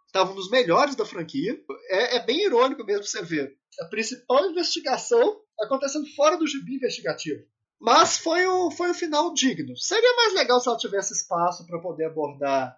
estavam 0.05 0.35
nos 0.35 0.49
melhores 0.49 0.95
da 0.95 1.05
franquia. 1.05 1.57
É, 1.89 2.17
é, 2.17 2.25
bem 2.25 2.45
irônico 2.45 2.83
mesmo 2.83 3.03
você 3.03 3.21
ver 3.21 3.57
a 3.79 3.85
principal 3.85 4.49
investigação 4.49 5.39
acontecendo 5.59 6.07
fora 6.15 6.37
do 6.37 6.47
gibi 6.47 6.75
investigativo. 6.75 7.43
Mas 7.79 8.17
foi 8.17 8.47
um, 8.47 8.71
foi 8.71 8.89
um 8.89 8.93
final 8.93 9.33
digno. 9.33 9.77
Seria 9.77 10.15
mais 10.15 10.33
legal 10.33 10.59
se 10.59 10.67
ela 10.67 10.77
tivesse 10.77 11.13
espaço 11.13 11.65
para 11.65 11.79
poder 11.79 12.05
abordar 12.05 12.75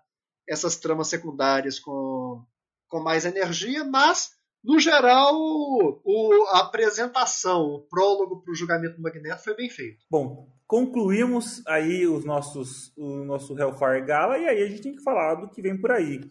essas 0.48 0.76
tramas 0.76 1.08
secundárias 1.08 1.80
com, 1.80 2.44
com 2.90 3.00
mais 3.00 3.24
energia, 3.24 3.84
mas, 3.84 4.32
no 4.64 4.80
geral, 4.80 5.34
o, 5.36 6.48
a 6.52 6.60
apresentação, 6.62 7.62
o 7.62 7.80
prólogo 7.82 8.42
para 8.42 8.52
o 8.52 8.56
julgamento 8.56 8.98
do 8.98 9.02
Magneto 9.02 9.44
foi 9.44 9.56
bem 9.56 9.70
feito. 9.70 10.06
Bom, 10.10 10.50
concluímos 10.68 11.66
aí 11.66 12.06
os 12.06 12.26
nossos, 12.26 12.96
o 12.98 13.24
nosso 13.24 13.58
Hellfire 13.58 14.06
Gala 14.06 14.38
e 14.38 14.48
aí 14.48 14.64
a 14.64 14.68
gente 14.68 14.82
tem 14.82 14.96
que 14.96 15.04
falar 15.04 15.36
do 15.36 15.50
que 15.50 15.62
vem 15.62 15.80
por 15.80 15.92
aí. 15.92 16.22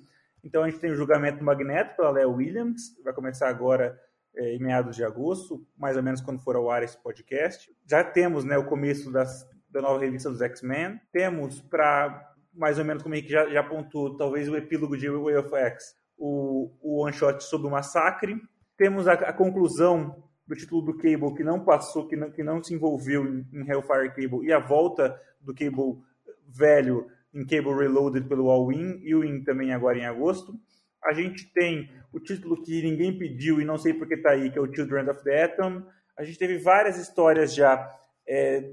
Então 0.44 0.62
a 0.62 0.70
gente 0.70 0.80
tem 0.80 0.92
o 0.92 0.96
julgamento 0.96 1.38
do 1.38 1.44
Magneto 1.44 1.96
pela 1.96 2.10
Léo 2.10 2.34
Williams, 2.34 2.96
vai 3.02 3.12
começar 3.12 3.48
agora 3.48 3.98
é, 4.36 4.54
em 4.54 4.58
meados 4.60 4.94
de 4.94 5.04
agosto, 5.04 5.66
mais 5.76 5.96
ou 5.96 6.02
menos 6.02 6.20
quando 6.20 6.40
for 6.40 6.54
ao 6.54 6.70
ar 6.70 6.82
esse 6.82 6.96
podcast. 7.02 7.70
Já 7.88 8.04
temos 8.04 8.44
né, 8.44 8.56
o 8.56 8.66
começo 8.66 9.10
das, 9.10 9.44
da 9.68 9.82
nova 9.82 9.98
revista 9.98 10.30
dos 10.30 10.40
X-Men. 10.40 11.00
Temos 11.12 11.60
para, 11.60 12.32
mais 12.54 12.78
ou 12.78 12.84
menos 12.84 13.02
como 13.02 13.14
a 13.14 13.18
gente 13.18 13.30
já, 13.30 13.48
já 13.48 13.60
apontou, 13.60 14.16
talvez 14.16 14.48
o 14.48 14.56
epílogo 14.56 14.96
de 14.96 15.08
Way 15.08 15.36
of 15.38 15.54
X, 15.54 15.94
o, 16.18 16.70
o 16.82 17.04
one-shot 17.04 17.42
sobre 17.44 17.68
o 17.68 17.70
massacre. 17.70 18.36
Temos 18.76 19.06
a, 19.06 19.12
a, 19.12 19.32
conclusão 19.32 20.22
do 20.46 20.56
título 20.56 20.82
do 20.82 20.96
Cable 20.96 21.34
que 21.34 21.44
não 21.44 21.64
passou, 21.64 22.06
que 22.06 22.16
não, 22.16 22.30
que 22.30 22.42
não 22.42 22.62
se 22.62 22.74
envolveu 22.74 23.24
em, 23.26 23.46
em 23.52 23.68
Hellfire 23.68 24.08
Cable, 24.08 24.46
e 24.46 24.52
a 24.52 24.58
volta 24.58 25.20
do 25.40 25.54
Cable 25.54 26.02
velho 26.46 27.06
em 27.32 27.46
Cable 27.46 27.74
Reloaded 27.74 28.26
pelo 28.26 28.50
All-In 28.50 29.00
e 29.02 29.14
o 29.14 29.24
In 29.24 29.42
também 29.44 29.72
agora 29.72 29.98
em 29.98 30.06
agosto. 30.06 30.58
A 31.04 31.12
gente 31.12 31.52
tem 31.52 31.90
o 32.12 32.18
título 32.18 32.62
que 32.62 32.82
ninguém 32.82 33.16
pediu 33.16 33.60
e 33.60 33.64
não 33.64 33.78
sei 33.78 33.94
porque 33.94 34.14
está 34.14 34.30
aí, 34.30 34.50
que 34.50 34.58
é 34.58 34.62
o 34.62 34.74
Children 34.74 35.10
of 35.10 35.22
the 35.22 35.44
Atom. 35.44 35.82
A 36.16 36.24
gente 36.24 36.38
teve 36.38 36.58
várias 36.58 36.96
histórias 36.96 37.54
já 37.54 37.94
é, 38.26 38.72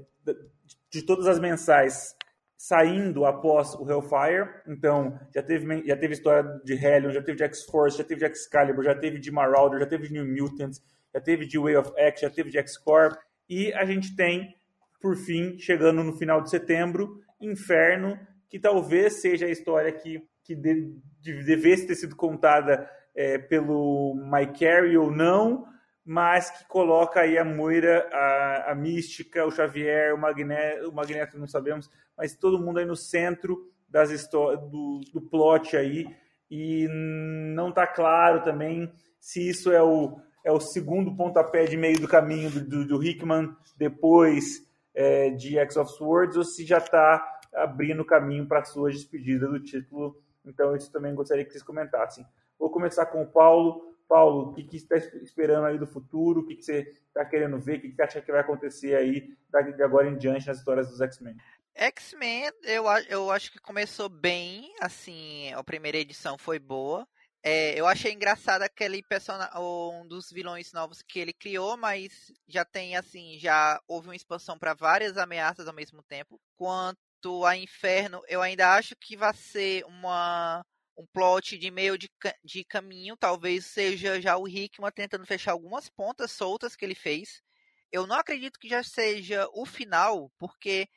de 0.90 1.02
todas 1.02 1.26
as 1.26 1.38
mensais 1.38 2.16
saindo 2.56 3.24
após 3.24 3.74
o 3.74 3.88
Hellfire. 3.88 4.48
Então, 4.66 5.18
já 5.34 5.42
teve, 5.42 5.86
já 5.86 5.96
teve 5.96 6.14
história 6.14 6.60
de 6.64 6.74
Hellion, 6.74 7.10
já 7.10 7.22
teve 7.22 7.36
de 7.36 7.44
X-Force, 7.44 7.98
já 7.98 8.04
teve 8.04 8.20
de 8.20 8.26
Excalibur, 8.26 8.84
já 8.84 8.94
teve 8.94 9.18
de 9.18 9.30
Marauder, 9.30 9.80
já 9.80 9.86
teve 9.86 10.08
de 10.08 10.14
New 10.14 10.26
Mutants, 10.26 10.82
já 11.14 11.20
teve 11.20 11.46
de 11.46 11.58
Way 11.58 11.76
of 11.76 11.92
X, 11.96 12.20
já 12.20 12.30
teve 12.30 12.50
de 12.50 12.58
X-Corp. 12.58 13.16
E 13.48 13.72
a 13.74 13.84
gente 13.84 14.16
tem, 14.16 14.54
por 15.00 15.16
fim, 15.16 15.58
chegando 15.58 16.02
no 16.02 16.16
final 16.16 16.40
de 16.40 16.50
setembro, 16.50 17.20
Inferno, 17.40 18.18
que 18.48 18.58
talvez 18.58 19.20
seja 19.20 19.46
a 19.46 19.50
história 19.50 19.92
que, 19.92 20.22
que 20.42 20.54
de, 20.54 20.94
de, 21.20 21.44
devesse 21.44 21.86
ter 21.86 21.94
sido 21.94 22.16
contada 22.16 22.88
é, 23.14 23.38
pelo 23.38 24.14
Mike 24.14 24.60
Carey 24.60 24.96
ou 24.96 25.10
não, 25.10 25.66
mas 26.06 26.50
que 26.50 26.64
coloca 26.66 27.20
aí 27.20 27.36
a 27.36 27.44
Moira, 27.44 28.08
a, 28.12 28.70
a 28.70 28.74
Mística, 28.74 29.44
o 29.44 29.50
Xavier, 29.50 30.14
o 30.14 30.18
Magneto, 30.18 30.88
o 30.88 30.92
Magneto 30.92 31.38
não 31.38 31.48
sabemos, 31.48 31.90
mas 32.16 32.36
todo 32.36 32.60
mundo 32.60 32.78
aí 32.78 32.86
no 32.86 32.96
centro 32.96 33.68
das 33.88 34.10
do, 34.28 35.00
do 35.12 35.20
plot 35.20 35.76
aí 35.76 36.06
e 36.50 36.86
não 36.88 37.70
está 37.70 37.86
claro 37.86 38.42
também 38.42 38.92
se 39.18 39.48
isso 39.48 39.72
é 39.72 39.82
o, 39.82 40.20
é 40.44 40.52
o 40.52 40.60
segundo 40.60 41.16
pontapé 41.16 41.64
de 41.64 41.76
meio 41.76 42.00
do 42.00 42.06
caminho 42.06 42.50
do, 42.50 42.60
do, 42.64 42.86
do 42.86 43.02
Hickman 43.02 43.52
depois 43.76 44.64
é, 44.94 45.30
de 45.30 45.58
X 45.58 45.76
of 45.76 45.92
Swords 45.92 46.36
ou 46.36 46.44
se 46.44 46.64
já 46.64 46.78
está 46.78 47.36
abrindo 47.52 48.04
caminho 48.04 48.46
para 48.46 48.60
a 48.60 48.64
sua 48.64 48.90
despedida 48.90 49.48
do 49.48 49.58
título. 49.58 50.16
Então, 50.44 50.76
isso 50.76 50.92
também 50.92 51.14
gostaria 51.14 51.44
que 51.44 51.50
vocês 51.50 51.62
comentassem. 51.62 52.24
Vou 52.58 52.70
começar 52.70 53.06
com 53.06 53.22
o 53.22 53.26
Paulo. 53.26 53.95
Paulo, 54.08 54.50
o 54.50 54.54
que, 54.54 54.64
que 54.64 54.78
você 54.78 54.94
está 54.94 55.18
esperando 55.18 55.66
aí 55.66 55.78
do 55.78 55.86
futuro? 55.86 56.40
O 56.40 56.46
que, 56.46 56.56
que 56.56 56.62
você 56.62 56.94
está 57.08 57.24
querendo 57.24 57.58
ver? 57.58 57.78
O 57.78 57.80
que, 57.80 57.88
que 57.88 57.96
você 57.96 58.02
acha 58.02 58.22
que 58.22 58.30
vai 58.32 58.40
acontecer 58.40 58.94
aí 58.94 59.36
de 59.74 59.82
agora 59.82 60.08
em 60.08 60.16
diante 60.16 60.46
nas 60.46 60.58
histórias 60.58 60.88
dos 60.88 61.00
X-Men? 61.00 61.36
X-Men, 61.74 62.50
eu, 62.62 62.84
eu 63.08 63.30
acho 63.30 63.52
que 63.52 63.58
começou 63.58 64.08
bem, 64.08 64.74
assim, 64.80 65.52
a 65.52 65.62
primeira 65.62 65.98
edição 65.98 66.38
foi 66.38 66.58
boa. 66.58 67.06
É, 67.42 67.78
eu 67.78 67.86
achei 67.86 68.12
engraçado 68.12 68.62
aquele 68.62 69.02
personagem, 69.02 69.52
um 69.56 70.06
dos 70.06 70.32
vilões 70.32 70.72
novos 70.72 71.00
que 71.02 71.20
ele 71.20 71.32
criou, 71.32 71.76
mas 71.76 72.32
já 72.48 72.64
tem, 72.64 72.96
assim, 72.96 73.38
já 73.38 73.80
houve 73.86 74.08
uma 74.08 74.16
expansão 74.16 74.58
para 74.58 74.74
várias 74.74 75.16
ameaças 75.16 75.68
ao 75.68 75.74
mesmo 75.74 76.02
tempo. 76.02 76.40
Quanto 76.56 77.44
a 77.44 77.56
Inferno, 77.56 78.22
eu 78.26 78.42
ainda 78.42 78.74
acho 78.74 78.96
que 78.96 79.16
vai 79.16 79.32
ser 79.34 79.84
uma 79.84 80.64
um 80.96 81.06
plot 81.06 81.58
de 81.58 81.70
meio 81.70 81.98
de, 81.98 82.10
de 82.44 82.64
caminho, 82.64 83.16
talvez 83.16 83.66
seja 83.66 84.20
já 84.20 84.36
o 84.36 84.48
Hickman 84.48 84.90
tentando 84.90 85.26
fechar 85.26 85.52
algumas 85.52 85.88
pontas 85.88 86.30
soltas 86.30 86.74
que 86.74 86.84
ele 86.84 86.94
fez. 86.94 87.42
Eu 87.92 88.06
não 88.06 88.16
acredito 88.16 88.58
que 88.58 88.68
já 88.68 88.82
seja 88.82 89.48
o 89.52 89.64
final, 89.64 90.30
porque 90.38 90.88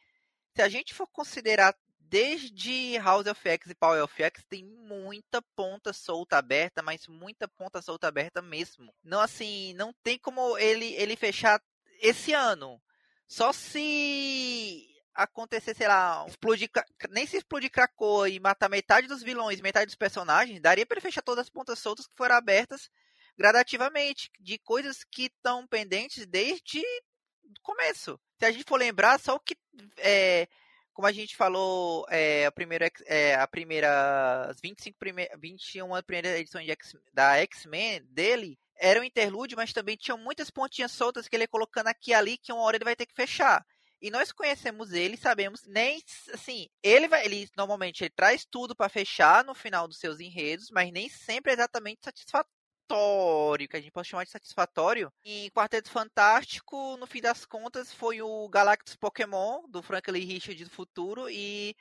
se 0.55 0.61
a 0.61 0.69
gente 0.69 0.93
for 0.93 1.07
considerar 1.07 1.75
desde 1.99 2.97
House 2.97 3.27
of 3.27 3.47
X 3.47 3.69
e 3.69 3.75
Power 3.75 4.03
of 4.03 4.23
X, 4.23 4.43
tem 4.49 4.65
muita 4.65 5.41
ponta 5.55 5.93
solta 5.93 6.37
aberta, 6.37 6.81
mas 6.81 7.07
muita 7.07 7.47
ponta 7.47 7.81
solta 7.81 8.07
aberta 8.07 8.41
mesmo. 8.41 8.93
Não 9.03 9.19
assim, 9.21 9.73
não 9.75 9.93
tem 10.03 10.17
como 10.17 10.57
ele 10.57 10.93
ele 10.95 11.15
fechar 11.15 11.61
esse 12.01 12.33
ano. 12.33 12.81
Só 13.27 13.53
se 13.53 14.88
acontecer, 15.23 15.75
sei 15.75 15.87
lá, 15.87 16.25
explodir, 16.27 16.69
nem 17.09 17.25
se 17.25 17.37
explodir 17.37 17.69
Krakoa 17.69 18.29
e 18.29 18.39
matar 18.39 18.69
metade 18.69 19.07
dos 19.07 19.21
vilões, 19.21 19.61
metade 19.61 19.87
dos 19.87 19.95
personagens, 19.95 20.61
daria 20.61 20.85
para 20.85 21.01
fechar 21.01 21.21
todas 21.21 21.43
as 21.43 21.49
pontas 21.49 21.79
soltas 21.79 22.07
que 22.07 22.15
foram 22.15 22.35
abertas 22.35 22.89
gradativamente, 23.37 24.29
de 24.39 24.57
coisas 24.59 25.03
que 25.03 25.25
estão 25.25 25.65
pendentes 25.67 26.25
desde 26.25 26.79
o 26.79 27.61
começo. 27.61 28.19
Se 28.37 28.45
a 28.45 28.51
gente 28.51 28.65
for 28.65 28.77
lembrar, 28.77 29.19
só 29.19 29.35
o 29.35 29.39
que 29.39 29.55
é, 29.97 30.47
como 30.93 31.07
a 31.07 31.11
gente 31.11 31.35
falou, 31.35 32.05
é, 32.09 32.45
a 32.45 32.51
primeira, 32.51 32.91
é, 33.05 33.35
a 33.35 33.47
primeira, 33.47 34.45
as 34.49 34.59
25 34.61 34.97
prime, 34.97 35.29
21 35.37 35.87
primeira 36.03 36.37
edição 36.37 36.61
de 36.61 36.71
X, 36.71 36.95
da 37.13 37.37
X-Men 37.37 38.03
dele 38.09 38.59
era 38.75 38.99
um 38.99 39.03
interlúdio, 39.03 39.57
mas 39.57 39.73
também 39.73 39.97
tinham 39.97 40.17
muitas 40.17 40.49
pontinhas 40.49 40.91
soltas 40.91 41.27
que 41.27 41.35
ele 41.35 41.43
ia 41.43 41.49
colocando 41.49 41.87
aqui 41.87 42.11
e 42.11 42.13
ali 42.13 42.37
que 42.37 42.51
uma 42.51 42.63
hora 42.63 42.77
ele 42.77 42.85
vai 42.85 42.95
ter 42.95 43.05
que 43.05 43.13
fechar. 43.13 43.65
E 44.01 44.09
nós 44.09 44.31
conhecemos 44.31 44.93
ele, 44.93 45.17
sabemos 45.17 45.63
nem 45.65 46.01
assim, 46.33 46.67
ele 46.81 47.07
vai, 47.07 47.25
ele 47.25 47.49
normalmente 47.57 48.03
ele 48.03 48.13
traz 48.15 48.45
tudo 48.49 48.75
para 48.75 48.89
fechar 48.89 49.43
no 49.43 49.53
final 49.53 49.87
dos 49.87 49.97
seus 49.97 50.19
enredos, 50.19 50.69
mas 50.71 50.91
nem 50.91 51.09
sempre 51.09 51.51
é 51.51 51.55
exatamente 51.55 52.01
satisfatório, 52.03 53.67
que 53.67 53.75
a 53.75 53.81
gente 53.81 53.91
pode 53.91 54.07
chamar 54.07 54.23
de 54.23 54.31
satisfatório. 54.31 55.11
Em 55.23 55.49
Quarteto 55.49 55.91
Fantástico, 55.91 56.95
no 56.97 57.05
fim 57.05 57.21
das 57.21 57.45
contas, 57.45 57.93
foi 57.93 58.21
o 58.21 58.47
Galactus 58.49 58.95
Pokémon 58.95 59.67
do 59.67 59.83
Franklin 59.83 60.25
Richard 60.25 60.63
do 60.63 60.69
futuro 60.69 61.29
e 61.29 61.75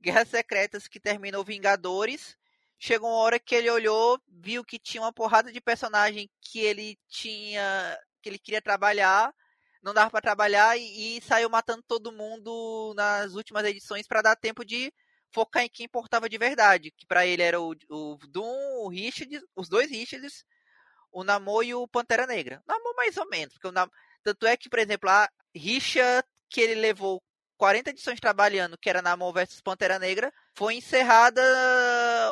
Guerras 0.00 0.28
Secretas 0.28 0.86
que 0.86 1.00
terminou 1.00 1.44
Vingadores 1.44 2.36
chegou 2.78 3.08
uma 3.08 3.18
hora 3.18 3.40
que 3.40 3.54
ele 3.54 3.70
olhou, 3.70 4.20
viu 4.28 4.64
que 4.64 4.78
tinha 4.78 5.02
uma 5.02 5.12
porrada 5.12 5.50
de 5.50 5.60
personagem 5.60 6.28
que 6.40 6.60
ele 6.60 6.98
tinha, 7.08 7.98
que 8.20 8.28
ele 8.28 8.38
queria 8.38 8.60
trabalhar, 8.60 9.32
não 9.84 9.92
dava 9.92 10.10
para 10.10 10.22
trabalhar 10.22 10.76
e, 10.78 11.18
e, 11.18 11.22
saiu 11.22 11.50
matando 11.50 11.82
todo 11.86 12.10
mundo 12.10 12.94
nas 12.96 13.34
últimas 13.34 13.64
edições 13.66 14.06
para 14.06 14.22
dar 14.22 14.34
tempo 14.36 14.64
de 14.64 14.92
focar 15.32 15.62
em 15.62 15.68
quem 15.68 15.84
importava 15.84 16.28
de 16.28 16.38
verdade, 16.38 16.90
que 16.90 17.06
para 17.06 17.26
ele 17.26 17.42
era 17.42 17.60
o, 17.60 17.74
o 17.90 18.16
Doom, 18.28 18.86
o 18.86 18.90
os 19.54 19.68
dois 19.68 19.90
Richards, 19.90 20.44
o 21.12 21.22
Namor 21.22 21.64
e 21.64 21.74
o 21.74 21.86
Pantera 21.86 22.26
Negra. 22.26 22.62
Namor 22.66 22.94
mais 22.96 23.16
ou 23.18 23.28
menos, 23.28 23.52
porque 23.54 23.68
o 23.68 23.72
Namor, 23.72 23.92
tanto 24.22 24.46
é 24.46 24.56
que, 24.56 24.70
por 24.70 24.78
exemplo, 24.78 25.10
a 25.10 25.28
Richard 25.54 26.26
que 26.48 26.60
ele 26.60 26.76
levou 26.76 27.22
40 27.56 27.90
edições 27.90 28.20
trabalhando, 28.20 28.78
que 28.78 28.88
era 28.88 29.02
Namor 29.02 29.32
versus 29.32 29.60
Pantera 29.60 29.98
Negra, 29.98 30.32
foi 30.54 30.74
encerrada 30.74 31.42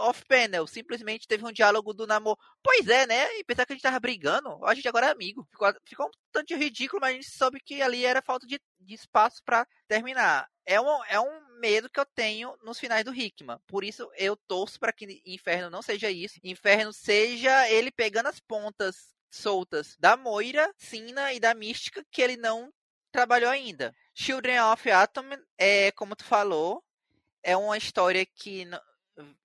off-panel. 0.03 0.67
Simplesmente 0.67 1.27
teve 1.27 1.45
um 1.45 1.53
diálogo 1.53 1.93
do 1.93 2.07
Namor. 2.07 2.37
Pois 2.63 2.89
é, 2.89 3.07
né? 3.07 3.39
E 3.39 3.45
pensar 3.45 3.67
que 3.67 3.73
a 3.73 3.77
gente 3.77 3.83
tava 3.83 4.01
brigando, 4.01 4.65
a 4.65 4.75
gente 4.75 4.89
agora 4.89 5.07
é 5.07 5.11
amigo. 5.11 5.47
Ficou, 5.51 5.75
ficou 5.85 6.07
um 6.07 6.11
tanto 6.31 6.55
ridículo, 6.55 7.01
mas 7.01 7.11
a 7.11 7.15
gente 7.15 7.31
soube 7.31 7.61
que 7.61 7.83
ali 7.83 8.05
era 8.05 8.23
falta 8.23 8.47
de, 8.47 8.61
de 8.81 8.95
espaço 8.95 9.43
para 9.45 9.67
terminar. 9.89 10.49
É 10.65 10.81
um, 10.81 11.05
é 11.05 11.21
um 11.21 11.59
medo 11.59 11.91
que 11.91 11.99
eu 11.99 12.07
tenho 12.07 12.57
nos 12.63 12.79
finais 12.79 13.05
do 13.05 13.15
Hickman. 13.15 13.59
Por 13.67 13.85
isso 13.85 14.11
eu 14.17 14.37
torço 14.37 14.79
para 14.79 14.93
que 14.93 15.23
Inferno 15.27 15.71
não 15.71 15.83
seja 15.83 16.11
isso. 16.11 16.39
Inferno 16.43 16.93
seja 16.93 17.69
ele 17.69 17.91
pegando 17.91 18.29
as 18.29 18.41
pontas 18.41 19.13
soltas 19.31 19.97
da 19.99 20.17
Moira, 20.17 20.73
Sina 20.77 21.33
e 21.33 21.41
da 21.41 21.55
Mística 21.55 22.05
que 22.11 22.21
ele 22.21 22.37
não 22.37 22.73
trabalhou 23.11 23.51
ainda. 23.51 23.95
Children 24.15 24.61
of 24.73 24.91
Atom 24.91 25.31
é, 25.59 25.91
como 25.93 26.17
tu 26.17 26.25
falou, 26.25 26.83
é 27.43 27.57
uma 27.57 27.77
história 27.77 28.25
que 28.25 28.69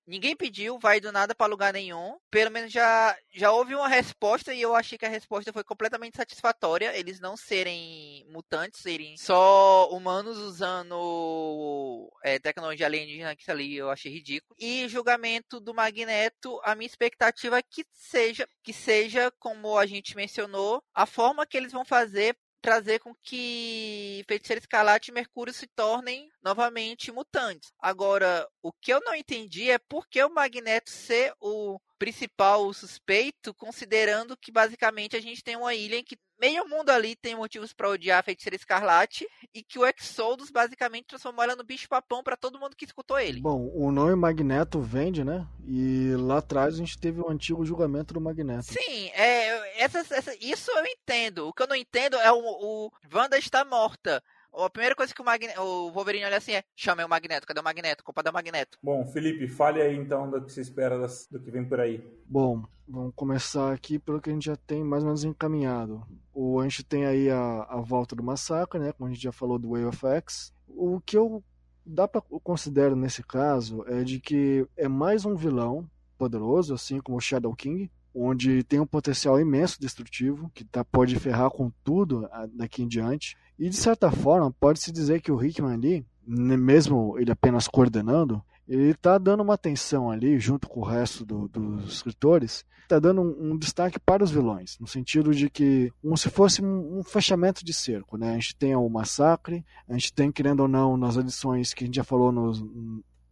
ninguém 0.05 0.35
pediu, 0.35 0.79
vai 0.79 0.99
do 0.99 1.11
nada 1.11 1.35
para 1.35 1.49
lugar 1.49 1.73
nenhum. 1.73 2.17
Pelo 2.31 2.51
menos 2.51 2.71
já, 2.71 3.15
já 3.33 3.51
houve 3.51 3.75
uma 3.75 3.87
resposta 3.87 4.53
e 4.53 4.61
eu 4.61 4.75
achei 4.75 4.97
que 4.97 5.05
a 5.05 5.09
resposta 5.09 5.51
foi 5.51 5.63
completamente 5.63 6.15
satisfatória. 6.15 6.97
Eles 6.97 7.19
não 7.19 7.35
serem 7.35 8.25
mutantes, 8.29 8.81
serem 8.81 9.17
só 9.17 9.89
humanos 9.91 10.37
usando 10.37 12.09
é, 12.23 12.39
tecnologia 12.39 12.85
alienígena, 12.85 13.35
que 13.35 13.49
ali 13.51 13.75
eu 13.75 13.89
achei 13.89 14.11
ridículo. 14.11 14.55
E 14.59 14.87
julgamento 14.87 15.59
do 15.59 15.73
Magneto, 15.73 16.59
a 16.63 16.73
minha 16.75 16.87
expectativa 16.87 17.57
é 17.57 17.61
que 17.61 17.85
seja, 17.91 18.47
que 18.63 18.71
seja 18.71 19.31
como 19.39 19.77
a 19.77 19.85
gente 19.85 20.15
mencionou, 20.15 20.81
a 20.93 21.05
forma 21.05 21.45
que 21.45 21.57
eles 21.57 21.71
vão 21.71 21.83
fazer 21.83 22.35
trazer 22.61 22.99
com 22.99 23.13
que 23.15 24.23
Feiticeiro 24.27 24.59
Escarlate 24.59 25.11
e 25.11 25.13
Mercúrio 25.13 25.53
se 25.53 25.67
tornem 25.67 26.29
novamente 26.43 27.11
mutantes. 27.11 27.71
Agora, 27.79 28.47
o 28.61 28.71
que 28.71 28.91
eu 28.91 28.99
não 29.01 29.15
entendi 29.15 29.69
é 29.69 29.77
por 29.77 30.07
que 30.07 30.23
o 30.23 30.33
Magneto 30.33 30.89
ser 30.89 31.33
o 31.39 31.79
principal 31.97 32.71
suspeito, 32.73 33.53
considerando 33.53 34.37
que 34.37 34.51
basicamente 34.51 35.15
a 35.15 35.21
gente 35.21 35.43
tem 35.43 35.55
uma 35.55 35.73
ilha 35.73 35.97
em 35.97 36.03
que 36.03 36.17
meio 36.39 36.67
mundo 36.67 36.89
ali 36.89 37.15
tem 37.15 37.35
motivos 37.35 37.73
para 37.73 37.89
odiar 37.89 38.19
a 38.19 38.23
Feiticeira 38.23 38.55
Escarlate 38.55 39.27
e 39.53 39.63
que 39.63 39.79
o 39.79 39.85
Exodus 39.85 40.51
basicamente 40.51 41.07
transformou 41.07 41.43
ela 41.43 41.55
no 41.55 41.63
bicho 41.63 41.89
papão 41.89 42.23
para 42.23 42.37
todo 42.37 42.59
mundo 42.59 42.75
que 42.75 42.85
escutou 42.85 43.19
ele. 43.19 43.41
Bom, 43.41 43.69
o 43.73 43.91
nome 43.91 44.15
Magneto 44.15 44.79
vende, 44.79 45.23
né? 45.23 45.47
E 45.65 46.13
lá 46.15 46.37
atrás 46.37 46.75
a 46.75 46.77
gente 46.77 46.97
teve 46.97 47.19
o 47.19 47.29
antigo 47.29 47.65
julgamento 47.65 48.13
do 48.13 48.21
Magneto. 48.21 48.65
Sim, 48.65 49.09
é, 49.13 49.81
essa, 49.81 49.99
essa, 49.99 50.35
isso 50.39 50.71
eu 50.71 50.85
entendo. 50.85 51.47
O 51.47 51.53
que 51.53 51.63
eu 51.63 51.67
não 51.67 51.75
entendo 51.75 52.17
é 52.17 52.31
o, 52.31 52.37
o 52.39 52.91
Wanda 53.11 53.37
está 53.37 53.65
morta. 53.65 54.23
A 54.65 54.69
primeira 54.69 54.95
coisa 54.95 55.13
que 55.13 55.21
o, 55.21 55.25
Magne... 55.25 55.49
o 55.59 55.91
Wolverine 55.91 56.25
olha 56.25 56.37
assim 56.37 56.53
é: 56.53 56.63
chame 56.75 57.03
o 57.03 57.09
Magneto, 57.09 57.45
cadê 57.45 57.59
o 57.59 57.63
Magneto? 57.63 58.03
Culpa 58.03 58.23
do 58.23 58.33
Magneto. 58.33 58.77
Bom, 58.81 59.05
Felipe, 59.05 59.47
fale 59.47 59.81
aí 59.81 59.95
então 59.95 60.29
do 60.29 60.41
que 60.41 60.51
você 60.51 60.61
espera 60.61 60.97
das... 60.97 61.27
do 61.29 61.39
que 61.39 61.51
vem 61.51 61.63
por 61.63 61.79
aí. 61.79 62.03
Bom, 62.25 62.63
vamos 62.87 63.13
começar 63.15 63.71
aqui 63.71 63.99
pelo 63.99 64.19
que 64.19 64.29
a 64.29 64.33
gente 64.33 64.45
já 64.45 64.55
tem 64.55 64.83
mais 64.83 65.03
ou 65.03 65.07
menos 65.07 65.23
encaminhado. 65.23 66.05
O, 66.33 66.59
a 66.59 66.63
gente 66.63 66.83
tem 66.83 67.05
aí 67.05 67.29
a, 67.29 67.63
a 67.69 67.81
volta 67.81 68.15
do 68.15 68.23
massacre, 68.23 68.79
né? 68.79 68.91
Como 68.91 69.09
a 69.09 69.13
gente 69.13 69.21
já 69.21 69.31
falou 69.31 69.59
do 69.59 69.69
Way 69.71 69.85
of 69.85 70.05
X. 70.07 70.53
O 70.67 70.99
que 71.01 71.17
eu 71.17 71.43
dá 71.85 72.07
para 72.07 72.21
considero 72.43 72.95
nesse 72.95 73.23
caso 73.23 73.85
é 73.87 74.03
de 74.03 74.19
que 74.19 74.67
é 74.75 74.87
mais 74.87 75.23
um 75.23 75.35
vilão 75.35 75.89
poderoso, 76.17 76.73
assim 76.73 76.99
como 76.99 77.17
o 77.17 77.21
Shadow 77.21 77.55
King, 77.55 77.89
onde 78.17 78.63
tem 78.63 78.79
um 78.79 78.85
potencial 78.85 79.39
imenso 79.39 79.79
destrutivo, 79.79 80.51
que 80.53 80.63
tá, 80.63 80.83
pode 80.83 81.15
ferrar 81.19 81.49
com 81.49 81.71
tudo 81.83 82.27
ah, 82.31 82.47
daqui 82.53 82.83
em 82.83 82.87
diante. 82.87 83.37
E 83.59 83.69
de 83.69 83.75
certa 83.75 84.11
forma, 84.11 84.51
pode-se 84.59 84.91
dizer 84.91 85.21
que 85.21 85.31
o 85.31 85.43
Hickman 85.43 85.73
ali, 85.73 86.05
mesmo 86.25 87.17
ele 87.17 87.31
apenas 87.31 87.67
coordenando, 87.67 88.41
ele 88.67 88.91
está 88.91 89.17
dando 89.17 89.41
uma 89.41 89.53
atenção 89.53 90.11
ali, 90.11 90.37
junto 90.39 90.67
com 90.67 90.81
o 90.81 90.85
resto 90.85 91.25
do, 91.25 91.47
dos 91.47 91.93
escritores, 91.93 92.65
está 92.83 92.99
dando 92.99 93.21
um, 93.21 93.51
um, 93.51 93.57
destaque 93.57 93.99
para 93.99 94.23
os 94.23 94.31
vilões, 94.31 94.77
no 94.79 94.87
sentido 94.87 95.33
de 95.33 95.49
que, 95.49 95.91
como 96.01 96.17
se 96.17 96.29
fosse 96.29 96.61
um, 96.61 96.99
um, 96.99 97.03
fechamento 97.03 97.63
de 97.63 97.73
cerco. 97.73 98.17
Né? 98.17 98.31
A 98.31 98.33
gente 98.33 98.55
tem 98.55 98.75
o 98.75 98.89
Massacre, 98.89 99.65
a 99.87 99.93
gente 99.93 100.13
tem, 100.13 100.31
querendo 100.31 100.61
ou 100.61 100.67
não, 100.67 100.97
nas 100.97 101.17
edições 101.17 101.73
que 101.73 101.83
a 101.83 101.87
gente 101.87 101.95
já 101.95 102.03
falou 102.03 102.31
nos, 102.31 102.63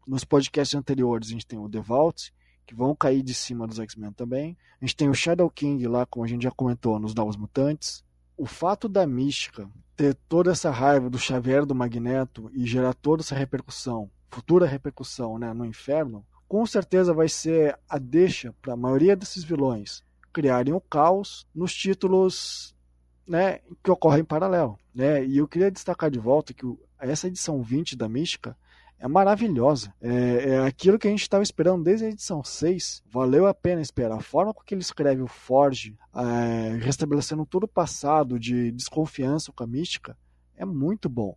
nos 0.08 0.24
podcasts 0.24 0.76
anteriores, 0.76 1.30
a 1.30 1.32
gente 1.32 1.48
tem 1.48 1.60
o 1.60 1.70
The 1.70 1.82
Vault, 1.82 2.34
que 2.66 2.76
vão 2.76 2.96
cair 2.96 3.22
de 3.22 3.34
cima 3.34 3.68
dos 3.68 3.80
X-Men 3.80 4.12
também. 4.12 4.58
A 4.82 4.86
gente 4.86 4.96
tem 4.96 5.10
o 5.10 5.14
Shadow 5.14 5.50
King 5.50 5.88
lá, 5.88 6.06
como 6.06 6.26
a 6.26 6.28
gente 6.28 6.44
já 6.44 6.52
comentou, 6.52 7.00
nos 7.00 7.14
Novos 7.14 7.38
Mutantes. 7.38 8.04
O 8.38 8.46
fato 8.46 8.90
da 8.90 9.06
mística 9.06 9.70
ter 9.96 10.16
toda 10.28 10.52
essa 10.52 10.70
raiva 10.70 11.10
do 11.10 11.18
Xavier 11.18 11.66
do 11.66 11.74
Magneto 11.74 12.50
e 12.54 12.66
gerar 12.66 12.94
toda 12.94 13.22
essa 13.22 13.36
repercussão, 13.36 14.10
futura 14.30 14.66
repercussão 14.66 15.38
né, 15.38 15.54
no 15.54 15.66
inferno, 15.66 16.26
com 16.48 16.66
certeza 16.66 17.14
vai 17.14 17.30
ser 17.30 17.78
a 17.88 17.98
deixa 17.98 18.54
para 18.62 18.74
a 18.74 18.78
maioria 18.78 19.16
desses 19.16 19.44
vilões 19.44 20.04
criarem 20.36 20.74
o 20.74 20.82
caos 20.82 21.48
nos 21.56 21.74
títulos 21.74 22.76
né, 23.26 23.60
que 23.82 23.90
ocorrem 23.90 24.20
em 24.20 24.26
paralelo. 24.26 24.78
Né? 24.94 25.26
E 25.26 25.38
eu 25.38 25.48
queria 25.48 25.72
destacar 25.72 26.12
de 26.12 26.20
volta 26.20 26.54
que 26.54 26.66
essa 27.00 27.28
edição 27.28 27.62
20 27.62 27.96
da 27.96 28.10
Mística 28.10 28.58
é 29.00 29.08
maravilhosa. 29.08 29.94
É, 30.02 30.50
é 30.50 30.66
aquilo 30.66 30.98
que 30.98 31.08
a 31.08 31.12
gente 31.12 31.22
estava 31.22 31.44
esperando 31.44 31.84
desde 31.84 32.06
a 32.06 32.10
edição 32.10 32.44
6. 32.44 33.04
Valeu 33.12 33.46
a 33.46 33.54
pena 33.54 33.82
esperar. 33.82 34.18
A 34.18 34.22
forma 34.22 34.54
com 34.54 34.64
que 34.64 34.74
ele 34.74 34.82
escreve 34.82 35.22
o 35.22 35.28
Forge, 35.28 35.98
é, 36.16 36.78
restabelecendo 36.82 37.46
todo 37.46 37.64
o 37.64 37.68
passado 37.68 38.40
de 38.40 38.72
desconfiança 38.72 39.52
com 39.52 39.64
a 39.64 39.68
mística, 39.68 40.18
é 40.56 40.66
muito 40.66 41.10
bom. 41.10 41.36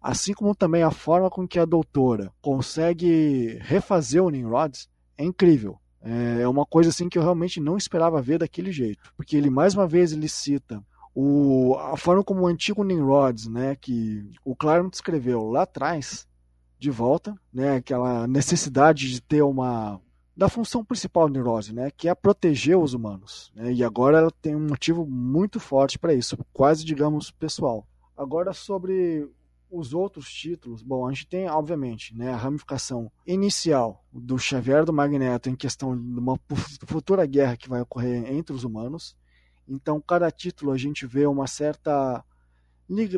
Assim 0.00 0.32
como 0.32 0.54
também 0.54 0.82
a 0.82 0.90
forma 0.90 1.28
com 1.28 1.46
que 1.46 1.58
a 1.58 1.64
doutora 1.64 2.32
consegue 2.40 3.58
refazer 3.60 4.22
o 4.22 4.30
Nimrod 4.30 4.88
é 5.18 5.24
incrível. 5.24 5.78
É, 6.02 6.42
é 6.42 6.48
uma 6.48 6.64
coisa 6.64 6.88
assim 6.88 7.08
que 7.08 7.18
eu 7.18 7.22
realmente 7.22 7.60
não 7.60 7.76
esperava 7.76 8.22
ver 8.22 8.38
daquele 8.38 8.72
jeito. 8.72 9.12
Porque 9.16 9.36
ele, 9.36 9.50
mais 9.50 9.74
uma 9.74 9.86
vez, 9.86 10.12
ele 10.12 10.28
cita 10.28 10.82
o, 11.14 11.74
a 11.76 11.96
forma 11.96 12.24
como 12.24 12.42
o 12.42 12.46
antigo 12.46 12.84
Nimrod, 12.84 13.50
né, 13.50 13.76
que 13.76 14.30
o 14.44 14.54
Claremont 14.54 14.94
escreveu 14.94 15.50
lá 15.50 15.62
atrás, 15.62 16.26
de 16.80 16.90
volta, 16.90 17.36
né? 17.52 17.76
Aquela 17.76 18.26
necessidade 18.26 19.10
de 19.10 19.20
ter 19.20 19.42
uma 19.42 20.00
da 20.36 20.48
função 20.48 20.82
principal 20.82 21.28
da 21.28 21.34
neurose, 21.34 21.74
né, 21.74 21.90
que 21.90 22.08
é 22.08 22.14
proteger 22.14 22.78
os 22.78 22.94
humanos. 22.94 23.52
Né, 23.54 23.74
e 23.74 23.84
agora 23.84 24.16
ela 24.16 24.30
tem 24.30 24.56
um 24.56 24.66
motivo 24.66 25.04
muito 25.04 25.60
forte 25.60 25.98
para 25.98 26.14
isso, 26.14 26.34
quase 26.50 26.82
digamos 26.82 27.30
pessoal. 27.30 27.86
Agora 28.16 28.54
sobre 28.54 29.28
os 29.70 29.92
outros 29.92 30.32
títulos, 30.32 30.82
bom, 30.82 31.06
a 31.06 31.12
gente 31.12 31.26
tem 31.26 31.46
obviamente, 31.46 32.16
né, 32.16 32.32
a 32.32 32.36
ramificação 32.36 33.12
inicial 33.26 34.02
do 34.10 34.38
Xavier 34.38 34.86
do 34.86 34.94
Magneto 34.94 35.50
em 35.50 35.54
questão 35.54 35.94
de 35.94 36.18
uma 36.18 36.40
futura 36.86 37.26
guerra 37.26 37.58
que 37.58 37.68
vai 37.68 37.82
ocorrer 37.82 38.32
entre 38.32 38.54
os 38.54 38.64
humanos. 38.64 39.14
Então, 39.68 40.00
cada 40.00 40.30
título 40.30 40.72
a 40.72 40.78
gente 40.78 41.06
vê 41.06 41.26
uma 41.26 41.46
certa 41.46 42.24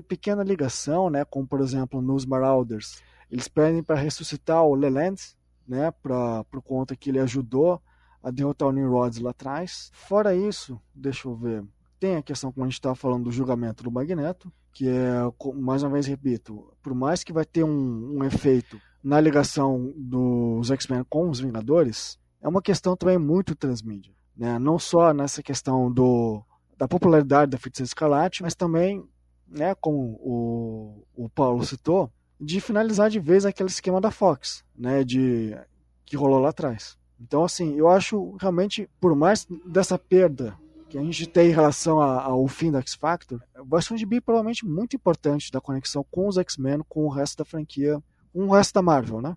pequena 0.02 0.42
ligação, 0.42 1.08
né, 1.10 1.24
como 1.24 1.46
por 1.46 1.60
exemplo 1.60 2.00
nos 2.00 2.24
Marauders 2.26 3.02
eles 3.30 3.48
pedem 3.48 3.82
para 3.82 3.96
ressuscitar 3.96 4.62
o 4.62 4.74
Leland, 4.74 5.20
né, 5.66 5.90
para 5.90 6.44
por 6.44 6.60
conta 6.60 6.94
que 6.94 7.08
ele 7.08 7.18
ajudou 7.18 7.80
a 8.22 8.30
derrotar 8.30 8.68
o 8.68 8.72
Nimrod 8.72 9.18
lá 9.22 9.30
atrás. 9.30 9.90
Fora 9.94 10.34
isso, 10.34 10.78
deixa 10.94 11.26
eu 11.26 11.34
ver, 11.34 11.64
tem 11.98 12.16
a 12.16 12.22
questão, 12.22 12.52
como 12.52 12.64
a 12.64 12.68
gente 12.68 12.74
estava 12.74 12.94
falando, 12.94 13.24
do 13.24 13.32
julgamento 13.32 13.82
do 13.82 13.90
Magneto, 13.90 14.52
que 14.72 14.88
é, 14.88 15.20
mais 15.54 15.82
uma 15.82 15.92
vez 15.92 16.06
repito, 16.06 16.72
por 16.82 16.94
mais 16.94 17.24
que 17.24 17.32
vai 17.32 17.44
ter 17.44 17.64
um, 17.64 18.18
um 18.18 18.24
efeito 18.24 18.80
na 19.02 19.20
ligação 19.20 19.92
dos 19.96 20.70
X-Men 20.70 21.04
com 21.08 21.30
os 21.30 21.40
Vingadores, 21.40 22.18
é 22.40 22.48
uma 22.48 22.60
questão 22.60 22.96
também 22.96 23.18
muito 23.18 23.54
transmídia. 23.54 24.12
Né? 24.36 24.58
Não 24.58 24.78
só 24.78 25.14
nessa 25.14 25.42
questão 25.42 25.90
do, 25.90 26.42
da 26.76 26.88
popularidade 26.88 27.52
da 27.52 27.58
Feiticeira 27.58 27.86
Escarlate, 27.86 28.42
mas 28.42 28.54
também 28.54 29.08
né, 29.52 29.74
como 29.74 30.18
o, 30.20 31.04
o 31.14 31.28
Paulo 31.28 31.64
citou, 31.64 32.10
de 32.40 32.60
finalizar 32.60 33.08
de 33.08 33.20
vez 33.20 33.46
aquele 33.46 33.68
esquema 33.68 34.00
da 34.00 34.10
Fox, 34.10 34.64
né, 34.76 35.04
de 35.04 35.56
que 36.04 36.16
rolou 36.16 36.40
lá 36.40 36.48
atrás. 36.48 36.98
Então, 37.20 37.44
assim, 37.44 37.76
eu 37.76 37.88
acho 37.88 38.36
realmente, 38.40 38.88
por 39.00 39.14
mais 39.14 39.46
dessa 39.64 39.96
perda 39.96 40.58
que 40.88 40.98
a 40.98 41.02
gente 41.02 41.26
tem 41.26 41.48
em 41.48 41.54
relação 41.54 42.00
ao 42.02 42.46
fim 42.48 42.70
do 42.70 42.78
X 42.78 42.94
Factor, 42.94 43.40
vai 43.64 43.80
gibi 43.96 44.20
provavelmente 44.20 44.66
muito 44.66 44.96
importante 44.96 45.50
da 45.50 45.60
conexão 45.60 46.04
com 46.10 46.26
os 46.26 46.36
X-Men, 46.36 46.82
com 46.88 47.04
o 47.06 47.08
resto 47.08 47.38
da 47.38 47.44
franquia, 47.44 48.02
com 48.32 48.46
o 48.46 48.52
resto 48.52 48.74
da 48.74 48.82
Marvel, 48.82 49.22
né? 49.22 49.36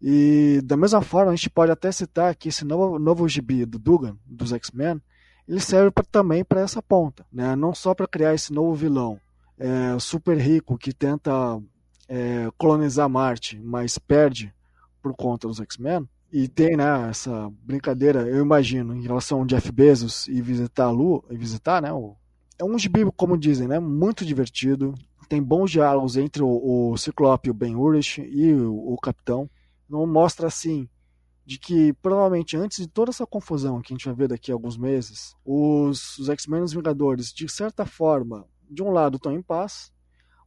E 0.00 0.60
da 0.64 0.76
mesma 0.76 1.02
forma, 1.02 1.32
a 1.32 1.36
gente 1.36 1.50
pode 1.50 1.72
até 1.72 1.90
citar 1.90 2.34
que 2.34 2.48
esse 2.48 2.64
novo, 2.64 2.98
novo 2.98 3.28
gibi 3.28 3.66
do 3.66 3.78
Dugan, 3.78 4.16
dos 4.24 4.52
X-Men, 4.52 5.00
ele 5.46 5.60
serve 5.60 5.90
pra, 5.90 6.04
também 6.04 6.44
para 6.44 6.60
essa 6.60 6.80
ponta, 6.80 7.26
né? 7.32 7.54
Não 7.56 7.74
só 7.74 7.94
para 7.94 8.06
criar 8.06 8.32
esse 8.32 8.52
novo 8.52 8.74
vilão 8.74 9.20
é, 9.58 9.98
super 9.98 10.36
rico 10.38 10.78
que 10.78 10.92
tenta 10.92 11.60
é, 12.08 12.48
colonizar 12.56 13.08
Marte, 13.08 13.60
mas 13.60 13.98
perde 13.98 14.52
por 15.02 15.14
conta 15.14 15.48
dos 15.48 15.60
X-Men. 15.60 16.08
E 16.32 16.48
tem 16.48 16.76
né, 16.76 17.08
essa 17.08 17.50
brincadeira, 17.62 18.22
eu 18.22 18.42
imagino, 18.42 18.94
em 18.94 19.02
relação 19.02 19.40
ao 19.40 19.46
Jeff 19.46 19.70
Bezos 19.70 20.26
e 20.26 20.42
visitar 20.42 20.86
a 20.86 20.90
Lua, 20.90 21.22
e 21.30 21.36
visitar, 21.36 21.80
né? 21.80 21.92
O, 21.92 22.16
é 22.58 22.64
um 22.64 22.78
gibi, 22.78 23.04
como 23.16 23.38
dizem, 23.38 23.68
né? 23.68 23.78
Muito 23.78 24.24
divertido. 24.24 24.94
Tem 25.28 25.42
bons 25.42 25.70
diálogos 25.70 26.16
entre 26.16 26.42
o, 26.42 26.90
o 26.90 26.96
Ciclope, 26.96 27.50
o 27.50 27.54
Ben 27.54 27.76
Urich 27.76 28.20
e 28.20 28.52
o, 28.52 28.94
o 28.94 28.98
Capitão. 28.98 29.48
Não 29.88 30.06
mostra 30.06 30.48
assim 30.48 30.88
de 31.46 31.58
que 31.58 31.92
provavelmente 31.94 32.56
antes 32.56 32.78
de 32.78 32.88
toda 32.88 33.10
essa 33.10 33.26
confusão 33.26 33.80
que 33.80 33.92
a 33.92 33.94
gente 33.94 34.06
vai 34.06 34.14
ver 34.14 34.28
daqui 34.28 34.50
a 34.50 34.54
alguns 34.54 34.76
meses, 34.76 35.36
os, 35.44 36.18
os 36.18 36.28
X-Men 36.28 36.60
e 36.60 36.64
os 36.64 36.72
Vingadores, 36.72 37.32
de 37.32 37.48
certa 37.48 37.84
forma, 37.84 38.46
de 38.70 38.82
um 38.82 38.90
lado 38.90 39.16
estão 39.16 39.32
em 39.32 39.42
paz, 39.42 39.92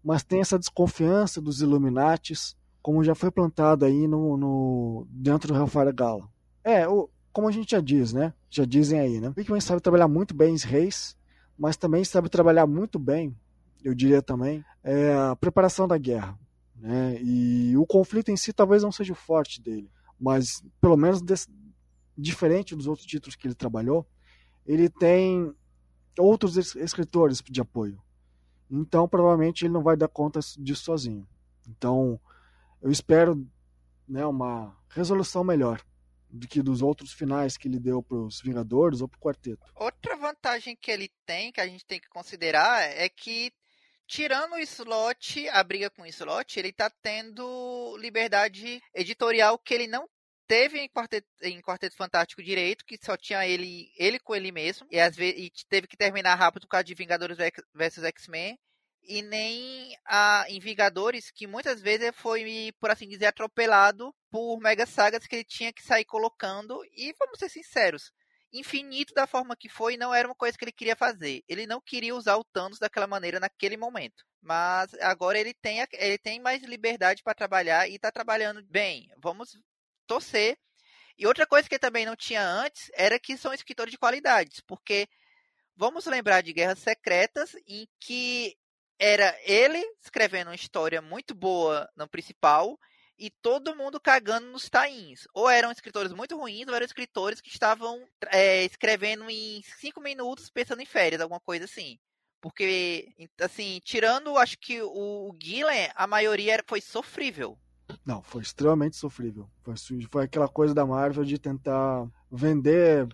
mas 0.04 0.24
tem 0.24 0.40
essa 0.40 0.58
desconfiança 0.58 1.42
dos 1.42 1.62
Illuminatis, 1.62 2.56
como 2.82 3.04
já 3.04 3.14
foi 3.14 3.30
plantado 3.30 3.86
aí 3.86 4.08
no, 4.08 4.38
no 4.38 5.08
dentro 5.10 5.54
do 5.54 5.60
Hellfire 5.60 5.92
Gala. 5.92 6.30
É, 6.64 6.88
o, 6.88 7.10
como 7.32 7.48
a 7.48 7.52
gente 7.52 7.72
já 7.72 7.82
diz, 7.82 8.14
né? 8.14 8.34
Já 8.50 8.66
dizem 8.66 9.00
aí, 9.00 9.20
né? 9.20 9.34
O 9.36 9.40
Hickman 9.40 9.62
sabe 9.62 9.82
trabalhar 9.82 10.08
muito 10.08 10.34
bem 10.34 10.54
os 10.54 10.64
reis, 10.64 11.18
mas 11.58 11.78
também 11.78 12.04
sabe 12.04 12.30
trabalhar 12.30 12.66
muito 12.68 12.98
bem, 12.98 13.36
eu 13.84 13.94
diria 13.94 14.22
também, 14.22 14.64
é, 14.84 15.14
a 15.14 15.36
preparação 15.36 15.88
da 15.88 15.98
guerra. 15.98 16.38
Né? 16.76 17.20
E 17.22 17.76
o 17.78 17.86
conflito 17.86 18.30
em 18.30 18.38
si 18.38 18.54
talvez 18.54 18.84
não 18.84 18.92
seja 18.92 19.14
o 19.14 19.16
forte 19.16 19.62
dele, 19.62 19.90
mas 20.20 20.64
pelo 20.80 20.96
menos 20.96 21.22
desse, 21.22 21.48
diferente 22.18 22.76
dos 22.76 22.88
outros 22.88 23.06
títulos 23.06 23.36
que 23.36 23.48
ele 23.48 23.56
trabalhou, 23.56 24.06
ele 24.66 24.90
tem 24.90 25.54
outros 26.18 26.58
escritores 26.76 27.42
de 27.42 27.62
apoio. 27.62 28.02
Então, 28.70 29.08
provavelmente, 29.08 29.66
ele 29.66 29.74
não 29.74 29.84
vai 29.84 29.96
dar 29.96 30.08
conta 30.08 30.40
disso 30.58 30.84
sozinho. 30.84 31.28
Então, 31.68 32.20
eu 32.82 32.92
espero 32.92 33.48
né, 34.08 34.26
uma 34.26 34.76
resolução 34.90 35.44
melhor 35.44 35.82
do 36.30 36.48
que 36.48 36.62
dos 36.62 36.82
outros 36.82 37.14
finais 37.14 37.58
que 37.58 37.68
ele 37.68 37.80
deu 37.80 38.04
para 38.04 38.18
os 38.18 38.42
Vingadores 38.42 39.02
ou 39.02 39.08
para 39.08 39.18
o 39.18 39.22
Quarteto. 39.22 39.66
Outra 39.76 40.16
vantagem 40.18 40.76
que 40.76 40.92
ele 40.92 41.10
tem, 41.26 41.52
que 41.52 41.62
a 41.62 41.68
gente 41.68 41.86
tem 41.86 42.00
que 42.00 42.10
considerar, 42.10 42.84
é 42.84 43.08
que, 43.08 43.52
tirando 44.06 44.54
o 44.54 44.60
slot, 44.60 45.48
a 45.50 45.64
briga 45.64 45.90
com 45.90 46.04
o 46.04 46.08
slot, 46.08 46.60
ele 46.60 46.70
está 46.70 46.90
tendo 46.90 47.98
liberdade 47.98 48.82
editorial 48.94 49.58
que 49.58 49.74
ele 49.74 49.88
não 49.88 50.08
teve 50.48 50.80
em 50.80 50.90
Quarteto, 50.90 51.28
em 51.42 51.62
Quarteto 51.62 51.96
Fantástico 51.96 52.42
direito, 52.42 52.86
que 52.86 52.98
só 53.04 53.18
tinha 53.18 53.46
ele, 53.46 53.92
ele 53.98 54.20
com 54.20 54.36
ele 54.36 54.52
mesmo, 54.52 54.88
e, 54.90 55.00
às 55.00 55.16
vezes, 55.16 55.40
e 55.40 55.52
teve 55.70 55.88
que 55.88 55.98
terminar 55.98 56.36
rápido 56.36 56.64
por 56.64 56.70
causa 56.70 56.86
de 56.86 56.96
Vingadores 56.96 57.38
vs 57.74 58.04
X-Men, 58.04 58.58
e 59.04 59.22
nem 59.22 59.96
a, 60.06 60.46
em 60.50 60.60
Vingadores, 60.60 61.32
que 61.32 61.48
muitas 61.48 61.82
vezes 61.82 62.12
foi, 62.16 62.72
por 62.80 62.90
assim 62.90 63.08
dizer, 63.08 63.28
atropelado 63.28 64.14
por 64.30 64.60
mega 64.60 64.86
sagas 64.86 65.26
que 65.26 65.36
ele 65.36 65.46
tinha 65.46 65.72
que 65.72 65.84
sair 65.84 66.06
colocando, 66.06 66.84
e 66.94 67.14
vamos 67.20 67.40
ser 67.40 67.50
sinceros, 67.50 68.12
infinito 68.52 69.14
da 69.14 69.28
forma 69.28 69.56
que 69.56 69.70
foi 69.70 69.98
não 69.98 70.14
era 70.14 70.28
uma 70.28 70.36
coisa 70.36 70.58
que 70.58 70.64
ele 70.64 70.72
queria 70.72 70.96
fazer. 70.96 71.44
Ele 71.48 71.68
não 71.68 71.82
queria 71.82 72.16
usar 72.16 72.38
o 72.38 72.44
Thanos 72.44 72.80
daquela 72.80 73.08
maneira 73.08 73.40
naquele 73.40 73.78
momento. 73.78 74.24
Mas 74.42 74.94
agora 75.02 75.38
ele 75.38 75.54
tem, 75.54 75.86
ele 75.94 76.18
tem 76.18 76.40
mais 76.40 76.64
liberdade 76.64 77.22
para 77.24 77.34
trabalhar 77.34 77.88
e 77.88 77.96
está 77.96 78.12
trabalhando 78.12 78.64
bem. 78.64 79.10
Vamos 79.22 79.58
torcer. 80.08 80.58
E 81.18 81.28
outra 81.28 81.46
coisa 81.46 81.68
que 81.68 81.80
também 81.80 82.06
não 82.06 82.16
tinha 82.16 82.48
antes 82.48 82.90
era 82.94 83.20
que 83.20 83.38
são 83.38 83.54
escritores 83.54 83.92
de 83.92 83.98
qualidades, 83.98 84.62
porque 84.62 85.08
vamos 85.76 86.06
lembrar 86.06 86.42
de 86.42 86.54
Guerras 86.54 86.80
Secretas 86.80 87.56
em 87.68 87.88
que 88.00 88.56
era 89.00 89.36
ele 89.44 89.84
escrevendo 90.02 90.50
uma 90.50 90.56
história 90.56 91.02
muito 91.02 91.36
boa 91.36 91.90
no 91.96 92.08
principal 92.08 92.80
e 93.18 93.30
todo 93.30 93.76
mundo 93.76 94.00
cagando 94.00 94.48
nos 94.48 94.70
tains. 94.70 95.28
Ou 95.34 95.50
eram 95.50 95.72
escritores 95.72 96.12
muito 96.12 96.38
ruins, 96.38 96.68
ou 96.68 96.76
eram 96.76 96.86
escritores 96.86 97.42
que 97.42 97.50
estavam 97.50 98.08
é, 98.32 98.64
escrevendo 98.64 99.30
em 99.30 99.62
cinco 99.80 100.00
minutos 100.02 100.50
pensando 100.50 100.82
em 100.82 100.86
férias, 100.86 101.22
alguma 101.22 101.40
coisa 101.40 101.66
assim. 101.66 101.98
Porque, 102.40 103.10
assim, 103.42 103.80
tirando, 103.84 104.38
acho 104.38 104.58
que 104.60 104.82
o, 104.82 105.36
Gillen, 105.42 105.90
a 105.96 106.06
maioria 106.06 106.64
foi 106.68 106.80
sofrível. 106.80 107.58
Não, 108.06 108.22
foi 108.22 108.42
extremamente 108.42 108.96
sofrível. 108.96 109.50
Foi, 109.62 109.76
foi 110.10 110.24
aquela 110.24 110.48
coisa 110.48 110.74
da 110.74 110.86
Marvel 110.86 111.24
de 111.24 111.38
tentar 111.38 112.08
vender 112.32 113.08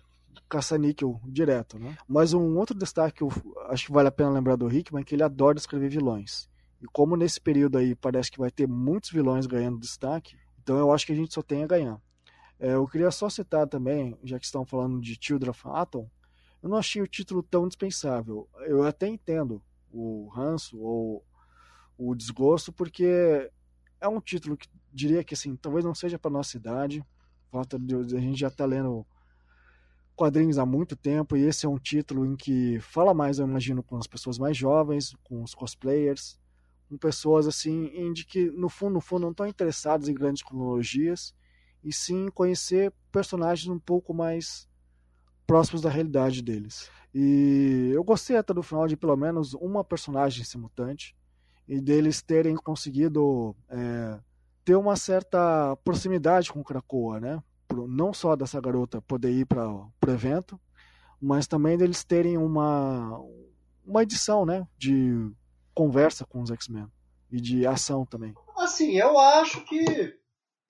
caça-níquel 0.48 1.20
direto, 1.24 1.78
né? 1.78 1.96
Mas 2.08 2.32
um 2.32 2.56
outro 2.56 2.76
destaque 2.76 3.18
que 3.18 3.22
eu 3.22 3.32
acho 3.68 3.86
que 3.86 3.92
vale 3.92 4.08
a 4.08 4.12
pena 4.12 4.30
lembrar 4.30 4.56
do 4.56 4.72
Hickman 4.72 5.02
é 5.02 5.04
que 5.04 5.14
ele 5.14 5.22
adora 5.22 5.58
escrever 5.58 5.88
vilões. 5.88 6.48
E 6.82 6.86
como 6.86 7.16
nesse 7.16 7.40
período 7.40 7.78
aí 7.78 7.94
parece 7.94 8.30
que 8.30 8.38
vai 8.38 8.50
ter 8.50 8.68
muitos 8.68 9.10
vilões 9.10 9.46
ganhando 9.46 9.78
destaque, 9.78 10.36
então 10.62 10.76
eu 10.76 10.92
acho 10.92 11.06
que 11.06 11.12
a 11.12 11.16
gente 11.16 11.32
só 11.32 11.42
tem 11.42 11.62
a 11.62 11.66
ganhar. 11.66 12.00
É, 12.58 12.74
eu 12.74 12.86
queria 12.86 13.10
só 13.10 13.28
citar 13.28 13.66
também, 13.66 14.16
já 14.22 14.38
que 14.38 14.44
estão 14.44 14.64
falando 14.64 15.00
de 15.00 15.16
Children 15.20 15.50
of 15.50 15.62
Atom, 15.64 16.08
eu 16.62 16.68
não 16.68 16.76
achei 16.76 17.02
o 17.02 17.06
título 17.06 17.42
tão 17.42 17.68
dispensável. 17.68 18.48
Eu 18.60 18.84
até 18.84 19.06
entendo 19.06 19.62
o 19.92 20.28
ranço 20.28 20.78
ou 20.78 21.24
o 21.96 22.14
desgosto, 22.14 22.72
porque 22.72 23.50
é 24.04 24.08
um 24.08 24.20
título 24.20 24.56
que 24.56 24.68
diria 24.92 25.24
que 25.24 25.34
assim, 25.34 25.56
talvez 25.56 25.84
não 25.84 25.94
seja 25.94 26.18
para 26.18 26.30
nossa 26.30 26.56
idade. 26.56 27.04
Falta 27.50 27.78
de 27.78 27.94
a 27.94 28.20
gente 28.20 28.38
já 28.38 28.48
está 28.48 28.66
lendo 28.66 29.06
quadrinhos 30.14 30.58
há 30.58 30.66
muito 30.66 30.94
tempo 30.94 31.36
e 31.36 31.44
esse 31.44 31.66
é 31.66 31.68
um 31.68 31.78
título 31.78 32.24
em 32.24 32.36
que 32.36 32.78
fala 32.80 33.14
mais, 33.14 33.38
eu 33.38 33.46
imagino, 33.46 33.82
com 33.82 33.96
as 33.96 34.06
pessoas 34.06 34.38
mais 34.38 34.56
jovens, 34.56 35.16
com 35.24 35.42
os 35.42 35.54
cosplayers, 35.54 36.38
com 36.88 36.96
pessoas 36.96 37.46
assim, 37.46 38.12
de 38.12 38.24
que 38.24 38.50
no 38.50 38.68
fundo, 38.68 38.94
no 38.94 39.00
fundo, 39.00 39.22
não 39.22 39.30
estão 39.30 39.46
interessadas 39.46 40.08
em 40.08 40.14
grandes 40.14 40.42
cronologias 40.42 41.34
e 41.82 41.92
sim 41.92 42.28
conhecer 42.28 42.92
personagens 43.10 43.68
um 43.68 43.78
pouco 43.78 44.12
mais 44.12 44.68
próximos 45.46 45.82
da 45.82 45.90
realidade 45.90 46.42
deles. 46.42 46.90
E 47.14 47.90
eu 47.92 48.04
gostei 48.04 48.36
até 48.36 48.52
do 48.52 48.62
final 48.62 48.86
de 48.86 48.96
pelo 48.96 49.16
menos 49.16 49.54
uma 49.54 49.82
personagem 49.82 50.44
ser 50.44 50.58
mutante 50.58 51.16
e 51.68 51.80
deles 51.80 52.22
terem 52.22 52.56
conseguido 52.56 53.56
é, 53.68 54.18
ter 54.64 54.76
uma 54.76 54.96
certa 54.96 55.76
proximidade 55.84 56.52
com 56.52 56.64
Krakoa, 56.64 57.20
né? 57.20 57.42
Não 57.88 58.12
só 58.12 58.36
dessa 58.36 58.60
garota 58.60 59.02
poder 59.02 59.32
ir 59.32 59.46
para 59.46 59.68
o 59.68 59.90
evento, 60.06 60.60
mas 61.20 61.46
também 61.46 61.76
deles 61.76 62.04
terem 62.04 62.36
uma, 62.36 63.18
uma 63.84 64.02
edição, 64.02 64.44
né? 64.44 64.66
De 64.76 65.30
conversa 65.74 66.24
com 66.24 66.42
os 66.42 66.50
X-Men 66.50 66.86
e 67.30 67.40
de 67.40 67.66
ação 67.66 68.06
também. 68.06 68.34
Assim, 68.56 68.92
eu 68.92 69.18
acho 69.18 69.64
que 69.64 70.14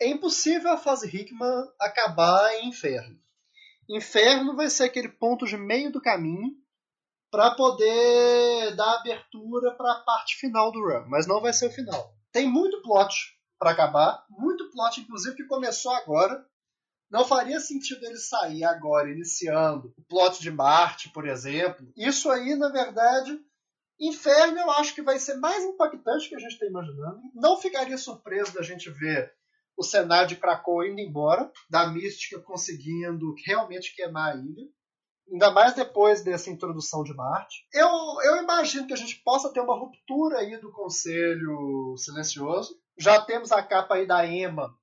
é 0.00 0.08
impossível 0.08 0.72
a 0.72 0.76
fase 0.76 1.06
Hickman 1.06 1.68
acabar 1.80 2.54
em 2.54 2.68
Inferno. 2.68 3.18
Inferno 3.88 4.56
vai 4.56 4.70
ser 4.70 4.84
aquele 4.84 5.08
ponto 5.08 5.44
de 5.44 5.56
meio 5.56 5.92
do 5.92 6.00
caminho 6.00 6.52
para 7.34 7.50
poder 7.50 8.76
dar 8.76 9.00
abertura 9.00 9.72
para 9.72 9.90
a 9.90 10.00
parte 10.04 10.36
final 10.36 10.70
do 10.70 10.78
run, 10.78 11.04
mas 11.08 11.26
não 11.26 11.40
vai 11.40 11.52
ser 11.52 11.66
o 11.66 11.72
final. 11.72 12.14
Tem 12.30 12.48
muito 12.48 12.80
plot 12.80 13.12
para 13.58 13.72
acabar, 13.72 14.24
muito 14.30 14.70
plot 14.70 15.00
inclusive 15.00 15.34
que 15.34 15.42
começou 15.42 15.90
agora. 15.94 16.46
Não 17.10 17.24
faria 17.24 17.58
sentido 17.58 18.04
ele 18.06 18.18
sair 18.18 18.62
agora 18.62 19.10
iniciando 19.10 19.92
o 19.98 20.02
plot 20.04 20.40
de 20.40 20.48
Marte, 20.52 21.08
por 21.08 21.26
exemplo. 21.26 21.92
Isso 21.96 22.30
aí, 22.30 22.54
na 22.54 22.68
verdade, 22.68 23.36
Inferno 23.98 24.56
eu 24.56 24.70
acho 24.70 24.94
que 24.94 25.02
vai 25.02 25.18
ser 25.18 25.34
mais 25.34 25.64
impactante 25.64 26.28
que 26.28 26.36
a 26.36 26.38
gente 26.38 26.52
está 26.52 26.66
imaginando. 26.66 27.20
Não 27.34 27.60
ficaria 27.60 27.98
surpreso 27.98 28.54
da 28.54 28.62
gente 28.62 28.88
ver 28.90 29.32
o 29.76 29.82
cenário 29.82 30.28
de 30.28 30.36
Krakow 30.36 30.84
indo 30.84 31.00
embora, 31.00 31.50
da 31.68 31.88
Mística 31.88 32.40
conseguindo 32.40 33.34
realmente 33.44 33.92
queimar 33.96 34.34
a 34.34 34.36
ilha 34.36 34.68
ainda 35.30 35.50
mais 35.50 35.74
depois 35.74 36.22
dessa 36.22 36.50
introdução 36.50 37.02
de 37.02 37.14
Marte. 37.14 37.66
Eu, 37.72 37.88
eu 38.24 38.36
imagino 38.42 38.86
que 38.86 38.92
a 38.92 38.96
gente 38.96 39.16
possa 39.22 39.52
ter 39.52 39.60
uma 39.60 39.78
ruptura 39.78 40.38
aí 40.38 40.56
do 40.58 40.72
Conselho 40.72 41.94
Silencioso. 41.96 42.78
Já 42.98 43.20
temos 43.20 43.50
a 43.50 43.62
capa 43.62 43.94
aí 43.94 44.06
da 44.06 44.24
EMA 44.24 44.74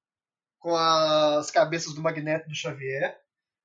com 0.59 0.75
as 0.75 1.49
cabeças 1.49 1.93
do 1.93 2.01
Magneto 2.01 2.47
do 2.47 2.55
Xavier. 2.55 3.19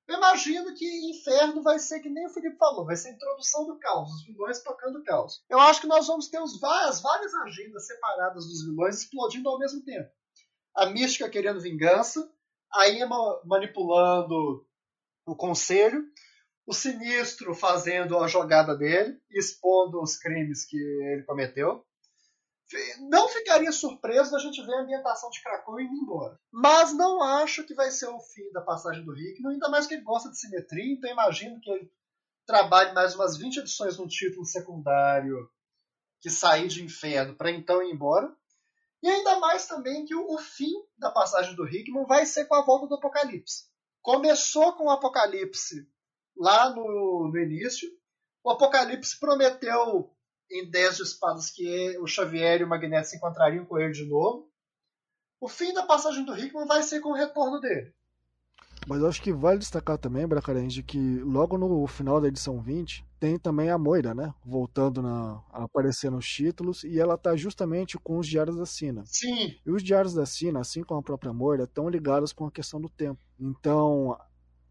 Eu 0.09 0.16
imagino 0.19 0.73
que 0.74 1.11
Inferno 1.11 1.62
vai 1.62 1.81
ser 1.81 1.98
que 1.98 2.09
nem 2.09 2.27
o 2.27 2.31
Felipe 2.31 2.57
falou, 2.57 2.86
vai 2.86 2.94
ser 2.94 3.09
a 3.09 3.12
introdução 3.12 3.66
do 3.66 3.77
caos, 3.77 4.09
os 4.12 4.24
vilões 4.24 4.62
tocando 4.62 5.03
caos. 5.03 5.44
Eu 5.51 5.59
acho 5.59 5.81
que 5.81 5.89
nós 5.89 6.07
vamos 6.07 6.28
ter 6.28 6.40
os, 6.40 6.62
as 6.62 7.03
várias 7.03 7.35
agendas 7.35 7.86
separadas 7.86 8.47
dos 8.47 8.65
vilões 8.65 9.03
explodindo 9.03 9.48
ao 9.48 9.59
mesmo 9.59 9.82
tempo. 9.82 10.09
A 10.77 10.86
Mística 10.86 11.28
querendo 11.28 11.61
vingança, 11.61 12.31
a 12.73 12.89
Emma 12.89 13.16
manipulando 13.44 14.65
o 15.27 15.35
conselho, 15.35 16.05
o 16.66 16.74
Sinistro 16.74 17.55
fazendo 17.55 18.18
a 18.18 18.26
jogada 18.26 18.76
dele, 18.76 19.18
expondo 19.30 20.02
os 20.02 20.16
crimes 20.16 20.64
que 20.64 20.76
ele 20.76 21.22
cometeu. 21.22 21.86
Não 23.09 23.28
ficaria 23.28 23.70
surpreso 23.70 24.32
da 24.32 24.40
gente 24.40 24.60
ver 24.66 24.74
a 24.74 24.80
ambientação 24.80 25.30
de 25.30 25.40
Krakow 25.40 25.80
indo 25.80 25.94
embora. 25.94 26.36
Mas 26.51 26.93
não 26.93 27.22
acho 27.22 27.64
que 27.64 27.74
vai 27.74 27.93
ser 27.93 28.09
o 28.09 28.18
fim 28.18 28.51
da 28.51 28.60
passagem 28.60 29.05
do 29.05 29.12
Rick, 29.12 29.47
ainda 29.47 29.68
mais 29.68 29.86
que 29.86 29.94
ele 29.94 30.02
gosta 30.02 30.28
de 30.28 30.38
simetria, 30.38 30.93
então 30.93 31.09
imagino 31.09 31.60
que 31.60 31.70
ele 31.70 31.88
trabalhe 32.44 32.93
mais 32.93 33.14
umas 33.14 33.36
20 33.36 33.59
edições 33.59 33.97
no 33.97 34.09
título 34.09 34.44
secundário 34.44 35.48
que 36.20 36.28
sair 36.28 36.66
de 36.66 36.82
inferno 36.82 37.36
para 37.36 37.52
então 37.52 37.80
ir 37.80 37.93
embora. 37.93 38.34
E 39.01 39.09
ainda 39.09 39.38
mais 39.38 39.68
também 39.68 40.05
que 40.05 40.14
o, 40.14 40.34
o, 40.34 40.38
fim 40.38 40.72
da 40.98 41.12
passagem 41.12 41.55
do 41.55 41.68
Hickman 41.68 42.06
vai 42.06 42.26
ser 42.26 42.47
com 42.47 42.56
a 42.56 42.64
volta 42.64 42.88
do 42.88 42.97
Apocalipse. 42.97 43.68
Começou 44.02 44.72
com 44.72 44.86
o 44.86 44.90
Apocalipse 44.90 45.86
lá 46.36 46.70
no, 46.70 47.30
no 47.32 47.38
início. 47.38 47.88
O 48.44 48.50
Apocalipse 48.50 49.18
prometeu 49.18 50.10
em 50.50 50.70
Dez 50.70 50.96
de 50.96 51.02
Espadas 51.02 51.50
que 51.50 51.98
o 51.98 52.06
Xavier 52.06 52.60
e 52.60 52.64
o 52.64 52.68
Magneto 52.68 53.08
se 53.08 53.16
encontrariam 53.16 53.64
com 53.64 53.78
ele 53.78 53.92
de 53.92 54.06
novo. 54.06 54.48
O 55.40 55.48
fim 55.48 55.72
da 55.72 55.84
passagem 55.84 56.24
do 56.24 56.36
Hickman 56.36 56.66
vai 56.66 56.82
ser 56.82 57.00
com 57.00 57.10
o 57.10 57.16
retorno 57.16 57.60
dele. 57.60 57.92
Mas 58.86 59.00
eu 59.00 59.08
acho 59.08 59.20
que 59.20 59.32
vale 59.32 59.58
destacar 59.58 59.98
também, 59.98 60.26
Bracarense, 60.26 60.82
que 60.82 61.18
logo 61.18 61.58
no 61.58 61.84
final 61.88 62.20
da 62.20 62.28
edição 62.28 62.60
20 62.60 63.04
tem 63.18 63.36
também 63.36 63.68
a 63.68 63.76
Moira, 63.76 64.14
né? 64.14 64.32
Voltando 64.44 65.02
na, 65.02 65.42
a 65.52 65.64
aparecer 65.64 66.08
nos 66.08 66.24
títulos, 66.24 66.84
e 66.84 67.00
ela 67.00 67.18
tá 67.18 67.34
justamente 67.34 67.98
com 67.98 68.18
os 68.18 68.28
Diários 68.28 68.56
da 68.56 68.64
Sina. 68.64 69.02
Sim. 69.04 69.56
E 69.66 69.70
os 69.72 69.82
Diários 69.82 70.14
da 70.14 70.24
Sina, 70.24 70.60
assim 70.60 70.84
como 70.84 71.00
a 71.00 71.02
própria 71.02 71.32
Moira, 71.32 71.64
estão 71.64 71.88
ligados 71.88 72.32
com 72.32 72.46
a 72.46 72.50
questão 72.50 72.80
do 72.80 72.88
tempo. 72.88 73.20
Então, 73.40 74.16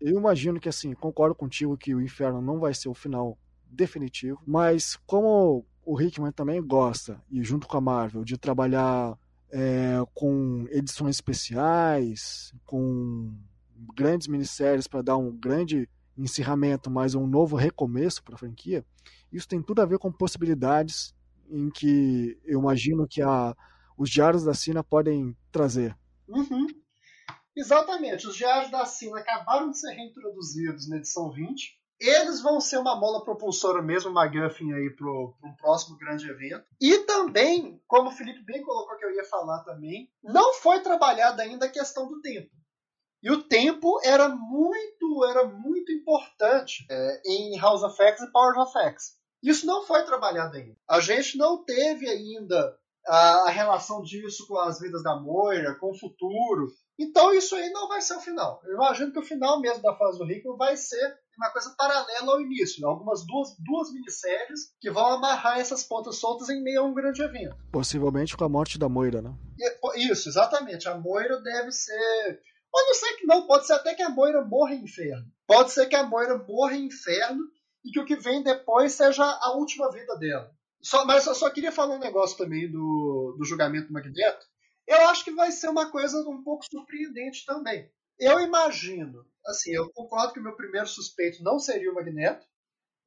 eu 0.06 0.20
imagino 0.20 0.60
que, 0.60 0.70
assim, 0.70 0.94
concordo 0.94 1.34
contigo 1.34 1.76
que 1.76 1.96
o 1.96 2.02
Inferno 2.02 2.40
não 2.42 2.60
vai 2.60 2.74
ser 2.74 2.90
o 2.90 2.94
final 2.94 3.38
definitivo, 3.68 4.40
mas 4.46 4.96
como 5.08 5.66
o 5.84 6.00
Hickman 6.00 6.32
também 6.32 6.62
gosta, 6.62 7.20
e 7.30 7.44
junto 7.44 7.68
com 7.68 7.78
a 7.78 7.82
Marvel, 7.82 8.24
de 8.24 8.38
trabalhar 8.38 9.18
é, 9.52 9.98
com 10.14 10.68
edições 10.70 11.16
especiais, 11.16 12.54
com 12.66 13.34
grandes 13.96 14.28
minisséries 14.28 14.88
para 14.88 15.02
dar 15.02 15.18
um 15.18 15.32
grande 15.32 15.90
encerramento, 16.16 16.90
mas 16.92 17.16
um 17.16 17.26
novo 17.26 17.56
recomeço 17.56 18.24
para 18.24 18.36
a 18.36 18.38
franquia, 18.38 18.86
isso 19.32 19.48
tem 19.48 19.62
tudo 19.62 19.82
a 19.82 19.86
ver 19.86 19.98
com 19.98 20.12
possibilidades 20.12 21.16
em 21.50 21.70
que 21.70 22.38
eu 22.46 22.60
imagino 22.60 23.08
que 23.08 23.24
a, 23.24 23.56
os 23.98 24.10
diários 24.10 24.44
da 24.44 24.54
Sina 24.54 24.84
podem 24.84 25.36
trazer. 25.52 25.98
Uhum. 26.28 26.68
Exatamente, 27.56 28.28
os 28.28 28.36
diários 28.36 28.70
da 28.70 28.86
Sina 28.86 29.20
acabaram 29.20 29.70
de 29.72 29.80
ser 29.80 29.94
reintroduzidos 29.94 30.90
na 30.90 30.98
edição 30.98 31.32
20 31.32 31.76
eles 32.00 32.42
vão 32.42 32.60
ser 32.60 32.78
uma 32.78 32.96
mola 33.00 33.24
propulsora 33.24 33.82
mesmo, 33.82 34.12
McGuffin 34.12 34.74
aí 34.74 34.90
pro, 34.90 35.34
pro 35.40 35.56
próximo 35.56 35.98
grande 35.98 36.30
evento. 36.30 36.66
E 36.80 37.00
também, 37.00 37.82
como 37.88 38.10
o 38.10 38.12
Felipe 38.12 38.44
bem 38.44 38.62
colocou 38.62 38.98
que 38.98 39.06
eu 39.06 39.14
ia 39.14 39.24
falar 39.24 39.64
também, 39.64 40.10
não 40.24 40.54
foi 40.56 40.82
trabalhada 40.82 41.42
ainda 41.42 41.66
a 41.66 41.72
questão 41.72 42.08
do 42.08 42.20
tempo. 42.22 42.50
E 43.24 43.32
o 43.32 43.44
tempo 43.44 44.00
era 44.04 44.30
muito, 44.30 45.26
era 45.26 45.48
muito 45.48 45.92
importante 45.92 46.86
é, 46.90 47.22
em 47.26 47.58
House 47.58 47.82
of 47.82 48.00
X 48.00 48.22
e 48.22 48.32
Power 48.32 48.60
of 48.60 48.78
X. 48.78 49.18
Isso 49.42 49.66
não 49.66 49.84
foi 49.84 50.04
trabalhado 50.06 50.58
ainda. 50.58 50.78
A 50.88 51.00
gente 51.00 51.38
não 51.38 51.64
teve 51.64 52.08
ainda 52.10 52.78
a, 53.08 53.48
a 53.48 53.50
relação 53.50 54.02
disso 54.02 54.46
com 54.48 54.58
as 54.60 54.80
vidas 54.80 55.02
da 55.02 55.16
Moira, 55.16 55.76
com 55.76 55.92
o 55.92 55.98
futuro. 55.98 56.68
Então 56.98 57.34
isso 57.34 57.56
aí 57.56 57.70
não 57.72 57.88
vai 57.88 58.02
ser 58.02 58.16
o 58.16 58.22
final. 58.22 58.62
Eu 58.64 58.76
imagino 58.76 59.12
que 59.12 59.20
o 59.20 59.24
final 59.24 59.60
mesmo 59.60 59.82
da 59.82 59.96
fase 59.96 60.18
do 60.18 60.26
Rickman 60.26 60.58
vai 60.58 60.78
ser 60.78 61.18
uma 61.38 61.50
coisa 61.52 61.74
paralela 61.78 62.32
ao 62.32 62.42
início, 62.42 62.82
né? 62.82 62.88
algumas 62.88 63.26
duas, 63.26 63.50
duas 63.60 63.92
minisséries 63.92 64.74
que 64.80 64.90
vão 64.90 65.06
amarrar 65.06 65.60
essas 65.60 65.84
pontas 65.84 66.18
soltas 66.18 66.50
em 66.50 66.64
meio 66.64 66.82
a 66.82 66.86
um 66.86 66.94
grande 66.94 67.22
evento. 67.22 67.58
Possivelmente 67.72 68.38
com 68.38 68.46
a 68.46 68.50
morte 68.50 68.80
da 68.80 68.88
Moira, 68.88 69.22
né? 69.22 69.34
Isso, 69.96 70.30
exatamente. 70.30 70.88
A 70.88 70.98
Moira 70.98 71.42
deve 71.42 71.72
ser. 71.72 72.42
Pode 72.72 72.98
ser 72.98 73.14
que 73.18 73.26
não, 73.26 73.46
pode 73.46 73.68
ser 73.68 73.74
até 73.74 73.94
que 73.94 74.02
a 74.02 74.10
Moira 74.10 74.44
morra 74.44 74.74
em 74.74 74.84
inferno. 74.84 75.26
Pode 75.48 75.72
ser 75.72 75.88
que 75.88 75.96
a 75.96 76.04
Moira 76.04 76.38
morra 76.38 76.76
em 76.76 76.86
inferno 76.86 77.42
e 77.84 77.92
que 77.92 78.00
o 78.00 78.06
que 78.06 78.16
vem 78.16 78.44
depois 78.44 78.94
seja 78.94 79.24
a 79.24 79.56
última 79.56 79.92
vida 79.92 80.18
dela. 80.18 80.50
Só, 80.82 81.06
mas 81.06 81.26
eu 81.26 81.34
só 81.34 81.50
queria 81.50 81.72
falar 81.72 81.96
um 81.96 82.00
negócio 82.00 82.38
também 82.38 82.70
do, 82.70 83.36
do 83.38 83.46
julgamento 83.46 83.88
do 83.88 83.94
Magneto. 83.94 84.46
Eu 84.88 85.08
acho 85.10 85.24
que 85.24 85.32
vai 85.32 85.52
ser 85.52 85.70
uma 85.70 85.90
coisa 85.90 86.18
um 86.30 86.44
pouco 86.44 86.66
surpreendente 86.70 87.46
também. 87.46 87.90
Eu 88.20 88.40
imagino, 88.40 89.26
assim, 89.46 89.72
eu 89.72 89.92
concordo 89.92 90.34
que 90.34 90.40
o 90.40 90.44
meu 90.44 90.56
primeiro 90.56 90.88
suspeito 90.88 91.44
não 91.44 91.60
seria 91.60 91.92
o 91.92 91.96
Magneto. 91.96 92.46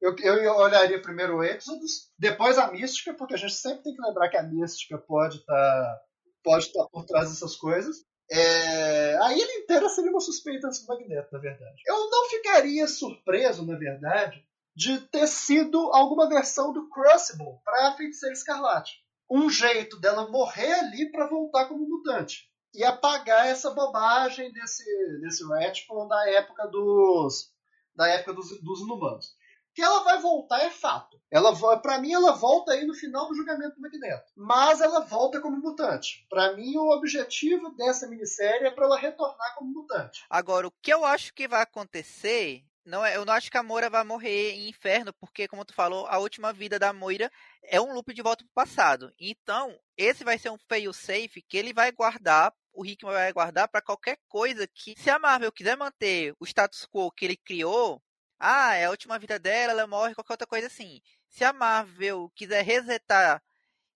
Eu, 0.01 0.15
eu 0.17 0.55
olharia 0.55 1.01
primeiro 1.01 1.37
o 1.37 1.43
Exodus, 1.43 2.11
depois 2.17 2.57
a 2.57 2.71
Mística, 2.71 3.13
porque 3.13 3.33
a 3.33 3.37
gente 3.37 3.53
sempre 3.53 3.83
tem 3.83 3.95
que 3.95 4.01
lembrar 4.01 4.29
que 4.29 4.37
a 4.37 4.43
Mística 4.43 4.97
pode 4.97 5.37
estar 5.37 5.53
tá, 5.53 6.01
pode 6.43 6.71
tá 6.71 6.87
por 6.91 7.05
trás 7.05 7.29
dessas 7.29 7.55
coisas. 7.55 7.97
É, 8.31 9.17
a 9.17 9.33
ilha 9.33 9.59
inteira 9.59 9.89
seria 9.89 10.11
uma 10.11 10.21
suspeita 10.21 10.67
antes 10.67 10.81
do 10.81 10.87
Magneto, 10.87 11.29
na 11.33 11.39
verdade. 11.39 11.81
Eu 11.85 12.09
não 12.09 12.29
ficaria 12.29 12.87
surpreso, 12.87 13.65
na 13.65 13.77
verdade, 13.77 14.45
de 14.75 15.01
ter 15.07 15.27
sido 15.27 15.77
alguma 15.91 16.29
versão 16.29 16.71
do 16.71 16.87
Crucible 16.89 17.59
para 17.65 17.89
a 17.89 17.97
Feiticeira 17.97 18.33
Escarlate. 18.33 19.03
Um 19.29 19.49
jeito 19.49 19.99
dela 19.99 20.29
morrer 20.29 20.71
ali 20.73 21.11
para 21.11 21.27
voltar 21.27 21.67
como 21.67 21.87
mutante 21.87 22.49
e 22.73 22.83
apagar 22.83 23.47
essa 23.47 23.71
bobagem 23.71 24.51
desse, 24.51 24.83
desse 25.21 25.47
retcon 25.47 26.07
da 26.07 26.29
época 26.29 26.67
dos 26.67 27.51
da 27.95 28.07
época 28.07 28.33
dos, 28.33 28.61
dos 28.61 28.81
inumanos. 28.81 29.37
Que 29.73 29.81
ela 29.81 30.03
vai 30.03 30.19
voltar 30.19 30.61
é 30.61 30.69
fato. 30.69 31.19
Ela 31.29 31.53
para 31.79 31.99
mim 31.99 32.13
ela 32.13 32.31
volta 32.31 32.71
aí 32.71 32.85
no 32.85 32.93
final 32.93 33.27
do 33.27 33.35
julgamento 33.35 33.75
do 33.75 33.81
Magneto, 33.81 34.31
mas 34.35 34.81
ela 34.81 35.01
volta 35.01 35.39
como 35.39 35.57
mutante. 35.57 36.25
Para 36.29 36.55
mim 36.55 36.75
o 36.77 36.89
objetivo 36.91 37.69
dessa 37.75 38.07
minissérie 38.07 38.67
é 38.67 38.71
para 38.71 38.85
ela 38.85 38.97
retornar 38.97 39.55
como 39.55 39.71
mutante. 39.71 40.25
Agora 40.29 40.67
o 40.67 40.71
que 40.81 40.91
eu 40.91 41.05
acho 41.05 41.33
que 41.33 41.47
vai 41.47 41.61
acontecer 41.61 42.63
não, 42.89 43.05
é, 43.05 43.15
eu 43.15 43.23
não 43.23 43.33
acho 43.33 43.49
que 43.49 43.57
a 43.57 43.63
Moira 43.63 43.89
vai 43.89 44.03
morrer 44.03 44.51
em 44.51 44.67
inferno, 44.69 45.13
porque, 45.13 45.47
como 45.47 45.63
tu 45.63 45.73
falou, 45.73 46.07
a 46.07 46.17
última 46.17 46.51
vida 46.51 46.79
da 46.79 46.91
Moira 46.91 47.31
é 47.63 47.79
um 47.79 47.93
loop 47.93 48.13
de 48.13 48.21
volta 48.21 48.43
pro 48.43 48.53
passado. 48.53 49.13
Então, 49.19 49.79
esse 49.95 50.23
vai 50.23 50.37
ser 50.37 50.49
um 50.49 50.57
fail 50.67 50.91
safe 50.91 51.41
que 51.47 51.57
ele 51.57 51.71
vai 51.71 51.91
guardar, 51.91 52.53
o 52.73 52.85
Hickman 52.85 53.13
vai 53.13 53.31
guardar 53.31 53.67
para 53.67 53.81
qualquer 53.81 54.17
coisa 54.27 54.67
que, 54.67 54.95
se 54.97 55.09
a 55.09 55.19
Marvel 55.19 55.51
quiser 55.51 55.77
manter 55.77 56.33
o 56.39 56.45
status 56.45 56.85
quo 56.85 57.11
que 57.11 57.25
ele 57.25 57.37
criou, 57.37 58.01
ah, 58.39 58.73
é 58.75 58.85
a 58.85 58.89
última 58.89 59.19
vida 59.19 59.37
dela, 59.37 59.73
ela 59.73 59.87
morre, 59.87 60.15
qualquer 60.15 60.33
outra 60.33 60.47
coisa 60.47 60.67
assim. 60.67 61.01
Se 61.29 61.43
a 61.43 61.53
Marvel 61.53 62.31
quiser 62.35 62.63
resetar 62.63 63.41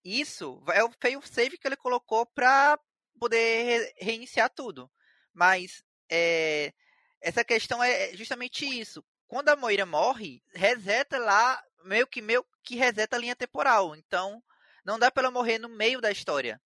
isso, 0.03 0.61
é 0.71 0.83
o 0.83 0.91
fail 1.01 1.21
safe 1.21 1.57
que 1.57 1.67
ele 1.67 1.77
colocou 1.77 2.25
para 2.27 2.77
poder 3.19 3.93
reiniciar 3.97 4.49
tudo. 4.49 4.91
Mas 5.33 5.83
é, 6.11 6.73
essa 7.23 7.43
questão 7.43 7.81
é 7.81 8.11
justamente 8.15 8.65
isso. 8.65 9.03
Quando 9.27 9.49
a 9.49 9.55
Moira 9.55 9.85
morre, 9.85 10.43
reseta 10.53 11.17
lá, 11.17 11.57
meio 11.85 12.05
que 12.05 12.21
meio 12.21 12.45
que 12.61 12.75
reseta 12.75 13.15
a 13.15 13.19
linha 13.19 13.35
temporal. 13.35 13.95
Então, 13.95 14.43
não 14.85 14.99
dá 14.99 15.09
para 15.09 15.23
ela 15.23 15.31
morrer 15.31 15.57
no 15.57 15.69
meio 15.69 16.01
da 16.01 16.11
história. 16.11 16.59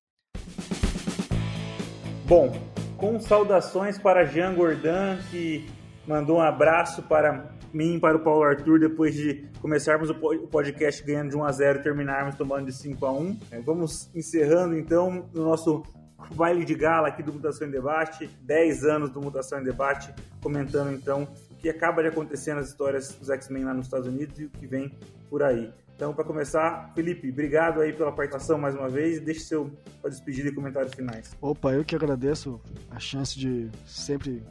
Bom, 2.26 2.52
com 2.98 3.20
saudações 3.20 3.98
para 4.00 4.26
Jean 4.26 4.56
Gordon, 4.56 5.18
que 5.30 5.70
mandou 6.08 6.38
um 6.38 6.42
abraço 6.42 7.04
para 7.04 7.56
mim, 7.72 8.00
para 8.00 8.18
o 8.18 8.24
Paulo 8.24 8.44
Arthur, 8.44 8.80
depois 8.80 9.14
de 9.14 9.48
começarmos 9.62 10.10
o 10.10 10.48
podcast 10.48 11.04
ganhando 11.04 11.30
de 11.30 11.38
1 11.38 11.44
a 11.44 11.52
0 11.52 11.80
e 11.80 11.84
terminarmos 11.84 12.36
tomando 12.36 12.66
de 12.66 12.74
5 12.74 13.06
a 13.06 13.12
1. 13.12 13.40
Vamos 13.64 14.14
encerrando 14.16 14.76
então 14.76 15.30
o 15.34 15.42
nosso 15.42 15.84
o 16.30 16.36
baile 16.36 16.66
de 16.66 16.76
gala 16.76 17.08
aqui 17.08 17.22
do 17.22 17.32
Mutação 17.32 17.68
em 17.68 17.72
Debate, 17.72 18.28
10 18.42 18.84
anos 18.84 19.10
do 19.12 19.22
Mutação 19.22 19.60
em 19.60 19.64
Debate, 19.64 20.14
comentando 20.42 20.92
então 20.92 21.28
o 21.52 21.56
que 21.56 21.70
acaba 21.70 22.02
de 22.02 22.10
acontecer 22.10 22.54
nas 22.54 22.70
histórias 22.70 23.14
dos 23.16 23.30
X-Men 23.30 23.66
lá 23.66 23.74
nos 23.74 23.86
Estados 23.86 24.08
Unidos 24.08 24.40
e 24.40 24.46
o 24.46 24.50
que 24.50 24.66
vem 24.66 24.92
por 25.30 25.44
aí. 25.44 25.72
Então, 25.96 26.14
para 26.14 26.24
começar, 26.24 26.92
Felipe, 26.94 27.28
obrigado 27.32 27.82
aí 27.82 27.92
pela 27.92 28.12
participação 28.12 28.60
mais 28.60 28.76
uma 28.76 28.88
vez. 28.88 29.20
Deixe 29.20 29.40
seu 29.40 29.72
para 30.00 30.12
despedida 30.12 30.50
e 30.50 30.54
comentários 30.54 30.94
finais. 30.94 31.36
Opa, 31.42 31.74
eu 31.74 31.84
que 31.84 31.96
agradeço 31.96 32.62
a 32.92 33.00
chance 33.00 33.38
de 33.38 33.68
sempre 33.84 34.44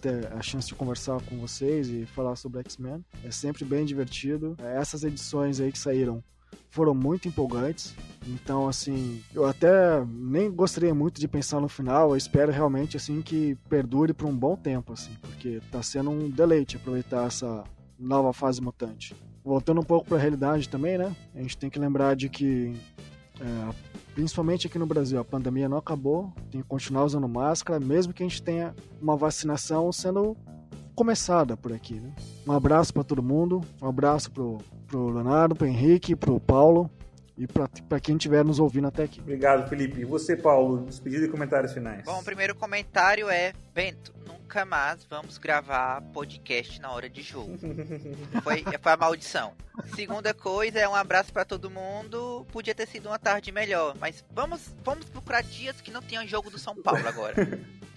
ter 0.00 0.32
a 0.32 0.40
chance 0.40 0.68
de 0.68 0.76
conversar 0.76 1.20
com 1.22 1.36
vocês 1.38 1.88
e 1.88 2.06
falar 2.06 2.36
sobre 2.36 2.60
X-Men. 2.60 3.04
É 3.24 3.32
sempre 3.32 3.64
bem 3.64 3.84
divertido. 3.84 4.56
Essas 4.60 5.02
edições 5.02 5.60
aí 5.60 5.72
que 5.72 5.78
saíram 5.78 6.22
foram 6.70 6.94
muito 6.94 7.28
empolgantes. 7.28 7.94
Então, 8.26 8.66
assim, 8.66 9.22
eu 9.34 9.44
até 9.44 10.04
nem 10.06 10.50
gostaria 10.50 10.94
muito 10.94 11.20
de 11.20 11.28
pensar 11.28 11.60
no 11.60 11.68
final. 11.68 12.10
Eu 12.10 12.16
espero 12.16 12.50
realmente, 12.50 12.96
assim, 12.96 13.20
que 13.20 13.56
perdure 13.68 14.12
por 14.14 14.26
um 14.26 14.34
bom 14.34 14.56
tempo, 14.56 14.92
assim, 14.92 15.12
porque 15.20 15.60
tá 15.70 15.82
sendo 15.82 16.10
um 16.10 16.30
deleite 16.30 16.76
aproveitar 16.76 17.26
essa 17.26 17.64
nova 17.98 18.32
fase 18.32 18.60
mutante. 18.60 19.14
Voltando 19.44 19.80
um 19.80 19.84
pouco 19.84 20.06
para 20.06 20.16
a 20.16 20.20
realidade 20.20 20.68
também, 20.68 20.96
né? 20.96 21.14
A 21.34 21.42
gente 21.42 21.58
tem 21.58 21.68
que 21.68 21.78
lembrar 21.78 22.14
de 22.14 22.28
que, 22.28 22.72
é, 23.40 23.74
principalmente 24.14 24.66
aqui 24.66 24.78
no 24.78 24.86
Brasil, 24.86 25.18
a 25.18 25.24
pandemia 25.24 25.68
não 25.68 25.76
acabou. 25.76 26.32
Tem 26.50 26.62
que 26.62 26.68
continuar 26.68 27.04
usando 27.04 27.28
máscara, 27.28 27.80
mesmo 27.80 28.12
que 28.12 28.22
a 28.22 28.26
gente 28.26 28.42
tenha 28.42 28.74
uma 29.00 29.16
vacinação 29.16 29.92
sendo 29.92 30.36
começada 30.94 31.56
por 31.56 31.72
aqui, 31.72 31.94
né? 31.94 32.12
Um 32.46 32.52
abraço 32.52 32.92
para 32.92 33.04
todo 33.04 33.22
mundo, 33.22 33.60
um 33.80 33.88
abraço 33.88 34.30
pro, 34.30 34.58
pro 34.86 35.08
Leonardo, 35.08 35.54
pro 35.54 35.66
Henrique, 35.66 36.14
pro 36.14 36.38
Paulo 36.38 36.90
e 37.36 37.46
para 37.46 38.00
quem 38.00 38.16
estiver 38.16 38.44
nos 38.44 38.58
ouvindo 38.58 38.88
até 38.88 39.04
aqui. 39.04 39.20
Obrigado, 39.20 39.68
Felipe. 39.68 40.00
E 40.00 40.04
você, 40.04 40.36
Paulo, 40.36 40.84
despedida 40.84 41.24
e 41.24 41.28
comentários 41.28 41.72
finais. 41.72 42.04
Bom, 42.04 42.20
o 42.20 42.24
primeiro 42.24 42.54
comentário 42.54 43.28
é: 43.30 43.52
Bento, 43.74 44.12
nunca 44.26 44.64
mais 44.64 45.04
vamos 45.04 45.38
gravar 45.38 46.02
podcast 46.12 46.80
na 46.80 46.92
hora 46.92 47.08
de 47.08 47.22
jogo. 47.22 47.56
foi, 48.44 48.62
foi 48.62 48.92
a 48.92 48.96
maldição. 48.96 49.54
Segunda 49.94 50.34
coisa 50.34 50.78
é 50.78 50.88
um 50.88 50.94
abraço 50.94 51.32
para 51.32 51.44
todo 51.44 51.70
mundo. 51.70 52.46
Podia 52.52 52.74
ter 52.74 52.86
sido 52.86 53.06
uma 53.06 53.18
tarde 53.18 53.50
melhor, 53.50 53.96
mas 53.98 54.22
vamos, 54.30 54.74
vamos 54.84 55.06
procurar 55.06 55.42
dias 55.42 55.80
que 55.80 55.90
não 55.90 56.02
tenham 56.02 56.26
jogo 56.26 56.50
do 56.50 56.58
São 56.58 56.76
Paulo 56.76 57.06
agora. 57.08 57.34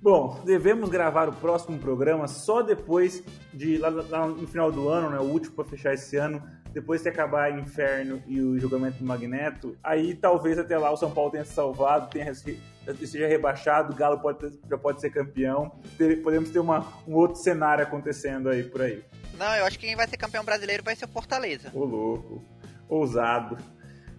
Bom, 0.00 0.40
devemos 0.44 0.88
gravar 0.88 1.28
o 1.28 1.32
próximo 1.32 1.78
programa 1.78 2.26
só 2.26 2.62
depois 2.62 3.22
de 3.52 3.76
lá, 3.76 3.90
lá 3.90 4.26
no 4.26 4.46
final 4.46 4.72
do 4.72 4.88
ano, 4.88 5.10
né? 5.10 5.18
O 5.18 5.24
último 5.24 5.54
para 5.54 5.64
fechar 5.64 5.92
esse 5.92 6.16
ano 6.16 6.42
depois 6.72 7.02
que 7.02 7.08
acabar 7.08 7.58
Inferno 7.58 8.22
e 8.26 8.40
o 8.40 8.58
julgamento 8.58 8.98
do 8.98 9.04
Magneto, 9.04 9.76
aí 9.82 10.14
talvez 10.14 10.58
até 10.58 10.78
lá 10.78 10.90
o 10.90 10.96
São 10.96 11.10
Paulo 11.10 11.30
tenha 11.30 11.44
se 11.44 11.52
salvado, 11.52 12.10
tenha, 12.10 12.32
seja 12.34 13.26
rebaixado, 13.26 13.92
o 13.92 13.96
Galo 13.96 14.20
pode 14.20 14.58
já 14.68 14.78
pode 14.78 15.00
ser 15.00 15.10
campeão. 15.10 15.78
Podemos 16.22 16.50
ter 16.50 16.58
uma, 16.58 16.86
um 17.06 17.14
outro 17.14 17.36
cenário 17.36 17.84
acontecendo 17.84 18.48
aí 18.48 18.62
por 18.62 18.82
aí. 18.82 19.04
Não, 19.38 19.54
eu 19.56 19.64
acho 19.64 19.78
que 19.78 19.86
quem 19.86 19.96
vai 19.96 20.06
ser 20.06 20.16
campeão 20.16 20.44
brasileiro 20.44 20.82
vai 20.84 20.94
ser 20.94 21.06
o 21.06 21.08
Fortaleza. 21.08 21.70
Ô 21.74 21.84
louco, 21.84 22.44
ousado. 22.88 23.56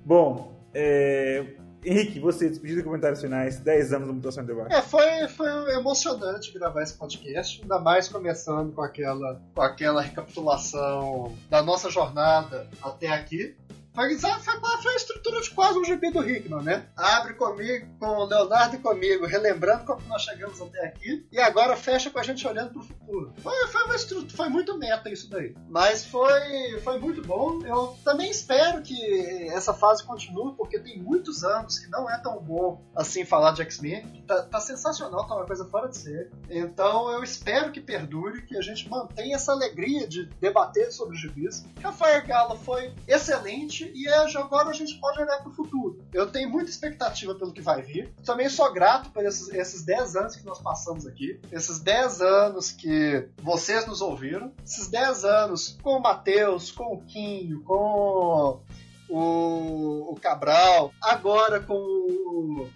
Bom, 0.04 0.60
é, 0.74 1.56
Henrique, 1.84 2.20
você, 2.20 2.48
despedido 2.48 2.80
de 2.80 2.86
comentários 2.86 3.22
finais, 3.22 3.60
10 3.60 3.94
anos 3.94 4.08
da 4.08 4.14
mutação 4.14 4.44
de 4.44 4.54
debate. 4.54 4.74
É, 4.74 4.82
foi, 4.82 5.28
foi 5.28 5.74
emocionante 5.74 6.54
gravar 6.54 6.84
esse 6.84 6.94
podcast, 6.94 7.62
ainda 7.62 7.80
mais 7.80 8.08
começando 8.08 8.72
com 8.74 8.82
aquela, 8.82 9.42
com 9.54 9.62
aquela 9.62 10.02
recapitulação 10.02 11.36
da 11.50 11.64
nossa 11.64 11.90
jornada 11.90 12.68
até 12.82 13.08
aqui. 13.08 13.56
Foi, 13.94 14.18
foi, 14.18 14.60
foi 14.82 14.94
a 14.94 14.96
estrutura 14.96 15.42
de 15.42 15.50
quase 15.52 15.78
um 15.78 15.84
GP 15.84 16.12
do 16.12 16.28
Hickman, 16.28 16.64
né? 16.64 16.86
Abre 16.96 17.34
comigo, 17.34 17.88
com 18.00 18.08
o 18.08 18.26
Leonardo 18.26 18.76
e 18.76 18.80
comigo, 18.80 19.26
relembrando 19.26 19.86
como 19.86 20.02
nós 20.08 20.24
chegamos 20.24 20.62
até 20.62 20.86
aqui, 20.88 21.28
e 21.32 21.40
agora 21.40 21.76
fecha 21.76 22.10
com 22.10 22.20
a 22.20 22.24
gente 22.24 22.48
olhando 22.48 22.72
pro 22.72 22.84
futuro. 22.84 23.34
Foi, 23.40 23.68
foi, 23.68 23.84
uma 23.84 23.96
estrutura, 23.96 24.36
foi 24.36 24.50
muito 24.50 24.78
meta 24.78 25.10
isso 25.10 25.30
daí. 25.30 25.56
Mas 25.68 26.06
foi, 26.06 26.80
foi 26.84 27.00
muito 27.00 27.22
bom. 27.22 27.62
Eu 27.66 27.98
também 28.04 28.32
espero 28.32 28.82
que 28.82 29.50
essa 29.50 29.74
fase 29.74 30.04
continue, 30.04 30.56
porque 30.56 30.80
tem 30.80 30.98
muitos 30.98 31.44
anos 31.44 31.80
que 31.80 31.90
não 31.90 32.10
é 32.10 32.18
tão 32.20 32.40
bom 32.40 32.82
assim 32.96 33.26
falar 33.26 33.52
de 33.52 33.62
X-Men. 33.64 34.24
Tá, 34.26 34.44
tá 34.44 34.60
sensacional, 34.60 35.28
tá 35.28 35.36
uma 35.36 35.46
coisa 35.46 35.66
fora 35.66 35.90
de 35.90 35.98
ser. 35.98 36.32
Então 36.50 37.12
eu 37.12 37.24
espero 37.24 37.72
que 37.72 37.82
perdure, 37.82 38.44
que 38.44 38.58
a 38.58 38.62
gente 38.62 38.90
mantenha 38.90 39.36
essa 39.36 39.52
alegria 39.52 40.08
de 40.08 40.26
debater 40.40 40.92
sobre 40.92 41.16
os 41.16 41.22
gibis. 41.22 41.66
Rafael 41.82 42.26
Galo 42.26 42.58
foi 42.58 42.94
excelente 43.08 43.81
e 43.86 44.08
é, 44.08 44.38
agora 44.38 44.70
a 44.70 44.74
gente 44.74 45.00
pode 45.00 45.22
olhar 45.22 45.38
para 45.38 45.50
o 45.50 45.54
futuro. 45.54 46.04
Eu 46.14 46.28
tenho 46.28 46.50
muita 46.50 46.70
expectativa 46.70 47.36
pelo 47.36 47.52
que 47.52 47.62
vai 47.62 47.82
vir. 47.82 48.14
Também 48.26 48.50
sou 48.50 48.72
grato 48.72 49.10
por 49.12 49.26
esses, 49.26 49.50
esses 49.50 49.84
10 49.84 50.16
anos 50.16 50.36
que 50.36 50.46
nós 50.46 50.60
passamos 50.60 51.06
aqui, 51.06 51.40
esses 51.52 51.80
10 51.80 52.22
anos 52.22 52.72
que 52.72 53.28
vocês 53.42 53.86
nos 53.86 54.02
ouviram, 54.02 54.52
esses 54.64 54.88
10 54.88 55.26
anos 55.26 55.78
com 55.82 55.98
o 55.98 56.02
Matheus, 56.02 56.72
com 56.72 56.96
o 56.96 57.02
Quinho, 57.06 57.64
com 57.64 58.62
o, 59.10 60.14
o 60.14 60.20
Cabral, 60.20 60.92
agora 61.02 61.60
com 61.60 62.12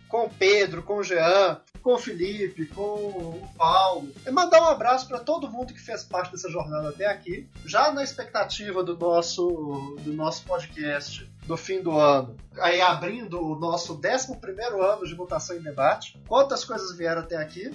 com 0.08 0.26
o 0.26 0.30
Pedro, 0.30 0.84
com 0.84 0.98
o 0.98 1.04
Jean, 1.04 1.60
com 1.86 1.94
o 1.94 2.00
Felipe, 2.00 2.66
com 2.66 2.82
o 2.82 3.50
Paulo. 3.56 4.12
E 4.26 4.32
mandar 4.32 4.60
um 4.60 4.66
abraço 4.66 5.08
para 5.08 5.20
todo 5.20 5.52
mundo 5.52 5.72
que 5.72 5.80
fez 5.80 6.04
parte 6.04 6.32
dessa 6.32 6.50
jornada 6.50 6.90
até 6.90 7.06
aqui, 7.06 7.48
já 7.64 7.92
na 7.92 8.04
expectativa 8.04 8.84
do 8.84 8.98
nosso, 8.98 9.96
do 10.00 10.12
nosso 10.12 10.44
podcast 10.46 11.32
do 11.46 11.56
fim 11.56 11.84
do 11.84 11.92
ano, 11.92 12.36
aí 12.58 12.82
abrindo 12.82 13.40
o 13.40 13.56
nosso 13.56 14.02
11 14.04 14.36
ano 14.82 15.06
de 15.06 15.14
Mutação 15.14 15.56
em 15.56 15.62
Debate. 15.62 16.20
Quantas 16.28 16.66
coisas 16.66 16.98
vieram 16.98 17.22
até 17.22 17.38
aqui? 17.38 17.72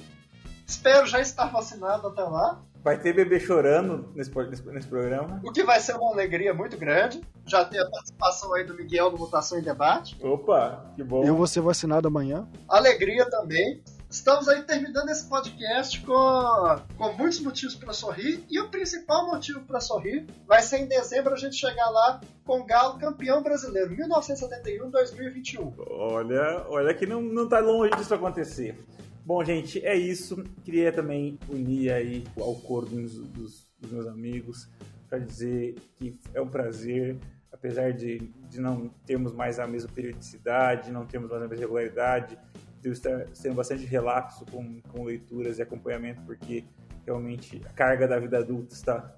Espero 0.67 1.07
já 1.07 1.21
estar 1.21 1.45
vacinado 1.45 2.09
até 2.09 2.23
lá. 2.23 2.61
Vai 2.83 2.99
ter 2.99 3.13
bebê 3.13 3.39
chorando 3.39 4.11
nesse, 4.13 4.35
nesse, 4.37 4.67
nesse, 4.67 4.89
programa. 4.89 5.41
O 5.45 5.53
que 5.53 5.63
vai 5.63 5.79
ser 5.79 5.95
uma 5.95 6.11
alegria 6.11 6.53
muito 6.53 6.77
grande. 6.77 7.21
Já 7.47 7.65
tem 7.65 7.79
a 7.79 7.89
participação 7.89 8.55
aí 8.55 8.65
do 8.65 8.75
Miguel 8.75 9.13
no 9.13 9.19
Mutação 9.19 9.57
em 9.57 9.63
Debate. 9.63 10.17
Opa, 10.21 10.85
que 10.97 11.05
bom. 11.05 11.23
Eu 11.23 11.37
vou 11.37 11.47
ser 11.47 11.61
vacinado 11.61 12.09
amanhã. 12.09 12.49
Alegria 12.69 13.29
também. 13.31 13.81
Estamos 14.11 14.49
aí 14.49 14.63
terminando 14.65 15.09
esse 15.09 15.25
podcast 15.29 16.01
com, 16.01 16.83
com 16.99 17.13
muitos 17.13 17.39
motivos 17.39 17.77
para 17.77 17.93
sorrir. 17.93 18.45
E 18.51 18.59
o 18.59 18.69
principal 18.69 19.29
motivo 19.29 19.61
para 19.61 19.81
sorrir 19.81 20.27
vai 20.49 20.61
ser 20.63 20.79
em 20.79 20.87
dezembro 20.87 21.33
a 21.33 21.37
gente 21.37 21.55
chegar 21.55 21.89
lá 21.91 22.21
com 22.45 22.59
o 22.59 22.65
Galo 22.65 22.99
campeão 22.99 23.41
brasileiro, 23.41 23.95
1971-2021. 23.95 25.75
Olha, 25.91 26.67
olha 26.69 26.93
que 26.93 27.07
não, 27.07 27.23
não 27.23 27.49
tá 27.49 27.61
longe 27.61 27.95
disso 27.95 28.13
acontecer. 28.13 28.77
Bom, 29.25 29.45
gente, 29.45 29.79
é 29.87 29.95
isso. 29.95 30.43
Queria 30.65 30.93
também 30.93 31.39
unir 31.49 31.93
aí 31.93 32.25
ao 32.37 32.57
coro 32.57 32.87
dos, 32.87 33.15
dos, 33.29 33.65
dos 33.79 33.93
meus 33.93 34.09
amigos 34.09 34.69
para 35.09 35.21
dizer 35.21 35.77
que 35.95 36.19
é 36.35 36.41
um 36.41 36.49
prazer, 36.49 37.17
apesar 37.53 37.93
de, 37.93 38.19
de 38.19 38.61
não 38.61 38.89
termos 39.07 39.33
mais 39.33 39.61
a 39.61 39.69
mesma 39.69 39.89
periodicidade, 39.95 40.91
não 40.91 41.07
termos 41.07 41.31
mais 41.31 41.45
a 41.45 41.47
mesma 41.47 41.63
regularidade, 41.63 42.37
de 42.37 42.50
eu 42.83 42.93
estar 42.93 43.27
sendo 43.35 43.55
bastante 43.55 43.85
relapso 43.85 44.45
com, 44.47 44.81
com 44.83 45.05
leituras 45.05 45.59
e 45.59 45.63
acompanhamento, 45.63 46.23
porque 46.23 46.65
realmente 47.05 47.61
a 47.67 47.73
carga 47.73 48.07
da 48.07 48.19
vida 48.19 48.39
adulta 48.39 48.75
está 48.75 49.15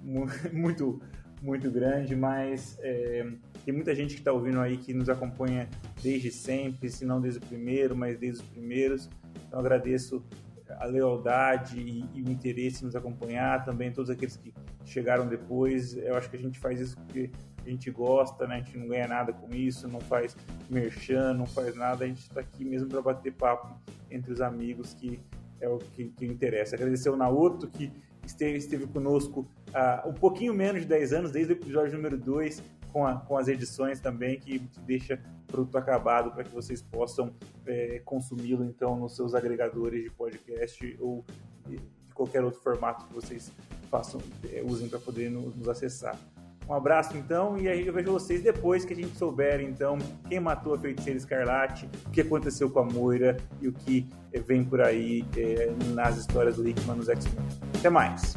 muito, 0.52 1.00
muito 1.42 1.70
grande, 1.70 2.14
mas 2.14 2.78
é, 2.80 3.26
tem 3.64 3.74
muita 3.74 3.94
gente 3.94 4.14
que 4.14 4.20
está 4.20 4.32
ouvindo 4.32 4.60
aí 4.60 4.76
que 4.76 4.92
nos 4.92 5.08
acompanha 5.08 5.68
desde 6.02 6.30
sempre, 6.30 6.90
se 6.90 7.04
não 7.04 7.20
desde 7.20 7.38
o 7.38 7.42
primeiro, 7.42 7.96
mas 7.96 8.18
desde 8.18 8.42
os 8.42 8.48
primeiros. 8.48 9.08
Então 9.46 9.60
agradeço 9.60 10.24
a 10.78 10.84
lealdade 10.84 11.78
e, 11.78 12.04
e, 12.14 12.22
o 12.22 12.30
interesse 12.30 12.82
em 12.82 12.86
nos 12.86 12.96
acompanhar, 12.96 13.64
também 13.64 13.92
todos 13.92 14.10
aqueles 14.10 14.36
que 14.36 14.52
chegaram 14.84 15.26
depois. 15.26 15.96
Eu 15.96 16.16
acho 16.16 16.28
que 16.28 16.36
a 16.36 16.38
gente 16.38 16.58
faz 16.58 16.80
isso 16.80 16.96
porque 16.96 17.30
a 17.66 17.70
gente 17.70 17.90
gosta, 17.90 18.46
né? 18.46 18.56
A 18.56 18.58
gente 18.58 18.78
não 18.78 18.88
ganha 18.88 19.08
nada 19.08 19.32
com 19.32 19.54
isso, 19.54 19.88
não 19.88 20.00
faz 20.00 20.36
merchan, 20.70 21.34
não 21.34 21.46
faz 21.46 21.74
nada, 21.74 22.04
a 22.04 22.08
gente 22.08 22.20
está 22.20 22.40
aqui 22.40 22.64
mesmo 22.64 22.88
para 22.88 23.02
bater 23.02 23.32
papo 23.32 23.74
entre 24.10 24.32
os 24.32 24.40
amigos, 24.40 24.94
que 24.94 25.20
é 25.60 25.68
o 25.68 25.78
que, 25.78 26.04
que 26.04 26.24
interessa. 26.24 26.76
Agradecer 26.76 27.08
ao 27.08 27.16
Naoto, 27.16 27.66
que 27.68 27.92
esteve, 28.24 28.58
esteve 28.58 28.86
conosco 28.86 29.48
há 29.72 30.04
um 30.06 30.12
pouquinho 30.12 30.54
menos 30.54 30.82
de 30.82 30.88
10 30.88 31.12
anos, 31.12 31.30
desde 31.30 31.52
o 31.52 31.56
episódio 31.56 31.94
número 31.94 32.16
2, 32.16 32.62
com, 32.92 33.06
a, 33.06 33.16
com 33.16 33.36
as 33.36 33.48
edições 33.48 34.00
também, 34.00 34.38
que 34.38 34.58
deixa 34.84 35.20
produto 35.46 35.76
acabado 35.76 36.32
para 36.32 36.44
que 36.44 36.50
vocês 36.50 36.82
possam 36.82 37.32
é, 37.64 38.00
consumi-lo 38.04 38.64
então 38.64 38.96
nos 38.96 39.14
seus 39.14 39.34
agregadores 39.34 40.04
de 40.04 40.10
podcast 40.10 40.96
ou 41.00 41.24
de 41.66 41.78
qualquer 42.14 42.42
outro 42.42 42.60
formato 42.60 43.06
que 43.06 43.14
vocês 43.14 43.52
façam, 43.90 44.20
é, 44.52 44.62
usem 44.62 44.88
para 44.88 44.98
poder 44.98 45.30
nos 45.30 45.68
acessar. 45.68 46.18
Um 46.68 46.74
abraço 46.74 47.16
então, 47.16 47.56
e 47.58 47.68
aí 47.68 47.86
eu 47.86 47.92
vejo 47.92 48.10
vocês 48.10 48.42
depois 48.42 48.84
que 48.84 48.92
a 48.92 48.96
gente 48.96 49.16
souber 49.16 49.60
então 49.60 49.98
quem 50.28 50.40
matou 50.40 50.74
a 50.74 50.78
feiticeira 50.78 51.16
escarlate, 51.16 51.88
o 52.06 52.10
que 52.10 52.20
aconteceu 52.20 52.68
com 52.68 52.80
a 52.80 52.84
Moira 52.84 53.36
e 53.60 53.68
o 53.68 53.72
que 53.72 54.08
vem 54.44 54.64
por 54.64 54.80
aí 54.80 55.24
é, 55.36 55.72
nas 55.94 56.18
histórias 56.18 56.56
do 56.56 56.68
Hickman 56.68 56.96
nos 56.96 57.08
X-Men. 57.08 57.46
Até 57.78 57.88
mais! 57.88 58.36